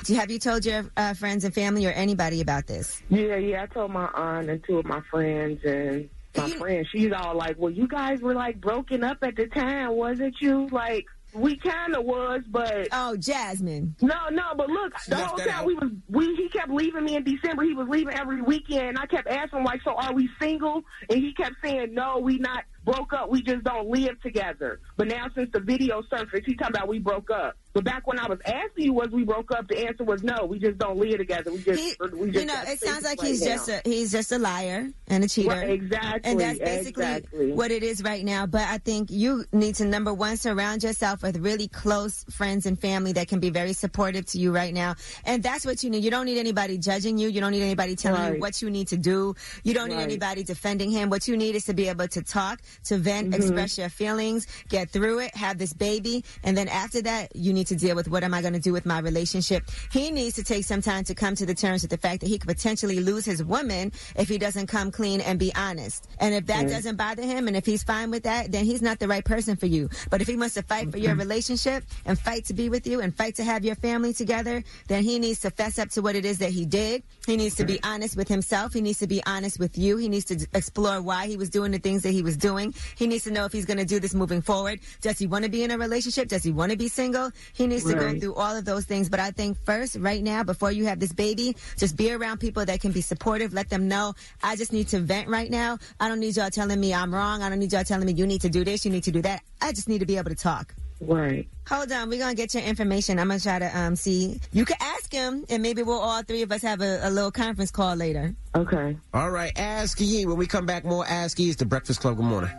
Do- 0.04 0.14
have 0.14 0.30
you 0.30 0.38
told 0.38 0.64
your 0.64 0.90
uh, 0.96 1.14
friends 1.14 1.44
and 1.44 1.54
family 1.54 1.86
or 1.86 1.90
anybody 1.90 2.40
about 2.40 2.66
this? 2.66 3.02
Yeah, 3.08 3.36
yeah. 3.36 3.62
I 3.62 3.66
told 3.66 3.90
my 3.90 4.08
aunt 4.14 4.50
and 4.50 4.62
two 4.66 4.78
of 4.78 4.86
my 4.86 5.00
friends 5.10 5.60
and 5.64 6.08
my 6.36 6.50
friend. 6.50 6.86
She's 6.92 7.12
all 7.12 7.36
like, 7.36 7.56
"Well, 7.58 7.72
you 7.72 7.88
guys 7.88 8.20
were 8.20 8.34
like 8.34 8.60
broken 8.60 9.04
up 9.04 9.18
at 9.22 9.36
the 9.36 9.46
time, 9.46 9.90
wasn't 9.92 10.36
you?" 10.40 10.68
Like. 10.70 11.06
We 11.32 11.56
kind 11.56 11.94
of 11.94 12.04
was, 12.04 12.42
but 12.48 12.88
oh, 12.92 13.16
Jasmine. 13.16 13.94
No, 14.00 14.28
no, 14.30 14.52
but 14.56 14.68
look, 14.68 14.92
the 15.04 15.16
Left 15.16 15.26
whole 15.28 15.38
time 15.38 15.48
out. 15.50 15.66
we 15.66 15.74
was 15.74 15.90
we 16.08 16.34
he 16.36 16.48
kept 16.48 16.70
leaving 16.70 17.04
me 17.04 17.16
in 17.16 17.24
December. 17.24 17.62
He 17.62 17.74
was 17.74 17.88
leaving 17.88 18.14
every 18.14 18.42
weekend. 18.42 18.88
And 18.88 18.98
I 18.98 19.06
kept 19.06 19.28
asking 19.28 19.60
him 19.60 19.64
like, 19.64 19.80
"So 19.82 19.94
are 19.94 20.12
we 20.12 20.28
single?" 20.40 20.82
And 21.08 21.18
he 21.20 21.32
kept 21.34 21.56
saying, 21.62 21.94
"No, 21.94 22.18
we 22.18 22.38
not 22.38 22.64
broke 22.90 23.12
up. 23.12 23.30
We 23.30 23.42
just 23.42 23.64
don't 23.64 23.88
live 23.88 24.20
together." 24.22 24.80
But 24.96 25.08
now 25.08 25.26
since 25.34 25.50
the 25.52 25.60
video 25.60 26.02
surfaced, 26.10 26.46
he 26.46 26.54
talking 26.54 26.76
about 26.76 26.88
we 26.88 26.98
broke 26.98 27.30
up. 27.30 27.56
But 27.72 27.84
back 27.84 28.06
when 28.06 28.18
I 28.18 28.26
was 28.26 28.40
asking 28.44 28.86
you 28.86 28.92
was 28.92 29.10
we 29.10 29.22
broke 29.22 29.52
up, 29.52 29.68
the 29.68 29.86
answer 29.86 30.02
was 30.02 30.24
no. 30.24 30.44
We 30.44 30.58
just 30.58 30.78
don't 30.78 30.98
live 30.98 31.18
together. 31.18 31.52
We 31.52 31.58
just 31.62 32.00
we 32.12 32.30
just 32.30 32.40
You 32.40 32.46
know, 32.46 32.60
it 32.66 32.80
sounds 32.80 33.04
like 33.04 33.20
he's 33.20 33.42
now. 33.42 33.46
just 33.46 33.68
a 33.68 33.80
he's 33.84 34.10
just 34.10 34.32
a 34.32 34.38
liar 34.38 34.88
and 35.06 35.22
a 35.22 35.28
cheater. 35.28 35.50
Right, 35.50 35.70
exactly, 35.70 36.30
And 36.30 36.40
that's 36.40 36.58
basically 36.58 37.04
exactly. 37.04 37.52
what 37.52 37.70
it 37.70 37.84
is 37.84 38.02
right 38.02 38.24
now. 38.24 38.46
But 38.46 38.62
I 38.62 38.78
think 38.78 39.10
you 39.10 39.44
need 39.52 39.76
to 39.76 39.84
number 39.84 40.12
one 40.12 40.36
surround 40.36 40.82
yourself 40.82 41.22
with 41.22 41.36
really 41.38 41.68
close 41.68 42.24
friends 42.24 42.66
and 42.66 42.78
family 42.78 43.12
that 43.12 43.28
can 43.28 43.38
be 43.38 43.50
very 43.50 43.72
supportive 43.72 44.26
to 44.26 44.38
you 44.38 44.52
right 44.52 44.74
now. 44.74 44.96
And 45.24 45.40
that's 45.40 45.64
what 45.64 45.84
you 45.84 45.90
need. 45.90 46.02
You 46.02 46.10
don't 46.10 46.26
need 46.26 46.38
anybody 46.38 46.76
judging 46.76 47.18
you. 47.18 47.28
You 47.28 47.40
don't 47.40 47.52
need 47.52 47.62
anybody 47.62 47.94
telling 47.94 48.34
you 48.34 48.40
what 48.40 48.60
you 48.62 48.70
need 48.70 48.88
to 48.88 48.96
do. 48.96 49.36
You 49.62 49.74
don't 49.74 49.90
need 49.90 50.00
anybody 50.00 50.42
defending 50.42 50.90
him. 50.90 51.08
What 51.08 51.28
you 51.28 51.36
need 51.36 51.54
is 51.54 51.66
to 51.66 51.74
be 51.74 51.88
able 51.88 52.08
to 52.08 52.22
talk, 52.22 52.60
to 52.84 52.98
vent, 52.98 53.30
Mhm. 53.30 53.34
express 53.36 53.78
your 53.78 53.88
feelings, 53.88 54.46
get 54.68 54.90
through 54.90 55.20
it, 55.20 55.34
have 55.36 55.58
this 55.58 55.72
baby, 55.72 56.24
and 56.42 56.56
then 56.56 56.68
after 56.68 57.02
that, 57.02 57.34
you 57.34 57.52
need 57.52 57.66
to 57.68 57.76
deal 57.76 57.94
with 57.96 58.08
what 58.08 58.24
am 58.24 58.34
I 58.34 58.40
going 58.40 58.54
to 58.54 58.60
do 58.60 58.72
with 58.72 58.86
my 58.86 58.98
relationship. 58.98 59.64
He 59.92 60.10
needs 60.10 60.36
to 60.36 60.42
take 60.42 60.64
some 60.64 60.82
time 60.82 61.04
to 61.04 61.14
come 61.14 61.34
to 61.36 61.46
the 61.46 61.54
terms 61.54 61.82
with 61.82 61.90
the 61.90 61.98
fact 61.98 62.20
that 62.20 62.28
he 62.28 62.38
could 62.38 62.48
potentially 62.48 63.00
lose 63.00 63.24
his 63.24 63.42
woman 63.44 63.92
if 64.16 64.28
he 64.28 64.38
doesn't 64.38 64.66
come 64.66 64.90
clean 64.90 65.20
and 65.20 65.38
be 65.38 65.54
honest. 65.54 66.06
And 66.18 66.34
if 66.34 66.46
that 66.46 66.66
Mhm. 66.66 66.70
doesn't 66.70 66.96
bother 66.96 67.22
him, 67.22 67.48
and 67.48 67.56
if 67.56 67.66
he's 67.66 67.82
fine 67.82 68.10
with 68.10 68.22
that, 68.24 68.52
then 68.52 68.64
he's 68.64 68.82
not 68.82 68.98
the 68.98 69.08
right 69.08 69.24
person 69.24 69.56
for 69.56 69.66
you. 69.66 69.88
But 70.10 70.20
if 70.20 70.28
he 70.28 70.36
wants 70.36 70.54
to 70.54 70.62
fight 70.62 70.90
for 70.90 70.98
your 70.98 71.14
relationship 71.14 71.84
and 72.06 72.18
fight 72.18 72.44
to 72.46 72.54
be 72.54 72.68
with 72.68 72.86
you 72.86 73.00
and 73.00 73.14
fight 73.16 73.36
to 73.36 73.44
have 73.44 73.64
your 73.64 73.74
family 73.76 74.12
together, 74.14 74.62
then 74.88 75.04
he 75.04 75.18
needs 75.18 75.40
to 75.40 75.50
fess 75.50 75.78
up 75.78 75.90
to 75.90 76.02
what 76.02 76.16
it 76.16 76.24
is 76.24 76.38
that 76.38 76.50
he 76.50 76.64
did. 76.64 77.02
He 77.30 77.36
needs 77.36 77.54
to 77.54 77.64
be 77.64 77.78
honest 77.84 78.16
with 78.16 78.26
himself. 78.26 78.72
He 78.72 78.80
needs 78.80 78.98
to 78.98 79.06
be 79.06 79.22
honest 79.24 79.60
with 79.60 79.78
you. 79.78 79.98
He 79.98 80.08
needs 80.08 80.24
to 80.24 80.48
explore 80.52 81.00
why 81.00 81.28
he 81.28 81.36
was 81.36 81.48
doing 81.48 81.70
the 81.70 81.78
things 81.78 82.02
that 82.02 82.10
he 82.10 82.22
was 82.22 82.36
doing. 82.36 82.74
He 82.96 83.06
needs 83.06 83.22
to 83.22 83.30
know 83.30 83.44
if 83.44 83.52
he's 83.52 83.66
going 83.66 83.78
to 83.78 83.84
do 83.84 84.00
this 84.00 84.14
moving 84.14 84.42
forward. 84.42 84.80
Does 85.00 85.16
he 85.16 85.28
want 85.28 85.44
to 85.44 85.48
be 85.48 85.62
in 85.62 85.70
a 85.70 85.78
relationship? 85.78 86.26
Does 86.26 86.42
he 86.42 86.50
want 86.50 86.72
to 86.72 86.76
be 86.76 86.88
single? 86.88 87.30
He 87.52 87.68
needs 87.68 87.84
to 87.84 87.94
go 87.94 88.18
through 88.18 88.34
all 88.34 88.56
of 88.56 88.64
those 88.64 88.84
things. 88.84 89.08
But 89.08 89.20
I 89.20 89.30
think 89.30 89.56
first, 89.64 89.94
right 90.00 90.20
now, 90.20 90.42
before 90.42 90.72
you 90.72 90.86
have 90.86 90.98
this 90.98 91.12
baby, 91.12 91.54
just 91.76 91.96
be 91.96 92.10
around 92.10 92.40
people 92.40 92.64
that 92.64 92.80
can 92.80 92.90
be 92.90 93.00
supportive. 93.00 93.52
Let 93.52 93.70
them 93.70 93.86
know, 93.86 94.14
I 94.42 94.56
just 94.56 94.72
need 94.72 94.88
to 94.88 94.98
vent 94.98 95.28
right 95.28 95.52
now. 95.52 95.78
I 96.00 96.08
don't 96.08 96.18
need 96.18 96.34
y'all 96.34 96.50
telling 96.50 96.80
me 96.80 96.92
I'm 96.92 97.14
wrong. 97.14 97.44
I 97.44 97.48
don't 97.48 97.60
need 97.60 97.72
y'all 97.72 97.84
telling 97.84 98.06
me 98.06 98.12
you 98.12 98.26
need 98.26 98.40
to 98.40 98.48
do 98.50 98.64
this, 98.64 98.84
you 98.84 98.90
need 98.90 99.04
to 99.04 99.12
do 99.12 99.22
that. 99.22 99.42
I 99.62 99.70
just 99.70 99.88
need 99.88 100.00
to 100.00 100.06
be 100.06 100.16
able 100.16 100.30
to 100.30 100.36
talk. 100.36 100.74
Right. 101.00 101.48
Hold 101.68 101.90
on, 101.92 102.10
we're 102.10 102.18
gonna 102.18 102.34
get 102.34 102.52
your 102.52 102.62
information. 102.62 103.18
I'm 103.18 103.28
gonna 103.28 103.40
try 103.40 103.58
to 103.58 103.78
um 103.78 103.96
see. 103.96 104.38
You 104.52 104.64
can 104.64 104.76
ask 104.80 105.10
him, 105.12 105.44
and 105.48 105.62
maybe 105.62 105.82
we'll 105.82 105.98
all 105.98 106.22
three 106.22 106.42
of 106.42 106.52
us 106.52 106.62
have 106.62 106.80
a, 106.82 107.00
a 107.02 107.10
little 107.10 107.30
conference 107.30 107.70
call 107.70 107.94
later. 107.96 108.34
Okay. 108.54 108.96
All 109.14 109.30
right, 109.30 109.52
Ask 109.56 109.98
Yee. 110.00 110.26
When 110.26 110.36
we 110.36 110.46
come 110.46 110.66
back, 110.66 110.84
more 110.84 111.06
Ask 111.06 111.38
Yee. 111.38 111.48
It's 111.48 111.56
the 111.56 111.64
Breakfast 111.66 112.00
Club. 112.00 112.16
Good 112.16 112.26
morning. 112.26 112.50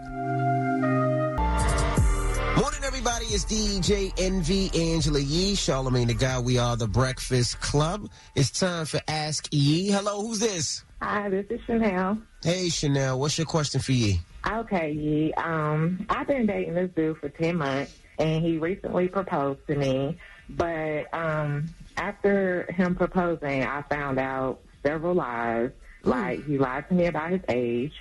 Morning, 2.58 2.82
everybody. 2.84 3.26
It's 3.26 3.46
DJ 3.46 4.12
Envy 4.18 4.72
Angela 4.94 5.20
Yee, 5.20 5.54
Charlamagne 5.54 6.08
the 6.08 6.14
Guy. 6.14 6.40
We 6.40 6.58
are 6.58 6.76
the 6.76 6.88
Breakfast 6.88 7.60
Club. 7.62 8.10
It's 8.36 8.52
time 8.52 8.86
for 8.86 9.00
Ask 9.08 9.48
Yee. 9.52 9.90
Hello, 9.90 10.22
who's 10.22 10.40
this? 10.40 10.84
Hi, 11.02 11.30
this 11.30 11.46
is 11.50 11.60
Chanel. 11.66 12.18
Hey, 12.44 12.70
Chanel. 12.70 13.20
What's 13.20 13.38
your 13.38 13.46
question 13.48 13.82
for 13.82 13.92
Yee? 13.92 14.20
Okay, 14.48 14.92
Yee. 14.92 15.34
Um, 15.34 16.06
I've 16.10 16.28
been 16.28 16.46
dating 16.46 16.74
this 16.76 16.90
dude 16.96 17.18
for 17.18 17.30
10 17.30 17.56
months, 17.58 17.98
and 18.22 18.46
he 18.46 18.58
recently 18.58 19.08
proposed 19.08 19.60
to 19.68 19.76
me. 19.76 20.18
But 20.50 21.14
um, 21.14 21.70
after 21.98 22.72
him 22.72 22.96
proposing, 22.96 23.64
I 23.64 23.82
found 23.84 24.20
out 24.20 24.60
several 24.84 25.16
lies. 25.16 25.72
Like, 26.04 26.46
he 26.46 26.58
lied 26.58 26.88
to 26.90 26.94
me 26.94 27.08
about 27.08 27.32
his 27.32 27.42
age. 27.50 27.94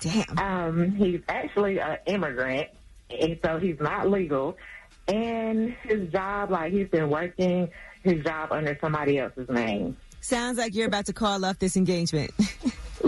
Damn. 0.00 0.38
Um, 0.38 0.90
he's 0.92 1.20
actually 1.28 1.78
an 1.78 1.98
immigrant, 2.06 2.68
and 3.10 3.38
so 3.44 3.58
he's 3.58 3.78
not 3.80 4.10
legal. 4.10 4.56
And 5.08 5.74
his 5.82 6.10
job, 6.10 6.50
like, 6.50 6.72
he's 6.72 6.88
been 6.88 7.10
working 7.10 7.68
his 8.02 8.24
job 8.24 8.52
under 8.52 8.76
somebody 8.80 9.18
else's 9.18 9.48
name. 9.48 9.96
Sounds 10.20 10.58
like 10.58 10.74
you're 10.74 10.86
about 10.86 11.06
to 11.06 11.12
call 11.12 11.44
off 11.44 11.58
this 11.58 11.76
engagement. 11.76 12.30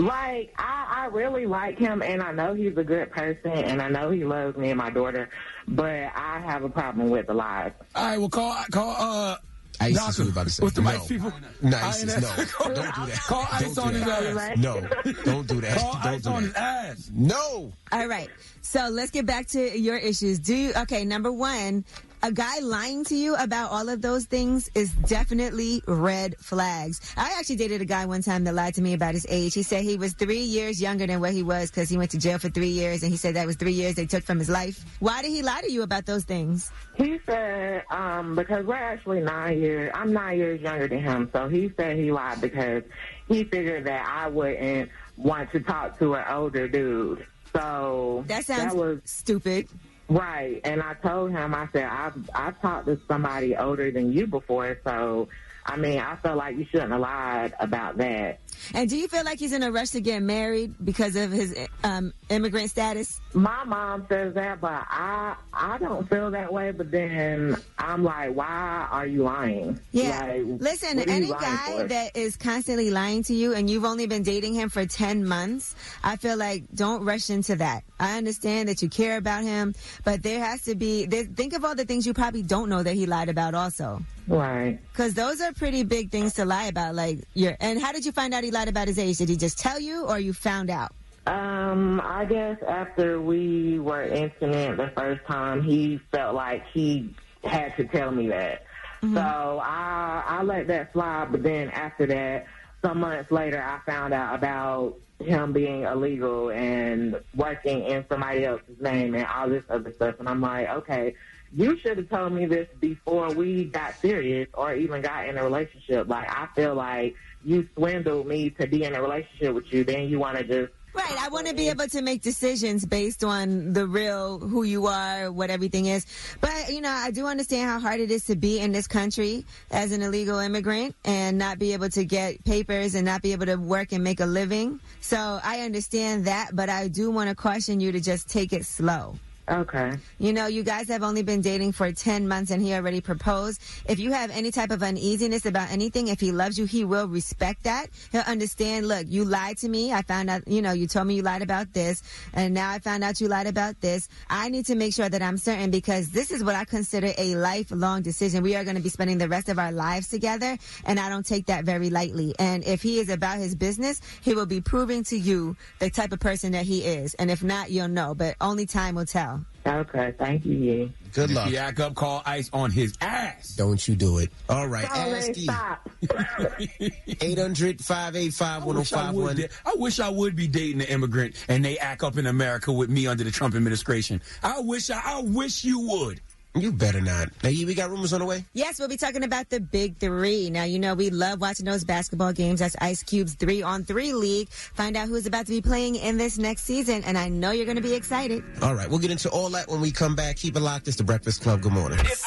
Like 0.03 0.53
I, 0.57 1.03
I 1.03 1.05
really 1.07 1.45
like 1.45 1.77
him, 1.77 2.01
and 2.01 2.21
I 2.21 2.31
know 2.31 2.53
he's 2.53 2.75
a 2.77 2.83
good 2.83 3.11
person, 3.11 3.51
and 3.51 3.81
I 3.81 3.89
know 3.89 4.11
he 4.11 4.23
loves 4.23 4.57
me 4.57 4.69
and 4.69 4.77
my 4.77 4.89
daughter. 4.89 5.29
But 5.67 6.11
I 6.15 6.41
have 6.45 6.63
a 6.63 6.69
problem 6.69 7.09
with 7.09 7.27
the 7.27 7.33
lies. 7.33 7.71
All 7.95 8.03
right, 8.05 8.17
well, 8.17 8.29
call 8.29 8.55
call 8.71 8.95
uh. 8.99 9.37
ICE 9.79 9.95
Doctor, 9.95 10.09
is 10.11 10.19
what 10.19 10.25
we 10.25 10.31
about 10.31 10.43
to 10.45 10.49
say. 10.51 10.63
What's 10.63 10.75
the 10.75 10.81
No. 10.83 10.89
ICE 10.91 11.07
people? 11.07 11.33
No, 11.63 11.77
ICE 11.77 12.03
is 12.03 12.21
no. 12.21 12.45
Don't 12.59 12.75
do 12.75 12.81
that. 12.83 13.19
Call 13.25 13.41
Don't 13.41 13.53
ICE 13.63 13.73
do 13.73 13.81
on 13.81 13.93
his 13.93 14.05
that. 14.05 14.23
ass. 14.51 14.57
No, 14.57 14.81
don't 15.25 15.47
do 15.47 15.61
that. 15.61 15.77
Call 15.79 15.93
Don't 15.93 16.05
ICE 16.05 16.21
do 16.21 16.29
on 16.29 16.43
that. 16.43 16.47
his 16.95 17.07
ass. 17.07 17.11
No. 17.11 17.73
All 17.91 18.07
right. 18.07 18.29
So 18.61 18.87
let's 18.91 19.09
get 19.09 19.25
back 19.25 19.47
to 19.47 19.79
your 19.79 19.97
issues. 19.97 20.37
Do 20.37 20.55
you, 20.55 20.73
okay, 20.83 21.05
number 21.05 21.31
one, 21.31 21.85
a 22.23 22.31
guy 22.31 22.59
lying 22.59 23.03
to 23.03 23.15
you 23.15 23.35
about 23.35 23.69
all 23.69 23.89
of 23.89 24.01
those 24.01 24.23
things 24.23 24.71
is 24.75 24.93
definitely 24.93 25.83
red 25.87 26.37
flags. 26.37 27.13
I 27.17 27.35
actually 27.37 27.57
dated 27.57 27.81
a 27.81 27.85
guy 27.85 28.05
one 28.05 28.21
time 28.21 28.45
that 28.45 28.53
lied 28.53 28.75
to 28.75 28.81
me 28.81 28.93
about 28.93 29.13
his 29.13 29.27
age. 29.29 29.53
He 29.53 29.61
said 29.61 29.83
he 29.83 29.97
was 29.97 30.13
three 30.13 30.39
years 30.39 30.81
younger 30.81 31.05
than 31.05 31.19
what 31.19 31.33
he 31.33 31.43
was 31.43 31.69
because 31.69 31.89
he 31.89 31.97
went 31.97 32.11
to 32.11 32.17
jail 32.17 32.39
for 32.39 32.47
three 32.47 32.69
years 32.69 33.03
and 33.03 33.11
he 33.11 33.17
said 33.17 33.35
that 33.35 33.45
was 33.45 33.57
three 33.57 33.73
years 33.73 33.95
they 33.95 34.05
took 34.05 34.23
from 34.23 34.39
his 34.39 34.49
life. 34.49 34.85
Why 35.01 35.21
did 35.21 35.31
he 35.31 35.41
lie 35.41 35.59
to 35.61 35.71
you 35.71 35.81
about 35.81 36.05
those 36.05 36.23
things? 36.23 36.71
He 36.95 37.19
said 37.25 37.83
um, 37.91 38.35
because 38.35 38.65
we're 38.65 38.75
actually 38.75 39.19
nine 39.19 39.59
years. 39.59 39.91
I'm 39.93 40.13
nine 40.13 40.37
years 40.37 40.61
younger 40.61 40.87
than 40.87 41.03
him, 41.03 41.29
so 41.33 41.49
he 41.49 41.73
said 41.75 41.97
he 41.97 42.09
lied 42.09 42.39
because 42.39 42.83
he 43.27 43.43
figured 43.43 43.85
that 43.85 44.07
I 44.07 44.29
wouldn't 44.29 44.89
want 45.17 45.51
to 45.51 45.59
talk 45.59 45.99
to 45.99 46.13
an 46.13 46.23
older 46.29 46.69
dude. 46.69 47.25
So 47.53 48.23
That 48.27 48.45
sounds 48.45 48.73
was 48.73 49.01
stupid. 49.05 49.67
Right, 50.09 50.59
and 50.65 50.81
I 50.81 50.95
told 50.95 51.31
him, 51.31 51.55
I 51.55 51.67
said, 51.71 51.85
I've 51.85 52.13
I've 52.35 52.61
talked 52.61 52.87
to 52.87 52.99
somebody 53.07 53.55
older 53.55 53.89
than 53.89 54.11
you 54.11 54.27
before, 54.27 54.77
so 54.83 55.29
I 55.65 55.77
mean, 55.77 55.99
I 55.99 56.15
feel 56.17 56.35
like 56.35 56.57
you 56.57 56.65
shouldn't 56.65 56.91
have 56.91 56.99
lied 56.99 57.53
about 57.59 57.97
that. 57.97 58.39
And 58.73 58.89
do 58.89 58.97
you 58.97 59.07
feel 59.07 59.23
like 59.23 59.39
he's 59.39 59.53
in 59.53 59.63
a 59.63 59.71
rush 59.71 59.89
to 59.91 60.01
get 60.01 60.21
married 60.21 60.73
because 60.83 61.15
of 61.15 61.31
his 61.31 61.55
um, 61.83 62.13
immigrant 62.29 62.69
status? 62.69 63.19
My 63.33 63.63
mom 63.63 64.05
says 64.09 64.33
that, 64.35 64.61
but 64.61 64.85
I 64.89 65.35
I 65.53 65.77
don't 65.77 66.07
feel 66.09 66.31
that 66.31 66.51
way. 66.51 66.71
But 66.71 66.91
then 66.91 67.57
I'm 67.77 68.03
like, 68.03 68.35
why 68.35 68.87
are 68.91 69.07
you 69.07 69.23
lying? 69.23 69.79
Yeah. 69.91 70.21
Like, 70.21 70.61
Listen, 70.61 70.99
any 70.99 71.27
guy 71.27 71.77
for? 71.77 71.87
that 71.87 72.15
is 72.15 72.35
constantly 72.37 72.91
lying 72.91 73.23
to 73.23 73.33
you 73.33 73.53
and 73.53 73.69
you've 73.69 73.85
only 73.85 74.05
been 74.05 74.23
dating 74.23 74.53
him 74.53 74.69
for 74.69 74.85
10 74.85 75.25
months, 75.25 75.75
I 76.03 76.15
feel 76.15 76.37
like 76.37 76.63
don't 76.73 77.03
rush 77.03 77.29
into 77.29 77.55
that. 77.57 77.83
I 77.99 78.17
understand 78.17 78.69
that 78.69 78.81
you 78.81 78.89
care 78.89 79.17
about 79.17 79.43
him, 79.43 79.75
but 80.03 80.23
there 80.23 80.39
has 80.43 80.63
to 80.63 80.75
be, 80.75 81.05
there, 81.05 81.23
think 81.23 81.53
of 81.53 81.63
all 81.65 81.75
the 81.75 81.85
things 81.85 82.05
you 82.05 82.13
probably 82.13 82.43
don't 82.43 82.69
know 82.69 82.83
that 82.83 82.95
he 82.95 83.05
lied 83.05 83.29
about 83.29 83.53
also. 83.55 84.01
Right. 84.27 84.79
Because 84.91 85.13
those 85.13 85.41
are 85.41 85.51
pretty 85.53 85.83
big 85.83 86.11
things 86.11 86.33
to 86.35 86.45
lie 86.45 86.65
about. 86.65 86.95
Like, 86.95 87.19
your, 87.33 87.57
and 87.59 87.81
how 87.81 87.91
did 87.91 88.05
you 88.05 88.11
find 88.11 88.33
out 88.33 88.43
he 88.43 88.51
lied 88.51 88.67
about 88.67 88.87
his 88.87 88.97
age? 88.97 89.17
Did 89.17 89.29
he 89.29 89.37
just 89.37 89.59
tell 89.59 89.79
you 89.79 90.05
or 90.05 90.19
you 90.19 90.33
found 90.33 90.69
out? 90.69 90.93
Um, 91.25 92.01
I 92.03 92.25
guess 92.25 92.57
after 92.67 93.21
we 93.21 93.79
were 93.79 94.03
intimate 94.03 94.77
the 94.77 94.91
first 94.95 95.25
time, 95.25 95.61
he 95.61 95.99
felt 96.11 96.35
like 96.35 96.65
he 96.73 97.15
had 97.43 97.75
to 97.77 97.85
tell 97.85 98.11
me 98.11 98.27
that. 98.29 98.65
So 99.13 99.19
I 99.61 100.23
I 100.25 100.43
let 100.43 100.67
that 100.67 100.93
slide, 100.93 101.29
but 101.31 101.43
then 101.43 101.69
after 101.71 102.05
that, 102.05 102.45
some 102.81 103.01
months 103.01 103.31
later, 103.31 103.61
I 103.61 103.79
found 103.85 104.13
out 104.13 104.33
about 104.33 104.95
him 105.19 105.51
being 105.51 105.83
illegal 105.83 106.51
and 106.51 107.19
working 107.35 107.83
in 107.83 108.05
somebody 108.07 108.45
else's 108.45 108.79
name 108.79 109.13
and 109.15 109.25
all 109.25 109.49
this 109.49 109.65
other 109.69 109.91
stuff. 109.91 110.15
And 110.19 110.29
I'm 110.29 110.39
like, 110.39 110.69
okay, 110.69 111.15
you 111.55 111.77
should 111.79 111.97
have 111.97 112.09
told 112.09 112.33
me 112.33 112.45
this 112.45 112.67
before 112.79 113.31
we 113.33 113.65
got 113.65 113.95
serious 113.99 114.49
or 114.53 114.73
even 114.73 115.01
got 115.01 115.27
in 115.27 115.37
a 115.37 115.43
relationship. 115.43 116.07
Like 116.07 116.29
I 116.29 116.47
feel 116.55 116.75
like 116.75 117.15
you 117.43 117.67
swindled 117.75 118.27
me 118.27 118.49
to 118.51 118.67
be 118.67 118.83
in 118.83 118.95
a 118.95 119.01
relationship 119.01 119.53
with 119.53 119.71
you. 119.71 119.83
Then 119.83 120.09
you 120.09 120.19
want 120.19 120.37
to 120.37 120.43
just 120.43 120.73
Right. 120.95 121.17
I 121.19 121.29
want 121.29 121.47
to 121.47 121.55
be 121.55 121.69
able 121.69 121.87
to 121.87 122.03
make 122.03 122.21
decisions 122.21 122.85
based 122.85 123.23
on 123.23 123.73
the 123.73 123.87
real 123.87 124.37
who 124.37 124.61
you 124.61 124.85
are, 124.85 125.31
what 125.31 125.49
everything 125.49 125.87
is. 125.87 126.05
But, 126.39 126.69
you 126.69 126.81
know, 126.81 126.91
I 126.91 127.09
do 127.09 127.25
understand 127.25 127.67
how 127.67 127.79
hard 127.79 127.99
it 127.99 128.11
is 128.11 128.25
to 128.25 128.35
be 128.35 128.59
in 128.59 128.71
this 128.71 128.85
country 128.85 129.43
as 129.71 129.91
an 129.91 130.03
illegal 130.03 130.37
immigrant 130.37 130.95
and 131.03 131.39
not 131.39 131.57
be 131.57 131.73
able 131.73 131.89
to 131.89 132.05
get 132.05 132.43
papers 132.45 132.93
and 132.93 133.05
not 133.05 133.23
be 133.23 133.31
able 133.31 133.47
to 133.47 133.55
work 133.55 133.91
and 133.91 134.03
make 134.03 134.19
a 134.19 134.25
living. 134.27 134.79
So 135.01 135.39
I 135.43 135.61
understand 135.61 136.25
that, 136.25 136.51
but 136.53 136.69
I 136.69 136.89
do 136.89 137.09
want 137.09 137.29
to 137.29 137.35
caution 137.35 137.79
you 137.79 137.91
to 137.91 137.99
just 137.99 138.29
take 138.29 138.53
it 138.53 138.63
slow. 138.63 139.15
Okay. 139.49 139.91
You 140.19 140.31
know, 140.31 140.47
you 140.47 140.63
guys 140.63 140.87
have 140.87 141.03
only 141.03 141.21
been 141.21 141.41
dating 141.41 141.73
for 141.73 141.91
10 141.91 142.29
months 142.29 142.49
and 142.49 142.61
he 142.61 142.73
already 142.73 143.01
proposed. 143.01 143.61
If 143.89 143.99
you 143.99 144.13
have 144.13 144.31
any 144.31 144.51
type 144.51 144.71
of 144.71 144.81
uneasiness 144.81 145.45
about 145.45 145.69
anything, 145.69 146.07
if 146.07 146.21
he 146.21 146.31
loves 146.31 146.57
you, 146.57 146.63
he 146.63 146.85
will 146.85 147.09
respect 147.09 147.63
that. 147.63 147.87
He'll 148.13 148.21
understand, 148.21 148.87
look, 148.87 149.05
you 149.09 149.25
lied 149.25 149.57
to 149.57 149.67
me. 149.67 149.91
I 149.91 150.01
found 150.01 150.29
out, 150.29 150.47
you 150.47 150.61
know, 150.61 150.71
you 150.71 150.87
told 150.87 151.07
me 151.07 151.15
you 151.15 151.23
lied 151.23 151.41
about 151.41 151.73
this 151.73 152.03
and 152.33 152.53
now 152.53 152.71
I 152.71 152.79
found 152.79 153.03
out 153.03 153.19
you 153.19 153.27
lied 153.27 153.47
about 153.47 153.81
this. 153.81 154.07
I 154.29 154.47
need 154.47 154.65
to 154.67 154.75
make 154.75 154.93
sure 154.93 155.09
that 155.09 155.21
I'm 155.21 155.37
certain 155.37 155.71
because 155.71 156.11
this 156.11 156.31
is 156.31 156.41
what 156.41 156.55
I 156.55 156.63
consider 156.63 157.11
a 157.17 157.35
lifelong 157.35 158.01
decision. 158.01 158.43
We 158.43 158.55
are 158.55 158.63
going 158.63 158.77
to 158.77 158.81
be 158.81 158.89
spending 158.89 159.17
the 159.17 159.27
rest 159.27 159.49
of 159.49 159.59
our 159.59 159.73
lives 159.73 160.07
together 160.07 160.57
and 160.85 160.97
I 160.97 161.09
don't 161.09 161.25
take 161.25 161.47
that 161.47 161.65
very 161.65 161.89
lightly. 161.89 162.33
And 162.39 162.63
if 162.63 162.81
he 162.81 162.99
is 162.99 163.09
about 163.09 163.39
his 163.39 163.55
business, 163.55 163.99
he 164.21 164.35
will 164.35 164.45
be 164.45 164.61
proving 164.61 165.03
to 165.05 165.17
you 165.17 165.57
the 165.79 165.89
type 165.89 166.13
of 166.13 166.21
person 166.21 166.53
that 166.53 166.65
he 166.65 166.85
is. 166.85 167.13
And 167.15 167.29
if 167.29 167.43
not, 167.43 167.71
you'll 167.71 167.89
know, 167.89 168.15
but 168.15 168.37
only 168.39 168.65
time 168.65 168.95
will 168.95 169.05
tell. 169.05 169.33
Okay, 169.65 170.13
thank 170.17 170.45
you. 170.45 170.91
Good 171.13 171.31
luck. 171.31 171.49
Yak 171.51 171.79
up, 171.79 171.95
call 171.95 172.21
ice 172.25 172.49
on 172.51 172.69
his 172.71 172.93
ass. 172.99 173.55
Don't 173.55 173.87
you 173.87 173.95
do 173.95 174.17
it. 174.17 174.29
All 174.49 174.67
right, 174.67 174.85
Charlie, 174.87 175.13
Ask 175.13 175.37
Yee. 175.37 175.43
stop. 175.43 175.89
800 177.21 177.81
585 177.81 178.63
I 178.63 178.65
wish 178.65 178.93
I, 178.93 179.11
would, 179.11 179.23
1051. 179.23 179.49
I 179.65 179.75
wish 179.79 179.99
I 179.99 180.09
would 180.09 180.35
be 180.35 180.47
dating 180.47 180.81
an 180.81 180.87
immigrant 180.87 181.35
and 181.47 181.63
they 181.63 181.77
act 181.77 182.03
up 182.03 182.17
in 182.17 182.25
America 182.25 182.71
with 182.73 182.89
me 182.89 183.07
under 183.07 183.23
the 183.23 183.31
Trump 183.31 183.55
administration. 183.55 184.21
I 184.41 184.59
wish 184.59 184.89
I, 184.89 185.01
I 185.03 185.21
wish 185.21 185.63
you 185.63 185.79
would. 185.79 186.19
You 186.55 186.71
better 186.71 187.01
not. 187.01 187.29
Now, 187.41 187.49
Yee, 187.49 187.65
we 187.65 187.73
got 187.73 187.89
rumors 187.89 188.13
on 188.13 188.19
the 188.19 188.27
way? 188.27 188.45
Yes, 188.53 188.77
we'll 188.77 188.87
be 188.87 188.95
talking 188.95 189.23
about 189.23 189.49
the 189.49 189.59
big 189.59 189.97
three. 189.97 190.51
Now, 190.51 190.65
you 190.65 190.77
know, 190.77 190.93
we 190.93 191.09
love 191.09 191.41
watching 191.41 191.65
those 191.65 191.83
basketball 191.83 192.31
games. 192.31 192.59
That's 192.59 192.75
Ice 192.79 193.01
Cube's 193.01 193.33
three 193.33 193.63
on 193.63 193.83
three 193.83 194.13
league. 194.13 194.49
Find 194.49 194.95
out 194.95 195.07
who's 195.07 195.25
about 195.25 195.47
to 195.47 195.51
be 195.51 195.61
playing 195.61 195.95
in 195.95 196.17
this 196.17 196.37
next 196.37 196.65
season. 196.65 197.03
And 197.05 197.17
I 197.17 197.27
know 197.27 197.49
you're 197.49 197.65
going 197.65 197.77
to 197.77 197.81
be 197.81 197.95
excited. 197.95 198.43
All 198.61 198.75
right, 198.75 198.87
we'll 198.87 198.99
get 198.99 199.09
into 199.09 199.29
all 199.29 199.49
that 199.49 199.67
when 199.67 199.81
we 199.81 199.91
come 199.91 200.15
back. 200.15 200.35
Keep 200.35 200.55
it 200.55 200.59
locked. 200.59 200.87
It's 200.87 200.97
the 200.97 201.03
Breakfast 201.03 201.41
Club. 201.41 201.61
Good 201.61 201.73
morning. 201.73 201.97
She's 201.97 202.19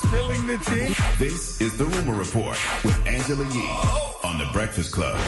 spilling 0.00 0.46
the 0.46 0.56
tea. 0.64 0.94
This 1.22 1.60
is 1.60 1.76
the 1.76 1.84
Rumor 1.84 2.14
Report 2.14 2.56
with 2.84 3.06
Angela 3.06 3.44
Yee 3.52 3.68
on 4.24 4.38
the 4.38 4.48
Breakfast 4.54 4.92
Club. 4.92 5.18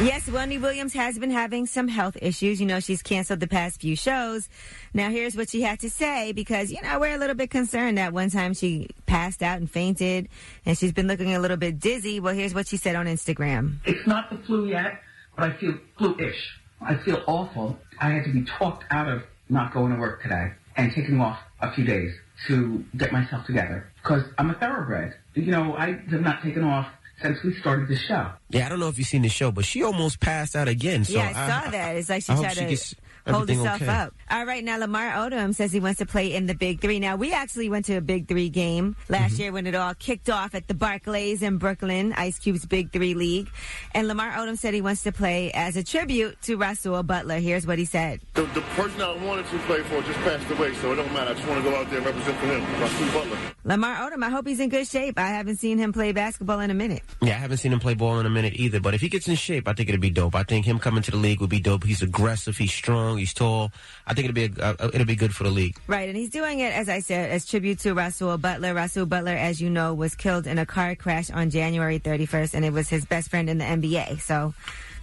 Yes, 0.00 0.28
Wendy 0.28 0.58
Williams 0.58 0.92
has 0.94 1.20
been 1.20 1.30
having 1.30 1.66
some 1.66 1.86
health 1.86 2.16
issues. 2.20 2.60
You 2.60 2.66
know, 2.66 2.80
she's 2.80 3.00
canceled 3.00 3.38
the 3.38 3.46
past 3.46 3.80
few 3.80 3.94
shows. 3.94 4.48
Now, 4.92 5.08
here's 5.08 5.36
what 5.36 5.48
she 5.48 5.62
had 5.62 5.78
to 5.80 5.88
say 5.88 6.32
because, 6.32 6.72
you 6.72 6.82
know, 6.82 6.98
we're 6.98 7.14
a 7.14 7.18
little 7.18 7.36
bit 7.36 7.50
concerned 7.50 7.96
that 7.98 8.12
one 8.12 8.28
time 8.28 8.54
she 8.54 8.88
passed 9.06 9.40
out 9.40 9.58
and 9.58 9.70
fainted 9.70 10.28
and 10.66 10.76
she's 10.76 10.90
been 10.90 11.06
looking 11.06 11.32
a 11.36 11.38
little 11.38 11.56
bit 11.56 11.78
dizzy. 11.78 12.18
Well, 12.18 12.34
here's 12.34 12.52
what 12.52 12.66
she 12.66 12.76
said 12.76 12.96
on 12.96 13.06
Instagram. 13.06 13.76
It's 13.84 14.04
not 14.04 14.30
the 14.30 14.38
flu 14.38 14.66
yet, 14.66 15.00
but 15.36 15.52
I 15.52 15.56
feel 15.58 15.78
flu-ish. 15.96 16.58
I 16.80 16.96
feel 16.96 17.22
awful. 17.28 17.78
I 18.00 18.10
had 18.10 18.24
to 18.24 18.32
be 18.32 18.42
talked 18.42 18.84
out 18.90 19.08
of 19.08 19.22
not 19.48 19.72
going 19.72 19.92
to 19.94 19.98
work 20.00 20.22
today 20.22 20.54
and 20.76 20.92
taking 20.92 21.20
off 21.20 21.38
a 21.60 21.72
few 21.72 21.84
days 21.84 22.12
to 22.48 22.84
get 22.96 23.12
myself 23.12 23.46
together 23.46 23.86
because 24.02 24.24
I'm 24.38 24.50
a 24.50 24.54
thoroughbred. 24.54 25.14
You 25.34 25.52
know, 25.52 25.76
I 25.76 25.92
have 26.10 26.20
not 26.20 26.42
taken 26.42 26.64
off 26.64 26.88
since 27.22 27.42
we 27.42 27.54
started 27.60 27.88
the 27.88 27.96
show. 27.96 28.30
Yeah, 28.50 28.66
I 28.66 28.68
don't 28.68 28.80
know 28.80 28.88
if 28.88 28.98
you've 28.98 29.06
seen 29.06 29.22
the 29.22 29.28
show, 29.28 29.50
but 29.50 29.64
she 29.64 29.82
almost 29.82 30.20
passed 30.20 30.56
out 30.56 30.68
again. 30.68 31.04
So 31.04 31.14
yeah, 31.14 31.32
I, 31.34 31.62
saw 31.62 31.70
that. 31.70 31.96
It's 31.96 32.08
like 32.08 32.22
she 32.22 32.32
I 32.32 32.36
hope 32.36 32.44
tried 32.44 32.54
she 32.54 32.60
to 32.60 32.70
gets 32.70 32.94
hold 33.32 33.42
everything 33.50 33.64
herself 33.64 33.82
okay. 33.82 33.90
up. 33.90 34.14
All 34.30 34.44
right, 34.46 34.62
now 34.64 34.78
Lamar 34.78 35.10
Odom 35.10 35.54
says 35.54 35.72
he 35.72 35.80
wants 35.80 35.98
to 35.98 36.06
play 36.06 36.34
in 36.34 36.46
the 36.46 36.54
Big 36.54 36.80
Three. 36.80 36.98
Now 37.00 37.16
we 37.16 37.32
actually 37.32 37.68
went 37.68 37.86
to 37.86 37.96
a 37.96 38.00
Big 38.00 38.28
Three 38.28 38.48
game 38.48 38.96
last 39.08 39.24
Mm-hmm. 39.34 39.42
year 39.42 39.52
when 39.52 39.66
it 39.66 39.74
all 39.74 39.94
kicked 39.94 40.28
off 40.30 40.54
at 40.54 40.68
the 40.68 40.74
Barclays 40.74 41.42
in 41.42 41.56
Brooklyn, 41.58 42.12
Ice 42.14 42.38
Cube's 42.38 42.66
Big 42.66 42.92
Three 42.92 43.14
League, 43.14 43.48
and 43.92 44.06
Lamar 44.08 44.30
Odom 44.32 44.58
said 44.58 44.74
he 44.74 44.80
wants 44.80 45.02
to 45.04 45.12
play 45.12 45.50
as 45.52 45.76
a 45.76 45.82
tribute 45.82 46.40
to 46.42 46.56
Rasul 46.56 47.02
Butler. 47.02 47.38
Here's 47.38 47.66
what 47.66 47.78
he 47.78 47.84
said. 47.84 48.20
The, 48.34 48.42
the 48.54 48.60
person 48.76 49.00
I 49.00 49.16
wanted 49.24 49.46
to 49.46 49.58
play 49.60 49.82
for 49.82 50.02
just 50.02 50.18
passed 50.20 50.50
away, 50.50 50.74
so 50.74 50.92
it 50.92 50.96
don't 50.96 51.12
matter. 51.12 51.30
I 51.30 51.34
just 51.34 51.48
want 51.48 51.64
to 51.64 51.70
go 51.70 51.76
out 51.76 51.88
there 51.88 51.98
and 51.98 52.06
represent 52.06 52.36
for 52.38 52.46
him, 52.46 52.80
Rasul 52.80 53.06
Butler. 53.08 53.38
Lamar 53.64 53.96
Odom, 54.10 54.22
I 54.22 54.28
hope 54.30 54.46
he's 54.46 54.60
in 54.60 54.68
good 54.68 54.86
shape. 54.86 55.18
I 55.18 55.28
haven't 55.28 55.56
seen 55.56 55.78
him 55.78 55.92
play 55.92 56.12
basketball 56.12 56.60
in 56.60 56.70
a 56.70 56.74
minute. 56.74 57.02
Yeah, 57.22 57.30
I 57.34 57.38
haven't 57.38 57.56
seen 57.58 57.72
him 57.72 57.80
play 57.80 57.94
ball 57.94 58.20
in 58.20 58.26
a 58.26 58.30
minute 58.30 58.54
either. 58.56 58.80
But 58.80 58.94
if 58.94 59.00
he 59.00 59.08
gets 59.08 59.26
in 59.28 59.34
shape, 59.36 59.66
I 59.68 59.72
think 59.72 59.88
it'd 59.88 60.00
be 60.00 60.10
dope. 60.10 60.34
I 60.34 60.42
think 60.42 60.66
him 60.66 60.78
coming 60.78 61.02
to 61.04 61.10
the 61.10 61.16
league 61.16 61.40
would 61.40 61.50
be 61.50 61.60
dope. 61.60 61.84
He's 61.84 62.02
aggressive. 62.02 62.56
He's 62.56 62.72
strong. 62.72 63.13
He's 63.16 63.34
tall. 63.34 63.72
I 64.06 64.14
think 64.14 64.28
it'll 64.28 64.34
be 64.34 64.60
a, 64.60 64.64
uh, 64.64 64.90
it'll 64.92 65.06
be 65.06 65.16
good 65.16 65.34
for 65.34 65.44
the 65.44 65.50
league. 65.50 65.78
Right, 65.86 66.08
and 66.08 66.16
he's 66.16 66.30
doing 66.30 66.60
it, 66.60 66.72
as 66.72 66.88
I 66.88 67.00
said, 67.00 67.30
as 67.30 67.46
tribute 67.46 67.80
to 67.80 67.94
Rasul 67.94 68.36
Butler. 68.38 68.74
Rasul 68.74 69.06
Butler, 69.06 69.36
as 69.36 69.60
you 69.60 69.70
know, 69.70 69.94
was 69.94 70.14
killed 70.14 70.46
in 70.46 70.58
a 70.58 70.66
car 70.66 70.94
crash 70.94 71.30
on 71.30 71.50
January 71.50 71.98
31st, 71.98 72.54
and 72.54 72.64
it 72.64 72.72
was 72.72 72.88
his 72.88 73.04
best 73.04 73.30
friend 73.30 73.48
in 73.48 73.58
the 73.58 73.64
NBA. 73.64 74.20
So 74.20 74.54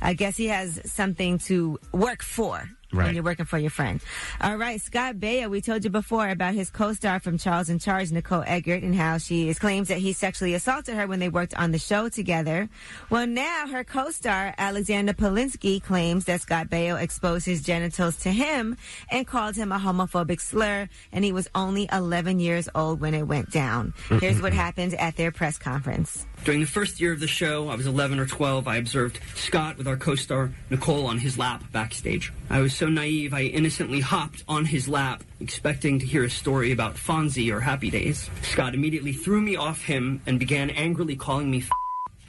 I 0.01 0.13
guess 0.13 0.37
he 0.37 0.47
has 0.47 0.79
something 0.85 1.37
to 1.39 1.79
work 1.91 2.23
for. 2.23 2.69
When 2.91 3.15
you're 3.15 3.23
working 3.23 3.45
for 3.45 3.57
your 3.57 3.69
friend. 3.69 4.01
All 4.41 4.57
right, 4.57 4.79
Scott 4.81 5.15
Baio, 5.15 5.49
we 5.49 5.61
told 5.61 5.83
you 5.83 5.89
before 5.89 6.29
about 6.29 6.53
his 6.53 6.69
co-star 6.69 7.19
from 7.19 7.37
Charles 7.37 7.69
in 7.69 7.79
Charge, 7.79 8.11
Nicole 8.11 8.43
Eggert, 8.45 8.83
and 8.83 8.95
how 8.95 9.17
she 9.17 9.49
is, 9.49 9.59
claims 9.59 9.87
that 9.87 9.99
he 9.99 10.13
sexually 10.13 10.53
assaulted 10.53 10.95
her 10.95 11.07
when 11.07 11.19
they 11.19 11.29
worked 11.29 11.53
on 11.55 11.71
the 11.71 11.79
show 11.79 12.09
together. 12.09 12.69
Well, 13.09 13.27
now 13.27 13.67
her 13.67 13.83
co-star, 13.83 14.53
Alexander 14.57 15.13
Polinsky, 15.13 15.81
claims 15.81 16.25
that 16.25 16.41
Scott 16.41 16.69
Baio 16.69 17.01
exposed 17.01 17.45
his 17.45 17.61
genitals 17.61 18.17
to 18.17 18.29
him 18.31 18.77
and 19.09 19.25
called 19.25 19.55
him 19.55 19.71
a 19.71 19.79
homophobic 19.79 20.41
slur, 20.41 20.89
and 21.11 21.23
he 21.23 21.31
was 21.31 21.49
only 21.55 21.87
11 21.91 22.39
years 22.39 22.67
old 22.75 22.99
when 22.99 23.13
it 23.13 23.23
went 23.23 23.51
down. 23.51 23.93
Here's 24.19 24.41
what 24.41 24.53
happened 24.65 24.93
at 24.95 25.15
their 25.15 25.31
press 25.31 25.57
conference. 25.57 26.25
During 26.43 26.59
the 26.59 26.65
first 26.65 26.99
year 26.99 27.13
of 27.13 27.19
the 27.19 27.27
show, 27.27 27.69
I 27.69 27.75
was 27.75 27.85
11 27.85 28.17
or 28.17 28.25
12. 28.25 28.67
I 28.67 28.77
observed 28.77 29.19
Scott 29.35 29.77
with 29.77 29.87
our 29.87 29.95
co-star 29.95 30.49
Nicole 30.71 31.05
on 31.05 31.19
his 31.19 31.37
lap 31.37 31.63
backstage. 31.71 32.33
I 32.49 32.61
was 32.61 32.75
so 32.75 32.89
naive, 32.89 33.31
I 33.31 33.43
innocently 33.43 33.99
hopped 33.99 34.43
on 34.47 34.65
his 34.65 34.87
lap, 34.87 35.23
expecting 35.39 35.99
to 35.99 36.05
hear 36.05 36.23
a 36.23 36.31
story 36.31 36.71
about 36.71 36.95
Fonzie 36.95 37.53
or 37.53 37.59
Happy 37.59 37.91
Days. 37.91 38.27
Scott 38.41 38.73
immediately 38.73 39.13
threw 39.13 39.39
me 39.39 39.55
off 39.55 39.83
him 39.83 40.19
and 40.25 40.39
began 40.39 40.71
angrily 40.71 41.15
calling 41.15 41.51
me 41.51 41.63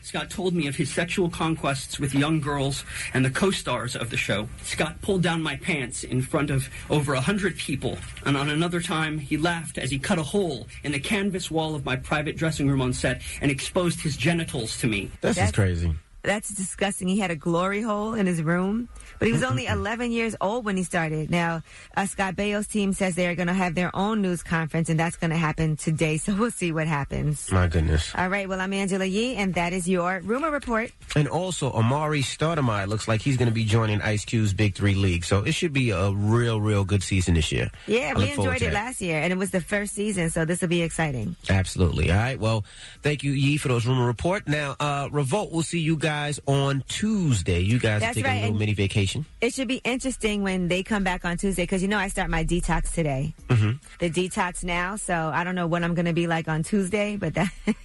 Scott 0.03 0.31
told 0.31 0.53
me 0.53 0.67
of 0.67 0.77
his 0.77 0.93
sexual 0.93 1.31
conquests 1.31 1.99
with 2.01 2.15
young 2.15 2.41
girls 2.41 2.85
and 3.15 3.25
the 3.25 3.31
co-stars 3.31 3.95
of 3.95 4.11
the 4.11 4.17
show. 4.17 4.49
Scott 4.63 5.01
pulled 5.01 5.23
down 5.23 5.43
my 5.43 5.57
pants 5.57 6.03
in 6.05 6.23
front 6.23 6.51
of 6.51 6.69
over 6.91 7.15
a 7.15 7.21
hundred 7.21 7.57
people, 7.57 7.99
and 8.27 8.37
on 8.37 8.51
another 8.51 8.81
time 8.81 9.19
he 9.19 9.37
laughed 9.37 9.79
as 9.79 9.91
he 9.91 9.99
cut 9.99 10.19
a 10.19 10.23
hole 10.23 10.67
in 10.83 10.93
the 10.93 11.01
canvas 11.01 11.51
wall 11.51 11.75
of 11.75 11.85
my 11.85 11.97
private 11.97 12.37
dressing 12.37 12.69
room 12.69 12.81
on 12.81 12.93
set 12.93 13.23
and 13.41 13.51
exposed 13.51 14.01
his 14.01 14.17
genitals 14.17 14.79
to 14.79 14.87
me. 14.87 15.11
This 15.21 15.39
is 15.39 15.53
crazy. 15.53 15.95
That's 16.25 16.51
disgusting. 16.51 17.09
He 17.09 17.18
had 17.18 17.33
a 17.33 17.37
glory 17.37 17.83
hole 17.83 18.14
in 18.14 18.27
his 18.27 18.43
room, 18.43 18.89
but 19.18 19.27
he 19.27 19.33
was 19.33 19.43
only 19.43 19.66
11 19.73 20.12
years 20.12 20.37
old 20.41 20.64
when 20.64 20.77
he 20.77 20.85
started. 20.85 21.31
Now, 21.31 21.62
uh, 21.97 22.07
Scott 22.07 22.37
Baio's 22.37 22.68
team 22.68 22.93
says 22.93 23.16
they 23.16 23.27
are 23.27 23.35
going 23.35 23.49
to 23.49 23.55
have 23.55 23.75
their 23.75 23.91
own 23.95 24.23
news 24.23 24.43
conference, 24.43 24.89
and 24.89 24.99
that's 25.01 25.16
going 25.16 25.31
to 25.31 25.37
happen 25.37 25.77
today. 25.77 26.12
So 26.23 26.37
we'll 26.37 26.53
see 26.53 26.70
what 26.70 26.87
happens. 26.87 27.51
My 27.51 27.66
goodness. 27.66 28.12
All 28.14 28.29
right. 28.29 28.49
Well, 28.49 28.61
I'm 28.61 28.73
Angela 28.73 29.05
Yee, 29.05 29.35
and 29.35 29.55
that 29.55 29.73
is 29.73 29.89
your 29.89 30.20
rumor 30.23 30.53
report. 30.53 30.93
And 31.16 31.27
also, 31.27 31.73
Amar'e 31.73 32.23
Stoudemire 32.23 32.87
looks 32.87 33.09
like 33.09 33.23
he's 33.23 33.37
going 33.37 33.49
to 33.49 33.55
be 33.55 33.64
joining 33.64 34.01
Ice 34.03 34.25
Cube's 34.25 34.55
Big 34.55 34.77
Three 34.77 34.95
League. 34.95 35.25
So 35.25 35.43
it 35.43 35.53
should 35.53 35.73
be 35.73 35.91
a 35.91 36.12
real, 36.12 36.61
real 36.61 36.85
good 36.85 37.03
season 37.03 37.35
this 37.35 37.51
year. 37.51 37.70
Yeah, 37.89 38.12
I 38.14 38.18
we 38.18 38.31
enjoyed 38.31 38.62
it 38.62 38.73
last 38.73 39.01
year, 39.01 39.18
and 39.18 39.33
it 39.33 39.37
was 39.37 39.51
the 39.51 39.61
first 39.61 39.95
season, 39.95 40.31
so 40.31 40.45
this 40.45 40.61
will 40.61 40.68
be 40.68 40.83
exciting. 40.83 41.35
Absolutely. 41.51 42.12
All 42.12 42.18
right. 42.18 42.39
Well, 42.39 42.64
thank 43.03 43.25
you, 43.25 43.33
Yee, 43.33 43.57
for 43.57 43.66
those 43.66 43.85
rumor 43.85 44.07
report. 44.07 44.47
Now, 44.47 44.77
uh, 44.79 45.09
Revolt, 45.11 45.51
we'll 45.51 45.62
see 45.62 45.81
you 45.81 45.97
guys 45.97 46.12
on 46.47 46.83
Tuesday. 46.89 47.61
You 47.61 47.79
guys 47.79 48.01
That's 48.01 48.13
are 48.13 48.23
taking 48.23 48.25
right, 48.31 48.37
a 48.37 48.41
little 48.41 48.51
and- 48.51 48.59
mini 48.59 48.75
vacation. 48.75 49.25
It 49.41 49.55
should 49.55 49.69
be 49.69 49.81
interesting 49.85 50.43
when 50.43 50.69
they 50.69 50.83
come 50.83 51.05
back 51.05 51.25
on 51.25 51.37
Tuesday 51.37 51.63
because 51.65 51.83
you 51.83 51.89
know 51.89 51.99
I 51.99 52.09
start 52.09 52.31
my 52.31 52.45
detox 52.45 52.93
today. 52.93 53.35
Mm-hmm. 53.49 53.73
The 53.99 54.11
detox 54.11 54.65
now, 54.65 54.97
so 54.97 55.15
I 55.35 55.45
don't 55.45 55.55
know 55.55 55.67
what 55.67 55.83
I'm 55.83 55.95
going 55.95 56.07
to 56.07 56.13
be 56.13 56.27
like 56.27 56.49
on 56.49 56.63
Tuesday, 56.63 57.17
but 57.17 57.35
that 57.35 57.51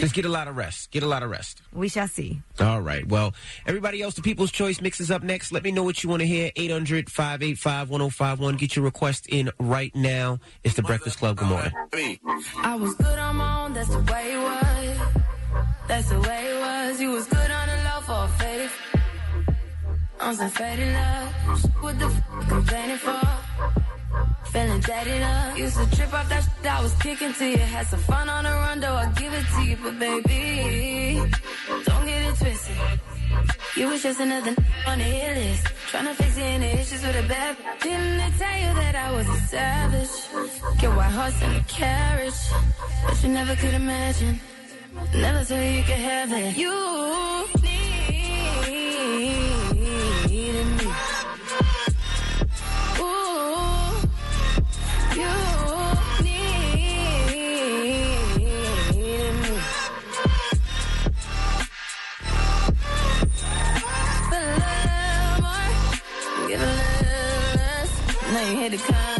Just 0.00 0.12
get 0.12 0.26
a 0.26 0.28
lot 0.28 0.48
of 0.48 0.56
rest. 0.56 0.90
Get 0.90 1.02
a 1.02 1.06
lot 1.06 1.22
of 1.22 1.30
rest. 1.30 1.62
we 1.72 1.88
shall 1.88 2.08
see. 2.08 2.42
All 2.60 2.82
right. 2.82 3.06
Well, 3.08 3.32
everybody 3.66 4.02
else, 4.02 4.14
the 4.14 4.20
People's 4.20 4.50
Choice 4.52 4.82
mix 4.82 5.00
is 5.00 5.10
up 5.10 5.22
next. 5.22 5.50
Let 5.50 5.62
me 5.62 5.70
know 5.72 5.82
what 5.82 6.02
you 6.02 6.10
want 6.10 6.20
to 6.20 6.26
hear. 6.26 6.50
800 6.56 7.08
585 7.08 7.88
1051. 7.88 8.56
Get 8.56 8.76
your 8.76 8.84
request 8.84 9.28
in 9.28 9.50
right 9.58 9.94
now. 9.94 10.40
It's 10.62 10.74
the 10.74 10.82
Breakfast 10.82 11.18
Club. 11.18 11.38
Good 11.38 11.48
morning. 11.48 11.72
I 12.58 12.74
was 12.74 12.94
good 12.96 13.18
on 13.18 13.36
my 13.36 13.64
own, 13.64 13.72
that's 13.72 13.88
the 13.88 14.00
way 14.00 14.34
it 14.34 14.36
was. 14.36 15.21
That's 15.88 16.08
the 16.08 16.20
way 16.20 16.46
it 16.52 16.60
was. 16.60 17.00
You 17.00 17.10
was 17.12 17.26
good 17.26 17.50
on 17.50 17.68
the 17.68 17.76
low 17.86 18.00
for 18.00 18.24
a 18.24 18.28
faded. 18.38 18.70
On 20.20 20.34
some 20.34 20.50
faded 20.50 20.92
love. 20.94 21.28
What 21.80 21.98
the 21.98 22.06
f 22.06 22.48
complaining 22.48 22.98
for? 22.98 23.20
Feeling 24.52 24.82
jaded 24.82 25.22
up. 25.22 25.58
Used 25.58 25.76
to 25.78 25.96
trip 25.96 26.12
off 26.12 26.28
that 26.28 26.44
shit 26.44 26.66
I 26.66 26.82
was 26.82 26.94
kicking 26.94 27.32
to 27.32 27.46
you. 27.46 27.58
Had 27.58 27.86
some 27.86 28.00
fun 28.00 28.28
on 28.28 28.44
the 28.44 28.50
run, 28.50 28.80
though 28.80 28.94
I 28.94 29.06
give 29.12 29.32
it 29.32 29.46
to 29.54 29.62
you. 29.62 29.76
But 29.82 29.98
baby, 29.98 31.22
don't 31.86 32.06
get 32.06 32.20
it 32.28 32.36
twisted. 32.36 32.76
You 33.76 33.88
was 33.88 34.02
just 34.02 34.20
another 34.20 34.54
on 34.86 34.98
the 34.98 35.04
hit 35.04 35.36
list. 35.36 35.64
Tryna 35.90 36.14
fix 36.14 36.36
any 36.36 36.66
issues 36.66 37.02
with 37.02 37.24
a 37.24 37.26
bad. 37.28 37.56
Didn't 37.80 38.18
they 38.18 38.30
tell 38.38 38.58
you 38.60 38.74
that 38.80 38.94
I 38.94 39.12
was 39.12 39.28
a 39.28 39.40
savage? 39.48 40.14
Get 40.80 40.90
white 40.94 41.12
horse 41.12 41.42
and 41.42 41.56
a 41.56 41.64
carriage. 41.64 42.40
But 43.06 43.22
you 43.22 43.30
never 43.30 43.56
could 43.56 43.74
imagine. 43.74 44.38
Never 44.94 45.44
thought 45.44 45.56
you 45.56 45.82
could 45.82 45.96
have 45.96 46.32
it. 46.32 46.56
You 46.56 46.70
needed 50.28 50.66
me. 50.78 50.86
Ooh, 53.00 53.92
you 55.16 55.32
needed 56.22 57.06
me. 59.40 59.54
Feel 64.28 64.42
a 64.42 64.56
little 64.60 65.36
more, 65.42 65.72
give 66.48 66.60
a 66.60 66.62
little 66.62 67.56
less. 67.56 67.90
Now 68.32 68.42
you 68.50 68.54
hit 68.56 68.70
the 68.72 68.78
compass, 68.78 69.11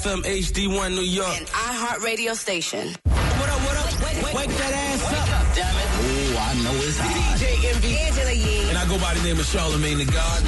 FM 0.00 0.22
HD1 0.24 0.94
New 0.94 1.02
York. 1.02 1.28
An 1.36 1.44
iHeart 1.44 2.02
radio 2.02 2.32
station. 2.32 2.96
What 3.04 3.50
up, 3.50 3.60
what 3.60 3.76
up? 3.76 3.92
Wake, 4.00 4.24
wake, 4.24 4.34
wake 4.34 4.48
that 4.56 4.72
ass 4.72 5.04
up. 5.12 5.54
damn 5.54 5.76
it. 5.76 5.88
Oh, 6.00 6.40
I 6.40 6.54
know 6.64 6.72
it's 6.88 6.96
hot. 6.96 7.36
DJ 7.36 7.68
Envy. 7.68 7.98
Angela 7.98 8.32
Yee. 8.32 8.68
And 8.70 8.78
I 8.78 8.88
go 8.88 8.96
by 8.98 9.12
the 9.12 9.22
name 9.22 9.38
of 9.38 9.44
Charlamagne 9.44 9.98
the 9.98 10.10
God. 10.10 10.40